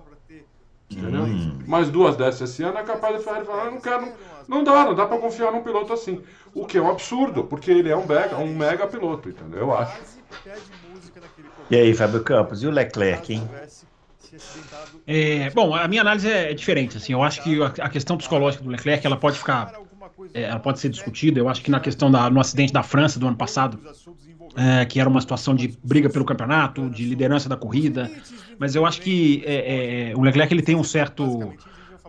Entendeu? 0.90 1.24
Hum. 1.24 1.60
Mais 1.68 1.90
duas 1.90 2.16
dessas 2.16 2.50
esse 2.50 2.64
ano 2.64 2.78
é 2.80 2.84
capaz 2.84 3.18
da 3.18 3.22
Ferrari 3.22 3.46
falar, 3.46 3.70
não 3.70 3.82
quero, 3.82 4.08
não 4.48 4.64
dá, 4.64 4.86
não 4.86 4.96
dá 4.96 5.06
para 5.06 5.18
confiar 5.18 5.52
num 5.52 5.62
piloto 5.62 5.94
assim. 5.94 6.22
O 6.54 6.66
que 6.66 6.78
é 6.78 6.82
um 6.82 6.90
absurdo, 6.90 7.44
porque 7.44 7.70
ele 7.70 7.90
é 7.90 7.98
um 7.98 8.06
mega, 8.06 8.38
um 8.38 8.56
mega 8.56 8.88
piloto, 8.88 9.30
entendeu? 9.30 9.60
Eu 9.60 9.78
acho. 9.78 10.00
E 11.70 11.76
aí, 11.76 11.94
Fábio 11.94 12.24
Campos, 12.24 12.64
e 12.64 12.68
o 12.68 12.72
Leclerc, 12.72 13.34
hein? 13.34 13.48
É, 15.06 15.50
bom, 15.50 15.76
a 15.76 15.88
minha 15.88 16.02
análise 16.02 16.30
é 16.30 16.54
diferente. 16.54 16.98
Assim, 16.98 17.14
eu 17.14 17.24
acho 17.24 17.44
que 17.44 17.62
a 17.62 17.90
questão 17.90 18.18
psicológica 18.18 18.64
do 18.64 18.70
Leclerc 18.70 19.06
ela 19.06 19.18
pode 19.18 19.38
ficar, 19.38 19.74
é, 20.34 20.44
ela 20.44 20.60
pode 20.60 20.80
ser 20.80 20.90
discutida. 20.90 21.40
Eu 21.40 21.50
acho 21.50 21.62
que 21.62 21.72
na 21.72 21.80
questão 21.80 22.10
da, 22.10 22.30
no 22.30 22.40
acidente 22.40 22.72
da 22.72 22.84
França 22.84 23.20
do 23.20 23.28
ano 23.28 23.38
passado, 23.38 23.80
é, 24.56 24.86
que 24.86 25.00
era 25.00 25.10
uma 25.10 25.22
situação 25.22 25.56
de 25.56 25.78
briga 25.84 26.10
pelo 26.10 26.26
campeonato, 26.26 26.90
de 26.90 27.06
liderança 27.06 27.50
da 27.50 27.58
corrida, 27.58 28.10
mas 28.58 28.76
eu 28.76 28.86
acho 28.86 29.02
que 29.02 29.44
é, 29.46 30.12
é 30.12 30.16
o 30.16 30.22
Leclerc 30.22 30.54
ele 30.54 30.62
tem 30.62 30.76
um 30.76 30.84
certo, 30.84 31.54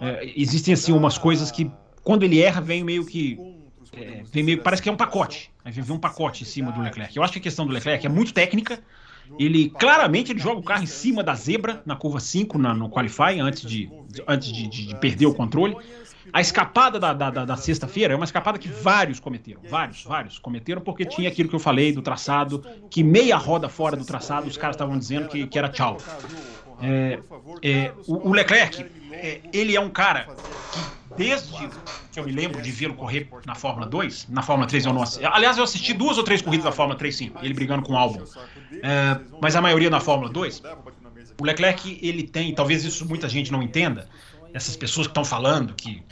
é, 0.01 0.33
existem 0.37 0.75
assim 0.75 0.93
umas 0.93 1.19
coisas 1.19 1.51
que 1.51 1.71
quando 2.03 2.23
ele 2.23 2.41
erra, 2.41 2.61
vem 2.61 2.83
meio 2.85 3.05
que. 3.05 3.39
É, 3.93 4.23
vem 4.31 4.43
meio, 4.43 4.63
parece 4.63 4.83
que 4.83 4.89
é 4.89 4.93
um 4.93 4.97
pacote. 4.97 5.51
Aí 5.65 5.73
vem 5.73 5.97
um 5.97 5.99
pacote 5.99 6.43
em 6.43 6.47
cima 6.47 6.73
do 6.73 6.81
Leclerc. 6.81 7.17
Eu 7.17 7.23
acho 7.23 7.33
que 7.33 7.39
a 7.39 7.43
questão 7.43 7.67
do 7.67 7.73
Leclerc 7.73 8.05
é 8.07 8.09
muito 8.09 8.33
técnica. 8.33 8.81
Ele 9.39 9.69
claramente 9.71 10.33
ele 10.33 10.41
joga 10.41 10.61
o 10.61 10.63
carro 10.63 10.83
em 10.83 10.87
cima 10.87 11.23
da 11.23 11.35
zebra 11.35 11.83
na 11.85 11.97
curva 11.97 12.19
5 12.19 12.57
na, 12.57 12.73
no 12.73 12.89
Qualify 12.89 13.39
antes, 13.41 13.63
de, 13.63 13.91
antes 14.27 14.51
de, 14.51 14.67
de, 14.67 14.87
de 14.87 14.95
perder 14.97 15.27
o 15.27 15.35
controle. 15.35 15.77
A 16.33 16.41
escapada 16.41 16.99
da, 16.99 17.13
da, 17.13 17.31
da 17.31 17.57
sexta-feira 17.57 18.13
é 18.13 18.17
uma 18.17 18.25
escapada 18.25 18.59
que 18.59 18.69
vários 18.69 19.19
cometeram. 19.19 19.61
Vários, 19.69 20.05
vários 20.05 20.39
cometeram 20.39 20.81
porque 20.81 21.05
tinha 21.05 21.29
aquilo 21.29 21.49
que 21.49 21.55
eu 21.55 21.61
falei 21.61 21.93
do 21.93 22.03
traçado, 22.03 22.65
que 22.91 23.03
meia 23.03 23.37
roda 23.37 23.69
fora 23.69 23.97
do 23.97 24.05
traçado 24.05 24.47
os 24.47 24.57
caras 24.57 24.75
estavam 24.75 24.99
dizendo 24.99 25.29
que, 25.29 25.47
que 25.47 25.59
era 25.59 25.69
tchau. 25.69 25.97
É, 26.81 27.19
é, 27.63 27.93
o, 28.07 28.29
o, 28.29 28.33
Leclerc, 28.33 28.85
é, 29.13 29.41
ele 29.53 29.75
é 29.75 29.81
um 29.81 29.91
cara 29.91 30.29
que 30.73 31.17
desde 31.17 31.53
que 32.13 32.21
eu 32.21 32.25
me 32.25 32.33
lembro 32.33 32.63
de 32.63 32.71
vê-lo 32.71 32.95
correr 32.95 33.29
na 33.45 33.55
Fórmula 33.55 33.87
2, 33.87 34.29
na 34.29 34.43
Fórmula 34.43 34.69
3 34.69 34.87
eu 34.87 34.93
não 34.93 35.03
assisti. 35.03 35.25
Aliás, 35.25 35.59
eu 35.59 35.65
assisti 35.65 35.93
duas 35.93 36.19
ou 36.19 36.25
três 36.25 36.41
corridas 36.41 36.65
da 36.65 36.73
Fórmula 36.73 36.99
3, 36.99 37.17
sim, 37.17 37.33
ele 37.43 37.55
brigando 37.55 37.83
com 37.83 37.95
o 37.95 37.97
Albon. 37.97 38.25
É, 38.83 39.19
mas 39.41 39.57
a 39.57 39.61
maioria 39.61 39.91
na 39.91 40.01
Fórmula 40.01 40.31
2, 40.31 40.63
o 41.41 41.45
Leclerc, 41.45 41.99
ele 42.01 42.23
tem, 42.23 42.55
talvez 42.55 42.85
isso 42.85 43.07
muita 43.07 43.29
gente 43.29 43.51
não 43.51 43.63
entenda, 43.63 44.09
essas 44.55 44.77
pessoas 44.77 45.07
que 45.07 45.11
estão 45.11 45.25
falando 45.25 45.75
que. 45.75 46.03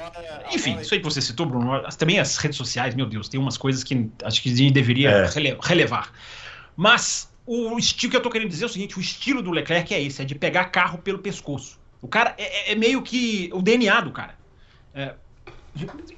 Enfim, 0.52 0.78
isso 0.80 0.94
aí 0.94 1.00
que 1.00 1.04
você 1.04 1.20
citou, 1.20 1.46
Bruno, 1.46 1.82
também 1.96 2.18
as 2.18 2.36
redes 2.36 2.56
sociais, 2.56 2.94
meu 2.94 3.06
Deus, 3.06 3.28
tem 3.28 3.40
umas 3.40 3.56
coisas 3.56 3.82
que 3.82 4.10
acho 4.24 4.42
que 4.42 4.52
a 4.52 4.56
gente 4.56 4.72
deveria 4.72 5.10
é. 5.10 5.30
relevar. 5.62 6.12
Mas 6.76 7.30
o 7.46 7.78
estilo 7.78 8.10
que 8.10 8.16
eu 8.16 8.22
tô 8.22 8.30
querendo 8.30 8.48
dizer 8.48 8.64
é 8.64 8.66
o 8.66 8.70
seguinte: 8.70 8.98
o 8.98 9.00
estilo 9.00 9.40
do 9.40 9.50
Leclerc 9.50 9.94
é 9.94 10.02
esse, 10.02 10.20
é 10.20 10.24
de 10.24 10.34
pegar 10.34 10.66
carro 10.66 10.98
pelo 10.98 11.18
pescoço. 11.18 11.78
O 12.02 12.08
cara 12.08 12.34
é, 12.36 12.72
é 12.72 12.74
meio 12.74 13.02
que 13.02 13.50
o 13.52 13.62
DNA 13.62 14.00
do 14.00 14.10
cara. 14.10 14.36
É, 14.94 15.14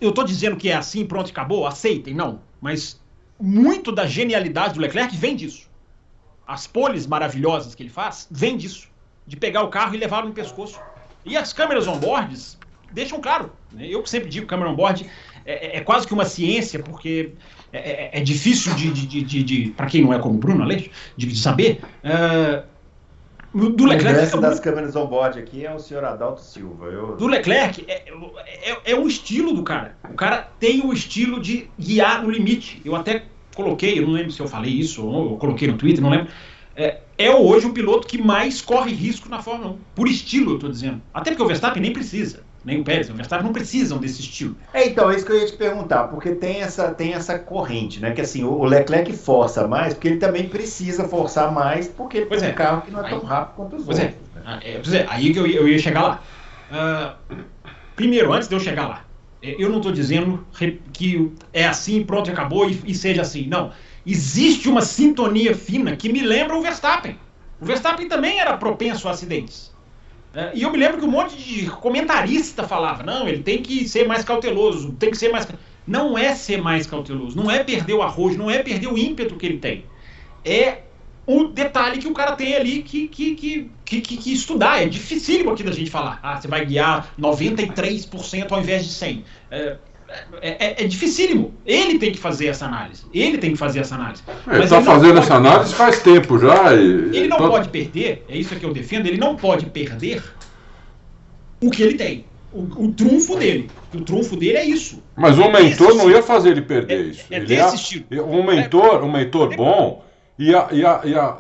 eu 0.01 0.11
estou 0.11 0.25
dizendo 0.25 0.57
que 0.57 0.69
é 0.69 0.75
assim, 0.75 1.05
pronto, 1.05 1.31
acabou, 1.31 1.67
aceitem, 1.67 2.15
não. 2.15 2.41
Mas 2.61 3.01
muito 3.39 3.93
da 3.93 4.07
genialidade 4.07 4.75
do 4.75 4.81
Leclerc 4.81 5.17
vem 5.17 5.37
disso. 5.37 5.69
As 6.47 6.67
poles 6.67 7.07
maravilhosas 7.07 7.75
que 7.75 7.83
ele 7.83 7.91
faz 7.91 8.27
vem 8.31 8.57
disso. 8.57 8.89
De 9.27 9.37
pegar 9.37 9.63
o 9.63 9.69
carro 9.69 9.95
e 9.95 9.99
levá-lo 9.99 10.29
no 10.29 10.35
pescoço. 10.35 10.81
E 11.25 11.37
as 11.37 11.53
câmeras 11.53 11.87
on-boards 11.87 12.59
deixam 12.91 13.21
claro. 13.21 13.53
Né? 13.73 13.87
Eu 13.87 14.05
sempre 14.07 14.29
digo 14.29 14.47
que 14.47 14.51
câmera 14.51 14.71
on-board 14.71 15.09
é, 15.45 15.53
é, 15.53 15.77
é, 15.79 15.81
quase 15.81 16.07
que 16.07 16.15
uma 16.15 16.25
ciência, 16.25 16.83
porque 16.83 17.33
é, 17.73 17.79
é, 17.79 18.11
é 18.15 18.21
difícil 18.21 18.75
de, 18.75 18.91
de, 18.91 19.23
de, 19.23 19.43
de 19.43 19.71
para 19.71 19.87
quem 19.87 20.03
não 20.03 20.13
é 20.13 20.19
como 20.19 20.35
o 20.35 20.39
Bruno 20.39 20.63
Aleixo, 20.63 20.91
de, 21.17 21.39
saber. 21.39 21.81
Uh, 22.05 22.63
do 23.53 23.87
Leclerc. 23.87 24.37
O 24.37 24.41
das 24.41 24.61
câmeras 24.61 24.95
on-board 24.95 25.39
aqui 25.39 25.65
é 25.65 25.75
o 25.75 25.79
senhor 25.79 26.05
Adalto 26.05 26.41
Silva. 26.41 26.87
Eu... 26.87 27.17
Do 27.17 27.27
Leclerc 27.27 27.85
é, 27.89 28.05
é, 28.71 28.93
é, 28.93 28.95
o 28.95 29.07
estilo 29.07 29.53
do 29.53 29.63
cara. 29.63 29.97
O 30.11 30.15
cara 30.15 30.49
tem 30.61 30.85
o 30.85 30.93
estilo 30.93 31.41
de 31.41 31.69
guiar 31.79 32.23
no 32.23 32.31
limite. 32.31 32.81
Eu 32.85 32.95
até 32.95 33.25
coloquei, 33.55 33.99
eu 33.99 34.07
não 34.07 34.13
lembro 34.13 34.33
se 34.33 34.41
eu 34.41 34.47
falei 34.47 34.71
isso 34.71 35.05
ou 35.05 35.33
eu 35.33 35.37
coloquei 35.37 35.67
no 35.67 35.77
Twitter, 35.77 36.03
não 36.03 36.11
lembro. 36.11 36.29
É, 36.77 36.99
é 37.17 37.35
hoje 37.35 37.67
o 37.67 37.73
piloto 37.73 38.07
que 38.07 38.23
mais 38.23 38.61
corre 38.61 38.93
risco 38.93 39.29
na 39.29 39.43
Fórmula 39.43 39.73
1. 39.73 39.79
Por 39.95 40.09
estilo, 40.09 40.53
eu 40.53 40.55
estou 40.57 40.71
dizendo. 40.71 41.03
Até 41.13 41.31
porque 41.31 41.43
o 41.43 41.47
Verstappen 41.47 41.83
nem 41.83 41.93
precisa 41.93 42.48
nem 42.69 42.81
o 42.81 42.85
Pérez, 42.85 43.09
o 43.09 43.15
Verstappen 43.15 43.47
não 43.47 43.53
precisam 43.53 43.97
desse 43.97 44.21
estilo. 44.21 44.55
É, 44.75 44.87
então, 44.87 45.11
é 45.11 45.17
isso 45.17 45.25
que 45.25 45.33
eu 45.33 45.39
ia 45.41 45.47
te 45.47 45.57
perguntar, 45.57 46.05
porque 46.05 46.33
tem 46.33 46.61
essa, 46.61 46.91
tem 46.91 47.15
essa 47.15 47.39
corrente, 47.39 47.99
né? 47.99 48.13
Que 48.13 48.21
assim, 48.21 48.45
o 48.45 48.63
Leclerc 48.63 49.11
força 49.15 49.67
mais, 49.67 49.95
porque 49.95 50.09
ele 50.09 50.19
também 50.19 50.49
precisa 50.49 51.09
forçar 51.09 51.51
mais, 51.51 51.89
porque 51.89 52.19
ele 52.19 52.27
pois 52.27 52.41
tem 52.41 52.51
é. 52.51 52.53
um 52.53 52.57
carro 52.57 52.83
que 52.83 52.91
não 52.91 53.05
é 53.05 53.09
tão 53.09 53.21
rápido 53.21 53.57
quanto 53.57 53.77
os 53.77 53.85
pois 53.85 53.99
é. 53.99 54.03
outros. 54.03 54.21
É. 54.37 54.41
Né? 54.41 54.61
É, 54.63 54.73
pois 54.75 54.95
é, 54.95 55.07
aí 55.09 55.33
que 55.33 55.39
eu 55.39 55.47
ia, 55.47 55.57
eu 55.61 55.69
ia 55.69 55.79
chegar 55.79 56.03
lá. 56.03 56.23
Uh, 56.71 57.37
primeiro, 57.97 58.33
antes 58.35 58.49
de 58.49 58.55
eu 58.55 58.61
chegar 58.61 58.87
lá, 58.87 59.05
é, 59.43 59.57
eu 59.59 59.71
não 59.71 59.79
estou 59.79 59.91
dizendo 59.91 60.47
que 60.93 61.33
é 61.55 61.67
assim, 61.67 62.05
pronto, 62.05 62.31
acabou 62.31 62.69
e, 62.69 62.79
e 62.85 62.95
seja 62.95 63.23
assim. 63.23 63.47
Não. 63.47 63.73
Existe 64.05 64.69
uma 64.69 64.83
sintonia 64.83 65.55
fina 65.55 65.97
que 65.97 66.13
me 66.13 66.21
lembra 66.21 66.57
o 66.57 66.61
Verstappen. 66.61 67.19
O 67.61 67.65
Verstappen 67.65 68.09
também 68.09 68.39
era 68.39 68.57
propenso 68.59 69.09
a 69.09 69.13
acidentes. 69.13 69.73
É, 70.35 70.53
e 70.55 70.63
eu 70.63 70.71
me 70.71 70.79
lembro 70.79 70.99
que 70.99 71.05
um 71.05 71.11
monte 71.11 71.37
de 71.37 71.67
comentarista 71.71 72.67
falava: 72.67 73.03
não, 73.03 73.29
ele 73.29 73.43
tem 73.43 73.63
que 73.63 73.89
ser 73.89 74.07
mais 74.07 74.25
cauteloso, 74.25 74.93
tem 74.93 75.11
que 75.11 75.17
ser 75.17 75.31
mais. 75.31 75.49
Não 75.87 76.19
é 76.19 76.35
ser 76.35 76.61
mais 76.61 76.87
cauteloso, 76.87 77.37
não 77.37 77.51
é 77.51 77.65
perder 77.65 77.95
o 77.95 78.03
arroz, 78.03 78.37
não 78.37 78.51
é 78.51 78.63
perder 78.63 78.89
o 78.89 78.99
ímpeto 78.99 79.37
que 79.37 79.47
ele 79.47 79.59
tem. 79.59 79.85
É 80.45 80.83
o 81.27 81.45
detalhe 81.45 81.99
que 81.99 82.09
o 82.09 82.15
cara 82.15 82.37
tem 82.37 82.55
ali 82.55 82.83
que, 82.83 83.07
que, 83.09 83.35
que, 83.35 83.71
que, 83.85 84.01
que 84.01 84.33
estudar. 84.33 84.83
É 84.83 84.87
dificílimo 84.87 85.51
aqui 85.51 85.63
da 85.63 85.73
gente 85.73 85.91
falar. 85.91 86.19
Ah, 86.23 86.41
você 86.41 86.49
vai 86.49 86.65
guiar 86.65 87.15
93% 87.19 88.51
ao 88.51 88.61
invés 88.61 88.87
de 88.87 88.93
100%. 88.93 89.23
É, 89.51 89.77
é, 90.41 90.67
é, 90.67 90.85
é, 90.85 90.87
dificílimo. 90.87 91.55
Ele 91.67 91.99
tem 91.99 92.13
que 92.13 92.19
fazer 92.19 92.47
essa 92.47 92.65
análise. 92.65 93.05
Ele 93.13 93.37
tem 93.37 93.53
que 93.53 93.59
fazer 93.59 93.81
essa 93.81 93.95
análise. 93.95 94.23
É, 94.47 94.55
ele 94.55 94.65
está 94.65 94.81
fazendo 94.81 95.19
essa 95.19 95.35
análise 95.35 95.75
faz 95.75 96.03
tempo 96.03 96.39
já. 96.39 96.75
E... 96.75 97.17
Ele 97.17 97.29
não 97.29 97.37
pode 97.37 97.69
perder, 97.69 98.25
é 98.29 98.37
isso 98.37 98.57
que 98.57 98.65
eu 98.65 98.73
defendo, 98.73 99.07
ele 99.07 99.19
não 99.19 99.37
pode 99.37 99.67
perder 99.67 100.23
o 101.63 101.71
que 101.71 101.83
ele 101.83 101.95
tem. 101.95 102.25
O, 102.51 102.63
o 102.85 102.93
trunfo 102.93 103.37
dele. 103.37 103.71
O 103.95 104.01
trunfo 104.01 104.35
dele 104.35 104.57
é 104.57 104.65
isso. 104.65 105.03
Mas 105.15 105.39
o 105.39 105.51
mentor 105.51 105.95
não 105.95 106.11
ia 106.11 106.23
fazer 106.23 106.51
ele 106.51 106.63
perder 106.63 106.95
é, 106.95 107.03
isso. 107.03 107.25
É 107.31 107.37
ele 107.37 107.47
desse 107.47 107.61
ia, 107.61 107.75
estilo. 107.75 108.25
Um 108.25 108.43
mentor, 108.43 109.05
um 109.05 109.13
mentor 109.13 109.55
bom 109.55 110.03
ia, 110.39 110.69
ia, 110.73 111.01
ia 111.05 111.37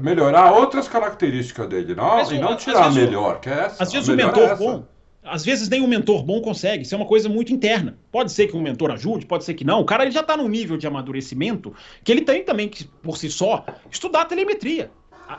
melhorar 0.00 0.52
outras 0.52 0.88
características 0.88 1.68
dele. 1.68 1.94
Não, 1.94 2.32
e 2.32 2.38
não 2.38 2.56
tirar 2.56 2.86
a 2.86 2.90
melhor, 2.90 3.38
que 3.38 3.48
é 3.48 3.66
essa. 3.66 3.84
Às 3.84 3.92
vezes 3.92 4.08
o 4.08 4.16
mentor 4.16 4.56
bom 4.56 4.84
Às 5.30 5.44
vezes 5.44 5.68
nem 5.68 5.82
um 5.82 5.86
mentor 5.86 6.22
bom 6.22 6.40
consegue, 6.40 6.82
isso 6.82 6.94
é 6.94 6.98
uma 6.98 7.06
coisa 7.06 7.28
muito 7.28 7.52
interna. 7.52 7.98
Pode 8.10 8.32
ser 8.32 8.46
que 8.48 8.56
um 8.56 8.62
mentor 8.62 8.90
ajude, 8.90 9.26
pode 9.26 9.44
ser 9.44 9.54
que 9.54 9.64
não. 9.64 9.80
O 9.80 9.84
cara 9.84 10.04
ele 10.04 10.10
já 10.10 10.20
está 10.20 10.36
num 10.36 10.48
nível 10.48 10.76
de 10.76 10.86
amadurecimento 10.86 11.74
que 12.02 12.12
ele 12.12 12.22
tem 12.22 12.44
também 12.44 12.68
que, 12.68 12.84
por 13.02 13.16
si 13.16 13.30
só, 13.30 13.64
estudar 13.90 14.24
telemetria. 14.24 14.90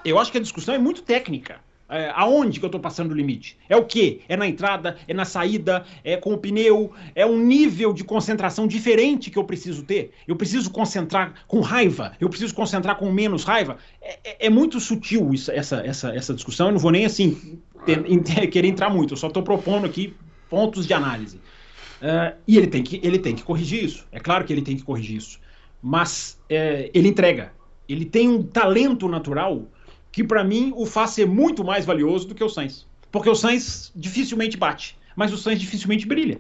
Eu 0.06 0.20
acho 0.20 0.32
que 0.32 0.38
a 0.38 0.42
discussão 0.42 0.76
é 0.76 0.78
muito 0.78 1.02
técnica. 1.02 1.62
É, 1.90 2.12
aonde 2.14 2.60
que 2.60 2.66
eu 2.66 2.68
estou 2.68 2.80
passando 2.80 3.12
o 3.12 3.16
limite? 3.16 3.58
É 3.68 3.76
o 3.76 3.84
quê? 3.84 4.22
É 4.30 4.38
na 4.38 4.48
entrada? 4.48 4.98
É 5.08 5.14
na 5.14 5.26
saída? 5.26 5.84
É 6.04 6.16
com 6.18 6.34
o 6.34 6.38
pneu? 6.38 6.92
É 7.16 7.26
um 7.26 7.40
nível 7.40 7.92
de 7.92 8.04
concentração 8.04 8.68
diferente 8.68 9.32
que 9.32 9.40
eu 9.40 9.44
preciso 9.44 9.82
ter? 9.84 10.12
Eu 10.28 10.36
preciso 10.36 10.70
concentrar 10.70 11.34
com 11.48 11.62
raiva? 11.62 12.14
Eu 12.20 12.30
preciso 12.30 12.54
concentrar 12.54 12.98
com 12.98 13.12
menos 13.12 13.44
raiva? 13.44 13.78
É, 14.00 14.20
é, 14.24 14.46
é 14.46 14.50
muito 14.52 14.80
sutil 14.80 15.34
isso, 15.34 15.52
essa, 15.52 15.78
essa, 15.78 16.16
essa 16.16 16.34
discussão. 16.34 16.68
Eu 16.68 16.74
não 16.74 16.80
vou 16.80 16.92
nem 16.92 17.06
assim 17.06 17.60
ter, 17.86 18.04
querer 18.50 18.68
entrar 18.68 18.90
muito. 18.92 19.14
Eu 19.14 19.18
só 19.18 19.28
estou 19.28 19.42
propondo 19.42 19.86
aqui 19.86 20.14
pontos 20.48 20.86
de 20.86 20.94
análise. 20.94 21.38
Uh, 21.38 22.38
e 22.48 22.56
ele 22.56 22.68
tem, 22.68 22.84
que, 22.84 23.00
ele 23.04 23.18
tem 23.18 23.36
que 23.36 23.44
corrigir 23.44 23.84
isso. 23.84 24.06
É 24.12 24.20
claro 24.20 24.46
que 24.46 24.54
ele 24.54 24.62
tem 24.62 24.78
que 24.78 24.84
corrigir 24.84 25.18
isso. 25.18 25.40
Mas 25.82 26.40
é, 26.48 26.90
ele 26.94 27.08
entrega. 27.08 27.52
Ele 27.88 28.06
tem 28.06 28.30
um 28.30 28.44
talento 28.44 29.08
natural 29.08 29.68
que 30.12 30.24
para 30.24 30.43
mim 30.43 30.74
o 30.76 30.86
faz 30.86 31.12
ser 31.12 31.28
muito 31.28 31.64
mais 31.64 31.86
valioso 31.86 32.28
do 32.28 32.36
que 32.36 32.43
o 32.43 32.49
Sainz. 32.49 32.88
Porque 33.12 33.30
o 33.30 33.36
Sainz 33.36 33.91
dificilmente 33.95 34.57
bate, 34.57 34.97
mas 35.16 35.34
o 35.34 35.38
Sainz 35.38 35.60
dificilmente 35.60 36.07
brilha. 36.07 36.39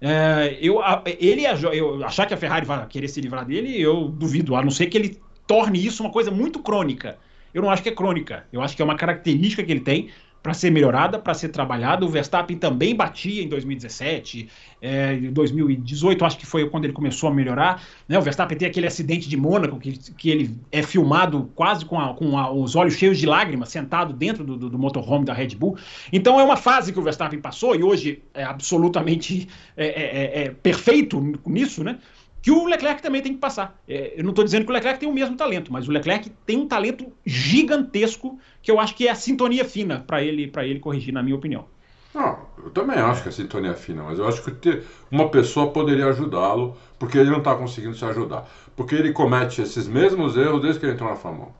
É, 0.00 0.58
eu, 0.60 0.80
ele 1.18 1.42
eu, 1.44 2.04
achar 2.04 2.26
que 2.26 2.32
a 2.32 2.36
Ferrari 2.36 2.64
vai 2.64 2.86
querer 2.86 3.08
se 3.08 3.20
livrar 3.20 3.44
dele, 3.44 3.78
eu 3.80 4.08
duvido, 4.08 4.56
a 4.56 4.62
não 4.62 4.70
ser 4.70 4.86
que 4.86 4.96
ele 4.96 5.20
torne 5.46 5.84
isso 5.84 6.02
uma 6.02 6.10
coisa 6.10 6.30
muito 6.30 6.60
crônica. 6.60 7.18
Eu 7.52 7.62
não 7.62 7.70
acho 7.70 7.82
que 7.82 7.88
é 7.88 7.92
crônica, 7.92 8.46
eu 8.52 8.62
acho 8.62 8.76
que 8.76 8.80
é 8.80 8.84
uma 8.84 8.96
característica 8.96 9.62
que 9.62 9.70
ele 9.70 9.80
tem 9.80 10.10
para 10.42 10.54
ser 10.54 10.70
melhorada, 10.70 11.18
para 11.18 11.34
ser 11.34 11.48
trabalhada. 11.48 12.04
O 12.04 12.08
Verstappen 12.08 12.56
também 12.56 12.94
batia 12.94 13.42
em 13.42 13.48
2017, 13.48 14.48
é, 14.80 15.14
em 15.14 15.32
2018, 15.32 16.24
acho 16.24 16.38
que 16.38 16.46
foi 16.46 16.68
quando 16.68 16.84
ele 16.84 16.92
começou 16.92 17.28
a 17.28 17.34
melhorar. 17.34 17.82
Né? 18.08 18.18
O 18.18 18.22
Verstappen 18.22 18.56
tem 18.56 18.66
aquele 18.66 18.86
acidente 18.86 19.28
de 19.28 19.36
Mônaco, 19.36 19.78
que, 19.78 19.98
que 20.14 20.30
ele 20.30 20.56
é 20.72 20.82
filmado 20.82 21.50
quase 21.54 21.84
com, 21.84 22.00
a, 22.00 22.14
com 22.14 22.38
a, 22.38 22.50
os 22.50 22.74
olhos 22.74 22.94
cheios 22.94 23.18
de 23.18 23.26
lágrimas, 23.26 23.68
sentado 23.68 24.12
dentro 24.12 24.42
do, 24.44 24.56
do, 24.56 24.70
do, 24.70 24.78
motorhome 24.78 25.24
da 25.24 25.34
Red 25.34 25.48
Bull. 25.48 25.76
Então 26.12 26.40
é 26.40 26.42
uma 26.42 26.56
fase 26.56 26.92
que 26.92 26.98
o 26.98 27.02
Verstappen 27.02 27.40
passou 27.40 27.76
e 27.76 27.82
hoje 27.82 28.22
é 28.32 28.42
absolutamente 28.42 29.46
é, 29.76 29.86
é, 29.86 30.42
é, 30.42 30.44
é 30.44 30.50
perfeito 30.50 31.20
nisso, 31.46 31.84
né? 31.84 31.98
Que 32.42 32.50
o 32.50 32.64
Leclerc 32.66 33.02
também 33.02 33.22
tem 33.22 33.34
que 33.34 33.38
passar. 33.38 33.80
É, 33.86 34.14
eu 34.16 34.22
não 34.22 34.30
estou 34.30 34.44
dizendo 34.44 34.64
que 34.64 34.70
o 34.70 34.74
Leclerc 34.74 34.98
tem 34.98 35.08
o 35.08 35.12
mesmo 35.12 35.36
talento, 35.36 35.72
mas 35.72 35.88
o 35.88 35.92
Leclerc 35.92 36.30
tem 36.46 36.58
um 36.58 36.66
talento 36.66 37.12
gigantesco 37.24 38.38
que 38.62 38.70
eu 38.70 38.80
acho 38.80 38.94
que 38.94 39.06
é 39.06 39.10
a 39.10 39.14
sintonia 39.14 39.64
fina 39.64 40.04
para 40.06 40.22
ele, 40.22 40.50
ele 40.56 40.80
corrigir, 40.80 41.12
na 41.12 41.22
minha 41.22 41.36
opinião. 41.36 41.66
Não, 42.14 42.38
eu 42.64 42.70
também 42.70 42.98
acho 42.98 43.22
que 43.22 43.28
a 43.28 43.32
sintonia 43.32 43.70
é 43.70 43.74
fina, 43.74 44.02
mas 44.02 44.18
eu 44.18 44.26
acho 44.26 44.42
que 44.42 44.50
ter 44.50 44.84
uma 45.10 45.28
pessoa 45.28 45.70
poderia 45.70 46.06
ajudá-lo, 46.06 46.76
porque 46.98 47.16
ele 47.16 47.30
não 47.30 47.38
está 47.38 47.54
conseguindo 47.54 47.94
se 47.94 48.04
ajudar. 48.04 48.48
Porque 48.74 48.94
ele 48.94 49.12
comete 49.12 49.62
esses 49.62 49.86
mesmos 49.86 50.36
erros 50.36 50.60
desde 50.60 50.80
que 50.80 50.86
ele 50.86 50.94
entrou 50.94 51.10
na 51.10 51.16
Fórmula 51.16 51.48
1. 51.48 51.50
É. 51.50 51.59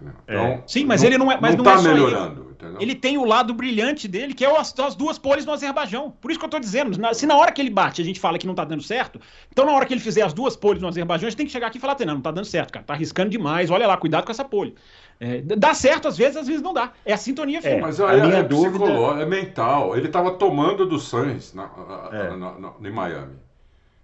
Então, 0.00 0.44
é. 0.44 0.62
Sim, 0.66 0.84
mas 0.84 1.02
não, 1.02 1.08
ele 1.08 1.18
não 1.18 1.32
é, 1.32 1.38
mas 1.40 1.56
não, 1.56 1.64
não 1.64 1.72
tá 1.72 1.78
é 1.78 1.82
melhorando. 1.82 2.56
Ele. 2.60 2.76
ele. 2.80 2.94
tem 2.94 3.18
o 3.18 3.24
lado 3.24 3.52
brilhante 3.52 4.06
dele, 4.06 4.32
que 4.32 4.44
é 4.44 4.58
as, 4.58 4.72
as 4.78 4.94
duas 4.94 5.18
poles 5.18 5.44
no 5.44 5.52
Azerbaijão. 5.52 6.12
Por 6.20 6.30
isso 6.30 6.38
que 6.38 6.46
eu 6.46 6.50
tô 6.50 6.58
dizendo, 6.58 6.96
na, 6.98 7.12
se 7.12 7.26
na 7.26 7.36
hora 7.36 7.50
que 7.50 7.60
ele 7.60 7.70
bate 7.70 8.00
a 8.00 8.04
gente 8.04 8.20
fala 8.20 8.38
que 8.38 8.46
não 8.46 8.54
tá 8.54 8.64
dando 8.64 8.82
certo, 8.82 9.20
então 9.50 9.66
na 9.66 9.72
hora 9.72 9.84
que 9.84 9.92
ele 9.92 10.00
fizer 10.00 10.22
as 10.22 10.32
duas 10.32 10.54
poles 10.54 10.80
no 10.80 10.88
Azerbaijão, 10.88 11.26
a 11.26 11.30
gente 11.30 11.36
tem 11.36 11.46
que 11.46 11.52
chegar 11.52 11.66
aqui 11.66 11.78
e 11.78 11.80
falar, 11.80 11.96
não, 12.00 12.14
não 12.14 12.20
tá 12.20 12.30
dando 12.30 12.44
certo, 12.44 12.72
cara, 12.72 12.84
tá 12.84 12.94
arriscando 12.94 13.30
demais, 13.30 13.70
olha 13.70 13.86
lá, 13.86 13.96
cuidado 13.96 14.24
com 14.24 14.30
essa 14.30 14.44
pole. 14.44 14.74
É, 15.20 15.40
dá 15.40 15.74
certo 15.74 16.06
às 16.06 16.16
vezes, 16.16 16.36
às 16.36 16.46
vezes 16.46 16.62
não 16.62 16.72
dá. 16.72 16.92
É 17.04 17.12
a 17.12 17.16
sintonia 17.16 17.60
fina. 17.60 17.74
É, 17.74 17.80
mas 17.80 18.00
a 18.00 18.12
minha 18.12 18.36
é 18.36 18.42
dúvida 18.42 18.84
é 19.20 19.26
mental. 19.26 19.96
Ele 19.96 20.08
tava 20.08 20.32
tomando 20.32 20.86
do 20.86 20.98
Sainz 21.00 21.52
na, 21.54 21.68
é. 22.12 22.36
na, 22.36 22.52
na, 22.52 22.72
em 22.80 22.92
Miami. 22.92 23.34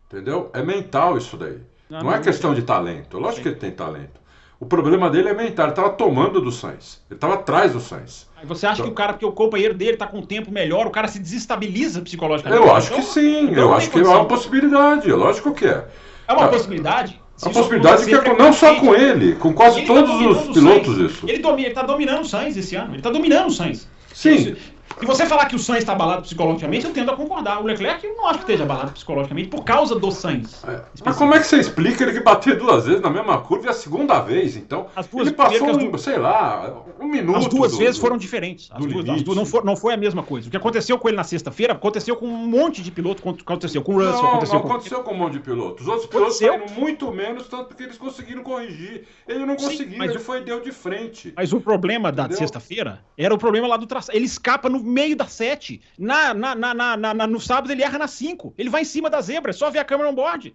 Entendeu? 0.09 0.51
É 0.53 0.63
mental 0.63 1.17
isso 1.17 1.37
daí. 1.37 1.61
Não, 1.89 1.99
não, 1.99 2.07
não 2.07 2.15
é 2.15 2.21
questão 2.21 2.53
de 2.53 2.63
talento. 2.63 3.19
Lógico 3.19 3.37
Sim. 3.37 3.43
que 3.43 3.49
ele 3.51 3.57
tem 3.57 3.71
talento. 3.71 4.24
O 4.65 4.67
problema 4.67 5.11
dele 5.11 5.29
é 5.29 5.35
mental, 5.35 5.67
ele 5.67 5.73
estava 5.73 5.91
tomando 5.91 6.41
do 6.41 6.51
Sainz. 6.51 6.99
Ele 7.11 7.19
estava 7.19 7.35
atrás 7.35 7.75
do 7.75 7.81
Sainz. 7.81 8.27
Aí 8.35 8.47
você 8.47 8.65
acha 8.65 8.77
então, 8.77 8.87
que 8.87 8.93
o 8.93 8.95
cara, 8.95 9.13
porque 9.13 9.27
o 9.27 9.33
companheiro 9.33 9.75
dele 9.75 9.93
está 9.93 10.07
com 10.07 10.21
um 10.21 10.23
tempo 10.25 10.51
melhor, 10.51 10.87
o 10.87 10.91
cara 10.91 11.07
se 11.07 11.19
desestabiliza 11.19 12.01
psicologicamente? 12.01 12.63
Eu 12.63 12.75
acho 12.75 12.87
então, 12.87 13.01
que 13.01 13.05
sim, 13.13 13.43
então 13.43 13.57
eu 13.57 13.75
acho 13.75 13.91
que 13.91 14.01
é 14.01 14.03
uma 14.03 14.25
possibilidade, 14.25 15.13
lógico 15.13 15.53
que 15.53 15.67
é. 15.67 15.85
É 16.27 16.33
uma 16.33 16.49
possibilidade? 16.49 17.21
A 17.43 17.51
possibilidade 17.51 18.07
que 18.07 18.15
é, 18.15 18.39
não 18.39 18.55
só 18.55 18.75
com 18.77 18.95
ele, 18.95 19.35
com 19.35 19.53
quase 19.53 19.83
tá 19.83 19.87
todos 19.87 20.11
tá 20.11 20.29
os 20.29 20.55
pilotos 20.55 20.97
isso. 20.97 21.29
Ele, 21.29 21.41
domina, 21.41 21.69
ele 21.69 21.75
tá 21.75 21.83
dominando 21.83 22.23
o 22.23 22.27
Sainz 22.27 22.57
esse 22.57 22.75
ano, 22.75 22.93
ele 22.93 22.99
está 22.99 23.11
dominando 23.11 23.49
o 23.49 23.53
Sainz. 23.53 23.87
Sim. 24.15 24.57
Se 24.99 25.07
você 25.07 25.27
falar 25.27 25.47
que 25.47 25.57
o 25.57 25.59
Sainz 25.59 25.81
está 25.81 25.93
abalado 25.93 26.23
psicologicamente, 26.23 26.87
eu 26.87 26.93
tendo 26.93 27.11
a 27.11 27.17
concordar. 27.17 27.61
O 27.61 27.65
Leclerc 27.65 28.07
eu 28.07 28.17
não 28.17 28.27
acho 28.27 28.39
que 28.39 28.45
esteja 28.45 28.65
abalado 28.65 28.93
psicologicamente 28.93 29.49
por 29.49 29.65
causa 29.65 29.99
do 29.99 30.11
Sainz. 30.11 30.65
É. 30.65 30.81
Mas 31.05 31.17
como 31.17 31.35
é 31.35 31.41
que 31.41 31.47
você 31.47 31.59
explica 31.59 32.05
ele 32.05 32.13
que 32.13 32.21
bater 32.21 32.57
duas 32.57 32.87
vezes 32.87 33.03
na 33.03 33.11
mesma 33.11 33.39
curva 33.39 33.67
e 33.67 33.69
a 33.71 33.73
segunda 33.73 34.21
vez, 34.21 34.57
então? 34.57 34.87
As 34.95 35.07
duas, 35.07 35.27
ele 35.27 35.37
passou, 35.37 35.69
um, 35.69 35.99
sei 35.99 36.19
lá, 36.19 36.85
um 37.01 37.09
minuto. 37.09 37.39
As 37.39 37.47
duas 37.49 37.73
do, 37.73 37.79
vezes 37.79 37.99
foram 37.99 38.17
diferentes. 38.17 38.71
As 38.71 38.85
duas, 38.85 39.09
as 39.09 39.23
duas 39.23 39.37
não, 39.37 39.45
for, 39.45 39.65
não, 39.65 39.77
foi 39.77 39.95
a 39.95 39.97
mesma 39.97 40.23
coisa. 40.23 40.49
O 40.49 40.51
que 40.51 40.57
aconteceu 40.57 40.99
com 40.99 41.09
ele 41.09 41.17
na 41.17 41.25
sexta-feira 41.25 41.73
aconteceu 41.73 42.17
com 42.17 42.27
um 42.27 42.47
monte 42.47 42.83
de 42.83 42.91
piloto, 42.91 43.23
aconteceu 43.29 43.83
com 43.83 43.95
o 43.95 43.99
Russell, 43.99 44.23
não, 44.23 44.29
aconteceu, 44.31 44.55
não 44.55 44.63
com... 44.63 44.69
aconteceu 44.69 45.03
com 45.03 45.13
um 45.13 45.19
monte 45.19 45.33
de 45.35 45.41
pilotos. 45.41 45.83
Os 45.83 45.89
outros 45.89 46.07
pilotos 46.07 46.39
saíram 46.39 46.67
muito 46.77 47.11
menos, 47.11 47.49
tanto 47.49 47.67
porque 47.67 47.83
eles 47.83 47.99
conseguiram 47.99 48.43
corrigir. 48.43 49.05
Ele 49.27 49.45
não 49.45 49.57
conseguiu, 49.57 49.99
Sim, 49.99 50.05
ele 50.05 50.19
foi 50.19 50.43
deu 50.43 50.61
de 50.61 50.73
frente. 50.73 51.33
Mas 51.37 51.53
o 51.53 51.61
problema 51.61 52.11
Entendeu? 52.11 52.29
da 52.29 52.37
sexta-feira 52.37 53.01
era 53.19 53.35
o 53.35 53.39
problema 53.39 53.67
lá 53.67 53.77
do 53.77 53.87
traçado. 53.87 54.17
Ele 54.17 54.27
escapa 54.27 54.69
no 54.69 54.84
meio 54.85 55.17
da 55.17 55.27
7. 55.27 55.81
Na, 55.99 56.35
na, 56.35 56.55
na, 56.55 56.75
na, 56.75 57.15
na, 57.15 57.27
no 57.27 57.41
sábado 57.41 57.73
ele 57.73 57.83
erra 57.83 57.99
na 57.99 58.09
5. 58.09 58.55
Ele 58.57 58.71
vai 58.71 58.83
em 58.83 58.85
cima 58.85 59.09
da 59.09 59.21
zebra, 59.21 59.51
é 59.51 59.53
só 59.55 59.71
ver 59.71 59.79
a 59.79 59.85
câmera 59.85 60.11
on 60.11 60.15
board. 60.15 60.55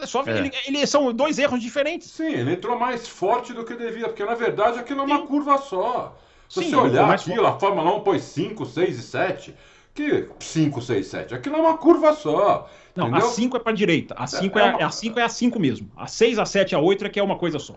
É 0.00 0.06
só 0.06 0.24
é. 0.26 0.38
ele, 0.38 0.50
ele, 0.66 0.86
são 0.86 1.12
dois 1.12 1.38
erros 1.38 1.60
diferentes. 1.60 2.10
Sim, 2.10 2.32
ele 2.32 2.52
entrou 2.52 2.78
mais 2.78 3.06
forte 3.06 3.52
do 3.52 3.64
que 3.64 3.74
devia, 3.74 4.08
porque 4.08 4.24
na 4.24 4.34
verdade 4.34 4.78
aquilo 4.78 5.00
é 5.00 5.04
uma 5.04 5.18
Sim. 5.18 5.26
curva 5.26 5.58
só. 5.58 6.16
Se 6.48 6.64
Sim, 6.64 6.70
você 6.70 6.76
olhar 6.76 7.10
aquilo, 7.10 7.46
a 7.46 7.58
Fórmula 7.58 7.94
1 7.96 8.00
pôs 8.00 8.22
5, 8.22 8.66
6 8.66 8.98
e 8.98 9.02
7. 9.02 9.54
Que 9.94 10.28
5, 10.40 10.80
6, 10.80 11.06
7? 11.06 11.34
Aquilo 11.34 11.56
é 11.56 11.60
uma 11.60 11.76
curva 11.76 12.14
só. 12.14 12.68
Não, 12.96 13.08
entendeu? 13.08 13.26
a 13.26 13.30
5 13.30 13.56
é 13.56 13.60
para 13.60 13.72
direita. 13.72 14.14
A 14.16 14.26
5 14.26 14.58
é, 14.58 14.62
é, 14.62 14.76
é, 14.80 14.84
a 14.84 14.90
5 14.90 15.18
é 15.18 15.22
a 15.22 15.28
5 15.28 15.60
mesmo. 15.60 15.90
A 15.96 16.06
6, 16.06 16.38
a 16.38 16.46
7 16.46 16.74
a 16.74 16.78
8 16.78 17.04
é 17.04 17.08
que 17.08 17.20
é 17.20 17.22
uma 17.22 17.36
coisa 17.36 17.58
só. 17.58 17.74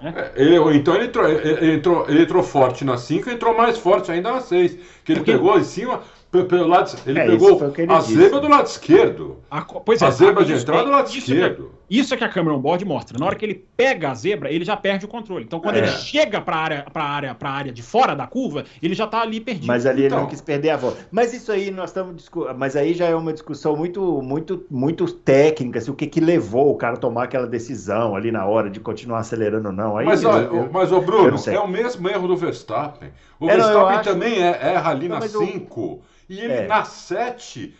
É. 0.00 0.32
Ele, 0.36 0.56
então 0.76 0.94
ele 0.94 1.06
entrou, 1.06 1.28
ele, 1.28 1.74
entrou, 1.74 2.06
ele 2.08 2.22
entrou 2.22 2.42
forte 2.42 2.84
na 2.84 2.96
5 2.96 3.28
e 3.28 3.34
entrou 3.34 3.56
mais 3.56 3.78
forte 3.78 4.12
ainda 4.12 4.32
na 4.32 4.40
6. 4.40 4.78
Que 5.04 5.12
ele 5.12 5.20
Porque... 5.20 5.32
pegou 5.32 5.58
em 5.58 5.64
cima, 5.64 6.02
pelo 6.30 6.68
lado, 6.68 6.96
ele 7.06 7.18
é, 7.18 7.26
pegou 7.26 7.60
a 7.88 8.00
zebra 8.00 8.40
do 8.40 8.48
lado 8.48 8.66
esquerdo. 8.66 9.38
A, 9.50 9.62
pois 9.62 10.00
é, 10.00 10.06
a 10.06 10.10
zebra 10.10 10.44
de 10.44 10.52
entrada 10.52 10.84
do 10.84 10.90
lado 10.90 11.08
isso 11.08 11.18
esquerdo. 11.18 11.72
Isso 11.90 12.12
é 12.12 12.16
que 12.16 12.24
a 12.24 12.28
câmera 12.28 12.54
on 12.54 12.60
board 12.60 12.84
mostra. 12.84 13.18
Na 13.18 13.26
hora 13.26 13.34
que 13.34 13.44
ele 13.44 13.66
pega 13.76 14.10
a 14.10 14.14
zebra, 14.14 14.50
ele 14.50 14.64
já 14.64 14.76
perde 14.76 15.04
o 15.04 15.08
controle. 15.08 15.44
Então, 15.44 15.60
quando 15.60 15.76
é. 15.76 15.78
ele 15.78 15.88
chega 15.88 16.40
para 16.40 16.56
a 16.56 16.60
área, 16.60 16.86
pra 16.92 17.04
área, 17.04 17.34
pra 17.34 17.50
área 17.50 17.72
de 17.72 17.82
fora 17.82 18.14
da 18.14 18.26
curva, 18.26 18.64
ele 18.82 18.94
já 18.94 19.04
está 19.04 19.22
ali 19.22 19.40
perdido. 19.40 19.66
Mas 19.66 19.86
ali 19.86 20.04
então, 20.04 20.18
ele 20.18 20.22
não 20.24 20.30
quis 20.30 20.40
perder 20.40 20.70
a 20.70 20.76
volta. 20.76 21.06
Mas 21.10 21.32
isso 21.32 21.50
aí 21.50 21.70
nós 21.70 21.90
estamos 21.90 22.30
Mas 22.56 22.76
aí 22.76 22.94
já 22.94 23.06
é 23.06 23.14
uma 23.14 23.32
discussão 23.32 23.76
muito, 23.76 24.20
muito, 24.22 24.66
muito 24.70 25.10
técnica. 25.12 25.78
Assim, 25.78 25.90
o 25.90 25.94
que, 25.94 26.06
que 26.06 26.20
levou 26.20 26.70
o 26.70 26.76
cara 26.76 26.94
a 26.94 26.98
tomar 26.98 27.24
aquela 27.24 27.46
decisão 27.46 28.14
ali 28.14 28.30
na 28.30 28.44
hora 28.44 28.68
de 28.68 28.80
continuar 28.80 29.20
acelerando 29.20 29.68
ou 29.68 29.74
não. 29.74 29.96
Aí, 29.96 30.04
mas, 30.04 30.22
eu, 30.22 30.30
eu, 30.30 30.70
mas 30.70 30.92
o 30.92 31.00
Bruno, 31.00 31.38
é 31.46 31.60
o 31.60 31.68
mesmo 31.68 32.08
erro 32.08 32.28
do 32.28 32.36
Verstappen. 32.36 33.10
O 33.40 33.48
é, 33.48 33.56
Verstappen 33.56 33.96
não, 33.96 34.02
também 34.02 34.42
é, 34.42 34.74
erra 34.74 34.90
ali 34.90 35.08
na 35.08 35.20
5. 35.20 36.02
E 36.28 36.40
ele 36.40 36.52
é. 36.52 36.66
na 36.66 36.84
7, 36.84 37.74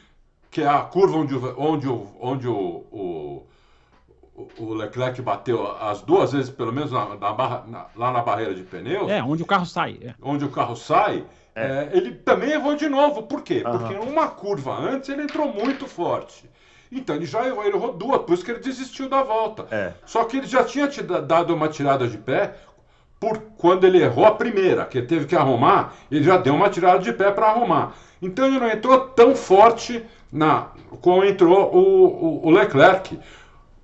que 0.51 0.63
é 0.63 0.69
a 0.69 0.81
curva 0.81 1.19
onde, 1.19 1.35
onde, 1.35 1.89
onde 2.21 2.49
o, 2.49 2.85
o, 2.91 3.47
o 4.59 4.75
Leclerc 4.75 5.21
bateu 5.23 5.67
as 5.81 6.03
duas 6.03 6.33
vezes, 6.33 6.51
pelo 6.51 6.73
menos 6.73 6.93
na, 6.93 7.17
na 7.17 7.33
barra, 7.33 7.65
na, 7.67 7.87
lá 7.97 8.13
na 8.13 8.23
barreira 8.23 8.55
de 8.55 8.63
pneus. 8.63 9.11
É, 9.11 9.23
onde 9.23 9.43
o 9.43 9.47
carro 9.47 9.67
sai. 9.67 9.99
É. 10.03 10.15
Onde 10.23 10.45
o 10.45 10.51
carro 10.51 10.77
sai. 10.77 11.25
É. 11.55 11.63
É, 11.63 11.91
ele 11.93 12.13
também 12.13 12.51
errou 12.51 12.77
de 12.77 12.89
novo. 12.89 13.25
Por 13.25 13.43
quê? 13.43 13.63
Uhum. 13.67 13.79
Porque 13.79 13.95
uma 13.95 14.29
curva 14.29 14.79
antes 14.79 15.09
ele 15.09 15.23
entrou 15.23 15.53
muito 15.53 15.87
forte. 15.87 16.49
Então 16.91 17.17
ele 17.17 17.27
já 17.27 17.47
errou, 17.47 17.65
ele 17.65 17.77
errou 17.77 17.93
duas, 17.93 18.23
por 18.23 18.33
isso 18.33 18.45
que 18.45 18.51
ele 18.51 18.61
desistiu 18.61 19.09
da 19.09 19.23
volta. 19.23 19.67
É. 19.71 19.93
Só 20.07 20.25
que 20.25 20.39
ele 20.39 20.47
já 20.47 20.65
tinha 20.65 20.89
te 20.89 21.03
dado 21.03 21.55
uma 21.55 21.69
tirada 21.69 22.07
de 22.07 22.17
pé 22.17 22.55
por 23.21 23.39
quando 23.59 23.85
ele 23.85 24.01
errou 24.01 24.25
a 24.25 24.31
primeira, 24.31 24.85
que 24.85 24.99
ele 24.99 25.07
teve 25.07 25.27
que 25.27 25.35
arrumar, 25.35 25.93
ele 26.11 26.23
já 26.23 26.37
deu 26.37 26.55
uma 26.55 26.71
tirada 26.71 27.01
de 27.01 27.13
pé 27.13 27.31
para 27.31 27.49
arrumar. 27.49 27.95
Então 28.23 28.47
ele 28.47 28.61
não 28.61 28.71
entrou 28.71 28.99
tão 29.09 29.35
forte 29.35 30.05
na 30.33 30.69
como 31.01 31.25
entrou 31.25 31.75
o, 31.75 32.07
o, 32.07 32.47
o 32.47 32.51
Leclerc. 32.51 33.19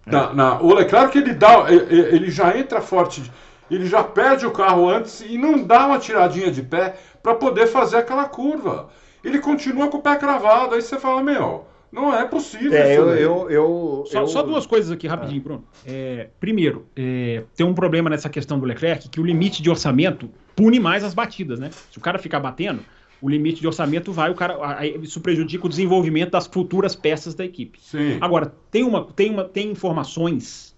Na, 0.06 0.30
é. 0.30 0.34
na, 0.34 0.60
o 0.60 0.74
Leclerc 0.74 1.16
ele, 1.16 1.32
dá, 1.32 1.66
ele 1.70 2.30
já 2.30 2.56
entra 2.56 2.80
forte, 2.80 3.30
ele 3.70 3.86
já 3.86 4.02
perde 4.02 4.46
o 4.46 4.50
carro 4.50 4.88
antes 4.88 5.20
e 5.20 5.38
não 5.38 5.62
dá 5.62 5.86
uma 5.86 5.98
tiradinha 5.98 6.50
de 6.50 6.62
pé 6.62 6.96
para 7.22 7.34
poder 7.34 7.66
fazer 7.66 7.96
aquela 7.96 8.28
curva. 8.28 8.88
Ele 9.24 9.38
continua 9.38 9.88
com 9.88 9.96
o 9.96 10.02
pé 10.02 10.16
cravado. 10.16 10.74
Aí 10.74 10.82
você 10.82 10.98
fala, 10.98 11.22
meu, 11.22 11.66
não 11.90 12.12
é 12.12 12.26
possível. 12.26 12.74
É, 12.74 12.96
eu, 12.96 13.10
eu, 13.10 13.50
eu, 13.50 14.04
só, 14.06 14.20
eu, 14.20 14.26
só, 14.26 14.42
duas 14.42 14.66
coisas 14.66 14.90
aqui 14.90 15.06
rapidinho, 15.06 15.38
é. 15.38 15.42
Bruno. 15.42 15.64
É, 15.86 16.28
primeiro, 16.38 16.86
é, 16.94 17.44
tem 17.56 17.64
um 17.64 17.72
problema 17.72 18.10
nessa 18.10 18.28
questão 18.28 18.58
do 18.58 18.66
Leclerc 18.66 19.08
que 19.08 19.20
o 19.20 19.24
limite 19.24 19.62
de 19.62 19.70
orçamento 19.70 20.28
pune 20.54 20.78
mais 20.78 21.02
as 21.02 21.14
batidas, 21.14 21.58
né? 21.58 21.70
Se 21.90 21.96
o 21.96 22.00
cara 22.00 22.18
ficar 22.18 22.40
batendo, 22.40 22.80
o 23.20 23.28
limite 23.28 23.60
de 23.60 23.66
orçamento 23.66 24.12
vai, 24.12 24.30
o 24.30 24.34
cara, 24.34 24.86
isso 25.02 25.20
prejudica 25.20 25.66
o 25.66 25.68
desenvolvimento 25.68 26.32
das 26.32 26.46
futuras 26.46 26.94
peças 26.94 27.34
da 27.34 27.44
equipe. 27.44 27.78
Sim. 27.80 28.18
Agora, 28.20 28.54
tem, 28.70 28.84
uma, 28.84 29.04
tem, 29.04 29.30
uma, 29.30 29.44
tem 29.44 29.70
informações, 29.70 30.74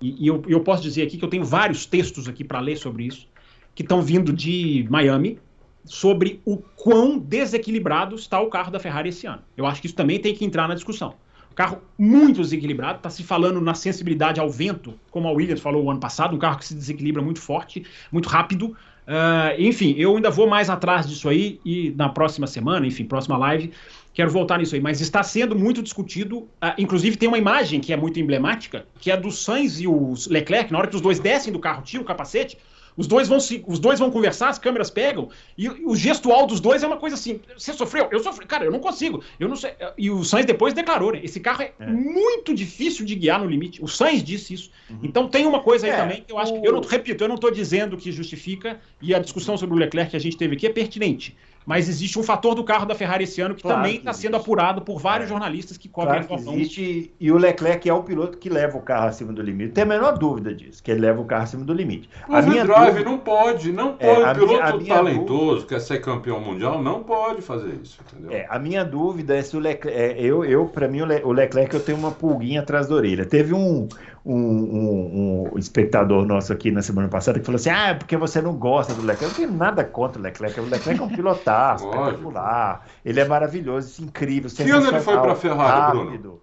e, 0.00 0.24
e 0.24 0.26
eu, 0.26 0.42
eu 0.46 0.60
posso 0.60 0.82
dizer 0.82 1.02
aqui 1.02 1.16
que 1.16 1.24
eu 1.24 1.28
tenho 1.28 1.44
vários 1.44 1.86
textos 1.86 2.28
aqui 2.28 2.42
para 2.44 2.60
ler 2.60 2.76
sobre 2.76 3.04
isso, 3.04 3.28
que 3.74 3.82
estão 3.82 4.02
vindo 4.02 4.32
de 4.32 4.86
Miami, 4.90 5.38
sobre 5.84 6.40
o 6.44 6.56
quão 6.56 7.18
desequilibrado 7.18 8.14
está 8.14 8.40
o 8.40 8.48
carro 8.48 8.70
da 8.70 8.78
Ferrari 8.78 9.08
esse 9.08 9.26
ano. 9.26 9.42
Eu 9.56 9.66
acho 9.66 9.80
que 9.80 9.86
isso 9.86 9.96
também 9.96 10.18
tem 10.18 10.34
que 10.34 10.44
entrar 10.44 10.68
na 10.68 10.74
discussão. 10.74 11.14
Carro 11.54 11.82
muito 11.98 12.40
desequilibrado, 12.40 12.98
está 12.98 13.10
se 13.10 13.22
falando 13.22 13.60
na 13.60 13.74
sensibilidade 13.74 14.40
ao 14.40 14.48
vento, 14.48 14.94
como 15.10 15.28
a 15.28 15.32
Williams 15.32 15.60
falou 15.60 15.84
o 15.84 15.90
ano 15.90 16.00
passado, 16.00 16.34
um 16.34 16.38
carro 16.38 16.58
que 16.58 16.64
se 16.64 16.74
desequilibra 16.74 17.20
muito 17.20 17.38
forte, 17.38 17.84
muito 18.10 18.30
rápido. 18.30 18.74
Uh, 19.06 19.60
enfim, 19.60 19.94
eu 19.98 20.14
ainda 20.16 20.30
vou 20.30 20.46
mais 20.46 20.70
atrás 20.70 21.08
disso 21.08 21.28
aí 21.28 21.60
e 21.64 21.92
na 21.96 22.08
próxima 22.08 22.46
semana, 22.46 22.86
enfim, 22.86 23.04
próxima 23.04 23.36
live, 23.36 23.72
quero 24.12 24.30
voltar 24.30 24.58
nisso 24.58 24.74
aí. 24.74 24.80
Mas 24.80 25.00
está 25.00 25.22
sendo 25.22 25.56
muito 25.56 25.82
discutido, 25.82 26.38
uh, 26.38 26.74
inclusive 26.78 27.16
tem 27.16 27.28
uma 27.28 27.38
imagem 27.38 27.80
que 27.80 27.92
é 27.92 27.96
muito 27.96 28.20
emblemática, 28.20 28.86
que 29.00 29.10
é 29.10 29.16
do 29.16 29.30
Sainz 29.30 29.80
e 29.80 29.86
o 29.86 30.14
Leclerc, 30.28 30.70
na 30.72 30.78
hora 30.78 30.86
que 30.86 30.96
os 30.96 31.02
dois 31.02 31.18
descem 31.18 31.52
do 31.52 31.58
carro, 31.58 31.82
tiram 31.82 32.04
o 32.04 32.06
capacete, 32.06 32.56
os 32.96 33.06
dois 33.06 33.28
vão 33.28 33.40
se, 33.40 33.64
os 33.66 33.78
dois 33.78 33.98
vão 33.98 34.10
conversar, 34.10 34.48
as 34.48 34.58
câmeras 34.58 34.90
pegam, 34.90 35.28
e, 35.56 35.66
e, 35.66 35.84
o 35.86 35.94
gestual 35.94 36.46
dos 36.46 36.60
dois 36.60 36.82
é 36.82 36.86
uma 36.86 36.96
coisa 36.96 37.16
assim. 37.16 37.40
Você 37.56 37.72
sofreu? 37.72 38.08
Eu 38.10 38.20
sofri. 38.20 38.46
Cara, 38.46 38.64
eu 38.64 38.70
não 38.70 38.80
consigo. 38.80 39.22
Eu 39.38 39.48
não 39.48 39.56
sei. 39.56 39.72
E 39.96 40.10
o 40.10 40.24
Sainz 40.24 40.46
depois 40.46 40.74
declarou, 40.74 41.12
né? 41.12 41.20
Esse 41.22 41.40
carro 41.40 41.62
é, 41.62 41.72
é. 41.78 41.86
muito 41.86 42.54
difícil 42.54 43.04
de 43.04 43.14
guiar 43.14 43.40
no 43.40 43.48
limite. 43.48 43.82
O 43.82 43.88
Sainz 43.88 44.22
disse 44.22 44.54
isso. 44.54 44.70
Uhum. 44.88 44.98
Então 45.02 45.28
tem 45.28 45.46
uma 45.46 45.60
coisa 45.60 45.86
aí 45.86 45.92
é, 45.92 45.96
também 45.96 46.24
que 46.26 46.32
eu 46.32 46.38
acho 46.38 46.54
o... 46.54 46.60
que. 46.60 46.66
Eu 46.66 46.72
não 46.72 46.80
repito, 46.80 47.24
eu 47.24 47.28
não 47.28 47.36
estou 47.36 47.50
dizendo 47.50 47.96
que 47.96 48.12
justifica, 48.12 48.80
e 49.00 49.14
a 49.14 49.18
discussão 49.18 49.56
sobre 49.56 49.74
o 49.74 49.78
Leclerc 49.78 50.10
que 50.10 50.16
a 50.16 50.20
gente 50.20 50.36
teve 50.36 50.56
aqui 50.56 50.66
é 50.66 50.70
pertinente 50.70 51.36
mas 51.66 51.88
existe 51.88 52.18
um 52.18 52.22
fator 52.22 52.54
do 52.54 52.64
carro 52.64 52.86
da 52.86 52.94
Ferrari 52.94 53.24
esse 53.24 53.40
ano 53.40 53.54
que 53.54 53.62
claro 53.62 53.78
também 53.78 53.96
está 53.96 54.12
sendo 54.12 54.36
apurado 54.36 54.82
por 54.82 54.98
vários 54.98 55.26
é. 55.26 55.28
jornalistas 55.28 55.76
que 55.76 55.88
cobrem 55.88 56.22
claro 56.24 56.48
a 56.48 56.54
Existe, 56.54 57.12
e 57.20 57.30
o 57.30 57.36
Leclerc 57.36 57.88
é 57.88 57.92
o 57.92 58.02
piloto 58.02 58.38
que 58.38 58.48
leva 58.48 58.76
o 58.76 58.80
carro 58.80 59.08
acima 59.08 59.32
do 59.32 59.42
limite. 59.42 59.72
Tem 59.72 59.84
a 59.84 59.86
menor 59.86 60.18
dúvida 60.18 60.54
disso, 60.54 60.82
que 60.82 60.90
ele 60.90 61.00
leva 61.00 61.20
o 61.20 61.24
carro 61.24 61.44
acima 61.44 61.64
do 61.64 61.72
limite. 61.72 62.08
O 62.28 62.34
a 62.34 62.42
minha 62.42 62.64
drive 62.64 62.92
dúvida... 62.92 63.10
não 63.10 63.18
pode, 63.18 63.72
não 63.72 63.96
é, 63.98 64.14
pode. 64.14 64.22
É, 64.22 64.30
o 64.30 64.34
piloto 64.34 64.78
minha, 64.78 64.94
talentoso, 64.94 65.50
dúvida... 65.50 65.66
quer 65.66 65.80
ser 65.80 66.00
campeão 66.00 66.40
mundial, 66.40 66.82
não 66.82 67.02
pode 67.02 67.42
fazer 67.42 67.78
isso, 67.82 67.98
entendeu? 68.08 68.36
É, 68.36 68.46
a 68.48 68.58
minha 68.58 68.84
dúvida 68.84 69.36
é 69.36 69.42
se 69.42 69.56
o 69.56 69.60
Leclerc. 69.60 69.98
É, 69.98 70.20
eu, 70.20 70.44
eu 70.44 70.66
para 70.66 70.88
mim, 70.88 71.02
o 71.02 71.32
Leclerc 71.32 71.74
eu 71.74 71.80
tenho 71.80 71.98
uma 71.98 72.10
pulguinha 72.10 72.60
atrás 72.60 72.88
da 72.88 72.94
orelha. 72.94 73.26
Teve 73.26 73.54
um, 73.54 73.88
um, 74.30 74.36
um, 74.36 75.50
um, 75.52 75.58
espectador 75.58 76.24
nosso 76.24 76.52
aqui 76.52 76.70
na 76.70 76.82
semana 76.82 77.08
passada 77.08 77.38
que 77.38 77.44
falou 77.44 77.56
assim: 77.56 77.70
ah, 77.70 77.88
é 77.88 77.94
porque 77.94 78.16
você 78.16 78.40
não 78.40 78.54
gosta 78.54 78.94
do 78.94 79.02
Leclerc. 79.02 79.22
Eu 79.22 79.28
não 79.28 79.36
tenho 79.36 79.52
nada 79.52 79.84
contra 79.84 80.20
o 80.20 80.22
Leclerc. 80.22 80.60
O 80.60 80.64
Leclerc 80.64 81.00
é 81.00 81.04
um 81.04 81.08
pilotaço, 81.08 81.84
espetacular. 81.90 82.86
Ele 83.04 83.20
é 83.20 83.24
maravilhoso, 83.26 84.02
incrível. 84.02 84.50
Que 84.50 84.70
ano 84.70 84.88
ele 84.88 85.00
foi 85.00 85.14
para 85.14 85.32
a 85.32 85.36
Ferrari, 85.36 85.98
rápido. 85.98 86.18
Bruno? 86.18 86.40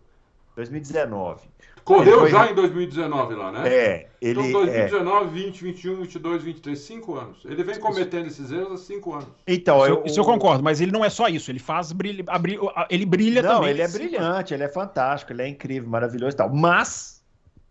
2019. 0.56 1.42
Correu 1.88 2.20
foi... 2.20 2.32
já 2.32 2.52
em 2.52 2.56
2019 2.56 3.36
lá, 3.36 3.50
né? 3.50 3.70
É. 3.70 4.08
Ele, 4.22 4.42
então, 4.42 4.66
2019, 4.66 5.26
é... 5.26 5.44
20, 5.46 5.64
21, 5.64 5.96
22, 6.02 6.44
23, 6.44 6.80
5 6.80 7.16
anos. 7.16 7.38
Ele 7.46 7.64
vem 7.64 7.80
cometendo 7.80 8.28
esses 8.28 8.52
erros 8.52 8.82
há 8.82 8.84
5 8.84 9.14
anos. 9.14 9.28
Então, 9.48 9.78
isso 9.78 9.88
eu, 9.88 10.04
isso 10.06 10.20
eu 10.20 10.26
concordo, 10.26 10.62
mas 10.62 10.82
ele 10.82 10.92
não 10.92 11.06
é 11.06 11.10
só 11.10 11.30
isso. 11.30 11.50
Ele 11.50 11.60
faz 11.60 11.94
brilha, 11.94 12.26
ele 12.90 13.06
brilha 13.06 13.42
não, 13.42 13.50
também. 13.50 13.62
Não, 13.62 13.70
ele 13.70 13.82
é 13.82 13.88
brilhante, 13.88 14.54
ele 14.54 14.64
é 14.64 14.68
fantástico, 14.68 15.32
ele 15.32 15.44
é 15.44 15.48
incrível, 15.48 15.90
maravilhoso 15.90 16.36
e 16.36 16.38
tal. 16.38 16.54
Mas 16.54 17.17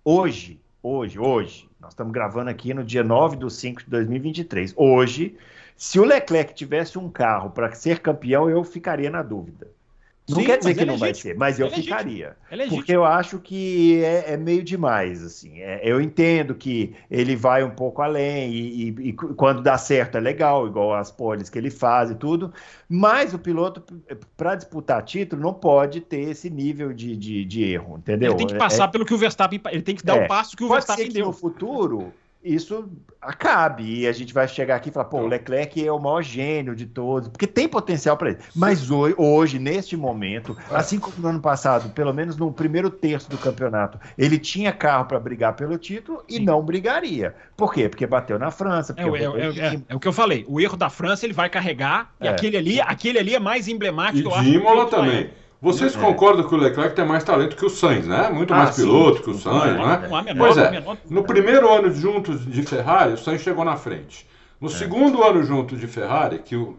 Hoje, 0.09 0.61
hoje, 0.81 1.19
hoje, 1.19 1.69
nós 1.81 1.91
estamos 1.91 2.13
gravando 2.13 2.49
aqui 2.49 2.73
no 2.73 2.85
dia 2.85 3.03
9 3.03 3.39
de 3.39 3.53
5 3.53 3.83
de 3.83 3.91
2023. 3.91 4.73
Hoje, 4.77 5.37
se 5.75 5.99
o 5.99 6.05
Leclerc 6.05 6.55
tivesse 6.55 6.97
um 6.97 7.11
carro 7.11 7.51
para 7.51 7.73
ser 7.73 7.99
campeão, 7.99 8.49
eu 8.49 8.63
ficaria 8.63 9.11
na 9.11 9.21
dúvida. 9.21 9.69
Não 10.29 10.41
Sim, 10.41 10.47
quer 10.47 10.59
dizer 10.59 10.75
que 10.75 10.83
é 10.83 10.85
não 10.85 10.99
vai 10.99 11.15
ser, 11.15 11.37
mas 11.37 11.61
eu 11.61 11.69
é 11.69 11.71
ficaria. 11.71 12.37
É 12.51 12.67
porque 12.67 12.91
eu 12.91 13.05
acho 13.05 13.39
que 13.39 14.03
é, 14.03 14.33
é 14.33 14.37
meio 14.37 14.63
demais, 14.63 15.23
assim. 15.23 15.61
É, 15.61 15.81
eu 15.85 16.01
entendo 16.01 16.53
que 16.57 16.97
ele 17.09 17.37
vai 17.37 17.63
um 17.63 17.71
pouco 17.71 18.03
além 18.03 18.51
e, 18.51 18.89
e, 18.89 19.09
e, 19.09 19.13
quando 19.13 19.63
dá 19.63 19.79
certo 19.79 20.19
é 20.19 20.21
legal, 20.21 20.67
igual 20.67 20.95
as 20.95 21.13
poles 21.13 21.49
que 21.49 21.57
ele 21.57 21.71
faz 21.71 22.11
e 22.11 22.17
tudo. 22.17 22.53
Mas 22.89 23.35
o 23.35 23.39
piloto, 23.39 23.85
para 24.37 24.57
disputar 24.57 25.01
título, 25.05 25.41
não 25.41 25.55
pode 25.55 26.01
ter 26.01 26.29
esse 26.29 26.51
nível 26.51 26.93
de, 26.93 27.17
de, 27.17 27.45
de 27.45 27.63
erro, 27.63 27.99
entendeu? 27.99 28.33
Ele 28.33 28.39
tem 28.39 28.47
que 28.49 28.57
passar 28.57 28.89
é 28.89 28.91
pelo 28.91 29.05
que 29.05 29.15
o 29.15 29.19
Verstappen. 29.19 29.61
Ele 29.71 29.83
tem 29.83 29.95
que 29.95 30.05
dar 30.05 30.25
o 30.25 30.27
passo 30.27 30.57
que 30.57 30.65
o 30.65 30.69
pode 30.69 30.81
Verstappen 30.81 31.05
ser 31.05 31.09
que 31.09 31.15
deu. 31.15 31.27
No 31.27 31.33
futuro 31.33 32.13
isso 32.47 32.89
acabe. 33.21 33.83
E 33.83 34.07
a 34.07 34.13
gente 34.13 34.33
vai 34.33 34.47
chegar 34.47 34.77
aqui 34.77 34.89
e 34.89 34.93
falar, 34.93 35.07
pô, 35.07 35.19
o 35.19 35.27
Leclerc 35.27 35.85
é 35.85 35.91
o 35.91 35.99
maior 35.99 36.23
gênio 36.23 36.77
de 36.77 36.87
todos, 36.87 37.29
porque 37.29 37.47
tem 37.47 37.69
potencial 37.69 38.17
para 38.17 38.31
ele. 38.31 38.39
Mas 38.55 38.91
hoje, 38.91 39.15
hoje, 39.19 39.59
neste 39.59 39.97
momento, 39.97 40.57
assim 40.71 40.99
como 40.99 41.17
no 41.19 41.29
ano 41.29 41.41
passado, 41.41 41.91
pelo 41.91 42.15
menos 42.15 42.37
no 42.37 42.53
primeiro 42.53 42.89
terço 42.89 43.29
do 43.29 43.37
campeonato, 43.37 43.99
ele 44.17 44.39
tinha 44.39 44.73
carro 44.73 45.07
para 45.07 45.19
brigar 45.19 45.55
pelo 45.55 45.77
título 45.77 46.23
e 46.29 46.35
Sim. 46.35 46.45
não 46.45 46.63
brigaria. 46.63 47.35
Por 47.57 47.75
quê? 47.75 47.89
Porque 47.89 48.07
bateu 48.07 48.39
na 48.39 48.51
França. 48.51 48.95
É, 48.97 49.03
é, 49.03 49.75
é, 49.75 49.81
é, 49.89 49.95
o 49.95 49.99
que 49.99 50.07
eu 50.07 50.13
falei. 50.13 50.45
O 50.49 50.61
erro 50.61 50.77
da 50.77 50.89
França 50.89 51.27
ele 51.27 51.33
vai 51.33 51.51
carregar, 51.51 52.13
e 52.21 52.29
aquele 52.29 52.57
ali, 52.57 52.81
aquele 52.81 53.19
ali 53.19 53.35
é 53.35 53.41
mais 53.41 53.67
emblemático. 53.67 54.31
E 54.43 54.55
Imola 54.55 54.87
também. 54.87 55.31
Vocês 55.67 55.97
é. 55.97 56.01
concordam 56.01 56.47
que 56.47 56.55
o 56.55 56.59
Leclerc 56.59 56.95
tem 56.95 57.05
mais 57.05 57.25
talento 57.25 57.57
que 57.57 57.67
o 57.67 57.69
Sainz, 57.69 58.07
né? 58.07 58.31
Muito 58.31 58.55
ah, 58.55 58.59
mais 58.59 58.77
sim. 58.77 58.83
piloto 58.83 59.21
que 59.21 59.31
o 59.31 59.35
Sainz, 59.35 59.77
né? 59.77 60.07
Não 60.09 60.15
há 60.15 60.23
menor, 60.23 60.47
pois 60.47 60.57
é. 60.57 60.71
Menor... 60.71 60.97
No 61.11 61.25
primeiro 61.25 61.69
ano 61.69 61.93
juntos 61.93 62.47
de 62.47 62.63
Ferrari, 62.63 63.15
o 63.15 63.19
Sainz 63.19 63.41
chegou 63.41 63.65
na 63.65 63.77
frente. 63.77 64.29
No 64.61 64.69
é. 64.69 64.71
segundo 64.71 65.25
ano 65.25 65.43
juntos 65.43 65.81
de 65.81 65.89
Ferrari, 65.89 66.39
que 66.39 66.55
o, 66.55 66.77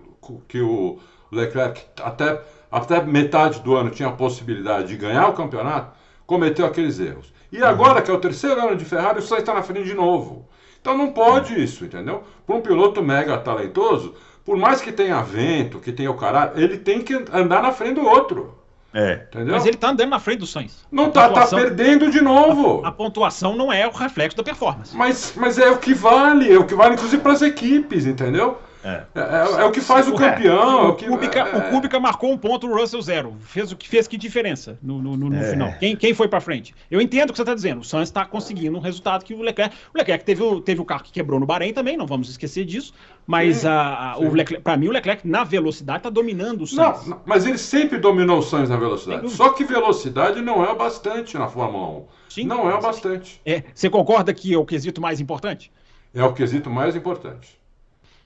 que 0.48 0.62
o 0.62 1.00
Leclerc 1.30 1.84
até, 2.02 2.42
até 2.72 3.04
metade 3.04 3.60
do 3.60 3.76
ano 3.76 3.90
tinha 3.90 4.08
a 4.08 4.14
possibilidade 4.14 4.88
de 4.88 4.96
ganhar 4.96 5.28
o 5.28 5.34
campeonato, 5.34 5.92
cometeu 6.26 6.66
aqueles 6.66 6.98
erros. 6.98 7.34
E 7.52 7.62
agora, 7.62 8.02
que 8.02 8.10
é 8.10 8.14
o 8.14 8.20
terceiro 8.20 8.62
ano 8.62 8.78
de 8.78 8.86
Ferrari, 8.86 9.20
o 9.20 9.22
Sainz 9.22 9.42
está 9.42 9.54
na 9.54 9.64
frente 9.64 9.84
de 9.84 9.96
novo. 9.96 10.48
Então 10.80 10.98
não 10.98 11.12
pode 11.12 11.62
isso, 11.62 11.84
entendeu? 11.84 12.24
Para 12.46 12.56
um 12.56 12.62
piloto 12.62 13.04
mega 13.04 13.38
talentoso, 13.38 14.16
por 14.46 14.56
mais 14.56 14.80
que 14.80 14.94
tenha 14.94 15.22
vento, 15.22 15.78
que 15.78 15.92
tenha 15.92 16.10
o 16.10 16.16
caralho, 16.16 16.54
ele 16.56 16.78
tem 16.78 17.02
que 17.02 17.14
andar 17.34 17.62
na 17.62 17.74
frente 17.74 17.96
do 17.96 18.08
outro. 18.08 18.57
É. 18.94 19.26
Entendeu? 19.30 19.54
Mas 19.54 19.66
ele 19.66 19.78
tá 19.78 19.90
andando 19.90 20.10
na 20.10 20.20
frente 20.20 20.40
do 20.40 20.48
Sainz. 20.48 20.86
Não 20.92 21.12
tá, 21.12 21.30
tá 21.30 21.46
tá 21.46 21.56
perdendo 21.56 22.10
de 22.10 22.22
novo. 22.22 22.82
A, 22.84 22.90
a, 22.90 22.92
pontuação 22.92 23.56
não 23.56 23.72
é 23.72 23.86
o 23.88 23.92
reflexo 23.92 24.38
da 24.38 24.44
performance. 24.44 24.96
Mas, 24.96 25.34
mas 25.36 25.58
é 25.58 25.70
o 25.70 25.78
que 25.78 25.94
vale, 25.94 26.52
é 26.52 26.58
o 26.58 26.66
que 26.66 26.74
vale 26.74 26.96
inclusive 26.96 27.22
para 27.22 27.34
as 27.34 27.42
equipes, 27.42 28.06
entendeu? 28.06 28.58
É. 28.88 29.04
É, 29.16 29.20
é, 29.20 29.62
é, 29.62 29.66
o 29.66 29.72
que 29.72 29.82
faz 29.82 30.08
o 30.08 30.14
campeão. 30.14 30.86
O, 30.86 30.90
o, 30.92 30.96
que, 30.96 31.06
Kubica, 31.06 31.44
o 31.44 31.58
é. 31.58 31.70
Kubica 31.72 32.00
marcou 32.00 32.32
um 32.32 32.38
ponto, 32.38 32.68
o 32.68 32.74
Russell 32.74 33.02
zero. 33.02 33.36
Fez 33.42 33.70
o 33.70 33.76
que 33.76 33.88
fez 33.88 34.08
que 34.08 34.18
diferença 34.18 34.80
no, 34.82 35.02
no, 35.02 35.18
no, 35.18 35.30
no 35.30 35.36
é. 35.36 35.52
final. 35.52 35.74
Quem, 35.78 35.94
quem 35.94 36.14
foi 36.14 36.30
para 36.30 36.40
frente? 36.40 36.74
Eu 36.90 37.02
entendo 37.02 37.30
o 37.30 37.34
que 37.34 37.38
você 37.38 37.42
está 37.42 37.54
dizendo. 37.54 37.82
O 37.82 37.84
Sainz 37.84 38.08
está 38.08 38.24
conseguindo 38.26 38.78
um 38.78 38.80
resultado 38.80 39.26
que 39.26 39.34
o 39.34 39.42
Leclerc. 39.42 39.76
O 39.94 39.98
Leclerc 39.98 40.24
teve 40.24 40.42
o, 40.42 40.62
teve 40.62 40.80
o 40.80 40.86
carro 40.86 41.04
que 41.04 41.12
quebrou 41.12 41.38
no 41.38 41.46
Bahrein 41.46 41.74
também, 41.74 41.98
não 41.98 42.08
vamos 42.08 42.30
esquecer 42.30 42.64
disso. 42.64 42.94
Mas 43.26 43.66
a, 43.66 44.14
a, 44.14 44.18
o 44.20 44.34
Leclerc, 44.34 44.64
para 44.64 44.78
mim, 44.78 44.88
o 44.88 44.92
Leclerc 44.92 45.28
na 45.28 45.44
velocidade 45.44 46.00
está 46.00 46.10
dominando 46.10 46.62
o 46.62 46.68
Sainz. 46.68 47.08
Não, 47.08 47.10
não, 47.10 47.22
mas 47.26 47.46
ele 47.46 47.58
sempre 47.58 47.98
dominou 47.98 48.40
o 48.40 48.42
Sainz 48.42 48.70
na 48.70 48.78
velocidade. 48.78 49.30
Só 49.32 49.50
que 49.50 49.66
velocidade 49.66 50.42
não 50.42 50.64
é 50.64 50.72
o 50.72 50.78
bastante 50.78 51.38
na 51.38 51.50
Fórmula 51.50 51.90
1. 51.90 52.06
Sim, 52.30 52.46
não 52.46 52.70
é 52.70 52.76
o 52.76 52.82
bastante. 52.82 53.42
É, 53.46 53.64
você 53.74 53.90
concorda 53.90 54.34
que 54.34 54.54
é 54.54 54.58
o 54.58 54.66
quesito 54.66 55.02
mais 55.02 55.20
importante? 55.20 55.72
É 56.14 56.24
o 56.24 56.34
quesito 56.34 56.70
mais 56.70 56.96
importante. 56.96 57.57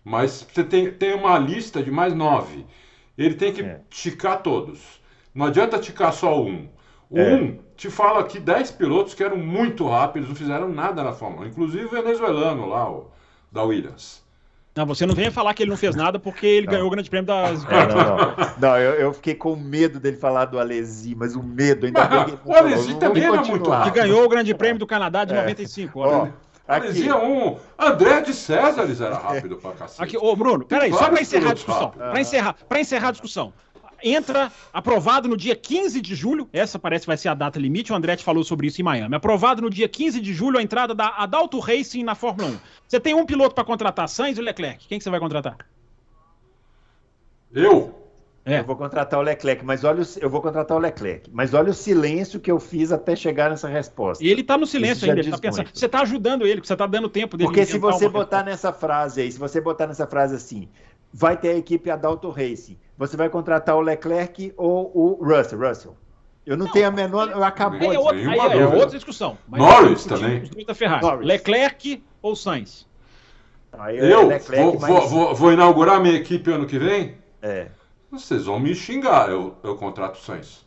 Mas 0.03 0.45
você 0.51 0.63
tem, 0.63 0.91
tem 0.91 1.13
uma 1.13 1.37
lista 1.37 1.81
de 1.81 1.91
mais 1.91 2.13
nove. 2.13 2.65
Ele 3.17 3.35
tem 3.35 3.53
que 3.53 3.61
é. 3.61 3.81
ticar 3.89 4.41
todos. 4.41 4.79
Não 5.33 5.45
adianta 5.45 5.79
ticar 5.79 6.13
só 6.13 6.41
um. 6.41 6.67
É. 7.13 7.35
Um 7.35 7.59
te 7.75 7.89
fala 7.89 8.23
que 8.23 8.39
dez 8.39 8.71
pilotos 8.71 9.13
que 9.13 9.23
eram 9.23 9.37
muito 9.37 9.87
rápidos, 9.87 10.29
não 10.29 10.35
fizeram 10.35 10.69
nada 10.69 11.03
na 11.03 11.13
Fórmula 11.13 11.45
1. 11.45 11.49
Inclusive 11.49 11.85
o 11.85 11.89
venezuelano 11.89 12.67
lá, 12.67 12.89
o, 12.89 13.11
da 13.51 13.63
Williams. 13.63 14.21
Não, 14.73 14.85
você 14.85 15.05
não 15.05 15.13
venha 15.13 15.31
falar 15.31 15.53
que 15.53 15.63
ele 15.63 15.69
não 15.69 15.77
fez 15.77 15.95
nada 15.95 16.17
porque 16.17 16.45
ele 16.45 16.65
não. 16.65 16.73
ganhou 16.73 16.87
o 16.87 16.89
grande 16.89 17.09
prêmio 17.09 17.27
das. 17.27 17.63
Não, 17.63 17.71
não, 17.71 18.17
não. 18.17 18.35
não 18.57 18.77
eu, 18.77 18.93
eu, 18.93 19.13
fiquei 19.13 19.35
com 19.35 19.55
medo 19.55 19.99
dele 19.99 20.15
falar 20.15 20.45
do 20.45 20.57
Alesi, 20.57 21.13
mas 21.13 21.35
o 21.35 21.43
medo 21.43 21.85
ainda 21.85 22.07
mas, 22.07 22.25
bem 22.25 22.37
que 22.37 22.49
O 22.49 22.53
Alesi 22.53 22.95
também 22.95 23.23
era 23.23 23.43
muito 23.43 23.69
rápido. 23.69 23.91
Que 23.91 23.99
ganhou 23.99 24.23
o 24.23 24.29
grande 24.29 24.53
prêmio 24.53 24.79
do 24.79 24.87
Canadá 24.87 25.25
de 25.25 25.33
é. 25.33 25.41
95. 25.41 25.99
Olha. 26.67 26.89
Aqui. 26.89 27.11
um. 27.11 27.57
André 27.77 28.21
de 28.21 28.33
César 28.33 28.87
era 29.03 29.17
rápido 29.17 29.57
pra 29.57 29.71
cacete. 29.71 30.01
Aqui, 30.01 30.17
ô 30.17 30.35
Bruno, 30.35 30.65
peraí, 30.65 30.91
só 30.91 31.09
pra 31.09 31.21
encerrar 31.21 31.51
a 31.51 31.53
discussão. 31.53 31.89
Pra 31.89 32.21
encerrar, 32.21 32.55
pra 32.67 32.79
encerrar 32.79 33.07
a 33.09 33.11
discussão. 33.11 33.53
Entra 34.03 34.51
aprovado 34.73 35.27
no 35.27 35.37
dia 35.37 35.55
15 35.55 36.01
de 36.01 36.15
julho. 36.15 36.49
Essa 36.51 36.79
parece 36.79 37.03
que 37.03 37.07
vai 37.07 37.17
ser 37.17 37.29
a 37.29 37.35
data 37.35 37.59
limite. 37.59 37.93
O 37.93 37.95
Andretti 37.95 38.23
falou 38.23 38.43
sobre 38.43 38.67
isso 38.67 38.81
em 38.81 38.83
Miami. 38.83 39.15
Aprovado 39.15 39.61
no 39.61 39.69
dia 39.69 39.87
15 39.87 40.19
de 40.19 40.33
julho 40.33 40.57
a 40.57 40.61
entrada 40.61 40.95
da 40.95 41.09
Adalto 41.09 41.59
Racing 41.59 42.03
na 42.03 42.15
Fórmula 42.15 42.49
1. 42.49 42.59
Você 42.87 42.99
tem 42.99 43.13
um 43.13 43.25
piloto 43.25 43.53
para 43.53 43.63
contratar, 43.63 44.09
Sainz 44.09 44.37
e 44.39 44.41
Leclerc. 44.41 44.87
Quem 44.87 44.97
que 44.97 45.03
você 45.03 45.09
vai 45.09 45.19
contratar? 45.19 45.55
Eu? 47.53 48.00
É. 48.43 48.59
Eu 48.59 48.63
vou 48.63 48.75
contratar 48.75 49.19
o 49.19 49.21
Leclerc, 49.21 49.63
mas 49.63 49.83
olha, 49.83 50.01
o, 50.01 50.05
eu 50.19 50.29
vou 50.29 50.41
contratar 50.41 50.75
o 50.75 50.79
Leclerc, 50.79 51.29
mas 51.31 51.53
olha 51.53 51.69
o 51.69 51.73
silêncio 51.73 52.39
que 52.39 52.51
eu 52.51 52.59
fiz 52.59 52.91
até 52.91 53.15
chegar 53.15 53.51
nessa 53.51 53.67
resposta. 53.67 54.23
E 54.23 54.29
ele 54.29 54.43
tá 54.43 54.57
no 54.57 54.65
silêncio 54.65 55.07
ainda, 55.07 55.21
ele 55.21 55.29
tá 55.29 55.37
pensando. 55.37 55.69
Você 55.71 55.87
tá 55.87 56.01
ajudando 56.01 56.47
ele, 56.47 56.61
você 56.61 56.75
tá 56.75 56.87
dando 56.87 57.07
tempo 57.07 57.37
dele. 57.37 57.47
Porque 57.47 57.65
se 57.65 57.77
você 57.77 58.09
botar 58.09 58.43
nessa 58.43 58.73
frase 58.73 59.21
aí, 59.21 59.31
se 59.31 59.37
você 59.37 59.61
botar 59.61 59.85
nessa 59.85 60.07
frase 60.07 60.35
assim, 60.35 60.67
vai 61.13 61.37
ter 61.37 61.49
a 61.49 61.57
equipe 61.57 61.91
Adalto 61.91 62.29
Racing. 62.29 62.77
Você 62.97 63.15
vai 63.15 63.29
contratar 63.29 63.75
o 63.75 63.81
Leclerc 63.81 64.53
ou 64.57 64.91
o 64.93 65.23
Russell? 65.23 65.59
Russell. 65.59 65.97
Eu 66.43 66.57
não, 66.57 66.65
não 66.65 66.73
tenho 66.73 66.87
a 66.87 66.91
menor. 66.91 67.29
Eu 67.29 67.43
acabou 67.43 67.91
aí, 67.91 67.95
é 67.95 67.99
outra, 67.99 68.17
aí 68.17 68.59
é 68.59 68.65
outra 68.65 68.97
discussão. 68.97 69.37
Norris 69.47 70.05
também. 70.05 70.43
Da 70.65 70.73
Ferrari. 70.73 71.05
Norris. 71.05 71.27
Leclerc 71.27 72.03
ou 72.21 72.35
Sainz? 72.35 72.87
Aí 73.73 73.97
é 73.97 74.13
eu 74.13 74.29
vou, 74.29 74.79
vou, 74.79 75.07
vou, 75.07 75.35
vou, 75.35 75.53
inaugurar 75.53 76.01
minha 76.01 76.15
equipe 76.15 76.51
ano 76.51 76.65
que 76.65 76.77
vem? 76.77 77.15
É. 77.41 77.67
Vocês 78.11 78.45
vão 78.45 78.59
me 78.59 78.75
xingar. 78.75 79.29
Eu, 79.29 79.55
eu 79.63 79.75
contrato 79.75 80.15
o 80.15 80.21
Sainz. 80.21 80.65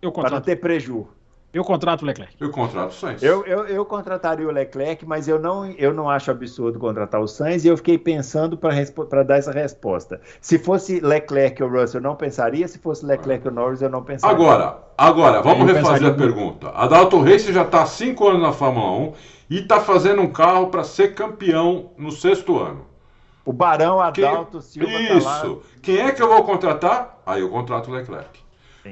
Eu 0.00 0.10
contrato. 0.10 0.30
Para 0.30 0.38
não 0.38 0.44
ter 0.44 0.56
prejuízo. 0.56 1.08
Eu 1.52 1.64
contrato 1.64 2.02
o 2.02 2.04
Leclerc. 2.04 2.34
Eu 2.38 2.50
contrato 2.50 2.90
o 2.90 2.94
Sainz. 2.94 3.22
Eu, 3.22 3.44
eu, 3.46 3.66
eu, 3.66 3.84
contrataria 3.84 4.46
o 4.46 4.50
Leclerc, 4.50 5.06
mas 5.06 5.26
eu 5.26 5.38
não, 5.38 5.66
eu 5.72 5.94
não 5.94 6.08
acho 6.08 6.30
absurdo 6.30 6.78
contratar 6.78 7.20
o 7.22 7.26
Sainz 7.26 7.64
e 7.64 7.68
eu 7.68 7.76
fiquei 7.76 7.96
pensando 7.96 8.56
para 8.56 9.22
dar 9.22 9.38
essa 9.38 9.50
resposta. 9.50 10.20
Se 10.42 10.58
fosse 10.58 11.00
Leclerc 11.00 11.62
ou 11.62 11.70
Russell, 11.70 12.00
eu 12.00 12.04
não 12.04 12.16
pensaria. 12.16 12.68
Se 12.68 12.78
fosse 12.78 13.04
Leclerc 13.04 13.48
ou 13.48 13.54
Norris, 13.54 13.80
eu 13.80 13.88
não 13.88 14.02
pensaria. 14.02 14.34
Agora, 14.34 14.78
agora 14.96 15.40
vamos 15.40 15.68
eu 15.68 15.74
refazer 15.74 16.10
a 16.10 16.14
pergunta. 16.14 16.68
A 16.68 16.86
Dalton 16.86 17.22
Race 17.22 17.50
já 17.50 17.62
está 17.62 17.82
há 17.82 17.86
cinco 17.86 18.28
anos 18.28 18.42
na 18.42 18.52
Fórmula 18.52 19.08
1 19.08 19.12
e 19.50 19.58
está 19.60 19.80
fazendo 19.80 20.20
um 20.20 20.30
carro 20.30 20.68
para 20.68 20.84
ser 20.84 21.14
campeão 21.14 21.92
no 21.96 22.12
sexto 22.12 22.58
ano. 22.58 22.87
O 23.48 23.52
Barão 23.52 23.98
Adalto 23.98 24.58
Quem... 24.58 24.60
Silva 24.60 24.92
Isso. 24.92 25.26
Tá 25.26 25.42
lá... 25.42 25.56
Quem 25.80 25.98
é 26.00 26.12
que 26.12 26.20
eu 26.20 26.28
vou 26.28 26.44
contratar? 26.44 27.18
Aí 27.24 27.40
eu 27.40 27.48
contrato 27.48 27.90
o 27.90 27.94
Leclerc. 27.94 28.40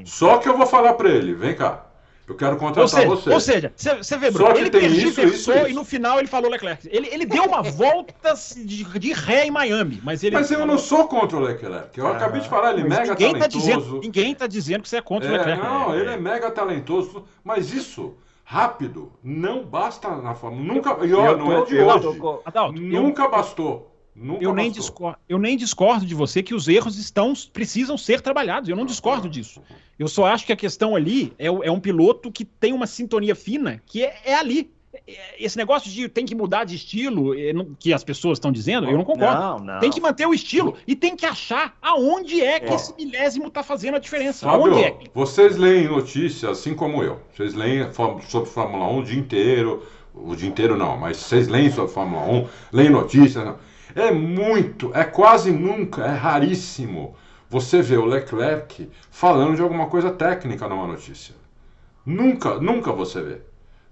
Só 0.06 0.38
que 0.38 0.48
eu 0.48 0.56
vou 0.56 0.66
falar 0.66 0.94
para 0.94 1.10
ele, 1.10 1.34
vem 1.34 1.54
cá. 1.54 1.84
Eu 2.26 2.34
quero 2.34 2.56
contratar 2.56 2.82
ou 2.82 2.88
seja, 2.88 3.06
você. 3.06 3.30
Ou 3.34 3.40
seja, 3.40 3.72
você 3.76 4.16
vê, 4.16 4.30
Bruno, 4.30 4.56
ele 4.56 4.70
tergiversou 4.70 5.68
e 5.68 5.74
no 5.74 5.84
final 5.84 6.18
ele 6.18 6.26
falou 6.26 6.50
Leclerc. 6.50 6.88
Ele, 6.90 7.06
ele 7.08 7.26
deu 7.26 7.44
uma 7.44 7.62
volta 7.62 8.32
de, 8.56 8.82
de 8.98 9.12
ré 9.12 9.46
em 9.46 9.50
Miami, 9.50 10.00
mas 10.02 10.24
ele... 10.24 10.34
Mas 10.34 10.50
eu 10.50 10.64
não 10.64 10.78
sou 10.78 11.06
contra 11.06 11.36
o 11.36 11.40
Leclerc. 11.40 11.96
Eu 11.98 12.06
ah, 12.06 12.16
acabei 12.16 12.40
de 12.40 12.48
falar, 12.48 12.72
ele 12.72 12.80
é 12.80 12.84
mega 12.88 13.10
ninguém 13.10 13.32
talentoso. 13.34 13.40
Tá 13.40 13.46
dizendo, 13.48 14.00
ninguém 14.00 14.32
está 14.32 14.46
dizendo 14.46 14.82
que 14.82 14.88
você 14.88 14.96
é 14.96 15.02
contra 15.02 15.28
é, 15.28 15.32
o 15.32 15.36
Leclerc. 15.36 15.62
Não, 15.62 15.94
ele 15.94 16.10
é 16.10 16.16
mega 16.16 16.50
talentoso, 16.50 17.24
mas 17.44 17.74
isso 17.74 18.16
rápido 18.42 19.12
não 19.22 19.64
basta 19.66 20.08
na 20.16 20.34
Fórmula. 20.34 20.72
Nunca, 20.72 20.96
e 21.04 21.12
ó, 21.12 21.36
não 21.36 21.52
é 21.52 21.64
de 21.66 21.78
hoje. 21.78 22.22
Adalto, 22.46 22.80
nunca 22.80 23.22
eu, 23.24 23.30
bastou. 23.30 23.95
Nunca 24.18 24.43
eu, 24.43 24.55
nem 24.55 24.70
discordo, 24.70 25.18
eu 25.28 25.38
nem 25.38 25.59
discordo 25.59 26.06
de 26.06 26.14
você 26.14 26.43
que 26.43 26.55
os 26.55 26.66
erros 26.68 26.97
estão 26.97 27.34
precisam 27.52 27.98
ser 27.98 28.22
trabalhados. 28.22 28.68
Eu 28.68 28.76
não 28.76 28.86
discordo 28.86 29.28
disso. 29.28 29.60
Eu 29.98 30.09
só 30.09 30.24
acho 30.26 30.47
que 30.47 30.52
a 30.52 30.56
questão 30.56 30.97
ali 30.97 31.34
é, 31.38 31.47
é 31.47 31.70
um 31.70 31.80
piloto 31.80 32.32
que 32.32 32.44
tem 32.44 32.72
uma 32.72 32.86
sintonia 32.86 33.34
fina 33.34 33.82
que 33.84 34.05
é, 34.05 34.16
é 34.24 34.34
ali. 34.34 34.70
É, 35.06 35.44
esse 35.44 35.59
negócio 35.59 35.90
de 35.90 36.09
tem 36.09 36.24
que 36.24 36.34
mudar 36.34 36.64
de 36.64 36.74
estilo, 36.74 37.38
é, 37.38 37.52
que 37.78 37.93
as 37.93 38.02
pessoas 38.02 38.38
estão 38.38 38.51
dizendo, 38.51 38.88
eu 38.88 38.97
não 38.97 39.05
concordo. 39.05 39.38
Não, 39.38 39.59
não. 39.59 39.80
Tem 39.80 39.90
que 39.90 40.01
manter 40.01 40.26
o 40.26 40.32
estilo 40.32 40.74
e 40.86 40.97
tem 40.97 41.14
que 41.14 41.26
achar 41.26 41.76
aonde 41.82 42.40
é 42.40 42.59
que 42.59 42.72
é. 42.72 42.74
esse 42.74 42.94
milésimo 42.97 43.48
está 43.48 43.62
fazendo 43.62 43.97
a 43.97 43.98
diferença. 43.98 44.47
Fábio, 44.47 44.72
aonde 44.72 44.82
é? 44.82 44.98
Vocês 45.12 45.59
leem 45.59 45.88
notícias 45.88 46.51
assim 46.59 46.74
como 46.74 47.02
eu. 47.02 47.20
Vocês 47.34 47.52
leem 47.52 47.86
sobre 47.93 48.48
Fórmula 48.48 48.88
1 48.88 48.98
o 48.98 49.05
dia 49.05 49.18
inteiro. 49.18 49.86
O 50.14 50.34
dia 50.34 50.48
inteiro 50.48 50.78
não, 50.78 50.97
mas 50.97 51.18
vocês 51.18 51.47
leem 51.47 51.70
sobre 51.70 51.93
Fórmula 51.93 52.22
1, 52.26 52.48
leem 52.72 52.88
notícias. 52.88 53.44
Não. 53.44 53.59
É 53.97 54.12
muito, 54.12 54.90
é 54.94 55.05
quase 55.05 55.51
nunca, 55.51 56.05
é 56.05 56.14
raríssimo 56.14 57.16
você 57.48 57.81
ver 57.81 57.98
o 57.98 58.05
Leclerc 58.05 58.90
falando 59.10 59.56
de 59.56 59.62
alguma 59.62 59.86
coisa 59.86 60.10
técnica 60.10 60.68
numa 60.68 60.86
notícia. 60.86 61.35
Nunca, 62.05 62.60
nunca 62.60 62.93
você 62.93 63.23
vê. 63.23 63.40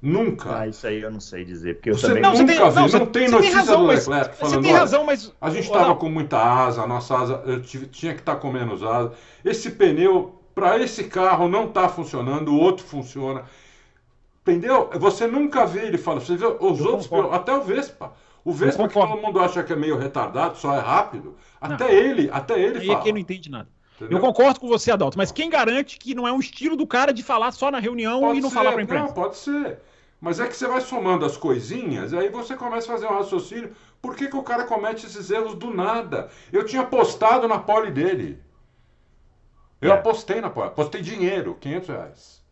Nunca. 0.03 0.59
Ah, 0.59 0.69
isso 0.69 0.87
aí 0.87 1.01
eu 1.01 1.11
não 1.11 1.21
sei 1.21 1.43
dizer, 1.43 1.77
porque 1.77 1.89
eu 1.89 1.95
você 1.95 2.09
também 2.09 2.23
nunca 2.23 2.37
tem, 2.37 2.47
vi. 2.47 2.59
Não, 2.59 2.89
não 2.89 3.07
tem 3.07 3.29
notícia 3.31 3.41
tem 3.41 3.53
razão, 3.53 3.81
do 3.81 3.87
Leclerc 3.87 4.29
mas, 4.29 4.39
falando. 4.39 4.55
Você 4.55 4.61
tem 4.61 4.73
razão, 4.73 5.05
mas 5.07 5.33
a 5.41 5.49
gente 5.49 5.65
estava 5.65 5.95
com 5.97 6.11
muita 6.11 6.39
asa, 6.39 6.83
a 6.83 6.87
nossa 6.87 7.17
asa 7.17 7.43
eu 7.47 7.63
tive, 7.63 7.87
tinha 7.87 8.13
que 8.13 8.21
estar 8.21 8.35
tá 8.35 8.39
com 8.39 8.53
menos 8.53 8.83
asa. 8.83 9.13
Esse 9.43 9.71
pneu 9.71 10.39
para 10.55 10.79
esse 10.79 11.05
carro 11.05 11.49
não 11.49 11.65
está 11.65 11.89
funcionando, 11.89 12.53
o 12.53 12.61
outro 12.61 12.85
funciona. 12.85 13.45
Entendeu? 14.43 14.91
Você 15.01 15.27
nunca 15.27 15.65
vê 15.65 15.87
ele 15.87 15.97
falando. 15.97 16.21
Você 16.21 16.37
vê 16.37 16.45
os 16.45 16.81
eu 16.81 16.87
outros, 16.87 17.07
concordo. 17.07 17.35
até 17.35 17.57
o 17.57 17.63
Vespa. 17.63 18.13
O 18.45 18.53
Vespa 18.53 18.87
que 18.87 18.95
todo 18.95 19.17
mundo 19.17 19.41
acha 19.41 19.63
que 19.63 19.73
é 19.73 19.77
meio 19.77 19.97
retardado, 19.97 20.59
só 20.59 20.75
é 20.75 20.79
rápido, 20.79 21.35
até 21.59 21.85
não. 21.85 21.91
ele, 21.91 22.31
até 22.31 22.61
ele 22.61 22.79
Aí 22.79 22.85
é 22.85 22.87
fala. 22.89 22.99
é 22.99 23.03
quem 23.03 23.13
não 23.13 23.19
entende 23.19 23.51
nada. 23.51 23.69
Entendeu? 23.97 24.19
Eu 24.19 24.23
concordo 24.23 24.61
com 24.61 24.69
você, 24.69 24.91
Adalto, 24.91 25.17
mas 25.17 25.33
quem 25.33 25.49
garante 25.49 25.99
que 25.99 26.15
não 26.15 26.29
é 26.29 26.33
um 26.33 26.41
estilo 26.41 26.77
do 26.77 26.87
cara 26.87 27.13
de 27.13 27.23
falar 27.23 27.53
só 27.53 27.71
na 27.71 27.79
reunião 27.79 28.21
pode 28.21 28.39
e 28.39 28.43
não 28.43 28.51
ser, 28.51 28.55
falar 28.55 28.73
para 28.73 28.81
a 28.81 28.85
imprensa? 28.85 29.07
Não, 29.07 29.15
pode 29.15 29.37
ser. 29.37 29.79
Mas 30.21 30.41
é 30.41 30.47
que 30.47 30.57
você 30.57 30.67
vai 30.67 30.81
somando 30.81 31.25
as 31.25 31.37
coisinhas, 31.37 32.13
aí 32.13 32.29
você 32.29 32.57
começa 32.57 32.87
a 32.91 32.95
fazer 32.95 33.07
um 33.07 33.17
raciocínio. 33.17 33.75
Por 34.01 34.17
que, 34.17 34.29
que 34.29 34.37
o 34.37 34.43
cara 34.43 34.65
comete 34.65 35.07
esses 35.07 35.31
erros 35.31 35.55
do 35.55 35.73
nada? 35.73 36.29
Eu 36.53 36.65
tinha 36.65 36.83
apostado 36.83 37.47
na 37.49 37.59
pole 37.59 37.91
dele. 37.91 38.39
Eu 39.81 39.91
é. 39.91 39.95
apostei 39.95 40.41
na 40.41 40.51
pole, 40.51 40.69
apostei 40.69 41.01
dinheiro, 41.01 41.57
500 41.61 41.89
reais. 41.89 42.45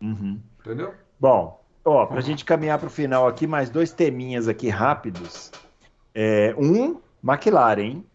Uhum. 0.00 0.40
Entendeu? 0.60 0.94
Bom, 1.18 1.63
Ó, 1.84 2.06
pra 2.06 2.20
gente 2.20 2.44
caminhar 2.44 2.78
pro 2.78 2.88
final 2.88 3.26
aqui, 3.26 3.46
mais 3.46 3.68
dois 3.68 3.92
teminhas 3.92 4.48
aqui 4.48 4.68
rápidos. 4.68 5.52
É, 6.14 6.54
um, 6.56 6.98
McLaren, 7.22 7.80
hein? 7.82 8.06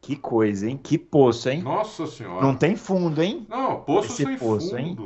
Que 0.00 0.14
coisa, 0.14 0.68
hein? 0.68 0.78
Que 0.80 0.96
poço, 0.96 1.48
hein? 1.48 1.62
Nossa 1.62 2.06
senhora. 2.06 2.40
Não 2.40 2.54
tem 2.54 2.76
fundo, 2.76 3.20
hein? 3.20 3.44
Não, 3.48 3.80
poço 3.80 4.12
Esse 4.12 4.24
sem 4.24 4.38
poço, 4.38 4.70
fundo. 4.70 4.78
Hein? 4.78 4.96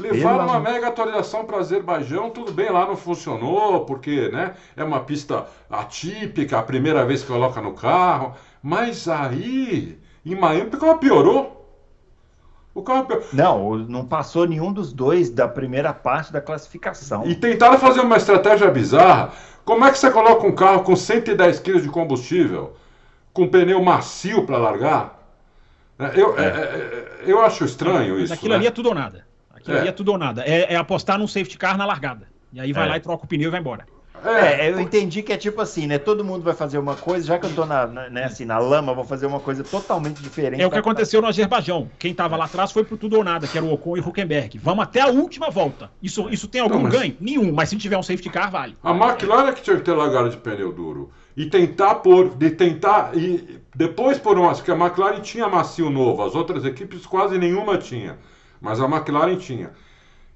Levaram 0.00 0.46
uma 0.46 0.58
mega 0.58 0.88
atualização 0.88 1.44
para 1.44 1.58
Azerbaijão, 1.58 2.30
tudo 2.30 2.52
bem, 2.52 2.70
lá 2.70 2.86
não 2.86 2.96
funcionou, 2.96 3.84
porque 3.84 4.28
né, 4.30 4.54
é 4.74 4.82
uma 4.82 5.00
pista 5.00 5.46
atípica, 5.68 6.58
a 6.58 6.62
primeira 6.62 7.04
vez 7.04 7.20
que 7.20 7.28
coloca 7.28 7.60
no 7.60 7.74
carro. 7.74 8.34
Mas 8.62 9.06
aí, 9.06 9.98
em 10.24 10.34
Miami, 10.34 10.70
piorou. 10.98 11.59
O 12.74 12.82
carro... 12.82 13.06
Não, 13.32 13.76
não 13.76 14.04
passou 14.04 14.46
nenhum 14.46 14.72
dos 14.72 14.92
dois 14.92 15.28
da 15.28 15.48
primeira 15.48 15.92
parte 15.92 16.32
da 16.32 16.40
classificação. 16.40 17.26
E 17.26 17.34
tentaram 17.34 17.78
fazer 17.78 18.00
uma 18.00 18.16
estratégia 18.16 18.70
bizarra. 18.70 19.32
Como 19.64 19.84
é 19.84 19.90
que 19.90 19.98
você 19.98 20.10
coloca 20.10 20.46
um 20.46 20.54
carro 20.54 20.82
com 20.82 20.94
110 20.94 21.60
kg 21.60 21.80
de 21.80 21.88
combustível, 21.88 22.74
com 23.32 23.48
pneu 23.48 23.82
macio 23.82 24.46
para 24.46 24.56
largar? 24.58 25.20
É, 25.98 26.20
eu, 26.20 26.38
é. 26.38 26.44
É, 26.44 26.48
é. 26.48 27.08
eu 27.26 27.40
acho 27.42 27.64
estranho 27.64 28.14
Mas 28.14 28.24
isso. 28.24 28.34
Aquilo 28.34 28.50
né? 28.50 28.56
ali 28.56 28.66
é 28.66 28.70
tudo 28.70 28.88
ou 28.88 28.94
nada. 28.94 29.26
Aquilo 29.54 29.76
ali 29.76 29.88
é 29.88 29.92
tudo 29.92 30.12
ou 30.12 30.18
nada. 30.18 30.42
É, 30.42 30.74
apostar 30.76 31.18
num 31.18 31.28
safety 31.28 31.58
car 31.58 31.76
na 31.76 31.84
largada. 31.84 32.26
E 32.52 32.60
aí 32.60 32.72
vai 32.72 32.88
lá 32.88 32.96
e 32.96 33.00
troca 33.00 33.24
o 33.24 33.28
pneu 33.28 33.48
e 33.48 33.50
vai 33.50 33.60
embora. 33.60 33.84
É, 34.24 34.66
é, 34.66 34.70
eu 34.70 34.80
entendi 34.80 35.22
que 35.22 35.32
é 35.32 35.36
tipo 35.36 35.60
assim, 35.60 35.86
né? 35.86 35.98
Todo 35.98 36.24
mundo 36.24 36.42
vai 36.42 36.54
fazer 36.54 36.78
uma 36.78 36.94
coisa, 36.96 37.26
já 37.26 37.38
que 37.38 37.46
eu 37.46 37.54
tô 37.54 37.64
na, 37.64 37.86
né, 37.86 38.24
assim, 38.24 38.44
na 38.44 38.58
lama, 38.58 38.94
vou 38.94 39.04
fazer 39.04 39.26
uma 39.26 39.40
coisa 39.40 39.64
totalmente 39.64 40.22
diferente. 40.22 40.60
É 40.60 40.66
o 40.66 40.70
que 40.70 40.78
aconteceu 40.78 41.20
no 41.22 41.28
Azerbaijão. 41.28 41.90
Quem 41.98 42.14
tava 42.14 42.36
lá 42.36 42.44
atrás 42.44 42.72
foi 42.72 42.84
pro 42.84 42.96
tudo 42.96 43.16
ou 43.16 43.24
nada, 43.24 43.46
que 43.46 43.56
era 43.56 43.66
o 43.66 43.72
Ocon 43.72 43.96
e 43.96 44.00
o 44.00 44.06
Huckenberg. 44.06 44.58
Vamos 44.58 44.84
até 44.84 45.00
a 45.00 45.08
última 45.08 45.50
volta. 45.50 45.90
Isso, 46.02 46.28
isso 46.30 46.48
tem 46.48 46.60
algum 46.60 46.80
mas... 46.80 46.92
ganho? 46.92 47.16
Nenhum, 47.20 47.52
mas 47.52 47.68
se 47.68 47.76
tiver 47.76 47.96
um 47.96 48.02
safety 48.02 48.30
car, 48.30 48.50
vale. 48.50 48.76
A 48.82 48.92
McLaren 48.92 49.48
é 49.48 49.52
que 49.52 49.62
tinha 49.62 49.76
que 49.76 49.82
ter 49.82 49.92
largado 49.92 50.30
de 50.30 50.36
pneu 50.36 50.72
duro. 50.72 51.10
E 51.36 51.46
tentar 51.46 51.96
pôr, 51.96 52.30
de 52.30 52.50
tentar, 52.50 53.16
e 53.16 53.60
depois 53.74 54.18
por 54.18 54.38
uma, 54.38 54.54
que 54.54 54.70
a 54.70 54.76
McLaren 54.76 55.20
tinha 55.20 55.48
macio 55.48 55.88
novo, 55.88 56.22
as 56.22 56.34
outras 56.34 56.64
equipes 56.64 57.06
quase 57.06 57.38
nenhuma 57.38 57.78
tinha. 57.78 58.18
Mas 58.60 58.80
a 58.80 58.84
McLaren 58.84 59.36
tinha. 59.36 59.70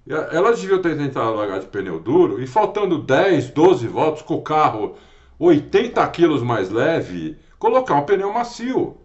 Ela 0.06 0.54
devia 0.54 0.78
ter 0.80 0.96
tentado 0.96 1.34
largar 1.34 1.60
de 1.60 1.66
pneu 1.66 1.98
duro 1.98 2.42
e 2.42 2.46
faltando 2.46 2.98
10, 2.98 3.50
12 3.50 3.88
voltas 3.88 4.22
com 4.22 4.34
o 4.34 4.42
carro 4.42 4.96
80 5.38 6.06
quilos 6.08 6.42
mais 6.42 6.70
leve, 6.70 7.38
colocar 7.58 7.94
um 7.94 8.04
pneu 8.04 8.32
macio. 8.32 8.96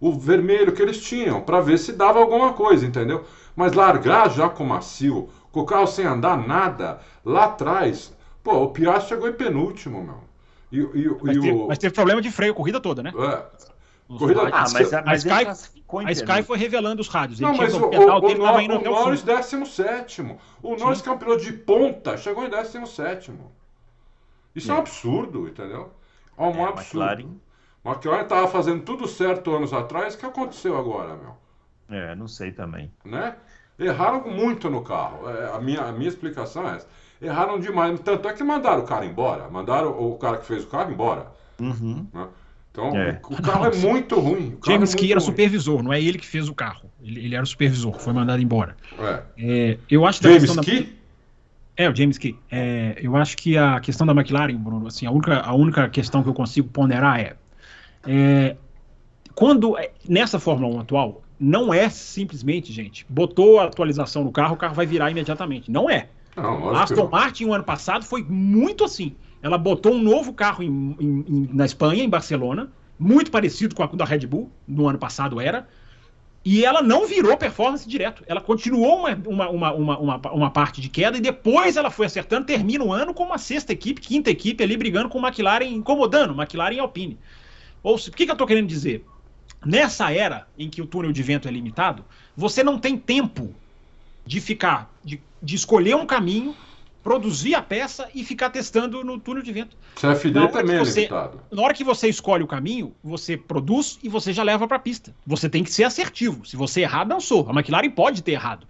O 0.00 0.12
vermelho 0.12 0.72
que 0.72 0.82
eles 0.82 1.00
tinham, 1.00 1.40
para 1.40 1.60
ver 1.60 1.78
se 1.78 1.92
dava 1.92 2.18
alguma 2.18 2.52
coisa, 2.52 2.84
entendeu? 2.84 3.24
Mas 3.56 3.72
largar 3.72 4.28
já 4.30 4.48
com 4.48 4.64
macio, 4.64 5.28
com 5.50 5.60
o 5.60 5.66
carro 5.66 5.86
sem 5.86 6.04
andar 6.04 6.36
nada, 6.36 7.00
lá 7.24 7.44
atrás, 7.44 8.14
pô, 8.42 8.64
o 8.64 8.70
Piastri 8.70 9.10
chegou 9.10 9.28
em 9.28 9.32
penúltimo, 9.32 10.02
meu. 10.02 10.24
E, 10.70 10.78
e, 10.78 11.16
mas, 11.22 11.36
e 11.36 11.40
teve, 11.40 11.52
o... 11.52 11.68
mas 11.68 11.78
teve 11.78 11.94
problema 11.94 12.20
de 12.20 12.30
freio 12.30 12.52
a 12.52 12.56
corrida 12.56 12.80
toda, 12.80 13.02
né? 13.02 13.12
É. 13.16 13.73
Corrida... 14.08 14.42
Ah, 14.52 14.64
mas, 14.72 14.92
a, 14.92 15.02
mas 15.02 15.26
a, 15.26 15.42
Sky, 15.42 15.70
a 16.06 16.12
Sky 16.12 16.42
foi 16.42 16.58
revelando 16.58 17.00
os 17.00 17.08
rádios. 17.08 17.40
Não, 17.40 17.56
mas 17.56 17.74
o, 17.74 17.88
pedal, 17.88 18.20
o, 18.20 18.26
o, 18.26 18.26
o, 18.26 18.78
o 18.78 18.82
Norris 18.82 19.22
17. 19.22 20.22
O 20.62 20.76
Norris, 20.76 21.00
que 21.00 21.08
é 21.08 21.12
um 21.12 21.18
piloto 21.18 21.42
de 21.42 21.52
ponta, 21.52 22.16
chegou 22.16 22.44
em 22.44 22.50
17. 22.50 23.32
Isso 24.54 24.70
é, 24.70 24.74
é 24.74 24.76
um 24.76 24.80
absurdo, 24.80 25.48
entendeu? 25.48 25.90
É 26.36 26.42
um 26.42 26.66
é, 26.66 26.68
absurdo. 26.68 27.10
McLaren... 27.10 27.44
McLaren 27.84 28.22
estava 28.22 28.48
fazendo 28.48 28.82
tudo 28.82 29.06
certo 29.06 29.54
anos 29.54 29.72
atrás. 29.72 30.14
O 30.14 30.18
que 30.18 30.26
aconteceu 30.26 30.78
agora, 30.78 31.16
meu? 31.16 31.36
É, 31.90 32.14
não 32.14 32.26
sei 32.26 32.52
também. 32.52 32.90
Né? 33.04 33.36
Erraram 33.78 34.28
muito 34.30 34.70
no 34.70 34.82
carro. 34.82 35.28
É, 35.28 35.54
a, 35.54 35.60
minha, 35.60 35.82
a 35.82 35.92
minha 35.92 36.08
explicação 36.08 36.68
é 36.68 36.76
essa. 36.76 36.88
Erraram 37.20 37.58
demais. 37.58 37.98
Tanto 38.00 38.28
é 38.28 38.32
que 38.32 38.42
mandaram 38.42 38.82
o 38.82 38.86
cara 38.86 39.04
embora. 39.04 39.48
Mandaram 39.50 39.90
o 39.90 40.16
cara 40.16 40.38
que 40.38 40.46
fez 40.46 40.64
o 40.64 40.68
carro 40.68 40.90
embora. 40.90 41.32
Uhum. 41.60 42.06
Né? 42.12 42.28
Então, 42.74 42.88
é. 42.88 43.20
o 43.30 43.40
carro 43.40 43.66
é 43.66 43.76
muito 43.76 44.18
ruim. 44.18 44.58
James 44.66 44.94
é 44.94 44.96
Key 44.96 45.12
era 45.12 45.20
ruim. 45.20 45.30
supervisor, 45.30 45.80
não 45.80 45.92
é 45.92 46.02
ele 46.02 46.18
que 46.18 46.26
fez 46.26 46.48
o 46.48 46.54
carro. 46.54 46.90
Ele, 47.00 47.24
ele 47.24 47.34
era 47.36 47.44
o 47.44 47.46
supervisor, 47.46 47.96
foi 48.00 48.12
mandado 48.12 48.42
embora. 48.42 48.76
É. 48.98 49.22
É, 49.38 49.78
eu 49.88 50.04
acho 50.04 50.20
James 50.20 50.56
Key? 50.58 50.82
Da... 50.82 51.84
É, 51.84 51.88
o 51.88 51.94
James 51.94 52.18
Key. 52.18 52.36
É, 52.50 52.96
eu 53.00 53.14
acho 53.14 53.36
que 53.36 53.56
a 53.56 53.78
questão 53.78 54.04
da 54.04 54.12
McLaren, 54.12 54.56
Bruno, 54.56 54.88
assim, 54.88 55.06
a 55.06 55.12
única, 55.12 55.40
a 55.40 55.54
única 55.54 55.88
questão 55.88 56.24
que 56.24 56.28
eu 56.28 56.34
consigo 56.34 56.68
ponderar 56.68 57.20
é, 57.20 57.36
é 58.08 58.56
quando 59.36 59.78
é, 59.78 59.92
nessa 60.08 60.40
Fórmula 60.40 60.74
1 60.74 60.80
atual, 60.80 61.22
não 61.38 61.72
é 61.72 61.88
simplesmente, 61.88 62.72
gente, 62.72 63.06
botou 63.08 63.60
a 63.60 63.66
atualização 63.66 64.24
no 64.24 64.32
carro, 64.32 64.54
o 64.54 64.58
carro 64.58 64.74
vai 64.74 64.84
virar 64.84 65.12
imediatamente. 65.12 65.70
Não 65.70 65.88
é. 65.88 66.08
Não, 66.36 66.70
a 66.70 66.82
Aston 66.82 67.08
Martin, 67.08 67.44
o 67.44 67.54
ano 67.54 67.62
passado, 67.62 68.04
foi 68.04 68.24
muito 68.24 68.82
assim. 68.82 69.14
Ela 69.44 69.58
botou 69.58 69.92
um 69.92 70.02
novo 70.02 70.32
carro 70.32 70.62
em, 70.62 70.96
em, 70.98 71.50
na 71.52 71.66
Espanha, 71.66 72.02
em 72.02 72.08
Barcelona, 72.08 72.72
muito 72.98 73.30
parecido 73.30 73.74
com 73.74 73.82
a 73.82 73.86
da 73.88 74.06
Red 74.06 74.26
Bull, 74.26 74.50
no 74.66 74.88
ano 74.88 74.98
passado 74.98 75.38
era, 75.38 75.68
e 76.42 76.64
ela 76.64 76.80
não 76.80 77.06
virou 77.06 77.36
performance 77.36 77.86
direto. 77.86 78.24
Ela 78.26 78.40
continuou 78.40 79.00
uma, 79.00 79.10
uma, 79.26 79.50
uma, 79.50 79.98
uma, 79.98 80.32
uma, 80.32 80.50
parte 80.50 80.80
de 80.80 80.88
queda 80.88 81.18
e 81.18 81.20
depois 81.20 81.76
ela 81.76 81.90
foi 81.90 82.06
acertando, 82.06 82.46
termina 82.46 82.82
o 82.82 82.90
ano 82.90 83.12
com 83.12 83.22
uma 83.22 83.36
sexta 83.36 83.70
equipe, 83.70 84.00
quinta 84.00 84.30
equipe 84.30 84.64
ali 84.64 84.78
brigando 84.78 85.10
com 85.10 85.18
McLaren, 85.18 85.66
incomodando 85.66 86.32
McLaren 86.32 86.76
e 86.76 86.80
Alpine. 86.80 87.18
Ou 87.82 87.96
o 87.96 87.98
que, 87.98 88.24
que 88.24 88.30
eu 88.30 88.32
estou 88.32 88.46
querendo 88.46 88.66
dizer? 88.66 89.04
Nessa 89.62 90.10
era 90.10 90.48
em 90.58 90.70
que 90.70 90.80
o 90.80 90.86
túnel 90.86 91.12
de 91.12 91.22
vento 91.22 91.46
é 91.46 91.50
limitado, 91.50 92.02
você 92.34 92.64
não 92.64 92.78
tem 92.78 92.96
tempo 92.96 93.54
de 94.24 94.40
ficar, 94.40 94.90
de, 95.04 95.20
de 95.42 95.54
escolher 95.54 95.96
um 95.96 96.06
caminho 96.06 96.56
produzir 97.04 97.54
a 97.54 97.60
peça 97.60 98.08
e 98.14 98.24
ficar 98.24 98.48
testando 98.48 99.04
no 99.04 99.20
túnel 99.20 99.42
de 99.42 99.52
vento. 99.52 99.76
CFD 99.94 100.48
também 100.48 100.76
é 100.76 100.78
você, 100.78 101.00
limitado. 101.00 101.40
Na 101.52 101.62
hora 101.62 101.74
que 101.74 101.84
você 101.84 102.08
escolhe 102.08 102.42
o 102.42 102.46
caminho, 102.46 102.94
você 103.04 103.36
produz 103.36 103.98
e 104.02 104.08
você 104.08 104.32
já 104.32 104.42
leva 104.42 104.66
para 104.66 104.78
a 104.78 104.80
pista. 104.80 105.14
Você 105.26 105.48
tem 105.50 105.62
que 105.62 105.70
ser 105.70 105.84
assertivo. 105.84 106.46
Se 106.46 106.56
você 106.56 106.80
errar, 106.80 107.04
dançou. 107.04 107.46
A 107.48 107.52
McLaren 107.52 107.90
pode 107.90 108.22
ter 108.22 108.32
errado. 108.32 108.66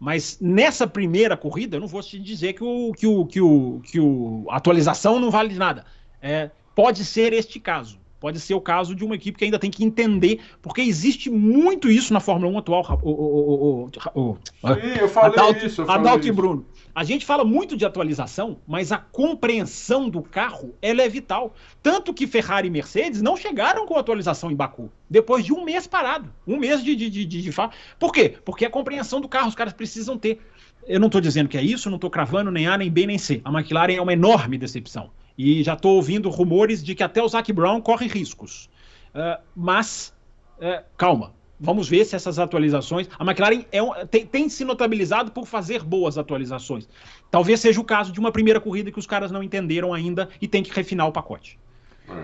Mas 0.00 0.38
nessa 0.40 0.86
primeira 0.86 1.36
corrida, 1.36 1.76
eu 1.76 1.80
não 1.80 1.86
vou 1.86 2.02
te 2.02 2.18
dizer 2.18 2.54
que, 2.54 2.64
o, 2.64 2.92
que, 2.92 3.06
o, 3.06 3.26
que, 3.26 3.40
o, 3.40 3.80
que 3.84 4.00
o, 4.00 4.46
a 4.48 4.56
atualização 4.56 5.20
não 5.20 5.30
vale 5.30 5.54
nada. 5.54 5.84
É, 6.22 6.50
pode 6.74 7.04
ser 7.04 7.34
este 7.34 7.60
caso. 7.60 7.98
Pode 8.18 8.40
ser 8.40 8.54
o 8.54 8.60
caso 8.60 8.94
de 8.94 9.04
uma 9.04 9.14
equipe 9.14 9.36
que 9.36 9.44
ainda 9.44 9.58
tem 9.58 9.70
que 9.70 9.84
entender, 9.84 10.40
porque 10.62 10.80
existe 10.80 11.28
muito 11.28 11.90
isso 11.90 12.10
na 12.14 12.20
Fórmula 12.20 12.50
1 12.52 12.58
atual. 12.58 13.00
O, 13.02 13.10
o, 13.10 13.90
o, 14.14 14.38
Sim, 14.38 14.98
eu 14.98 15.08
falei 15.10 15.38
Adalto, 15.38 15.66
isso. 15.66 15.82
Eu 15.82 15.86
falei 15.86 16.00
Adalto 16.00 16.20
isso. 16.20 16.28
e 16.28 16.32
Bruno. 16.32 16.66
A 16.94 17.02
gente 17.02 17.26
fala 17.26 17.44
muito 17.44 17.76
de 17.76 17.84
atualização, 17.84 18.58
mas 18.68 18.92
a 18.92 18.98
compreensão 18.98 20.08
do 20.08 20.22
carro 20.22 20.76
ela 20.80 21.02
é 21.02 21.08
vital. 21.08 21.52
Tanto 21.82 22.14
que 22.14 22.24
Ferrari 22.24 22.68
e 22.68 22.70
Mercedes 22.70 23.20
não 23.20 23.36
chegaram 23.36 23.84
com 23.84 23.98
atualização 23.98 24.48
em 24.48 24.54
Baku, 24.54 24.92
depois 25.10 25.44
de 25.44 25.52
um 25.52 25.64
mês 25.64 25.88
parado. 25.88 26.32
Um 26.46 26.56
mês 26.56 26.84
de, 26.84 26.94
de, 26.94 27.10
de, 27.10 27.24
de, 27.24 27.42
de... 27.42 27.50
Por 27.98 28.12
quê? 28.12 28.36
Porque 28.44 28.64
a 28.64 28.70
compreensão 28.70 29.20
do 29.20 29.28
carro 29.28 29.48
os 29.48 29.56
caras 29.56 29.72
precisam 29.72 30.16
ter. 30.16 30.40
Eu 30.86 31.00
não 31.00 31.06
estou 31.06 31.20
dizendo 31.20 31.48
que 31.48 31.58
é 31.58 31.62
isso, 31.62 31.90
não 31.90 31.96
estou 31.96 32.10
cravando 32.10 32.52
nem 32.52 32.68
A, 32.68 32.78
nem 32.78 32.90
B, 32.90 33.06
nem 33.06 33.18
C. 33.18 33.40
A 33.44 33.50
McLaren 33.50 33.94
é 33.94 34.00
uma 34.00 34.12
enorme 34.12 34.56
decepção. 34.56 35.10
E 35.36 35.64
já 35.64 35.74
estou 35.74 35.96
ouvindo 35.96 36.30
rumores 36.30 36.84
de 36.84 36.94
que 36.94 37.02
até 37.02 37.20
o 37.20 37.28
Zac 37.28 37.52
Brown 37.52 37.80
corre 37.80 38.06
riscos. 38.06 38.70
Uh, 39.12 39.42
mas, 39.56 40.14
uh, 40.58 40.84
calma, 40.96 41.33
Vamos 41.58 41.88
ver 41.88 42.04
se 42.04 42.16
essas 42.16 42.38
atualizações. 42.38 43.08
A 43.18 43.24
McLaren 43.24 43.64
é 43.70 43.82
um, 43.82 43.92
tem, 44.06 44.26
tem, 44.26 44.48
se 44.48 44.64
notabilizado 44.64 45.30
por 45.30 45.46
fazer 45.46 45.82
boas 45.82 46.18
atualizações. 46.18 46.88
Talvez 47.30 47.60
seja 47.60 47.80
o 47.80 47.84
caso 47.84 48.12
de 48.12 48.20
uma 48.20 48.32
primeira 48.32 48.60
corrida 48.60 48.90
que 48.90 48.98
os 48.98 49.06
caras 49.06 49.30
não 49.30 49.42
entenderam 49.42 49.94
ainda 49.94 50.28
e 50.40 50.48
tem 50.48 50.62
que 50.62 50.74
refinar 50.74 51.06
o 51.06 51.12
pacote. 51.12 51.58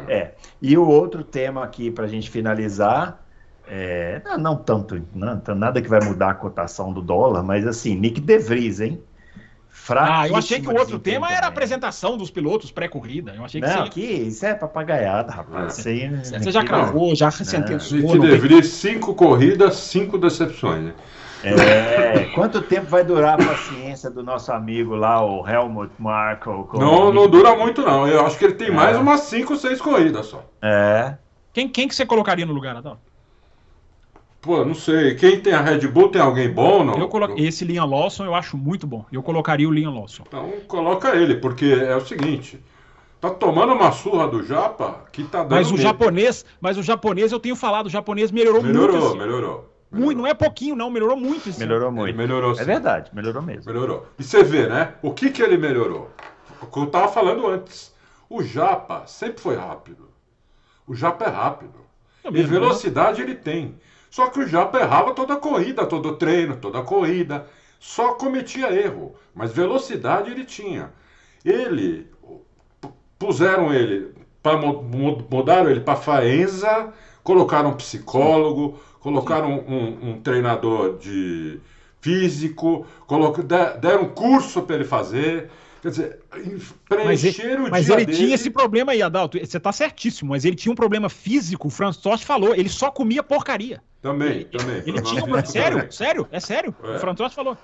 É. 0.09 0.33
E 0.61 0.77
o 0.77 0.87
outro 0.87 1.25
tema 1.25 1.65
aqui 1.65 1.91
para 1.91 2.05
a 2.05 2.09
gente 2.09 2.29
finalizar. 2.31 3.25
É, 3.73 4.21
não, 4.25 4.39
não 4.39 4.57
tanto, 4.57 5.01
não, 5.15 5.41
nada 5.55 5.81
que 5.81 5.89
vai 5.89 6.01
mudar 6.05 6.31
a 6.31 6.35
cotação 6.35 6.93
do 6.93 7.01
dólar, 7.01 7.45
mas 7.45 7.65
assim, 7.65 7.95
Nick 7.95 8.21
De 8.21 8.37
Vries, 8.37 8.81
Ah, 9.89 10.29
eu 10.29 10.37
achei 10.37 10.61
que 10.61 10.69
o 10.69 10.77
outro 10.77 10.99
tema 10.99 11.27
também. 11.27 11.37
era 11.37 11.47
a 11.47 11.49
apresentação 11.49 12.17
dos 12.17 12.31
pilotos 12.31 12.71
pré-corrida. 12.71 13.35
Eu 13.37 13.45
achei 13.45 13.61
que 13.61 13.67
não, 13.67 13.83
aqui 13.83 14.03
isso 14.03 14.45
é 14.47 14.55
papagaiada, 14.55 15.33
rapaz. 15.33 15.79
Isso 15.79 15.89
aí, 15.89 16.09
você 16.09 16.51
já 16.51 16.65
cravou, 16.65 17.15
já 17.15 17.31
sentenciou. 17.31 18.13
Que 18.13 18.19
deveria 18.19 18.63
cinco 18.63 19.15
corridas, 19.15 19.77
cinco 19.77 20.19
decepções. 20.19 20.85
Né? 20.85 20.95
É, 21.43 22.29
quanto 22.35 22.61
tempo 22.61 22.87
vai 22.87 23.03
durar 23.03 23.41
a 23.41 23.45
paciência 23.45 24.11
do 24.11 24.23
nosso 24.23 24.53
amigo 24.53 24.95
lá, 24.95 25.25
o 25.25 25.47
Helmut 25.49 25.93
Marko? 25.99 26.69
Não, 26.75 27.13
não 27.13 27.29
dura 27.29 27.57
muito 27.57 27.83
não. 27.83 28.07
Eu 28.07 28.27
acho 28.27 28.39
que 28.39 28.45
ele 28.45 28.55
tem 28.55 28.69
é. 28.69 28.73
mais 28.73 28.97
umas 28.97 29.21
cinco, 29.21 29.57
seis 29.57 29.81
corridas 29.81 30.27
só. 30.27 30.45
É. 30.63 31.15
Quem, 31.53 31.69
quem 31.69 31.89
que 31.89 31.95
você 31.95 32.07
colocaria 32.07 32.47
no 32.47 32.53
lugar, 32.53 32.77
Adão? 32.77 32.99
Pô, 34.41 34.65
não 34.65 34.75
sei. 34.75 35.15
Quem 35.15 35.41
tem 35.41 35.53
a 35.53 35.61
Red 35.61 35.87
Bull 35.89 36.09
tem 36.09 36.21
alguém 36.21 36.51
bom, 36.51 36.83
não? 36.83 36.95
Eu 36.95 37.09
colo... 37.09 37.35
Esse 37.37 37.65
Liam 37.65 37.85
Lawson 37.85 38.25
eu 38.25 38.35
acho 38.35 38.57
muito 38.57 38.87
bom. 38.87 39.05
Eu 39.13 39.23
colocaria 39.23 39.69
o 39.69 39.73
Liam 39.73 39.95
Lawson. 39.95 40.25
Então 40.27 40.51
coloca 40.67 41.15
ele, 41.15 41.35
porque 41.35 41.67
é 41.67 41.95
o 41.95 42.01
seguinte. 42.01 42.59
Tá 43.21 43.29
tomando 43.29 43.75
uma 43.75 43.93
surra 43.93 44.27
do 44.27 44.43
Japa 44.43 45.05
que 45.13 45.25
tá 45.25 45.43
dando. 45.43 45.53
Mas 45.53 45.69
o 45.69 45.73
medo. 45.73 45.83
japonês, 45.83 46.45
mas 46.59 46.79
o 46.79 46.83
japonês, 46.83 47.33
eu 47.33 47.39
tenho 47.39 47.55
falado, 47.55 47.87
o 47.87 47.91
japonês 47.91 48.31
melhorou, 48.31 48.63
melhorou 48.63 48.93
muito. 48.93 49.07
Assim. 49.09 49.19
Melhorou, 49.19 49.41
melhorou. 49.41 49.71
Muito, 49.93 50.19
não 50.19 50.27
é 50.27 50.33
pouquinho, 50.33 50.75
não, 50.75 50.89
melhorou 50.89 51.17
muito. 51.19 51.51
Assim. 51.51 51.61
Melhorou 51.61 51.93
muito. 51.93 52.09
Ele 52.09 52.17
melhorou, 52.17 52.55
sim. 52.55 52.63
É 52.63 52.65
verdade, 52.65 53.11
melhorou 53.13 53.43
mesmo. 53.43 53.71
Melhorou. 53.71 54.07
E 54.19 54.23
você 54.23 54.43
vê, 54.43 54.67
né? 54.67 54.95
O 55.03 55.13
que 55.13 55.31
que 55.31 55.43
ele 55.43 55.59
melhorou? 55.59 56.11
O 56.63 56.67
que 56.67 56.79
eu 56.79 56.87
tava 56.87 57.09
falando 57.09 57.47
antes. 57.47 57.95
O 58.29 58.43
Japa 58.43 59.03
sempre 59.07 59.41
foi 59.43 59.57
rápido. 59.57 60.09
O 60.87 60.95
Japa 60.95 61.27
é 61.27 61.29
rápido. 61.29 61.75
É 62.25 62.29
e 62.29 62.43
velocidade 62.43 63.21
ele 63.21 63.35
tem. 63.35 63.75
Só 64.11 64.27
que 64.29 64.41
o 64.41 64.47
Japa 64.47 64.81
errava 64.81 65.15
toda 65.15 65.35
a 65.35 65.37
corrida, 65.37 65.87
todo 65.87 66.11
o 66.11 66.17
treino, 66.17 66.57
toda 66.57 66.81
a 66.81 66.83
corrida. 66.83 67.47
Só 67.79 68.15
cometia 68.15 68.73
erro. 68.73 69.15
Mas 69.35 69.53
velocidade 69.53 70.31
ele 70.31 70.45
tinha. 70.45 70.93
Ele. 71.45 72.07
Puseram 73.19 73.73
ele. 73.73 74.13
Pra, 74.43 74.57
mudaram 74.57 75.71
ele 75.71 75.81
para 75.81 75.97
Faenza, 75.97 76.93
colocaram 77.23 77.71
um 77.71 77.75
psicólogo, 77.75 78.81
colocaram 79.01 79.53
um, 79.53 80.11
um, 80.11 80.21
treinador 80.21 80.97
de 80.97 81.61
físico, 82.01 82.87
deram 83.79 84.05
um 84.05 84.09
curso 84.09 84.63
para 84.63 84.77
ele 84.77 84.85
fazer. 84.85 85.51
Quer 85.83 85.91
dizer, 85.91 86.21
preencher 86.89 87.59
mas 87.59 87.69
o 87.69 87.71
mas 87.71 87.87
dia 87.87 87.95
ele 87.95 88.07
dele... 88.07 88.19
tinha 88.19 88.35
esse 88.35 88.51
problema 88.51 88.93
aí, 88.93 89.03
Adalto. 89.03 89.39
Você 89.39 89.57
está 89.59 89.73
certíssimo, 89.73 90.31
mas 90.31 90.45
ele 90.45 90.57
tinha 90.57 90.73
um 90.73 90.77
problema 90.77 91.09
físico. 91.09 91.69
O 91.69 91.71
Franz 91.71 91.97
Tost 91.99 92.25
falou, 92.25 92.55
ele 92.55 92.69
só 92.69 92.91
comia 92.91 93.23
porcaria. 93.23 93.83
Também, 94.01 94.31
ele, 94.31 94.45
também. 94.47 94.77
Ele 94.87 95.03
tinha 95.03 95.25
um... 95.25 95.45
Sério, 95.45 95.93
sério, 95.93 96.29
é 96.31 96.41
sério. 96.41 96.75
É. 96.83 96.97
O 96.97 96.99
Franz 96.99 97.17
Tost 97.17 97.35
falou. 97.35 97.57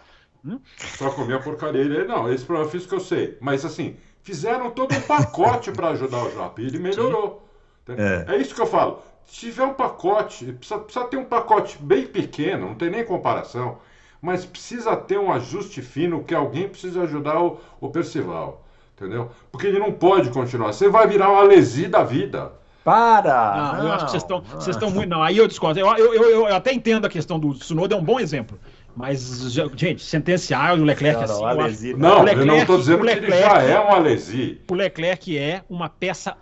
Hum? 0.45 0.61
Só 0.77 1.11
comia 1.11 1.41
porcaria. 1.41 1.81
Ele, 1.81 2.05
não, 2.05 2.33
esse 2.33 2.45
problema 2.45 2.71
físico 2.71 2.95
eu 2.95 3.01
sei. 3.01 3.39
Mas 3.41 3.65
assim, 3.65 3.97
fizeram 4.23 4.71
todo 4.71 4.95
um 4.95 5.01
pacote 5.01 5.73
para 5.73 5.89
ajudar 5.91 6.23
o 6.25 6.31
Japa 6.31 6.61
e 6.61 6.67
ele 6.67 6.79
melhorou. 6.79 7.49
É. 7.89 8.35
é. 8.35 8.37
isso 8.37 8.55
que 8.55 8.61
eu 8.61 8.67
falo. 8.67 9.03
Se 9.25 9.41
tiver 9.41 9.65
um 9.65 9.75
pacote, 9.75 10.53
precisa, 10.53 10.79
precisa 10.79 11.05
ter 11.07 11.17
um 11.17 11.25
pacote 11.25 11.79
bem 11.81 12.07
pequeno, 12.07 12.69
não 12.69 12.75
tem 12.75 12.91
nem 12.91 13.05
comparação 13.05 13.79
mas 14.21 14.45
precisa 14.45 14.97
ter 14.97 15.19
um 15.19 15.33
ajuste 15.33 15.83
fino 15.83 16.25
que 16.25 16.35
alguém 16.35 16.69
precisa 16.69 17.03
ajudar 17.03 17.41
o, 17.41 17.61
o 17.81 17.89
Percival. 17.89 18.65
Entendeu? 18.97 19.31
Porque 19.53 19.67
ele 19.67 19.79
não 19.79 19.93
pode 19.93 20.31
continuar. 20.31 20.73
Você 20.73 20.89
vai 20.89 21.07
virar 21.07 21.31
uma 21.31 21.43
lesi 21.43 21.87
da 21.87 22.03
vida. 22.03 22.53
Para! 22.87 23.57
Não, 23.57 23.79
não, 23.79 23.87
eu 23.89 23.93
acho 23.95 24.05
que 24.05 24.11
vocês 24.13 24.23
estão, 24.23 24.41
vocês 24.43 24.77
estão 24.77 24.89
muito. 24.93 25.09
Não, 25.09 25.21
aí 25.21 25.37
eu 25.37 25.49
discordo. 25.49 25.81
Eu, 25.81 25.89
eu, 25.97 26.15
eu, 26.15 26.31
eu, 26.47 26.55
até 26.55 26.73
entendo 26.73 27.05
a 27.05 27.09
questão 27.09 27.37
do 27.37 27.53
Tsunoda, 27.53 27.97
é 27.97 27.99
um 27.99 28.05
bom 28.05 28.21
exemplo. 28.21 28.57
Mas, 28.95 29.51
gente, 29.75 30.05
sentenciar 30.05 30.79
o 30.79 30.85
Leclerc 30.85 31.27
não, 31.27 31.61
assim. 31.61 31.93
Não, 31.95 31.99
não 31.99 32.23
Leclerc, 32.23 32.39
eu 32.39 32.47
não 32.47 32.59
estou 32.59 32.79
dizendo 32.79 33.03
Leclerc, 33.03 33.27
que 33.27 33.33
ele 33.33 33.43
já 33.43 33.61
é 33.61 33.81
um 33.81 33.93
alesi. 33.93 34.61
O 34.71 34.75
Leclerc 34.75 35.37
é 35.37 35.65
uma 35.69 35.89
peça 35.89 36.37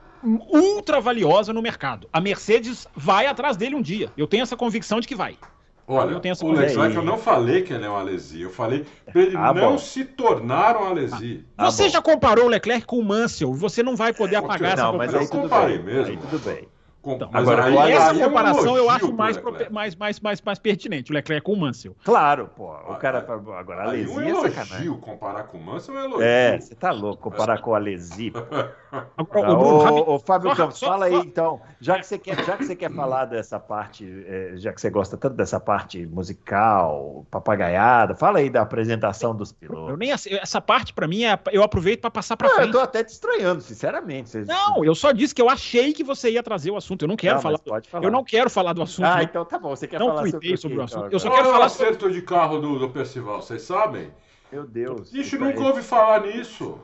ultra 0.51 1.01
valiosa 1.01 1.51
no 1.51 1.62
mercado. 1.62 2.11
A 2.12 2.21
Mercedes 2.21 2.87
vai 2.95 3.27
atrás 3.27 3.57
dele 3.57 3.75
um 3.75 3.83
dia. 3.83 4.11
Eu 4.15 4.27
tenho 4.27 4.43
essa 4.43 4.55
convicção 4.55 5.01
de 5.01 5.09
que 5.09 5.15
vai. 5.15 5.39
Olha, 5.86 6.12
eu 6.12 6.20
tenho 6.20 6.32
essa 6.32 6.47
o 6.47 6.52
Leclerc, 6.52 6.97
eu 6.97 7.02
não 7.02 7.19
falei 7.19 7.62
que 7.62 7.73
ele 7.73 7.85
é 7.85 7.90
um 7.90 7.97
alesi, 7.97 8.40
eu 8.40 8.51
falei 8.51 8.86
para 9.05 9.20
ele 9.20 9.36
ah, 9.36 9.52
não 9.52 9.73
bom. 9.73 9.78
se 9.78 10.05
tornar 10.05 10.77
um 10.77 10.86
alesi. 10.86 11.44
Ah, 11.59 11.70
você 11.70 11.90
já 11.90 12.01
comparou 12.01 12.47
o 12.47 12.48
Leclerc 12.48 12.86
com 12.86 12.98
o 12.98 13.05
Mansell, 13.05 13.52
você 13.52 13.82
não 13.82 13.94
vai 13.94 14.12
poder 14.12 14.36
apagar 14.36 14.77
não, 14.77 14.85
essa 14.85 14.93
comparação. 14.93 15.12
Mas 15.12 15.15
aí 15.15 15.28
tudo 15.28 15.48
bem. 15.48 15.82
mesmo. 15.82 16.12
Aí 16.12 16.16
tudo 16.16 16.39
bem. 16.39 16.69
Então, 17.06 17.28
Agora, 17.32 17.65
aí, 17.65 17.93
essa 17.93 18.12
aí 18.12 18.19
comparação 18.19 18.77
eu, 18.77 18.85
eu 18.85 18.90
acho 18.90 19.12
mais, 19.12 19.39
mais, 19.70 19.94
mais, 19.94 20.20
mais, 20.20 20.40
mais 20.40 20.59
pertinente, 20.59 21.11
o 21.11 21.15
Leclerc 21.15 21.44
com 21.44 21.52
o 21.52 21.56
Mansell. 21.56 21.94
Claro, 22.02 22.51
pô. 22.56 22.73
O 22.73 22.97
cara. 22.97 23.19
Agora, 23.19 23.82
a 23.82 23.89
Alesi 23.89 24.11
um 24.11 24.20
é 24.20 24.31
elogio, 24.31 24.97
comparar 24.98 25.44
com 25.44 25.59
o 25.59 25.62
Mansell 25.62 25.98
é 25.98 26.05
elogio. 26.05 26.23
É, 26.23 26.59
você 26.59 26.74
tá 26.74 26.90
louco, 26.93 27.23
comparar 27.23 27.59
com 27.61 27.73
o 27.73 27.74
Alesi. 27.74 28.32
Ô, 29.16 30.19
Fábio 30.19 30.55
Campos, 30.55 30.81
fala 30.81 31.07
aí 31.07 31.15
então. 31.15 31.61
Já 31.81 31.99
que, 31.99 32.07
você 32.07 32.19
quer, 32.19 32.45
já 32.45 32.57
que 32.57 32.65
você 32.65 32.77
quer 32.77 32.93
falar 32.93 33.25
dessa 33.27 33.59
parte, 33.59 34.07
é, 34.27 34.53
já 34.57 34.73
que 34.73 34.81
você 34.81 34.91
gosta 34.91 35.16
tanto 35.16 35.37
dessa 35.37 35.59
parte 35.59 36.05
musical, 36.07 37.27
papagaiada, 37.31 38.15
fala 38.15 38.39
aí 38.39 38.51
da 38.51 38.62
apresentação 38.62 39.35
dos 39.35 39.53
pilotos. 39.53 39.91
Eu 39.91 39.97
nem, 39.97 40.11
essa 40.11 40.61
parte, 40.61 40.93
para 40.93 41.07
mim, 41.09 41.25
é, 41.25 41.39
eu 41.53 41.62
aproveito 41.62 42.01
para 42.01 42.11
passar 42.11 42.37
para 42.37 42.49
frente. 42.51 42.66
Eu 42.66 42.73
tô 42.73 42.81
até 42.81 43.03
te 43.03 43.11
estranhando, 43.11 43.61
sinceramente. 43.61 44.37
Não, 44.39 44.85
eu 44.85 44.95
só 44.95 45.12
disse 45.12 45.35
que 45.35 45.43
eu 45.43 45.49
achei 45.49 45.93
que 45.93 46.05
você 46.05 46.31
ia 46.31 46.43
trazer 46.43 46.71
o 46.71 46.77
assunto. 46.77 47.03
Eu 47.03 47.09
não 47.09 47.16
quero 47.16 47.37
não, 47.37 47.43
falar, 47.43 47.59
falar, 47.59 48.05
Eu 48.05 48.11
não 48.11 48.25
quero 48.25 48.51
falar 48.51 48.73
do 48.73 48.83
assunto. 48.83 49.07
Ah, 49.07 49.23
então 49.23 49.45
tá 49.45 49.59
bom. 49.59 49.75
Você 49.75 49.87
quer 49.87 49.99
não 49.99 50.09
falar 50.09 50.31
sobre, 50.31 50.57
sobre 50.57 50.79
o 50.79 50.83
assunto. 50.83 51.07
Então, 51.07 51.12
eu 51.12 51.19
só 51.19 51.31
quero 51.31 51.51
falar 51.51 51.69
sobre 51.69 51.87
o 51.87 51.89
acerto 51.89 52.12
de 52.12 52.23
carro 52.23 52.59
do, 52.61 52.79
do 52.79 52.91
Percival. 52.91 53.43
Vocês 53.43 53.62
sabem? 53.62 54.11
Meu 54.53 54.65
Deus. 54.66 55.12
Ixi, 55.12 55.37
nunca 55.39 55.61
ouvi 55.61 55.83
falar 55.83 56.23
nisso. 56.23 56.79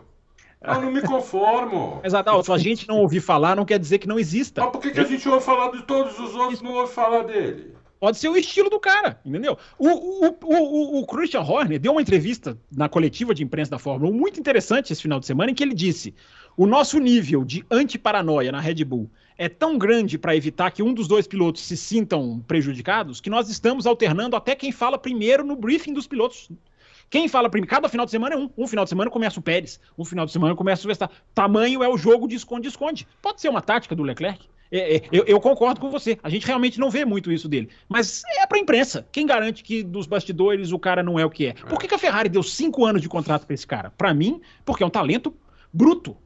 Eu 0.62 0.81
não 0.82 0.91
me 0.91 1.01
conformo. 1.01 2.01
Mas, 2.03 2.12
Adalto, 2.12 2.53
a 2.53 2.59
gente 2.59 2.87
não 2.87 2.99
ouvir 2.99 3.20
falar 3.20 3.57
não 3.57 3.65
quer 3.65 3.78
dizer 3.78 3.99
que 3.99 4.07
não 4.07 4.19
exista. 4.19 4.61
Mas 4.61 4.70
por 4.70 4.81
que, 4.81 4.91
que 4.91 5.01
a 5.01 5.05
gente 5.05 5.27
ouve 5.28 5.45
falar 5.45 5.70
de 5.70 5.82
todos 5.85 6.19
os 6.19 6.35
outros 6.35 6.61
e 6.61 6.65
não 6.65 6.74
ouve 6.74 6.93
falar 6.93 7.23
dele? 7.23 7.74
Pode 7.99 8.19
ser 8.19 8.28
o 8.28 8.37
estilo 8.37 8.70
do 8.70 8.81
cara, 8.81 9.20
entendeu? 9.24 9.59
O, 9.78 9.89
o, 9.89 10.27
o, 10.28 10.37
o, 10.43 11.01
o 11.01 11.07
Christian 11.07 11.43
Horner 11.43 11.78
deu 11.78 11.93
uma 11.93 12.01
entrevista 12.01 12.59
na 12.74 12.89
coletiva 12.89 13.35
de 13.35 13.43
imprensa 13.43 13.70
da 13.70 13.78
Fórmula 13.78 14.11
1 14.11 14.15
muito 14.15 14.41
interessante 14.41 14.91
esse 14.91 15.03
final 15.03 15.20
de 15.20 15.27
semana, 15.27 15.51
em 15.51 15.55
que 15.55 15.62
ele 15.62 15.74
disse: 15.74 16.15
o 16.57 16.66
nosso 16.66 16.99
nível 16.99 17.45
de 17.45 17.65
antiparanoia 17.70 18.51
na 18.53 18.61
Red 18.61 18.85
Bull 18.85 19.11
é 19.37 19.49
tão 19.49 19.78
grande 19.78 20.19
para 20.19 20.37
evitar 20.37 20.70
que 20.70 20.82
um 20.82 20.93
dos 20.93 21.09
dois 21.09 21.27
pilotos 21.27 21.62
se 21.62 21.77
sintam 21.77 22.43
prejudicados 22.47 23.20
que 23.20 23.31
nós 23.31 23.49
estamos 23.49 23.87
alternando 23.87 24.37
até 24.37 24.55
quem 24.55 24.73
fala 24.73 24.99
primeiro 24.99 25.45
no 25.45 25.57
briefing 25.57 25.93
dos 25.93 26.07
pilotos. 26.07 26.51
Quem 27.11 27.27
fala 27.27 27.51
primeiro? 27.51 27.69
Cada 27.69 27.89
final 27.89 28.07
de 28.07 28.12
semana 28.12 28.37
é 28.37 28.39
um. 28.39 28.49
Um 28.57 28.66
final 28.69 28.85
de 28.85 28.89
semana 28.89 29.11
começa 29.11 29.41
o 29.41 29.43
Pérez, 29.43 29.81
um 29.99 30.05
final 30.05 30.24
de 30.24 30.32
semana 30.32 30.55
começa 30.55 30.85
o 30.85 30.87
Verstappen. 30.87 31.16
Tamanho 31.35 31.82
é 31.82 31.89
o 31.89 31.99
jogo 31.99 32.28
de 32.28 32.37
esconde-esconde. 32.37 33.07
Pode 33.20 33.41
ser 33.41 33.49
uma 33.49 33.61
tática 33.61 33.97
do 33.97 34.05
Leclerc. 34.05 34.49
É, 34.73 34.97
é, 34.97 35.03
eu, 35.11 35.24
eu, 35.24 35.41
concordo 35.41 35.81
com 35.81 35.91
você. 35.91 36.16
A 36.23 36.28
gente 36.28 36.47
realmente 36.47 36.78
não 36.78 36.89
vê 36.89 37.05
muito 37.05 37.32
isso 37.32 37.49
dele. 37.49 37.69
Mas 37.89 38.23
é 38.39 38.47
pra 38.47 38.59
imprensa. 38.59 39.05
Quem 39.11 39.27
garante 39.27 39.65
que 39.65 39.82
dos 39.82 40.07
bastidores 40.07 40.70
o 40.70 40.78
cara 40.78 41.03
não 41.03 41.19
é 41.19 41.24
o 41.24 41.31
que 41.31 41.47
é? 41.47 41.55
Por 41.55 41.81
que, 41.81 41.89
que 41.89 41.95
a 41.95 41.99
Ferrari 41.99 42.28
deu 42.28 42.43
cinco 42.43 42.87
anos 42.87 43.03
de 43.03 43.09
contrato 43.09 43.45
pra 43.45 43.55
esse 43.55 43.66
cara? 43.66 43.91
Para 43.91 44.15
mim, 44.15 44.41
porque 44.65 44.85
é 44.85 44.87
um 44.87 44.91
talento 44.91 45.35
bruto. 45.73 46.16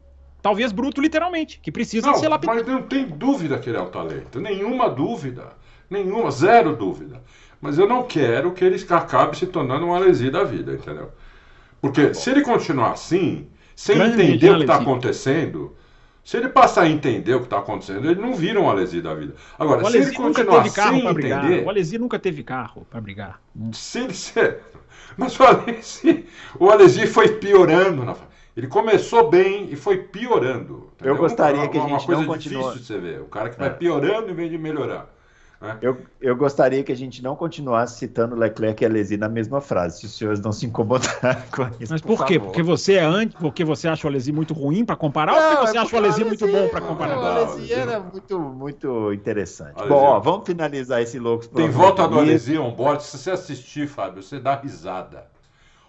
Talvez 0.42 0.72
bruto, 0.72 1.00
literalmente, 1.00 1.58
que 1.58 1.72
precisa 1.72 2.08
não, 2.08 2.16
ser 2.16 2.28
lapidado. 2.28 2.58
Mas 2.58 2.66
não 2.66 2.82
tem 2.82 3.06
dúvida 3.06 3.58
que 3.58 3.70
ele 3.70 3.78
é 3.78 3.80
o 3.80 3.88
talento. 3.88 4.38
Nenhuma 4.38 4.90
dúvida. 4.90 5.54
Nenhuma, 5.88 6.30
zero 6.30 6.76
dúvida. 6.76 7.22
Mas 7.64 7.78
eu 7.78 7.88
não 7.88 8.02
quero 8.02 8.52
que 8.52 8.62
ele 8.62 8.76
acabe 8.90 9.38
se 9.38 9.46
tornando 9.46 9.86
uma 9.86 9.98
lesia 9.98 10.30
da 10.30 10.44
vida, 10.44 10.74
entendeu? 10.74 11.10
Porque 11.80 12.12
se 12.12 12.28
ele 12.28 12.42
continuar 12.42 12.92
assim, 12.92 13.48
sem 13.74 13.96
Grande 13.96 14.22
entender 14.22 14.50
o 14.50 14.56
que 14.56 14.60
está 14.64 14.76
acontecendo, 14.76 15.74
se 16.22 16.36
ele 16.36 16.50
passar 16.50 16.82
a 16.82 16.90
entender 16.90 17.32
o 17.32 17.38
que 17.38 17.46
está 17.46 17.60
acontecendo, 17.60 18.10
ele 18.10 18.20
não 18.20 18.34
vira 18.34 18.60
um 18.60 18.68
Alesi 18.68 19.00
da 19.00 19.14
vida. 19.14 19.34
Agora, 19.58 19.82
se 19.86 19.96
ele 19.96 20.12
continuar 20.12 20.68
sem 20.68 21.06
entender... 21.06 21.64
O 21.64 21.70
Alesi 21.70 21.96
nunca 21.96 22.18
teve 22.18 22.42
carro 22.42 22.86
para 22.90 23.00
brigar. 23.00 23.40
Se 23.72 24.00
ele... 24.00 24.12
Se... 24.12 24.58
Mas 25.16 25.40
o 25.40 25.44
Alesi, 25.44 26.26
o 26.60 26.68
Alesi 26.68 27.06
foi 27.06 27.28
piorando. 27.28 28.04
Na... 28.04 28.14
Ele 28.54 28.66
começou 28.66 29.30
bem 29.30 29.70
e 29.70 29.76
foi 29.76 29.96
piorando. 29.96 30.90
Entendeu? 30.96 31.14
Eu 31.14 31.18
gostaria 31.18 31.66
que 31.66 31.78
a 31.78 31.80
gente 31.80 31.90
uma 31.92 32.02
coisa 32.02 32.22
não 32.26 32.36
difícil 32.36 32.72
de 32.74 32.84
você 32.84 32.98
ver. 32.98 33.20
O 33.22 33.26
cara 33.26 33.48
que 33.48 33.58
vai 33.58 33.68
é. 33.68 33.72
piorando 33.72 34.30
em 34.30 34.34
vez 34.34 34.50
de 34.50 34.58
melhorar. 34.58 35.13
Né? 35.64 35.78
Eu, 35.80 35.96
eu 36.20 36.36
gostaria 36.36 36.84
que 36.84 36.92
a 36.92 36.96
gente 36.96 37.22
não 37.22 37.34
continuasse 37.34 37.98
citando 37.98 38.36
Leclerc 38.36 38.82
e 38.82 38.86
Alesi 38.86 39.16
na 39.16 39.30
mesma 39.30 39.62
frase, 39.62 40.00
se 40.00 40.06
os 40.06 40.18
senhores 40.18 40.40
não 40.40 40.52
se 40.52 40.66
incomodarem 40.66 41.42
com 41.50 41.62
isso. 41.80 41.90
Mas 41.90 42.02
por, 42.02 42.18
por 42.18 42.26
quê? 42.26 42.38
Porque 42.38 42.62
você 42.62 42.94
é 42.94 43.04
antes, 43.04 43.34
porque 43.40 43.64
você 43.64 43.88
acha 43.88 44.06
o 44.06 44.10
Alesi 44.10 44.30
muito 44.30 44.52
ruim 44.52 44.84
para 44.84 44.94
comparar 44.94 45.32
não, 45.32 45.40
ou 45.40 45.56
porque 45.56 45.66
você 45.68 45.78
é 45.78 45.80
acha 45.80 45.96
o 45.96 45.98
Alesi 45.98 46.24
muito 46.24 46.46
bom 46.46 46.68
para 46.68 46.80
comparar? 46.82 47.18
o 47.18 47.24
Alesi 47.24 47.72
era 47.72 47.98
muito, 47.98 48.38
muito 48.38 49.12
interessante. 49.14 49.72
Alesi. 49.76 49.88
Bom, 49.88 50.02
ó, 50.02 50.20
vamos 50.20 50.46
finalizar 50.46 51.00
esse 51.00 51.18
louco. 51.18 51.48
Tem 51.48 51.70
volta 51.70 52.06
do 52.06 52.18
Alesi 52.18 52.58
on 52.58 52.70
board, 52.74 53.02
se 53.02 53.16
você 53.16 53.30
assistir, 53.30 53.88
Fábio, 53.88 54.22
você 54.22 54.38
dá 54.38 54.54
risada. 54.56 55.33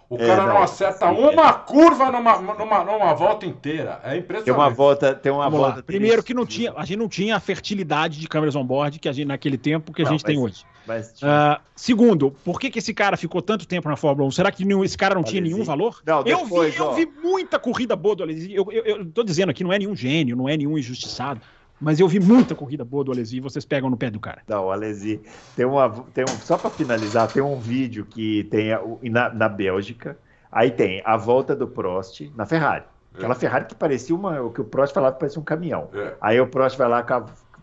O 0.08 0.16
é, 0.16 0.26
cara 0.26 0.46
não, 0.46 0.54
não 0.54 0.62
acerta 0.62 1.08
sim, 1.08 1.14
uma 1.16 1.48
é. 1.48 1.52
curva 1.52 2.12
numa, 2.12 2.38
numa, 2.38 2.84
numa 2.84 3.14
volta 3.14 3.44
inteira. 3.44 4.00
É 4.04 4.16
impressionante. 4.16 4.44
Tem 4.44 4.54
uma 4.54 4.70
volta, 4.70 5.14
tem 5.14 5.32
uma 5.32 5.44
Vamos 5.44 5.58
volta. 5.58 5.76
Lá. 5.78 5.82
Primeiro 5.82 6.22
que 6.22 6.32
não 6.32 6.46
tinha, 6.46 6.72
a 6.76 6.84
gente 6.84 6.98
não 6.98 7.08
tinha 7.08 7.34
a 7.34 7.40
fertilidade 7.40 8.20
de 8.20 8.28
câmeras 8.28 8.54
on-board 8.54 9.00
que 9.00 9.08
a 9.08 9.12
gente 9.12 9.26
naquele 9.26 9.58
tempo 9.58 9.92
que 9.92 10.02
a 10.02 10.04
não, 10.04 10.12
gente 10.12 10.22
mas, 10.22 10.32
tem 10.32 10.38
hoje. 10.40 10.64
Mas, 10.86 11.10
uh, 11.22 11.60
segundo, 11.74 12.30
por 12.44 12.60
que, 12.60 12.70
que 12.70 12.78
esse 12.78 12.94
cara 12.94 13.16
ficou 13.16 13.42
tanto 13.42 13.66
tempo 13.66 13.88
na 13.88 13.96
Fórmula 13.96 14.28
1? 14.28 14.30
Será 14.30 14.52
que 14.52 14.64
nenhum, 14.64 14.84
esse 14.84 14.96
cara 14.96 15.16
não 15.16 15.24
tinha 15.24 15.40
nenhum 15.40 15.64
valor? 15.64 16.00
Não, 16.06 16.22
depois, 16.22 16.76
eu, 16.76 16.94
vi, 16.94 17.02
eu 17.02 17.08
vi 17.08 17.20
muita 17.20 17.58
corrida 17.58 17.96
boa 17.96 18.14
do 18.14 18.22
Alesi. 18.22 18.54
Eu, 18.54 18.64
eu, 18.70 18.84
eu 18.84 19.06
tô 19.06 19.24
dizendo 19.24 19.50
aqui, 19.50 19.64
não 19.64 19.72
é 19.72 19.78
nenhum 19.80 19.96
gênio, 19.96 20.36
não 20.36 20.48
é 20.48 20.56
nenhum 20.56 20.78
injustiçado. 20.78 21.40
Mas 21.80 22.00
eu 22.00 22.08
vi 22.08 22.18
muita 22.18 22.54
corrida 22.54 22.84
boa 22.84 23.04
do 23.04 23.12
Alesi 23.12 23.36
e 23.36 23.40
vocês 23.40 23.64
pegam 23.64 23.90
no 23.90 23.96
pé 23.96 24.10
do 24.10 24.18
cara. 24.18 24.42
Não, 24.48 24.66
o 24.66 24.70
Alesi 24.70 25.20
tem 25.54 25.66
uma. 25.66 25.90
Tem 26.14 26.24
um, 26.24 26.38
só 26.40 26.56
para 26.56 26.70
finalizar, 26.70 27.30
tem 27.30 27.42
um 27.42 27.58
vídeo 27.58 28.06
que 28.06 28.44
tem 28.44 28.72
a, 28.72 28.80
na, 29.02 29.28
na 29.32 29.48
Bélgica 29.48 30.16
Aí 30.56 30.70
tem 30.70 31.02
a 31.04 31.18
volta 31.18 31.54
do 31.54 31.68
Prost 31.68 32.30
na 32.34 32.46
Ferrari. 32.46 32.84
Aquela 33.14 33.34
é. 33.34 33.36
Ferrari 33.36 33.66
que 33.66 33.74
parecia 33.74 34.16
uma. 34.16 34.40
O 34.40 34.50
que 34.50 34.62
o 34.62 34.64
Prost 34.64 34.94
falava 34.94 35.12
que 35.12 35.20
parecia 35.20 35.38
um 35.38 35.44
caminhão. 35.44 35.90
É. 35.92 36.14
Aí 36.18 36.40
o 36.40 36.46
Prost 36.46 36.78
vai 36.78 36.88
lá, 36.88 37.04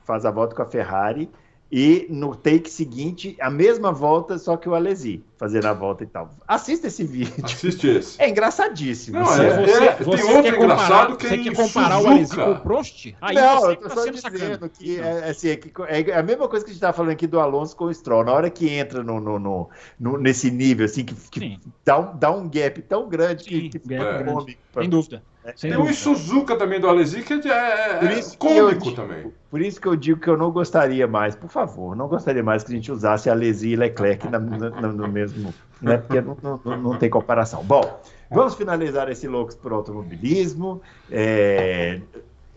faz 0.03 0.25
a 0.27 0.29
volta 0.29 0.55
com 0.55 0.61
a 0.61 0.65
Ferrari. 0.65 1.27
E 1.71 2.05
no 2.07 2.35
take 2.35 2.69
seguinte, 2.69 3.35
a 3.41 3.49
mesma 3.49 3.91
volta, 3.91 4.37
só 4.37 4.55
que 4.57 4.69
o 4.69 4.75
Alesi 4.75 5.23
fazendo 5.43 5.65
a 5.65 5.73
volta 5.73 6.05
e 6.05 6.07
tal. 6.07 6.29
Assista 6.47 6.87
esse 6.87 7.03
vídeo. 7.03 7.33
Assiste 7.43 7.85
esse. 7.99 8.21
É 8.21 8.29
engraçadíssimo. 8.29 9.19
Não, 9.19 9.33
é, 9.33 9.65
você, 9.65 9.83
é, 9.83 9.95
você, 9.97 10.23
tem 10.23 10.35
outro 10.35 10.55
engraçado 10.55 11.17
que 11.17 11.27
Você 11.27 11.37
quer 11.37 11.53
comparar 11.53 11.95
Suzuka. 11.95 12.09
o 12.09 12.13
Alesi 12.13 12.35
com 12.35 12.51
o 12.51 12.59
Prost? 12.61 13.15
Aí 13.19 13.35
não, 13.35 13.69
eu 13.69 13.75
tô 13.75 13.89
tá 13.89 13.95
só 13.95 14.05
dizendo 14.05 14.69
que 14.69 15.01
é, 15.01 15.29
assim, 15.29 15.49
é, 15.49 15.55
que 15.57 15.71
é, 15.85 16.17
a 16.17 16.23
mesma 16.23 16.47
coisa 16.47 16.63
que 16.63 16.71
a 16.71 16.73
gente 16.73 16.77
estava 16.77 16.93
falando 16.93 17.11
aqui 17.11 17.27
do 17.27 17.41
Alonso 17.41 17.75
com 17.75 17.85
o 17.85 17.93
Stroll. 17.93 18.23
Na 18.23 18.31
hora 18.31 18.49
que 18.49 18.69
entra 18.69 19.03
no, 19.03 19.19
no, 19.19 19.37
no, 19.37 19.69
no 19.99 20.17
nesse 20.17 20.49
nível, 20.49 20.85
assim, 20.85 21.03
que, 21.03 21.13
que 21.29 21.59
dá, 21.83 21.99
um, 21.99 22.17
dá 22.17 22.31
um 22.31 22.49
gap 22.49 22.81
tão 22.83 23.09
grande 23.09 23.43
Sim, 23.43 23.69
que, 23.69 23.79
que 23.79 23.93
é. 23.93 24.23
grande. 24.23 24.57
Sem 24.73 24.89
dúvida. 24.89 25.21
Sem 25.57 25.71
Tem 25.71 25.77
dúvida. 25.77 25.91
o 25.91 25.93
Suzuka 25.93 26.55
também 26.55 26.79
do 26.79 26.87
Alesi, 26.87 27.21
que 27.21 27.33
é, 27.33 27.37
é, 27.37 28.19
é 28.19 28.21
cômico 28.37 28.85
digo, 28.85 28.95
também. 28.95 29.33
Por 29.49 29.61
isso 29.61 29.79
que 29.79 29.87
eu 29.87 29.95
digo 29.95 30.19
que 30.19 30.29
eu 30.29 30.37
não 30.37 30.51
gostaria 30.51 31.05
mais, 31.05 31.35
por 31.35 31.49
favor, 31.49 31.95
não 31.95 32.07
gostaria 32.07 32.41
mais 32.41 32.63
que 32.63 32.71
a 32.71 32.75
gente 32.75 32.89
usasse 32.89 33.29
Alesi 33.29 33.69
e 33.69 33.75
Leclerc 33.75 34.27
na, 34.29 34.39
na, 34.39 34.69
no 34.69 35.07
mesmo. 35.07 35.32
Né, 35.81 35.97
porque 35.97 36.21
não, 36.21 36.37
não, 36.63 36.77
não, 36.77 36.97
tem 36.97 37.09
comparação. 37.09 37.63
Bom, 37.63 37.99
vamos 38.31 38.55
finalizar 38.55 39.09
esse 39.09 39.27
Loucos 39.27 39.55
por 39.55 39.73
Automobilismo. 39.73 40.81
É, 41.11 41.99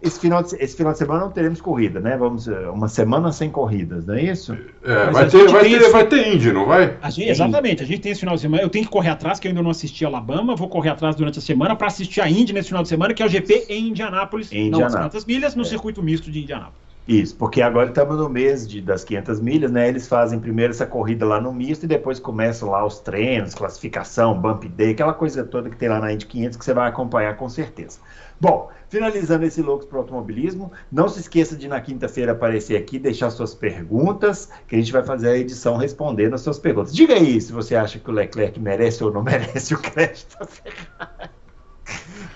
esse 0.03 0.21
final, 0.21 0.43
de, 0.43 0.55
esse 0.57 0.77
final 0.77 0.93
de 0.93 0.99
semana 0.99 1.21
não 1.21 1.31
teremos 1.31 1.61
corrida, 1.61 2.01
né? 2.01 2.17
Vamos 2.17 2.47
eh, 2.47 2.69
uma 2.69 2.87
semana 2.87 3.33
sem 3.33 3.49
corridas, 3.51 4.05
não 4.05 4.15
é 4.15 4.25
isso? 4.25 4.53
É, 4.85 5.11
vai 5.11 5.29
ter, 5.29 5.49
vai, 5.49 5.65
ter, 5.65 5.81
esse... 5.81 5.91
vai 5.91 6.07
ter 6.07 6.35
Indy, 6.35 6.53
não 6.53 6.67
vai? 6.67 6.97
A 7.01 7.09
gente, 7.09 7.31
exatamente, 7.31 7.83
a 7.83 7.87
gente 7.87 8.01
tem 8.01 8.13
esse 8.13 8.21
final 8.21 8.35
de 8.35 8.43
semana. 8.43 8.63
Eu 8.63 8.69
tenho 8.69 8.85
que 8.85 8.91
correr 8.91 9.09
atrás, 9.09 9.41
que 9.41 9.49
eu 9.49 9.51
ainda 9.51 9.63
não 9.63 9.71
assisti 9.71 10.05
a 10.05 10.09
Alabama, 10.09 10.55
vou 10.55 10.69
correr 10.69 10.91
atrás 10.91 11.17
durante 11.17 11.39
a 11.39 11.43
semana 11.43 11.75
para 11.75 11.87
assistir 11.87 12.21
a 12.21 12.29
Indy 12.29 12.53
nesse 12.53 12.69
final 12.69 12.83
de 12.83 12.91
semana, 12.91 13.15
que 13.15 13.23
é 13.23 13.27
o 13.27 13.29
GP 13.29 13.67
em 13.71 13.89
Indianápolis, 13.89 14.53
em 14.53 14.67
Indianápolis. 14.67 15.25
500 15.25 15.25
milhas, 15.25 15.55
no 15.57 15.63
é. 15.63 15.65
circuito 15.65 16.03
misto 16.03 16.31
de 16.31 16.43
Indianápolis. 16.43 16.86
Isso, 17.07 17.37
porque 17.37 17.63
agora 17.63 17.89
estamos 17.89 18.17
no 18.17 18.29
mês 18.29 18.67
de, 18.67 18.81
das 18.81 19.05
500 19.05 19.39
milhas, 19.39 19.71
né? 19.71 19.89
Eles 19.89 20.09
fazem 20.09 20.41
primeiro 20.41 20.73
essa 20.73 20.85
corrida 20.85 21.25
lá 21.25 21.41
no 21.41 21.53
misto 21.53 21.85
e 21.85 21.87
depois 21.87 22.19
começam 22.19 22.69
lá 22.71 22.85
os 22.85 22.99
treinos, 22.99 23.55
classificação, 23.55 24.37
bump 24.37 24.69
day, 24.69 24.91
aquela 24.91 25.15
coisa 25.15 25.45
toda 25.45 25.71
que 25.71 25.77
tem 25.77 25.89
lá 25.89 26.01
na 26.01 26.13
Indy 26.13 26.27
500 26.27 26.59
que 26.59 26.65
você 26.65 26.75
vai 26.75 26.89
acompanhar 26.89 27.37
com 27.37 27.49
certeza. 27.49 28.01
Bom, 28.41 28.71
finalizando 28.89 29.45
esse 29.45 29.63
Loucos 29.63 29.87
para 29.87 29.99
o 29.99 30.01
Automobilismo, 30.01 30.73
não 30.91 31.09
se 31.09 31.21
esqueça 31.21 31.57
de 31.57 31.69
na 31.69 31.81
quinta-feira 31.81 32.33
aparecer 32.33 32.77
aqui, 32.77 32.99
deixar 32.99 33.31
suas 33.31 33.55
perguntas, 33.55 34.51
que 34.67 34.75
a 34.75 34.79
gente 34.79 34.93
vai 34.93 35.05
fazer 35.05 35.29
a 35.29 35.39
edição 35.39 35.77
respondendo 35.77 36.35
as 36.35 36.41
suas 36.41 36.59
perguntas. 36.59 36.93
Diga 36.93 37.15
aí 37.15 37.41
se 37.41 37.53
você 37.53 37.77
acha 37.77 38.01
que 38.01 38.11
o 38.11 38.13
Leclerc 38.13 38.59
merece 38.59 39.05
ou 39.05 39.13
não 39.13 39.23
merece 39.25 39.75
o 39.75 39.79
crédito 39.79 40.37
da 40.41 40.47
Ferrari 40.47 41.46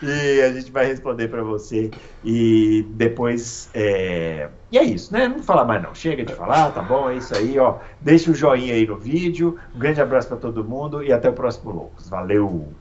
e 0.02 0.42
a 0.42 0.52
gente 0.52 0.70
vai 0.70 0.86
responder 0.86 1.28
para 1.28 1.42
você. 1.42 1.90
E 2.24 2.86
depois. 2.90 3.68
É... 3.74 4.48
E 4.72 4.78
é 4.78 4.84
isso, 4.84 5.12
né? 5.12 5.28
Não 5.28 5.42
falar 5.42 5.64
mais, 5.64 5.82
não. 5.82 5.94
Chega 5.94 6.24
de 6.24 6.34
falar, 6.34 6.70
tá 6.70 6.82
bom? 6.82 7.10
É 7.10 7.16
isso 7.16 7.34
aí, 7.36 7.58
ó. 7.58 7.78
Deixa 8.00 8.30
o 8.30 8.34
joinha 8.34 8.74
aí 8.74 8.86
no 8.86 8.96
vídeo. 8.96 9.58
Um 9.74 9.78
grande 9.78 10.00
abraço 10.00 10.28
para 10.28 10.36
todo 10.36 10.64
mundo 10.64 11.02
e 11.02 11.12
até 11.12 11.28
o 11.28 11.32
próximo 11.32 11.72
Loucos. 11.72 12.08
Valeu! 12.08 12.72